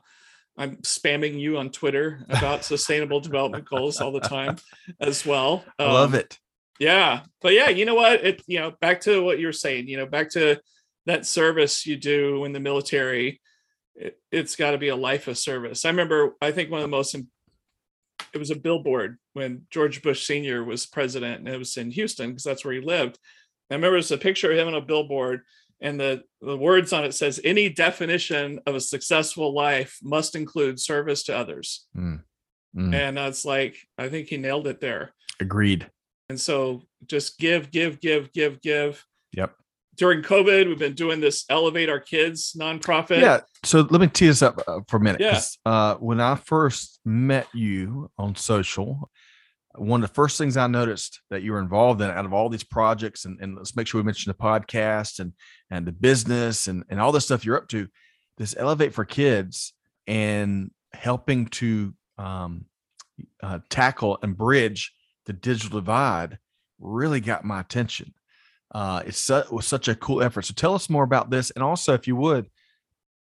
I'm 0.57 0.77
spamming 0.79 1.39
you 1.39 1.59
on 1.59 1.71
Twitter 1.71 2.25
about 2.29 2.65
sustainable 2.65 3.21
development 3.21 3.67
goals 3.69 4.01
all 4.01 4.13
the 4.13 4.21
time 4.21 4.57
as 5.01 5.25
well. 5.27 5.65
I 5.79 5.85
love 5.85 6.15
Um, 6.15 6.21
it. 6.21 6.39
Yeah, 6.79 7.23
but 7.41 7.53
yeah, 7.55 7.69
you 7.71 7.85
know 7.87 7.95
what? 7.95 8.25
It 8.25 8.43
you 8.47 8.59
know 8.59 8.73
back 8.81 9.01
to 9.03 9.23
what 9.23 9.39
you 9.39 9.47
were 9.47 9.53
saying. 9.53 9.89
You 9.89 9.97
know, 9.99 10.07
back 10.07 10.31
to 10.33 10.61
that 11.07 11.25
service 11.25 11.87
you 11.87 11.97
do 11.97 12.45
in 12.45 12.53
the 12.53 12.61
military. 12.61 13.41
It, 13.95 14.19
it's 14.31 14.57
got 14.57 14.73
to 14.73 14.79
be 14.79 14.89
a 14.89 14.97
life 14.97 15.27
of 15.29 15.39
service. 15.39 15.85
I 15.85 15.89
remember. 15.89 16.35
I 16.41 16.53
think 16.53 16.71
one 16.71 16.81
of 16.81 16.85
the 16.85 16.89
most. 16.97 17.15
It 18.35 18.39
was 18.39 18.51
a 18.51 18.57
billboard 18.57 19.17
when 19.33 19.63
George 19.71 20.03
Bush 20.03 20.27
Senior 20.27 20.65
was 20.65 20.85
president, 20.85 21.39
and 21.39 21.49
it 21.49 21.59
was 21.59 21.77
in 21.79 21.91
Houston 21.93 22.31
because 22.31 22.45
that's 22.45 22.65
where 22.65 22.75
he 22.75 22.81
lived. 22.81 23.19
I 23.71 23.75
remember 23.75 23.97
it's 23.99 24.11
a 24.11 24.19
picture 24.19 24.51
of 24.53 24.59
him 24.59 24.69
on 24.69 24.75
a 24.75 24.81
billboard, 24.81 25.43
and 25.81 25.99
the 25.99 26.23
the 26.41 26.57
words 26.57 26.93
on 26.93 27.05
it 27.05 27.15
says, 27.15 27.41
"Any 27.45 27.69
definition 27.69 28.61
of 28.67 28.75
a 28.75 28.81
successful 28.81 29.55
life 29.55 29.99
must 30.03 30.37
include 30.37 30.79
service 30.81 31.23
to 31.25 31.37
others." 31.37 31.87
Mm. 31.97 32.23
Mm. 32.77 32.95
And 32.95 33.17
that's 33.17 33.45
like, 33.47 33.77
I 33.97 34.09
think 34.11 34.29
he 34.29 34.37
nailed 34.37 34.67
it 34.67 34.81
there. 34.83 35.15
Agreed. 35.41 35.91
And 36.29 36.39
so 36.39 36.83
just 37.07 37.39
give, 37.39 37.71
give, 37.71 38.01
give, 38.01 38.31
give, 38.35 38.61
give. 38.61 39.03
Yep. 39.33 39.55
During 39.97 40.21
COVID, 40.23 40.67
we've 40.69 40.79
been 40.79 40.93
doing 40.93 41.21
this 41.21 41.47
Elevate 41.49 41.89
Our 41.89 42.01
Kids 42.01 42.55
nonprofit. 42.61 43.23
Yeah. 43.23 43.41
So 43.65 43.81
let 43.89 43.99
me 44.03 44.09
tee 44.09 44.27
this 44.27 44.43
up 44.43 44.63
uh, 44.69 44.81
for 44.89 44.99
a 44.99 45.01
minute. 45.01 45.23
Yeah. 45.23 45.33
'cause, 45.33 45.57
Uh, 45.65 45.95
when 45.95 46.21
I 46.21 46.35
first 46.35 47.01
met 47.07 47.47
you 47.55 48.11
on 48.19 48.37
social, 48.37 49.11
one 49.77 50.03
of 50.03 50.09
the 50.09 50.15
first 50.15 50.39
things 50.39 50.57
I 50.57 50.67
noticed 50.67 51.21
that 51.31 51.43
you 51.43 51.53
were 51.53 51.61
involved 51.61 52.01
in 52.01 52.11
out 52.11 52.25
of 52.25 52.33
all 52.33 52.49
these 52.49 52.65
projects, 52.65 53.25
and, 53.25 53.39
and 53.41 53.57
let's 53.57 53.77
make 53.77 53.87
sure 53.87 54.01
we 54.01 54.05
mention 54.05 54.31
the 54.31 54.43
podcast 54.43 55.19
and 55.19 55.33
and 55.71 55.87
the 55.87 55.93
business 55.93 56.67
and, 56.67 56.85
and 56.89 57.01
all 57.01 57.13
the 57.13 57.21
stuff 57.21 57.45
you're 57.45 57.57
up 57.57 57.69
to, 57.69 57.89
this 58.39 58.55
Elevate 58.57 58.95
for 58.95 59.05
Kids 59.05 59.73
and 60.07 60.71
helping 60.93 61.47
to 61.47 61.95
um, 62.19 62.67
uh, 63.43 63.59
tackle 63.69 64.19
and 64.23 64.37
bridge 64.37 64.93
the 65.27 65.33
digital 65.33 65.81
divide 65.81 66.39
really 66.79 67.21
got 67.21 67.45
my 67.45 67.61
attention. 67.61 68.15
Uh, 68.75 69.03
it's 69.07 69.19
su- 69.19 69.37
it 69.37 69.53
was 69.53 69.67
such 69.67 69.89
a 69.89 69.95
cool 69.95 70.23
effort. 70.23 70.43
So 70.43 70.55
tell 70.55 70.75
us 70.75 70.91
more 70.91 71.05
about 71.05 71.31
this, 71.31 71.51
and 71.51 71.63
also, 71.63 71.95
if 71.95 72.07
you 72.07 72.17
would, 72.17 72.47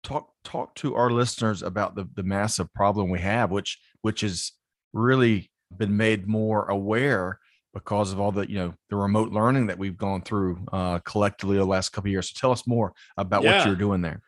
talk 0.03 0.33
talk 0.45 0.75
to 0.77 0.95
our 0.95 1.11
listeners 1.11 1.63
about 1.63 1.95
the 1.95 2.09
the 2.15 2.23
massive 2.23 2.73
problem 2.75 3.11
we 3.11 3.21
have, 3.21 3.51
which 3.51 3.79
which 4.03 4.23
is 4.23 4.53
really 4.93 5.51
been 5.79 5.97
made 5.97 6.27
more 6.27 6.67
aware 6.67 7.39
because 7.75 8.13
of 8.13 8.21
all 8.21 8.33
the 8.33 8.49
you 8.49 8.57
know 8.57 8.75
the 8.91 8.97
remote 8.97 9.33
learning 9.33 9.67
that 9.69 9.79
we've 9.79 9.97
gone 9.97 10.23
through 10.23 10.59
uh, 10.73 10.99
collectively 11.01 11.57
the 11.57 11.65
last 11.65 11.91
couple 11.91 12.09
of 12.09 12.13
years. 12.13 12.31
So 12.31 12.39
tell 12.39 12.53
us 12.53 12.67
more 12.67 12.93
about 13.17 13.45
what 13.45 13.67
you're 13.67 13.77
doing 13.77 14.03
there. 14.03 14.21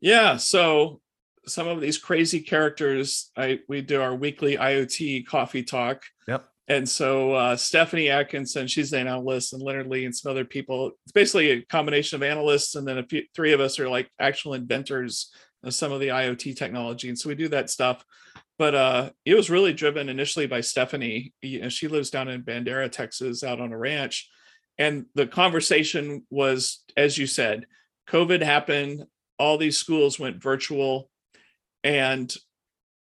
Yeah. 0.00 0.36
So 0.36 1.00
some 1.46 1.68
of 1.68 1.80
these 1.80 1.98
crazy 1.98 2.40
characters, 2.40 3.30
I 3.36 3.60
we 3.68 3.80
do 3.80 4.00
our 4.00 4.14
weekly 4.14 4.56
IoT 4.56 5.26
coffee 5.26 5.62
talk. 5.62 6.02
Yep. 6.28 6.44
And 6.68 6.88
so 6.88 7.34
uh, 7.34 7.56
Stephanie 7.56 8.08
Atkinson, 8.08 8.66
she's 8.66 8.92
an 8.92 9.06
analyst, 9.06 9.52
and 9.52 9.62
Leonard 9.62 9.88
Lee 9.88 10.04
and 10.04 10.14
some 10.14 10.30
other 10.30 10.44
people. 10.44 10.92
It's 11.04 11.12
basically 11.12 11.50
a 11.50 11.62
combination 11.62 12.16
of 12.16 12.22
analysts, 12.22 12.76
and 12.76 12.86
then 12.86 12.98
a 12.98 13.02
few, 13.04 13.24
three 13.34 13.52
of 13.52 13.60
us 13.60 13.78
are 13.80 13.88
like 13.88 14.10
actual 14.20 14.54
inventors 14.54 15.32
of 15.64 15.74
some 15.74 15.92
of 15.92 16.00
the 16.00 16.08
IoT 16.08 16.56
technology. 16.56 17.08
And 17.08 17.18
so 17.18 17.28
we 17.28 17.34
do 17.34 17.48
that 17.48 17.70
stuff. 17.70 18.04
But 18.62 18.76
uh, 18.76 19.10
it 19.24 19.34
was 19.34 19.50
really 19.50 19.72
driven 19.72 20.08
initially 20.08 20.46
by 20.46 20.60
Stephanie. 20.60 21.32
You 21.42 21.62
know, 21.62 21.68
she 21.68 21.88
lives 21.88 22.10
down 22.10 22.28
in 22.28 22.44
Bandera, 22.44 22.88
Texas, 22.88 23.42
out 23.42 23.60
on 23.60 23.72
a 23.72 23.76
ranch. 23.76 24.30
And 24.78 25.06
the 25.16 25.26
conversation 25.26 26.24
was, 26.30 26.84
as 26.96 27.18
you 27.18 27.26
said, 27.26 27.66
COVID 28.08 28.40
happened. 28.40 29.06
All 29.36 29.58
these 29.58 29.78
schools 29.78 30.20
went 30.20 30.40
virtual. 30.40 31.10
And 31.82 32.32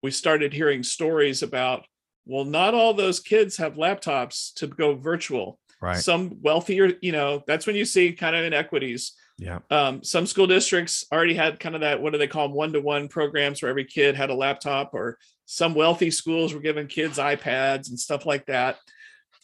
we 0.02 0.10
started 0.10 0.52
hearing 0.52 0.82
stories 0.82 1.44
about 1.44 1.86
Well, 2.26 2.44
not 2.44 2.74
all 2.74 2.93
those 2.93 3.20
kids 3.20 3.56
have 3.59 3.74
laptops 3.74 4.52
to 4.55 4.66
go 4.66 4.97
virtual. 4.97 5.60
Right. 5.81 5.98
Some 5.98 6.39
wealthier, 6.43 6.94
you 7.01 7.12
know, 7.12 7.44
that's 7.47 7.64
when 7.64 7.76
you 7.76 7.85
see 7.85 8.12
kind 8.12 8.35
of 8.35 8.44
inequities. 8.44 9.12
Yeah. 9.36 9.59
Um, 9.70 10.05
some 10.05 10.27
school 10.27 10.47
districts 10.47 11.05
already 11.12 11.35
had 11.35 11.59
kind 11.59 11.74
of 11.74 11.81
that, 11.81 12.01
what 12.01 12.12
do 12.12 12.19
they 12.19 12.28
call 12.28 12.48
them, 12.48 12.56
one 12.56 12.73
to 12.73 12.81
one 12.81 13.09
programs 13.09 13.61
where 13.61 13.69
every 13.69 13.85
kid 13.85 14.15
had 14.15 14.31
a 14.31 14.35
laptop, 14.35 14.94
or 14.94 15.19
some 15.44 15.74
wealthy 15.74 16.11
schools 16.11 16.55
were 16.55 16.61
giving 16.61 16.86
kids 16.86 17.19
iPads 17.19 17.89
and 17.89 17.98
stuff 17.98 18.27
like 18.27 18.47
that. 18.47 18.78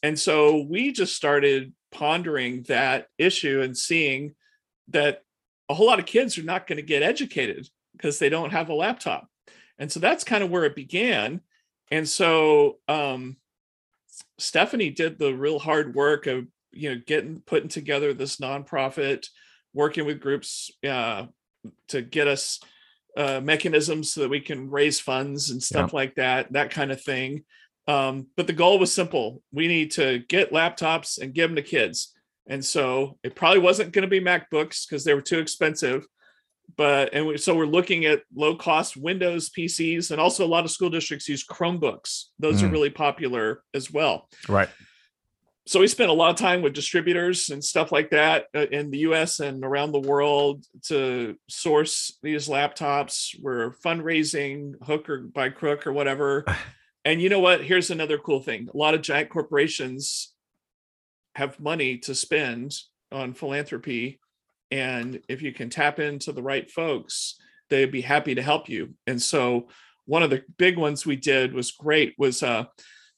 And 0.03 0.19
so 0.19 0.63
we 0.63 0.93
just 0.93 1.17
started 1.17 1.73
pondering 1.91 2.63
that 2.69 3.09
issue 3.19 3.61
and 3.61 3.77
seeing 3.77 4.35
that 4.89 5.23
a 5.69 5.75
whole 5.75 5.87
lot 5.87 5.99
of 5.99 6.07
kids 6.07 6.39
are 6.39 6.43
not 6.43 6.67
going 6.67 6.77
to 6.77 6.83
get 6.83 7.03
educated 7.03 7.69
because 7.93 8.19
they 8.19 8.29
don't 8.29 8.53
have 8.53 8.69
a 8.69 8.75
laptop. 8.75 9.29
And 9.79 9.91
so 9.91 10.01
that's 10.01 10.25
kind 10.25 10.45
of 10.45 10.51
where 10.51 10.65
it 10.65 10.77
began. 10.77 11.41
And 11.91 12.09
so 12.09 12.79
um, 12.87 13.37
Stephanie 14.39 14.91
did 14.91 15.19
the 15.19 15.35
real 15.35 15.59
hard 15.59 15.95
work 15.95 16.27
of, 16.27 16.47
you 16.71 16.91
know, 16.91 17.01
getting 17.05 17.43
putting 17.45 17.69
together 17.69 18.15
this 18.15 18.37
nonprofit, 18.37 19.27
working 19.75 20.07
with 20.07 20.21
groups 20.21 20.71
uh, 20.89 21.27
to 21.89 22.03
get 22.03 22.29
us 22.29 22.61
uh, 23.17 23.41
mechanisms 23.43 24.13
so 24.13 24.23
that 24.23 24.29
we 24.29 24.41
can 24.41 24.71
raise 24.71 25.01
funds 25.01 25.51
and 25.51 25.63
stuff 25.63 25.91
yeah. 25.93 25.97
like 25.97 26.15
that, 26.17 26.53
that 26.53 26.71
kind 26.71 26.93
of 26.93 27.01
thing. 27.03 27.45
Um, 27.87 28.29
but 28.37 28.47
the 28.47 28.53
goal 28.53 28.79
was 28.79 28.93
simple. 28.93 29.43
We 29.53 29.67
need 29.67 29.91
to 29.93 30.21
get 30.29 30.53
laptops 30.53 31.21
and 31.21 31.35
give 31.35 31.51
them 31.51 31.57
to 31.57 31.63
kids. 31.63 32.15
And 32.49 32.65
so 32.65 33.19
it 33.23 33.35
probably 33.35 33.61
wasn't 33.61 33.93
going 33.93 34.03
to 34.03 34.09
be 34.09 34.21
MacBooks 34.21 34.87
because 34.89 35.05
they 35.05 35.15
were 35.15 35.23
too 35.23 35.39
expensive. 35.39 36.07
But 36.77 37.15
and 37.15 37.27
we, 37.27 37.37
so 37.37 37.55
we're 37.55 37.67
looking 37.67 38.05
at 38.05 38.23
low 38.35 38.55
cost 38.55 38.97
Windows 38.97 39.51
PCs, 39.51 40.13
and 40.13 40.21
also 40.21 40.47
a 40.47 40.49
lot 40.49 40.65
of 40.65 40.71
school 40.71 40.89
districts 40.89 41.29
use 41.29 41.45
Chromebooks. 41.45 42.27
Those 42.39 42.63
mm. 42.63 42.67
are 42.67 42.71
really 42.71 42.91
popular 42.91 43.63
as 43.75 43.91
well. 43.91 44.29
Right. 44.49 44.69
So 45.71 45.79
we 45.79 45.87
spent 45.87 46.11
a 46.11 46.15
lot 46.15 46.31
of 46.31 46.37
time 46.37 46.63
with 46.63 46.73
distributors 46.73 47.51
and 47.51 47.63
stuff 47.63 47.93
like 47.93 48.11
that 48.11 48.47
uh, 48.57 48.67
in 48.73 48.91
the 48.91 48.99
U.S. 48.99 49.39
and 49.39 49.65
around 49.65 49.93
the 49.93 50.01
world 50.01 50.67
to 50.87 51.37
source 51.49 52.19
these 52.25 52.49
laptops. 52.49 53.41
We're 53.41 53.71
fundraising, 53.71 54.75
hook 54.85 55.09
or 55.09 55.21
by 55.21 55.51
crook 55.51 55.87
or 55.87 55.93
whatever. 55.93 56.45
and 57.05 57.23
you 57.23 57.29
know 57.29 57.39
what? 57.39 57.63
Here's 57.63 57.93
another 57.93 58.19
cool 58.19 58.41
thing: 58.43 58.69
a 58.75 58.77
lot 58.77 58.95
of 58.95 59.03
giant 59.03 59.31
corporations 59.31 60.35
have 61.37 61.61
money 61.61 61.99
to 61.99 62.17
spend 62.17 62.77
on 63.13 63.33
philanthropy 63.33 64.19
and 64.73 65.21
if 65.29 65.41
you 65.41 65.53
can 65.53 65.71
tap 65.71 66.01
into 66.01 66.33
the 66.33 66.43
right 66.43 66.69
folks 66.69 67.37
they'd 67.69 67.93
be 67.93 68.01
happy 68.01 68.35
to 68.35 68.43
help 68.43 68.69
you 68.69 68.95
and 69.07 69.23
so 69.23 69.69
one 70.07 70.25
of 70.25 70.31
the 70.31 70.43
big 70.59 70.77
ones 70.77 71.07
we 71.07 71.15
did 71.15 71.53
was 71.53 71.71
great 71.71 72.15
was 72.19 72.43
uh 72.43 72.65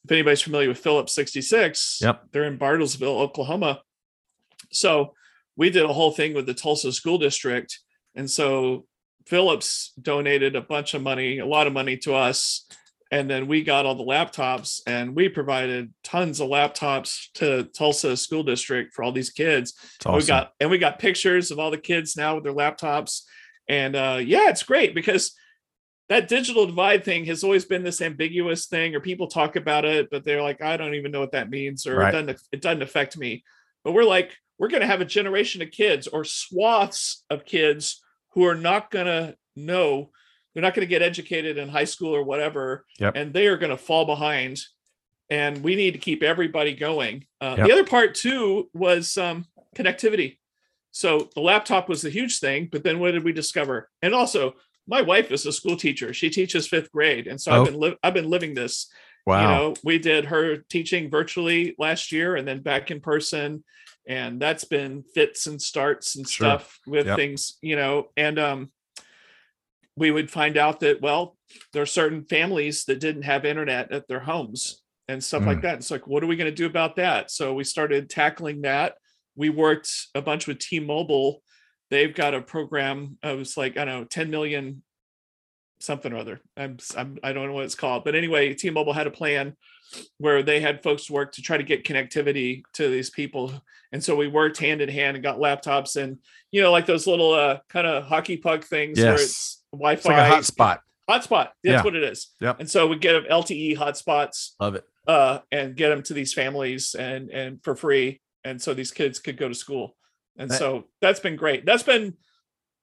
if 0.05 0.13
anybody's 0.13 0.43
familiar 0.43 0.69
with 0.69 0.79
phillips 0.79 1.15
66 1.15 1.99
yep 2.03 2.23
they're 2.33 2.45
in 2.45 2.59
bartlesville 2.59 3.21
oklahoma 3.21 3.81
so 4.71 5.15
we 5.57 5.71
did 5.71 5.85
a 5.85 5.93
whole 5.93 6.13
thing 6.13 6.35
with 6.35 6.47
the 6.47 6.55
tulsa 6.55 6.93
school 6.93 7.19
district 7.19 7.81
and 8.15 8.31
so 8.31 8.87
phillips 9.27 9.93
donated 10.01 10.57
a 10.57 10.61
bunch 10.61 10.95
of 10.95 11.03
money 11.03 11.39
a 11.39 11.47
lot 11.47 11.67
of 11.67 11.73
money 11.73 11.97
to 11.97 12.15
us 12.15 12.67
and 13.13 13.29
then 13.29 13.47
we 13.47 13.63
got 13.63 13.85
all 13.85 13.95
the 13.95 14.03
laptops 14.03 14.81
and 14.87 15.15
we 15.15 15.29
provided 15.29 15.93
tons 16.03 16.41
of 16.41 16.49
laptops 16.49 17.27
to 17.35 17.65
Tulsa 17.65 18.17
school 18.17 18.43
district 18.43 18.95
for 18.95 19.05
all 19.05 19.13
these 19.13 19.29
kids. 19.29 19.75
Awesome. 20.07 20.15
We 20.17 20.25
got 20.25 20.53
and 20.59 20.71
we 20.71 20.79
got 20.79 20.99
pictures 20.99 21.51
of 21.51 21.59
all 21.59 21.71
the 21.71 21.77
kids 21.77 22.17
now 22.17 22.37
with 22.37 22.45
their 22.45 22.55
laptops. 22.55 23.21
And 23.69 23.95
uh, 23.95 24.21
yeah, 24.25 24.49
it's 24.49 24.63
great 24.63 24.95
because 24.95 25.35
that 26.09 26.29
digital 26.29 26.67
divide 26.67 27.05
thing 27.05 27.25
has 27.27 27.45
always 27.45 27.65
been 27.65 27.83
this 27.83 28.01
ambiguous 28.01 28.67
thing, 28.67 28.95
or 28.95 29.01
people 29.01 29.29
talk 29.29 29.57
about 29.57 29.85
it, 29.85 30.11
but 30.11 30.25
they're 30.25 30.43
like, 30.43 30.61
I 30.61 30.77
don't 30.77 30.95
even 30.95 31.13
know 31.13 31.21
what 31.21 31.33
that 31.33 31.51
means, 31.51 31.87
or 31.87 31.97
right. 31.97 32.15
it 32.15 32.19
doesn't 32.19 32.41
it 32.53 32.61
doesn't 32.61 32.83
affect 32.83 33.17
me. 33.17 33.45
But 33.85 33.93
we're 33.93 34.05
like, 34.05 34.37
we're 34.59 34.69
gonna 34.69 34.87
have 34.87 35.01
a 35.01 35.07
generation 35.07 35.63
of 35.63 35.71
kids 35.71 36.07
or 36.07 36.25
swaths 36.25 37.25
of 37.31 37.45
kids 37.45 38.03
who 38.31 38.45
are 38.45 38.55
not 38.55 38.91
gonna 38.91 39.37
know 39.57 40.11
they're 40.55 40.63
not 40.63 40.75
going 40.75 40.87
to 40.87 40.91
get 40.91 41.03
educated 41.03 41.59
in 41.59 41.69
high 41.69 41.85
school 41.85 42.15
or 42.15 42.23
whatever 42.23 42.85
yep. 42.99 43.15
and 43.17 43.33
they 43.33 43.47
are 43.47 43.57
going 43.57 43.71
to 43.71 43.77
fall 43.77 44.05
behind 44.05 44.61
and 45.31 45.63
we 45.63 45.77
need 45.77 45.93
to 45.93 45.99
keep 45.99 46.23
everybody 46.23 46.75
going 46.75 47.25
uh, 47.41 47.55
yep. 47.59 47.67
the 47.67 47.73
other 47.73 47.85
part 47.85 48.15
too 48.15 48.69
was 48.75 49.17
um, 49.19 49.47
connectivity 49.77 50.39
so 50.91 51.31
the 51.35 51.41
laptop 51.41 51.89
was 51.89 52.03
the 52.03 52.11
huge 52.11 52.39
thing 52.39 52.69
but 52.71 52.83
then 52.83 52.99
what 52.99 53.13
did 53.13 53.25
we 53.25 53.33
discover 53.33 53.91
and 54.03 54.15
also 54.15 54.55
my 54.87 55.03
wife 55.03 55.31
is 55.31 55.47
a 55.47 55.53
school 55.53 55.77
teacher 55.77 56.13
she 56.13 56.31
teaches 56.31 56.67
fifth 56.67 56.91
grade 56.93 57.27
and 57.27 57.41
so 57.41 57.53
oh. 57.53 57.61
i've 57.61 57.67
been 57.67 57.81
li- 57.81 57.99
i've 58.03 58.15
been 58.15 58.29
living 58.29 58.55
this 58.55 58.91
wow 59.27 59.41
you 59.41 59.49
know 59.49 59.75
we 59.85 59.99
did 59.99 60.27
her 60.27 60.57
teaching 60.69 61.11
virtually 61.11 61.75
last 61.79 62.13
year 62.13 62.37
and 62.37 62.47
then 62.47 62.61
back 62.61 62.91
in 62.91 63.01
person 63.01 63.63
and 64.09 64.41
that's 64.41 64.65
been 64.65 65.05
fits 65.15 65.47
and 65.47 65.63
starts 65.63 66.17
and 66.17 66.29
sure. 66.29 66.47
stuff 66.47 66.81
with 66.87 67.07
yep. 67.07 67.17
things 67.17 67.59
you 67.63 67.77
know 67.77 68.09
and 68.17 68.39
um 68.39 68.71
we 69.97 70.11
would 70.11 70.31
find 70.31 70.57
out 70.57 70.81
that 70.81 71.01
well 71.01 71.37
there 71.73 71.83
are 71.83 71.87
certain 71.87 72.25
families 72.25 72.85
that 72.85 73.01
didn't 73.01 73.23
have 73.23 73.45
internet 73.45 73.93
at 73.93 74.09
their 74.09 74.21
homes 74.21 74.83
and 75.09 75.23
stuff 75.23 75.43
mm. 75.43 75.47
like 75.47 75.63
that 75.63 75.77
it's 75.77 75.91
like 75.91 76.07
what 76.07 76.23
are 76.23 76.27
we 76.27 76.37
going 76.37 76.51
to 76.51 76.55
do 76.55 76.67
about 76.67 76.97
that 76.97 77.31
so 77.31 77.55
we 77.55 77.65
started 77.65 78.09
tackling 78.09 78.63
that 78.63 78.95
we 79.37 79.51
worked 79.51 80.07
a 80.15 80.23
bunch 80.23 80.47
with 80.47 80.59
t-mobile 80.59 81.43
they've 81.93 82.15
got 82.15 82.35
a 82.35 82.41
program 82.41 83.19
it 83.23 83.37
was 83.37 83.57
like 83.57 83.77
i 83.77 83.85
don't 83.85 84.01
know 84.01 84.05
10 84.05 84.31
million 84.31 84.83
something 85.79 86.13
or 86.13 86.17
other 86.17 86.41
I'm, 86.57 86.79
I'm 86.97 87.19
i 87.23 87.33
don't 87.33 87.49
know 87.49 87.55
what 87.55 87.65
it's 87.65 87.75
called 87.75 88.05
but 88.05 88.15
anyway 88.15 88.55
t-mobile 88.55 88.93
had 88.93 89.07
a 89.07 89.11
plan 89.11 89.57
where 90.19 90.43
they 90.43 90.61
had 90.61 90.83
folks 90.83 91.11
work 91.11 91.33
to 91.33 91.43
try 91.43 91.57
to 91.57 91.63
get 91.65 91.85
connectivity 91.85 92.63
to 92.75 92.89
these 92.89 93.11
people 93.11 93.53
and 93.93 94.03
so 94.03 94.17
we 94.17 94.27
worked 94.27 94.59
hand 94.59 94.81
in 94.81 94.89
hand 94.89 95.17
and 95.17 95.23
got 95.23 95.39
laptops 95.39 96.03
and 96.03 96.19
you 96.51 96.63
know 96.63 96.73
like 96.73 96.87
those 96.87 97.07
little 97.07 97.33
uh 97.33 97.59
kind 97.69 97.87
of 97.87 98.05
hockey 98.05 98.37
puck 98.37 98.65
things 98.65 98.99
yes. 98.99 99.05
where 99.07 99.15
it's 99.15 99.63
Wi-Fi. 99.73 100.39
It's 100.39 100.57
like 100.57 100.69
a 100.69 100.75
hotspot. 100.75 100.79
Hotspot. 101.09 101.49
That's 101.65 101.65
yeah. 101.65 101.83
what 101.83 101.97
it 101.97 102.05
is. 102.05 102.29
Yep. 102.41 102.61
And 102.61 102.71
so 102.71 102.87
we 102.87 102.97
get 102.97 103.15
them 103.15 103.25
LTE 103.31 103.77
hotspots. 103.77 104.53
Love 104.61 104.77
it. 104.77 104.85
Uh, 105.07 105.41
and 105.51 105.75
get 105.75 105.89
them 105.89 106.03
to 106.05 106.15
these 106.15 106.33
families 106.33 106.95
and 106.95 107.29
and 107.31 107.63
for 107.65 107.75
free, 107.75 108.21
and 108.45 108.63
so 108.63 108.73
these 108.73 108.93
kids 108.93 109.19
could 109.19 109.37
go 109.37 109.49
to 109.49 109.55
school. 109.55 109.97
And 110.37 110.51
that, 110.51 110.59
so 110.59 110.85
that's 111.01 111.21
been 111.21 111.37
great. 111.37 111.67
That's 111.67 111.83
been 111.83 112.15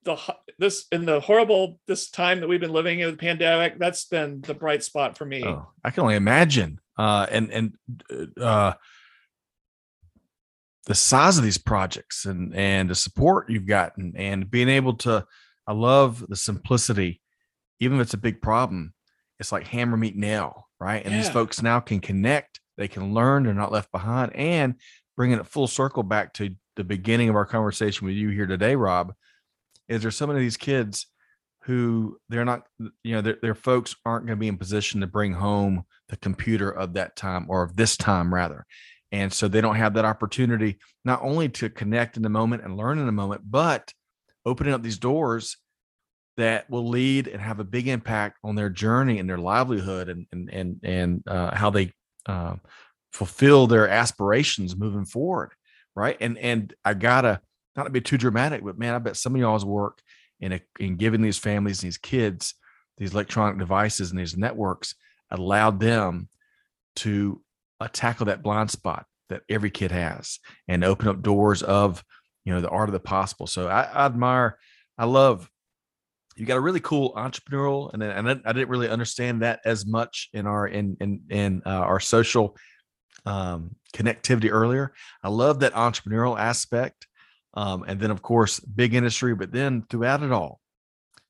the 0.03 0.17
this 0.57 0.85
in 0.91 1.05
the 1.05 1.19
horrible 1.19 1.80
this 1.88 2.09
time 2.09 2.39
that 2.39 2.47
we've 2.47 2.59
been 2.59 2.73
living 2.73 2.99
in 2.99 3.11
the 3.11 3.17
pandemic. 3.17 3.80
That's 3.80 4.05
been 4.05 4.41
the 4.41 4.53
bright 4.53 4.84
spot 4.84 5.17
for 5.17 5.26
me. 5.26 5.43
Oh, 5.45 5.67
I 5.84 5.91
can 5.91 6.03
only 6.03 6.15
imagine. 6.15 6.80
Uh, 6.97 7.26
and 7.30 7.51
and 7.51 7.73
uh, 8.39 8.73
the 10.85 10.95
size 10.95 11.38
of 11.38 11.43
these 11.43 11.57
projects 11.57 12.26
and 12.26 12.53
and 12.55 12.89
the 12.89 12.95
support 12.95 13.49
you've 13.49 13.67
gotten 13.67 14.13
and 14.15 14.49
being 14.49 14.69
able 14.69 14.93
to 14.95 15.26
I 15.67 15.73
love 15.73 16.26
the 16.27 16.35
simplicity, 16.35 17.21
even 17.80 17.99
if 17.99 18.05
it's 18.05 18.13
a 18.15 18.17
big 18.17 18.41
problem. 18.41 18.93
It's 19.39 19.51
like 19.51 19.67
hammer 19.67 19.97
meet 19.97 20.17
nail, 20.17 20.67
right? 20.80 21.03
And 21.03 21.13
yeah. 21.13 21.21
these 21.21 21.30
folks 21.30 21.61
now 21.61 21.80
can 21.80 21.99
connect, 21.99 22.59
they 22.76 22.88
can 22.88 23.13
learn, 23.13 23.43
they're 23.43 23.53
not 23.53 23.71
left 23.71 23.91
behind, 23.91 24.35
and 24.35 24.76
bringing 25.15 25.39
it 25.39 25.45
full 25.45 25.67
circle 25.67 26.03
back 26.03 26.34
to 26.34 26.55
the 26.80 26.84
beginning 26.85 27.27
of 27.27 27.35
our 27.35 27.45
conversation 27.45 28.07
with 28.07 28.15
you 28.15 28.30
here 28.30 28.47
today, 28.47 28.73
Rob. 28.73 29.14
Is 29.89 30.01
there 30.01 30.11
so 30.11 30.26
many 30.26 30.39
of 30.39 30.43
these 30.43 30.56
kids 30.56 31.07
who 31.64 32.18
they're 32.30 32.45
not, 32.45 32.64
you 33.03 33.15
know, 33.15 33.35
their, 33.41 33.53
folks 33.53 33.97
aren't 34.06 34.26
going 34.26 34.38
to 34.38 34.39
be 34.39 34.47
in 34.47 34.57
position 34.57 35.01
to 35.01 35.07
bring 35.07 35.34
home 35.34 35.84
the 36.07 36.15
computer 36.15 36.72
of 36.72 36.93
that 36.93 37.18
time 37.18 37.47
or 37.49 37.64
of 37.64 37.76
this 37.76 37.97
time 37.97 38.34
rather. 38.34 38.65
And 39.11 39.31
so 39.31 39.49
they 39.49 39.60
don't 39.60 39.76
have 39.76 39.95
that 39.95 40.06
opportunity 40.06 40.77
not 41.03 41.22
only 41.22 41.49
to 41.49 41.69
connect 41.69 42.15
in 42.15 42.23
the 42.23 42.30
moment 42.30 42.64
and 42.64 42.77
learn 42.77 42.97
in 42.97 43.06
the 43.06 43.11
moment, 43.11 43.41
but 43.43 43.93
opening 44.45 44.73
up 44.73 44.81
these 44.81 44.99
doors 44.99 45.57
that 46.38 46.69
will 46.69 46.88
lead 46.88 47.27
and 47.27 47.41
have 47.41 47.60
a 47.60 47.65
big 47.65 47.89
impact 47.89 48.38
on 48.41 48.56
their 48.56 48.69
journey 48.69 49.19
and 49.19 49.30
their 49.30 49.38
livelihood 49.38 50.07
and 50.07 50.27
and 50.31 50.49
and, 50.49 50.80
and 50.84 51.23
uh, 51.27 51.53
how 51.53 51.69
they 51.69 51.91
uh, 52.26 52.56
fulfill 53.11 53.68
their 53.68 53.89
aspirations 53.89 54.77
moving 54.77 55.06
forward 55.06 55.51
right? 55.99 56.17
And 56.19 56.38
and 56.38 56.73
i 56.85 56.93
gotta 56.93 57.41
not 57.76 57.84
to 57.84 57.89
be 57.89 58.01
too 58.01 58.17
dramatic 58.17 58.63
but 58.63 58.77
man 58.77 58.93
i 58.93 58.99
bet 58.99 59.17
some 59.17 59.35
of 59.35 59.41
y'all's 59.41 59.65
work 59.65 60.01
in 60.39 60.53
a, 60.53 60.61
in 60.80 60.95
giving 60.95 61.21
these 61.21 61.38
families 61.38 61.81
these 61.81 61.97
kids 61.97 62.55
these 62.97 63.13
electronic 63.13 63.57
devices 63.57 64.11
and 64.11 64.19
these 64.19 64.38
networks 64.38 64.95
allowed 65.31 65.80
them 65.80 66.27
to 66.95 67.41
uh, 67.80 67.88
tackle 67.91 68.26
that 68.26 68.43
blind 68.43 68.69
spot 68.69 69.05
that 69.30 69.43
every 69.49 69.69
kid 69.69 69.91
has 69.91 70.39
and 70.67 70.84
open 70.84 71.07
up 71.07 71.21
doors 71.21 71.63
of 71.63 72.03
you 72.45 72.53
know 72.53 72.61
the 72.61 72.69
art 72.69 72.89
of 72.89 72.93
the 72.93 72.99
possible. 72.99 73.47
So 73.47 73.67
i, 73.67 73.84
I 73.84 74.05
admire 74.05 74.57
i 74.97 75.05
love 75.05 75.49
you 76.35 76.45
got 76.45 76.57
a 76.57 76.61
really 76.61 76.80
cool 76.80 77.13
entrepreneurial 77.15 77.93
and, 77.93 78.01
and 78.01 78.30
I, 78.30 78.39
I, 78.45 78.53
didn't 78.53 78.69
really 78.69 78.88
understand 78.88 79.41
that 79.41 79.59
as 79.65 79.85
much 79.85 80.30
in 80.34 80.47
our 80.47 80.67
in 80.67 80.97
in 80.99 81.21
in 81.30 81.61
uh, 81.65 81.69
our 81.69 81.99
social 81.99 82.55
um, 83.25 83.75
connectivity 83.93 84.49
earlier 84.51 84.93
i 85.23 85.29
love 85.29 85.59
that 85.59 85.73
entrepreneurial 85.73 86.39
aspect 86.39 87.07
um, 87.55 87.83
and 87.87 87.99
then 87.99 88.11
of 88.11 88.21
course 88.21 88.59
big 88.59 88.93
industry 88.93 89.33
but 89.35 89.51
then 89.51 89.83
throughout 89.89 90.23
it 90.23 90.31
all 90.31 90.59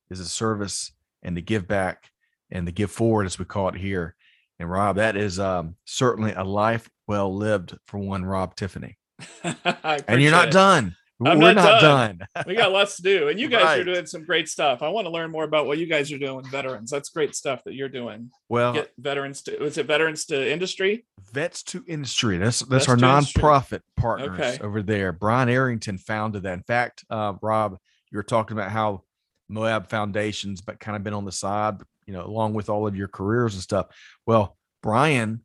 is 0.10 0.20
a 0.20 0.26
service 0.26 0.92
and 1.24 1.36
to 1.36 1.42
give 1.42 1.68
back 1.68 2.12
and 2.52 2.66
to 2.66 2.72
give 2.72 2.92
forward 2.92 3.26
as 3.26 3.38
we 3.40 3.46
call 3.46 3.70
it 3.70 3.76
here 3.76 4.16
And 4.60 4.70
Rob, 4.70 4.98
that 4.98 5.16
is 5.16 5.40
um, 5.40 5.76
certainly 5.86 6.34
a 6.34 6.44
life 6.44 6.90
well 7.08 7.34
lived 7.34 7.78
for 7.88 7.98
one 7.98 8.26
Rob 8.26 8.56
Tiffany. 8.56 8.98
and 9.44 10.22
you're 10.22 10.32
not 10.32 10.50
it. 10.50 10.52
done. 10.52 10.96
I'm 11.26 11.38
We're 11.40 11.54
not 11.54 11.56
not 11.56 11.82
done. 11.82 12.18
done. 12.34 12.44
we 12.48 12.56
got 12.56 12.72
lots 12.72 12.96
to 12.98 13.02
do 13.02 13.28
and 13.28 13.40
you 13.40 13.50
guys 13.50 13.78
are 13.80 13.84
doing 13.84 14.06
some 14.06 14.24
great 14.24 14.48
stuff 14.48 14.82
i 14.82 14.88
want 14.88 15.06
to 15.06 15.12
learn 15.12 15.32
more 15.32 15.44
about 15.44 15.66
what 15.68 15.78
you 15.78 15.86
guys 15.86 16.12
are 16.12 16.18
doing 16.18 16.38
with 16.38 16.48
veterans 16.48 16.90
that's 16.90 17.10
great 17.10 17.36
stuff 17.36 17.62
that 17.66 17.74
you're 17.74 17.90
doing 17.90 18.30
well, 18.48 18.72
get 18.74 18.92
veterans 18.98 19.42
to 19.44 19.64
is 19.64 19.78
it 19.78 19.86
veterans 19.86 20.26
to 20.26 20.52
industry 20.52 21.06
Vets 21.34 21.62
to 21.64 21.84
Industry. 21.88 22.38
That's 22.38 22.62
Vets 22.62 22.70
that's 22.70 22.90
our 22.90 22.96
to 22.98 23.06
Industry. 23.08 23.44
nonprofit 23.44 23.82
partners 23.96 24.40
Okay. 24.40 24.58
over 24.64 24.82
there. 24.82 25.12
Brian 25.12 25.48
Arrington 25.48 26.00
founded 26.00 26.42
that. 26.42 26.54
In 26.54 26.64
fact, 26.64 27.06
uh, 27.12 27.34
Rob, 27.44 27.78
you 28.10 28.18
were 28.18 28.24
talking 28.24 28.58
about 28.58 28.72
how 28.72 29.04
Moab 29.48 29.90
Foundations, 29.90 30.62
but 30.62 30.80
kind 30.80 30.96
of 30.98 31.04
been 31.04 31.14
on 31.14 31.26
the 31.26 31.32
side, 31.32 31.82
you 32.08 32.14
know, 32.14 32.26
along 32.26 32.56
with 32.56 32.68
all 32.68 32.88
of 32.88 32.96
your 32.96 33.08
careers 33.10 33.54
and 33.54 33.62
stuff. 33.62 33.88
Well, 34.26 34.58
Brian, 34.82 35.42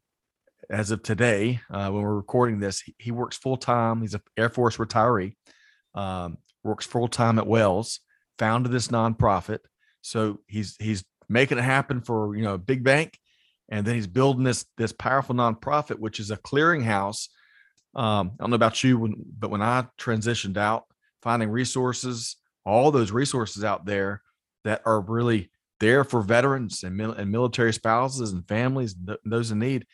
as 0.71 0.91
of 0.91 1.03
today, 1.03 1.61
uh, 1.71 1.91
when 1.91 2.03
we're 2.03 2.15
recording 2.15 2.61
this, 2.61 2.81
he, 2.81 2.95
he 2.99 3.11
works 3.11 3.37
full 3.37 3.59
time. 3.59 4.01
He's 4.01 4.15
an 4.15 4.23
Air 4.39 4.49
Force 4.49 4.79
retiree. 4.79 5.35
Um, 5.95 6.39
works 6.63 6.87
full 6.87 7.09
time 7.09 7.39
at 7.39 7.47
Wells. 7.47 8.01
Founded 8.39 8.73
this 8.73 8.89
nonprofit, 8.89 9.61
so 10.01 10.41
he's 10.49 10.77
he's 10.81 11.05
making 11.29 11.59
it 11.59 11.63
happen 11.65 12.01
for 12.01 12.35
you 12.35 12.43
know 12.43 12.55
a 12.55 12.59
big 12.59 12.83
bank 12.83 13.19
and 13.69 13.87
then 13.87 13.95
he's 13.95 14.07
building 14.07 14.45
this 14.45 14.67
this 14.77 14.93
powerful 14.93 15.35
nonprofit, 15.35 15.99
which 15.99 16.21
is 16.21 16.31
a 16.31 16.37
clearinghouse. 16.37 17.29
Um, 17.95 18.33
I 18.35 18.43
don't 18.43 18.51
know 18.51 18.57
about 18.57 18.83
you, 18.83 18.99
when, 18.99 19.15
but 19.39 19.51
when 19.51 19.63
I 19.63 19.87
transitioned 19.99 20.57
out, 20.57 20.85
finding 21.23 21.49
resources, 21.49 22.37
all 22.67 22.91
those 22.91 23.13
resources 23.13 23.65
out 23.65 23.87
there 23.87 24.23
that 24.65 24.83
are 24.85 25.01
really 25.01 25.51
there 25.81 26.03
for 26.03 26.23
veterans 26.23 26.83
and, 26.83 26.97
mil- 26.97 27.13
and 27.13 27.31
military 27.31 27.73
spouses 27.73 28.33
and 28.33 28.47
families, 28.49 28.95
th- 28.95 29.19
those 29.25 29.51
in 29.51 29.61
need. 29.61 29.87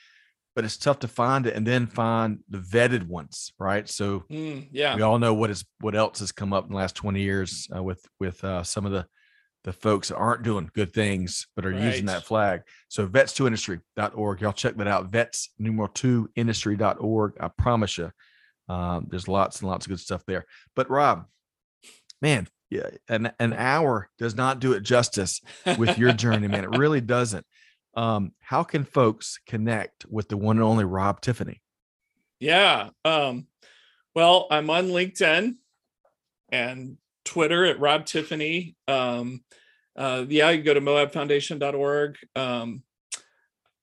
But 0.56 0.64
it's 0.64 0.76
tough 0.76 0.98
to 1.00 1.08
find 1.08 1.46
it 1.46 1.54
and 1.54 1.66
then 1.66 1.86
find 1.86 2.40
the 2.48 2.58
vetted 2.58 3.06
ones, 3.06 3.52
right? 3.58 3.88
So 3.88 4.24
Mm, 4.30 4.68
yeah. 4.72 4.96
we 4.96 5.02
all 5.02 5.18
know 5.18 5.32
what 5.32 5.50
is 5.50 5.64
what 5.80 5.94
else 5.94 6.18
has 6.20 6.32
come 6.32 6.52
up 6.52 6.64
in 6.64 6.70
the 6.70 6.76
last 6.76 6.96
20 6.96 7.20
years 7.20 7.68
uh, 7.74 7.82
with 7.82 8.04
with 8.18 8.42
uh, 8.44 8.62
some 8.64 8.84
of 8.86 8.92
the 8.92 9.06
the 9.64 9.72
folks 9.74 10.08
that 10.08 10.16
aren't 10.16 10.42
doing 10.42 10.70
good 10.74 10.92
things 10.92 11.46
but 11.54 11.66
are 11.66 11.70
using 11.72 12.06
that 12.06 12.24
flag. 12.24 12.62
So 12.88 13.04
vets 13.06 13.34
to 13.34 13.46
industry.org 13.46 14.40
y'all 14.40 14.52
check 14.54 14.74
that 14.76 14.86
out 14.86 15.06
vets 15.12 15.50
numeral 15.58 15.88
two 15.88 16.30
industry.org 16.34 17.34
i 17.38 17.48
promise 17.48 17.98
you 17.98 18.10
um, 18.70 19.06
there's 19.10 19.28
lots 19.28 19.60
and 19.60 19.68
lots 19.68 19.84
of 19.84 19.90
good 19.90 20.00
stuff 20.00 20.24
there. 20.26 20.46
But 20.74 20.88
rob 20.90 21.26
man 22.22 22.48
yeah 22.70 22.88
an, 23.08 23.32
an 23.38 23.52
hour 23.52 24.08
does 24.18 24.34
not 24.34 24.60
do 24.60 24.72
it 24.72 24.82
justice 24.82 25.40
with 25.78 25.98
your 25.98 26.12
journey 26.12 26.48
man 26.48 26.64
it 26.64 26.78
really 26.78 27.00
doesn't 27.02 27.44
um, 27.94 28.32
how 28.40 28.62
can 28.62 28.84
folks 28.84 29.38
connect 29.46 30.06
with 30.08 30.28
the 30.28 30.36
one 30.36 30.56
and 30.56 30.64
only 30.64 30.84
rob 30.84 31.20
tiffany 31.20 31.60
Yeah. 32.38 32.90
Um, 33.04 33.46
well, 34.14 34.46
I'm 34.50 34.70
on 34.70 34.88
LinkedIn 34.88 35.54
and 36.50 36.96
Twitter 37.24 37.64
at 37.64 37.78
Rob 37.78 38.06
Tiffany. 38.06 38.76
Um, 38.88 39.42
uh, 39.96 40.24
yeah, 40.28 40.50
you 40.50 40.58
can 40.58 40.64
go 40.64 40.74
to 40.74 40.80
moabfoundation.org. 40.80 42.16
Um, 42.34 42.82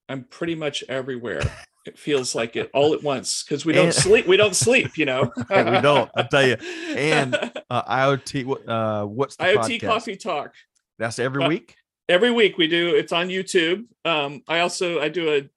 I'm 0.10 0.24
pretty 0.24 0.56
much 0.56 0.84
everywhere. 0.90 1.42
It 1.86 1.98
feels 1.98 2.36
like 2.36 2.56
it 2.58 2.70
all 2.74 2.94
at 2.94 3.04
once 3.04 3.44
because 3.44 3.66
we 3.66 3.72
don't 3.74 3.86
And- 3.86 3.94
sleep. 3.96 4.28
We 4.28 4.36
don't 4.38 4.56
sleep, 4.56 4.98
you 4.98 5.06
know. 5.06 5.32
Hey, 5.50 5.64
we 5.64 5.80
don't, 5.82 6.10
I'll 6.16 6.28
tell 6.28 6.46
you. 6.46 6.58
And 6.98 7.36
uh, 7.70 7.84
iot 7.84 8.46
what 8.46 8.68
uh 8.68 9.06
what's 9.06 9.36
the 9.38 9.44
IoT 9.46 9.82
podcast? 9.82 9.88
Coffee 9.88 10.16
Talk. 10.18 10.54
that's 10.98 11.20
every 11.20 11.44
Uh, 11.44 11.50
week 11.50 11.76
every 12.10 12.32
week 12.32 12.58
we 12.58 12.68
do 12.68 12.96
it's 12.96 13.12
on 13.12 13.28
youtube. 13.30 13.86
Um 14.06 14.42
i 14.48 14.60
also 14.60 15.00
i 15.00 15.10
do 15.10 15.34
a 15.34 15.50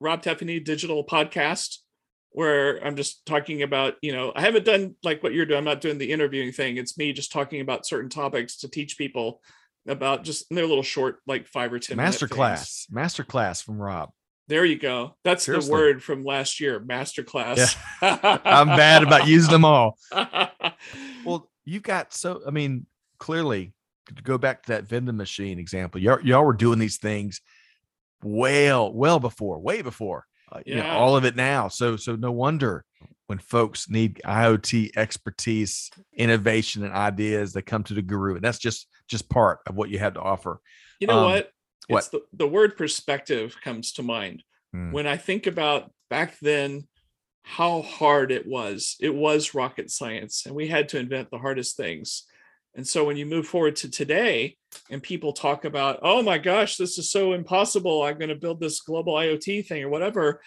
rob 0.00 0.22
tiffany 0.22 0.60
digital 0.60 1.04
podcast 1.04 1.78
where 2.30 2.84
i'm 2.84 2.96
just 2.96 3.24
talking 3.26 3.62
about 3.62 3.94
you 4.02 4.12
know 4.12 4.32
i 4.34 4.40
haven't 4.40 4.64
done 4.64 4.96
like 5.02 5.22
what 5.22 5.32
you're 5.32 5.46
doing. 5.46 5.58
I'm 5.58 5.64
not 5.64 5.80
doing 5.80 5.98
the 5.98 6.10
interviewing 6.12 6.52
thing. 6.52 6.76
It's 6.76 6.98
me 6.98 7.12
just 7.12 7.32
talking 7.32 7.60
about 7.60 7.86
certain 7.86 8.10
topics 8.10 8.58
to 8.58 8.68
teach 8.68 8.98
people 8.98 9.40
about 9.86 10.24
just 10.24 10.46
they're 10.50 10.66
little 10.66 10.82
short 10.82 11.18
like 11.26 11.46
five 11.46 11.72
or 11.72 11.78
ten 11.78 11.96
master 11.96 12.26
class 12.28 12.86
master 12.90 13.22
class 13.24 13.62
from 13.62 13.80
rob. 13.80 14.10
There 14.46 14.64
you 14.66 14.78
go. 14.78 15.16
That's 15.24 15.44
Seriously. 15.44 15.68
the 15.68 15.72
word 15.72 16.02
from 16.02 16.22
last 16.22 16.60
year 16.60 16.80
master 16.80 17.22
class 17.22 17.76
i'm 18.02 18.68
bad 18.68 19.02
about 19.02 19.26
using 19.26 19.52
them 19.52 19.64
all. 19.64 19.98
Well 21.24 21.50
you've 21.64 21.82
got 21.82 22.12
so 22.12 22.42
i 22.46 22.50
mean 22.50 22.86
clearly 23.18 23.72
go 24.22 24.38
back 24.38 24.62
to 24.62 24.72
that 24.72 24.84
vending 24.84 25.16
machine 25.16 25.58
example 25.58 26.00
y'all, 26.00 26.20
y'all 26.22 26.44
were 26.44 26.52
doing 26.52 26.78
these 26.78 26.98
things 26.98 27.40
well 28.22 28.92
well 28.92 29.18
before 29.20 29.58
way 29.60 29.82
before 29.82 30.24
uh, 30.52 30.60
you 30.66 30.76
know, 30.76 30.82
Yeah. 30.82 30.94
all 30.96 31.16
of 31.16 31.24
it 31.24 31.36
now 31.36 31.68
so 31.68 31.96
so 31.96 32.16
no 32.16 32.32
wonder 32.32 32.84
when 33.26 33.38
folks 33.38 33.88
need 33.88 34.20
iot 34.24 34.90
expertise 34.96 35.90
innovation 36.14 36.84
and 36.84 36.92
ideas 36.92 37.52
they 37.52 37.62
come 37.62 37.82
to 37.84 37.94
the 37.94 38.02
guru 38.02 38.34
and 38.36 38.44
that's 38.44 38.58
just 38.58 38.88
just 39.08 39.28
part 39.28 39.60
of 39.66 39.74
what 39.74 39.90
you 39.90 39.98
have 39.98 40.14
to 40.14 40.20
offer 40.20 40.60
you 41.00 41.06
know 41.06 41.18
Um, 41.18 41.30
what 41.30 41.50
what? 41.88 41.98
it's 41.98 42.08
the, 42.08 42.22
the 42.32 42.48
word 42.48 42.76
perspective 42.76 43.56
comes 43.62 43.92
to 43.92 44.02
mind 44.02 44.42
Hmm. 44.72 44.90
when 44.90 45.06
I 45.06 45.16
think 45.16 45.46
about 45.46 45.92
back 46.10 46.38
then 46.40 46.88
how 47.44 47.82
hard 47.82 48.32
it 48.32 48.46
was. 48.46 48.96
It 49.00 49.14
was 49.14 49.54
rocket 49.54 49.90
science, 49.90 50.46
and 50.46 50.54
we 50.54 50.66
had 50.66 50.88
to 50.88 50.98
invent 50.98 51.30
the 51.30 51.38
hardest 51.38 51.76
things. 51.76 52.24
And 52.76 52.86
so 52.86 53.04
when 53.04 53.16
you 53.16 53.26
move 53.26 53.46
forward 53.46 53.76
to 53.76 53.90
today 53.90 54.56
and 54.90 55.02
people 55.02 55.32
talk 55.32 55.64
about, 55.64 56.00
oh 56.02 56.22
my 56.22 56.38
gosh, 56.38 56.76
this 56.76 56.98
is 56.98 57.10
so 57.10 57.32
impossible. 57.32 58.02
I'm 58.02 58.18
going 58.18 58.30
to 58.30 58.34
build 58.34 58.60
this 58.60 58.80
global 58.80 59.14
IoT 59.14 59.66
thing 59.66 59.82
or 59.84 59.88
whatever. 59.88 60.40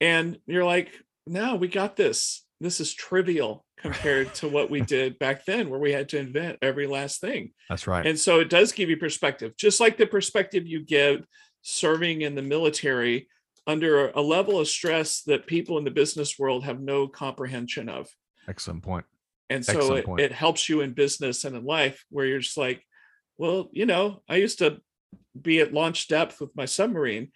And 0.00 0.38
you're 0.46 0.64
like, 0.64 0.92
no, 1.26 1.56
we 1.56 1.68
got 1.68 1.96
this. 1.96 2.44
This 2.60 2.80
is 2.80 2.94
trivial 2.94 3.64
compared 3.78 4.34
to 4.34 4.48
what 4.48 4.70
we 4.70 4.80
did 4.96 5.18
back 5.18 5.44
then, 5.44 5.68
where 5.68 5.80
we 5.80 5.92
had 5.92 6.08
to 6.10 6.18
invent 6.18 6.58
every 6.62 6.86
last 6.86 7.20
thing. 7.20 7.52
that's 7.68 7.86
right 7.86 8.06
And 8.06 8.18
so 8.18 8.40
it 8.40 8.50
does 8.50 8.72
give 8.72 8.88
you 8.88 8.96
perspective, 8.96 9.56
just 9.56 9.80
like 9.80 9.96
the 9.96 10.06
perspective 10.06 10.66
you 10.66 10.84
give 10.84 11.24
serving 11.62 12.22
in 12.22 12.34
the 12.34 12.42
military 12.42 13.28
under 13.66 14.08
a 14.10 14.20
level 14.20 14.58
of 14.58 14.66
stress 14.66 15.22
that 15.22 15.46
people 15.46 15.76
in 15.76 15.84
the 15.84 15.90
business 15.90 16.38
world 16.38 16.64
have 16.64 16.80
no 16.80 17.06
comprehension 17.06 17.88
of. 17.88 18.08
excellent 18.48 18.82
point 18.82 19.04
And 19.50 19.64
so 19.64 19.94
it, 19.94 20.04
point. 20.04 20.20
it 20.20 20.32
helps 20.32 20.68
you 20.68 20.80
in 20.80 20.92
business 20.92 21.44
and 21.44 21.56
in 21.56 21.64
life 21.64 22.04
where 22.10 22.26
you're 22.26 22.40
just 22.40 22.58
like, 22.58 22.82
well, 23.38 23.68
you 23.72 23.86
know, 23.86 24.22
I 24.28 24.36
used 24.36 24.58
to 24.58 24.80
be 25.40 25.60
at 25.60 25.72
launch 25.72 26.08
depth 26.08 26.40
with 26.40 26.50
my 26.54 26.64
submarine. 26.64 27.30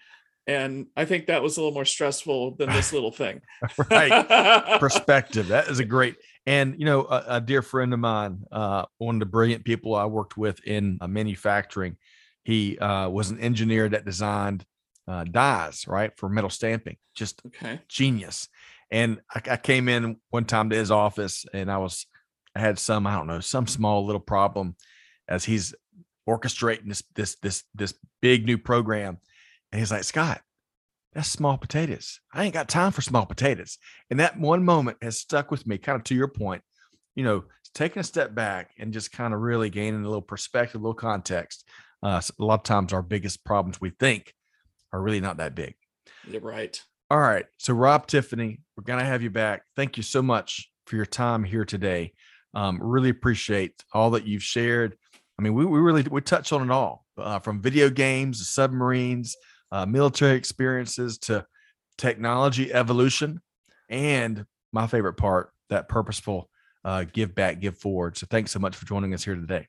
And 0.47 0.86
I 0.97 1.05
think 1.05 1.26
that 1.26 1.43
was 1.43 1.56
a 1.56 1.60
little 1.60 1.74
more 1.74 1.84
stressful 1.84 2.56
than 2.56 2.68
this 2.70 2.93
little 2.93 3.12
thing. 3.12 3.40
right 3.90 4.78
perspective. 4.80 5.48
That 5.48 5.68
is 5.68 5.78
a 5.78 5.84
great. 5.84 6.16
And 6.47 6.74
you 6.78 6.84
know, 6.84 7.02
a, 7.05 7.24
a 7.28 7.40
dear 7.40 7.62
friend 7.62 7.93
of 7.94 8.01
mine, 8.01 8.43
uh, 8.51 8.84
one 8.98 9.16
of 9.16 9.20
the 9.20 9.26
brilliant 9.26 9.64
people 9.64 9.94
I 9.94 10.06
worked 10.06 10.36
with 10.36 10.62
in 10.64 10.98
uh, 11.01 11.06
manufacturing, 11.06 11.97
he 12.44 12.76
uh, 12.78 13.09
was 13.09 13.30
an 13.30 13.39
engineer 13.39 13.89
that 13.89 14.05
designed 14.05 14.64
uh, 15.06 15.24
dies 15.24 15.86
right 15.86 16.10
for 16.16 16.28
metal 16.28 16.51
stamping. 16.51 16.97
Just 17.14 17.40
okay. 17.47 17.80
genius. 17.89 18.48
And 18.93 19.20
I, 19.35 19.40
I 19.52 19.56
came 19.56 19.89
in 19.89 20.19
one 20.31 20.44
time 20.44 20.70
to 20.70 20.77
his 20.77 20.93
office, 20.93 21.44
and 21.52 21.73
I 21.73 21.78
was 21.78 22.06
I 22.55 22.60
had 22.60 22.78
some 22.78 23.06
I 23.06 23.16
don't 23.16 23.27
know 23.27 23.40
some 23.40 23.66
small 23.66 24.06
little 24.06 24.20
problem 24.20 24.77
as 25.27 25.44
he's 25.44 25.74
orchestrating 26.28 26.89
this 26.89 27.02
this 27.16 27.36
this 27.36 27.64
this 27.74 27.94
big 28.20 28.47
new 28.47 28.59
program, 28.59 29.19
and 29.73 29.81
he's 29.81 29.90
like 29.90 30.05
Scott. 30.05 30.43
That's 31.14 31.28
small 31.28 31.59
potatoes. 31.59 32.20
I 32.32 32.44
ain't 32.44 32.55
got 32.55 32.69
time 32.69 32.90
for 32.90 33.02
small 33.02 33.27
potatoes. 33.27 33.77
And 34.10 34.20
that 34.20 34.39
one 34.39 34.64
moment 34.64 34.97
has 35.02 35.19
stuck 35.19 35.51
with 35.51 35.66
me, 35.66 35.77
kind 35.77 35.97
of 35.97 36.05
to 36.05 36.14
your 36.14 36.28
point, 36.28 36.62
you 37.14 37.23
know, 37.23 37.44
taking 37.74 38.01
a 38.01 38.05
step 38.05 38.35
back 38.35 38.70
and 38.78 38.94
just 38.94 39.12
kind 39.12 39.35
of 39.35 39.40
really 39.40 39.69
gaining 39.69 40.05
a 40.05 40.09
little 40.09 40.23
perspective, 40.23 40.81
a 40.81 40.82
little 40.82 40.94
context. 40.94 41.69
Uh, 42.02 42.20
a 42.40 42.44
lot 42.44 42.60
of 42.60 42.62
times 42.62 42.94
our 42.94 43.02
biggest 43.02 43.44
problems 43.44 43.78
we 43.78 43.90
think 43.90 44.32
are 44.90 45.02
really 45.02 45.20
not 45.20 45.36
that 45.36 45.55
big. 45.55 45.74
You're 46.27 46.40
right. 46.40 46.81
All 47.10 47.20
right. 47.20 47.44
So, 47.59 47.74
Rob 47.74 48.06
Tiffany, 48.06 48.60
we're 48.83 48.95
going 48.95 49.05
to 49.05 49.11
have 49.11 49.23
you 49.23 49.31
back. 49.31 49.63
Thank 49.77 49.97
you 49.97 50.03
so 50.03 50.23
much 50.23 50.69
for 50.87 50.97
your 50.97 51.07
time 51.07 51.45
here 51.45 51.65
today. 51.65 52.13
Um, 52.53 52.81
really 52.83 53.11
appreciate 53.11 53.75
all 53.93 54.11
that 54.11 54.27
you've 54.27 54.43
shared. 54.43 54.97
I 55.39 55.43
mean, 55.43 55.55
we, 55.55 55.65
we 55.65 55.79
really 55.79 56.03
we 56.03 56.21
touch 56.21 56.53
on 56.53 56.69
it 56.69 56.73
all 56.73 57.07
uh, 57.17 57.39
from 57.39 57.63
video 57.63 57.89
games 57.91 58.41
to 58.41 58.45
submarines, 58.45 59.37
uh, 59.71 59.87
military 59.87 60.37
experiences 60.37 61.19
to 61.19 61.47
technology 61.97 62.73
evolution, 62.73 63.41
and 63.89 64.45
my 64.73 64.89
favorite 64.89 65.15
part, 65.15 65.53
that 65.71 65.89
purposeful 65.89 66.51
uh, 66.85 67.05
give 67.05 67.37
back, 67.37 67.61
give 67.61 67.79
forward. 67.79 68.17
So, 68.17 68.27
thanks 68.29 68.51
so 68.51 68.59
much 68.59 68.75
for 68.75 68.85
joining 68.85 69.15
us 69.15 69.23
here 69.23 69.37
today. 69.37 69.69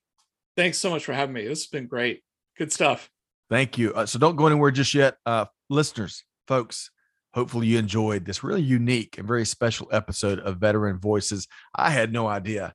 Thanks 0.58 0.80
so 0.80 0.90
much 0.90 1.06
for 1.06 1.14
having 1.14 1.34
me. 1.34 1.48
This 1.48 1.62
has 1.62 1.68
been 1.68 1.86
great. 1.86 2.24
Good 2.58 2.74
stuff. 2.74 3.12
Thank 3.50 3.78
you. 3.78 3.94
Uh, 3.94 4.08
so 4.08 4.18
don't 4.18 4.36
go 4.36 4.48
anywhere 4.48 4.72
just 4.72 4.96
yet. 4.96 5.18
Uh, 5.24 5.46
listeners, 5.70 6.24
folks, 6.48 6.90
hopefully 7.34 7.68
you 7.68 7.80
enjoyed 7.80 8.26
this 8.26 8.44
really 8.44 8.62
unique 8.62 9.18
and 9.18 9.28
very 9.28 9.46
special 9.46 9.88
episode 9.92 10.40
of 10.40 10.58
Veteran 10.58 11.00
Voices. 11.00 11.48
I 11.76 11.90
had 11.90 12.14
no 12.14 12.28
idea 12.28 12.74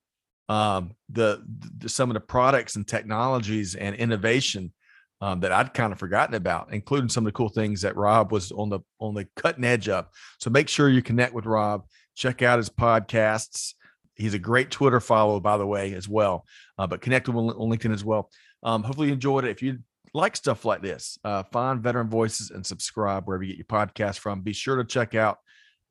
um, 0.49 0.93
the, 1.11 1.43
the 1.79 1.89
some 1.89 2.11
of 2.11 2.15
the 2.15 2.21
products 2.21 2.77
and 2.77 2.87
technologies 2.87 3.75
and 3.75 3.95
innovation 3.95 4.73
um, 5.21 5.41
that 5.41 5.53
I'd 5.53 5.75
kind 5.75 5.93
of 5.93 5.99
forgotten 5.99 6.35
about, 6.35 6.73
including 6.73 7.09
some 7.09 7.25
of 7.27 7.33
the 7.33 7.37
cool 7.37 7.49
things 7.49 7.83
that 7.83 7.97
Rob 7.97 8.33
was 8.33 8.53
on 8.53 8.69
the 8.69 8.81
on 8.99 9.15
the 9.15 9.27
cutting 9.37 9.65
edge 9.65 9.89
of. 9.89 10.07
So 10.39 10.51
make 10.51 10.69
sure 10.69 10.89
you 10.89 11.03
connect 11.03 11.35
with 11.35 11.47
Rob. 11.47 11.87
Check 12.15 12.43
out 12.43 12.59
his 12.59 12.71
podcasts. 12.71 13.75
He's 14.15 14.35
a 14.35 14.39
great 14.39 14.71
Twitter 14.71 15.01
follow, 15.01 15.39
by 15.39 15.59
the 15.59 15.67
way, 15.67 15.95
as 15.95 16.09
well. 16.09 16.45
Uh, 16.77 16.87
but 16.87 17.01
connect 17.01 17.29
with 17.29 17.37
him 17.37 17.49
on 17.49 17.71
LinkedIn 17.71 17.95
as 17.95 18.05
well. 18.05 18.31
Um, 18.65 18.83
hopefully 18.83 19.09
you 19.09 19.13
enjoyed 19.13 19.45
it. 19.45 19.51
If 19.51 19.63
you 19.63 19.79
like 20.19 20.37
stuff 20.37 20.65
like 20.65 20.83
this, 20.83 21.17
uh, 21.25 21.45
find 21.45 21.81
Veteran 21.81 22.09
Voices 22.09 22.51
and 22.51 22.67
subscribe 22.67 23.25
wherever 23.25 23.45
you 23.45 23.57
get 23.57 23.59
your 23.59 23.87
podcast 23.87 24.19
from. 24.19 24.43
Be 24.43 24.53
sure 24.53 24.77
to 24.77 24.85
check 24.85 25.15
out 25.15 25.39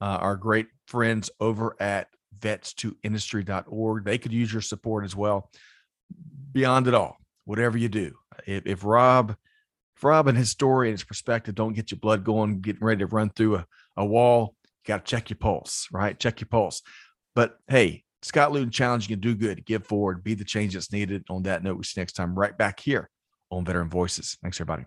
uh, 0.01 0.17
our 0.21 0.35
great 0.35 0.67
friends 0.85 1.31
over 1.39 1.75
at 1.79 2.07
vets2industry.org. 2.39 4.03
They 4.03 4.17
could 4.17 4.33
use 4.33 4.51
your 4.51 4.61
support 4.61 5.05
as 5.05 5.15
well. 5.15 5.49
Beyond 6.51 6.87
it 6.87 6.93
all, 6.93 7.17
whatever 7.45 7.77
you 7.77 7.89
do, 7.89 8.15
if, 8.45 8.65
if 8.65 8.83
Rob, 8.83 9.35
if 9.95 10.03
Rob 10.03 10.27
and 10.27 10.37
his 10.37 10.51
story 10.51 10.89
and 10.89 10.93
his 10.93 11.03
perspective 11.05 11.55
don't 11.55 11.73
get 11.73 11.91
your 11.91 11.99
blood 11.99 12.23
going, 12.23 12.59
getting 12.59 12.83
ready 12.83 12.99
to 12.99 13.07
run 13.07 13.29
through 13.29 13.55
a, 13.55 13.65
a 13.95 14.05
wall, 14.05 14.55
you 14.63 14.89
got 14.89 15.05
to 15.05 15.09
check 15.09 15.29
your 15.29 15.37
pulse, 15.37 15.87
right? 15.91 16.19
Check 16.19 16.41
your 16.41 16.49
pulse. 16.49 16.81
But 17.33 17.57
hey, 17.67 18.03
Scott 18.23 18.51
Luton 18.51 18.71
challenge 18.71 19.09
you 19.09 19.15
can 19.15 19.21
do 19.21 19.35
good, 19.35 19.65
give 19.65 19.85
forward, 19.85 20.23
be 20.23 20.33
the 20.33 20.43
change 20.43 20.73
that's 20.73 20.91
needed. 20.91 21.23
On 21.29 21.43
that 21.43 21.63
note, 21.63 21.77
we 21.77 21.83
see 21.83 21.99
you 21.99 22.01
next 22.01 22.13
time 22.13 22.37
right 22.37 22.57
back 22.57 22.79
here 22.79 23.09
on 23.51 23.65
Veteran 23.65 23.89
Voices. 23.89 24.37
Thanks, 24.41 24.57
everybody. 24.59 24.85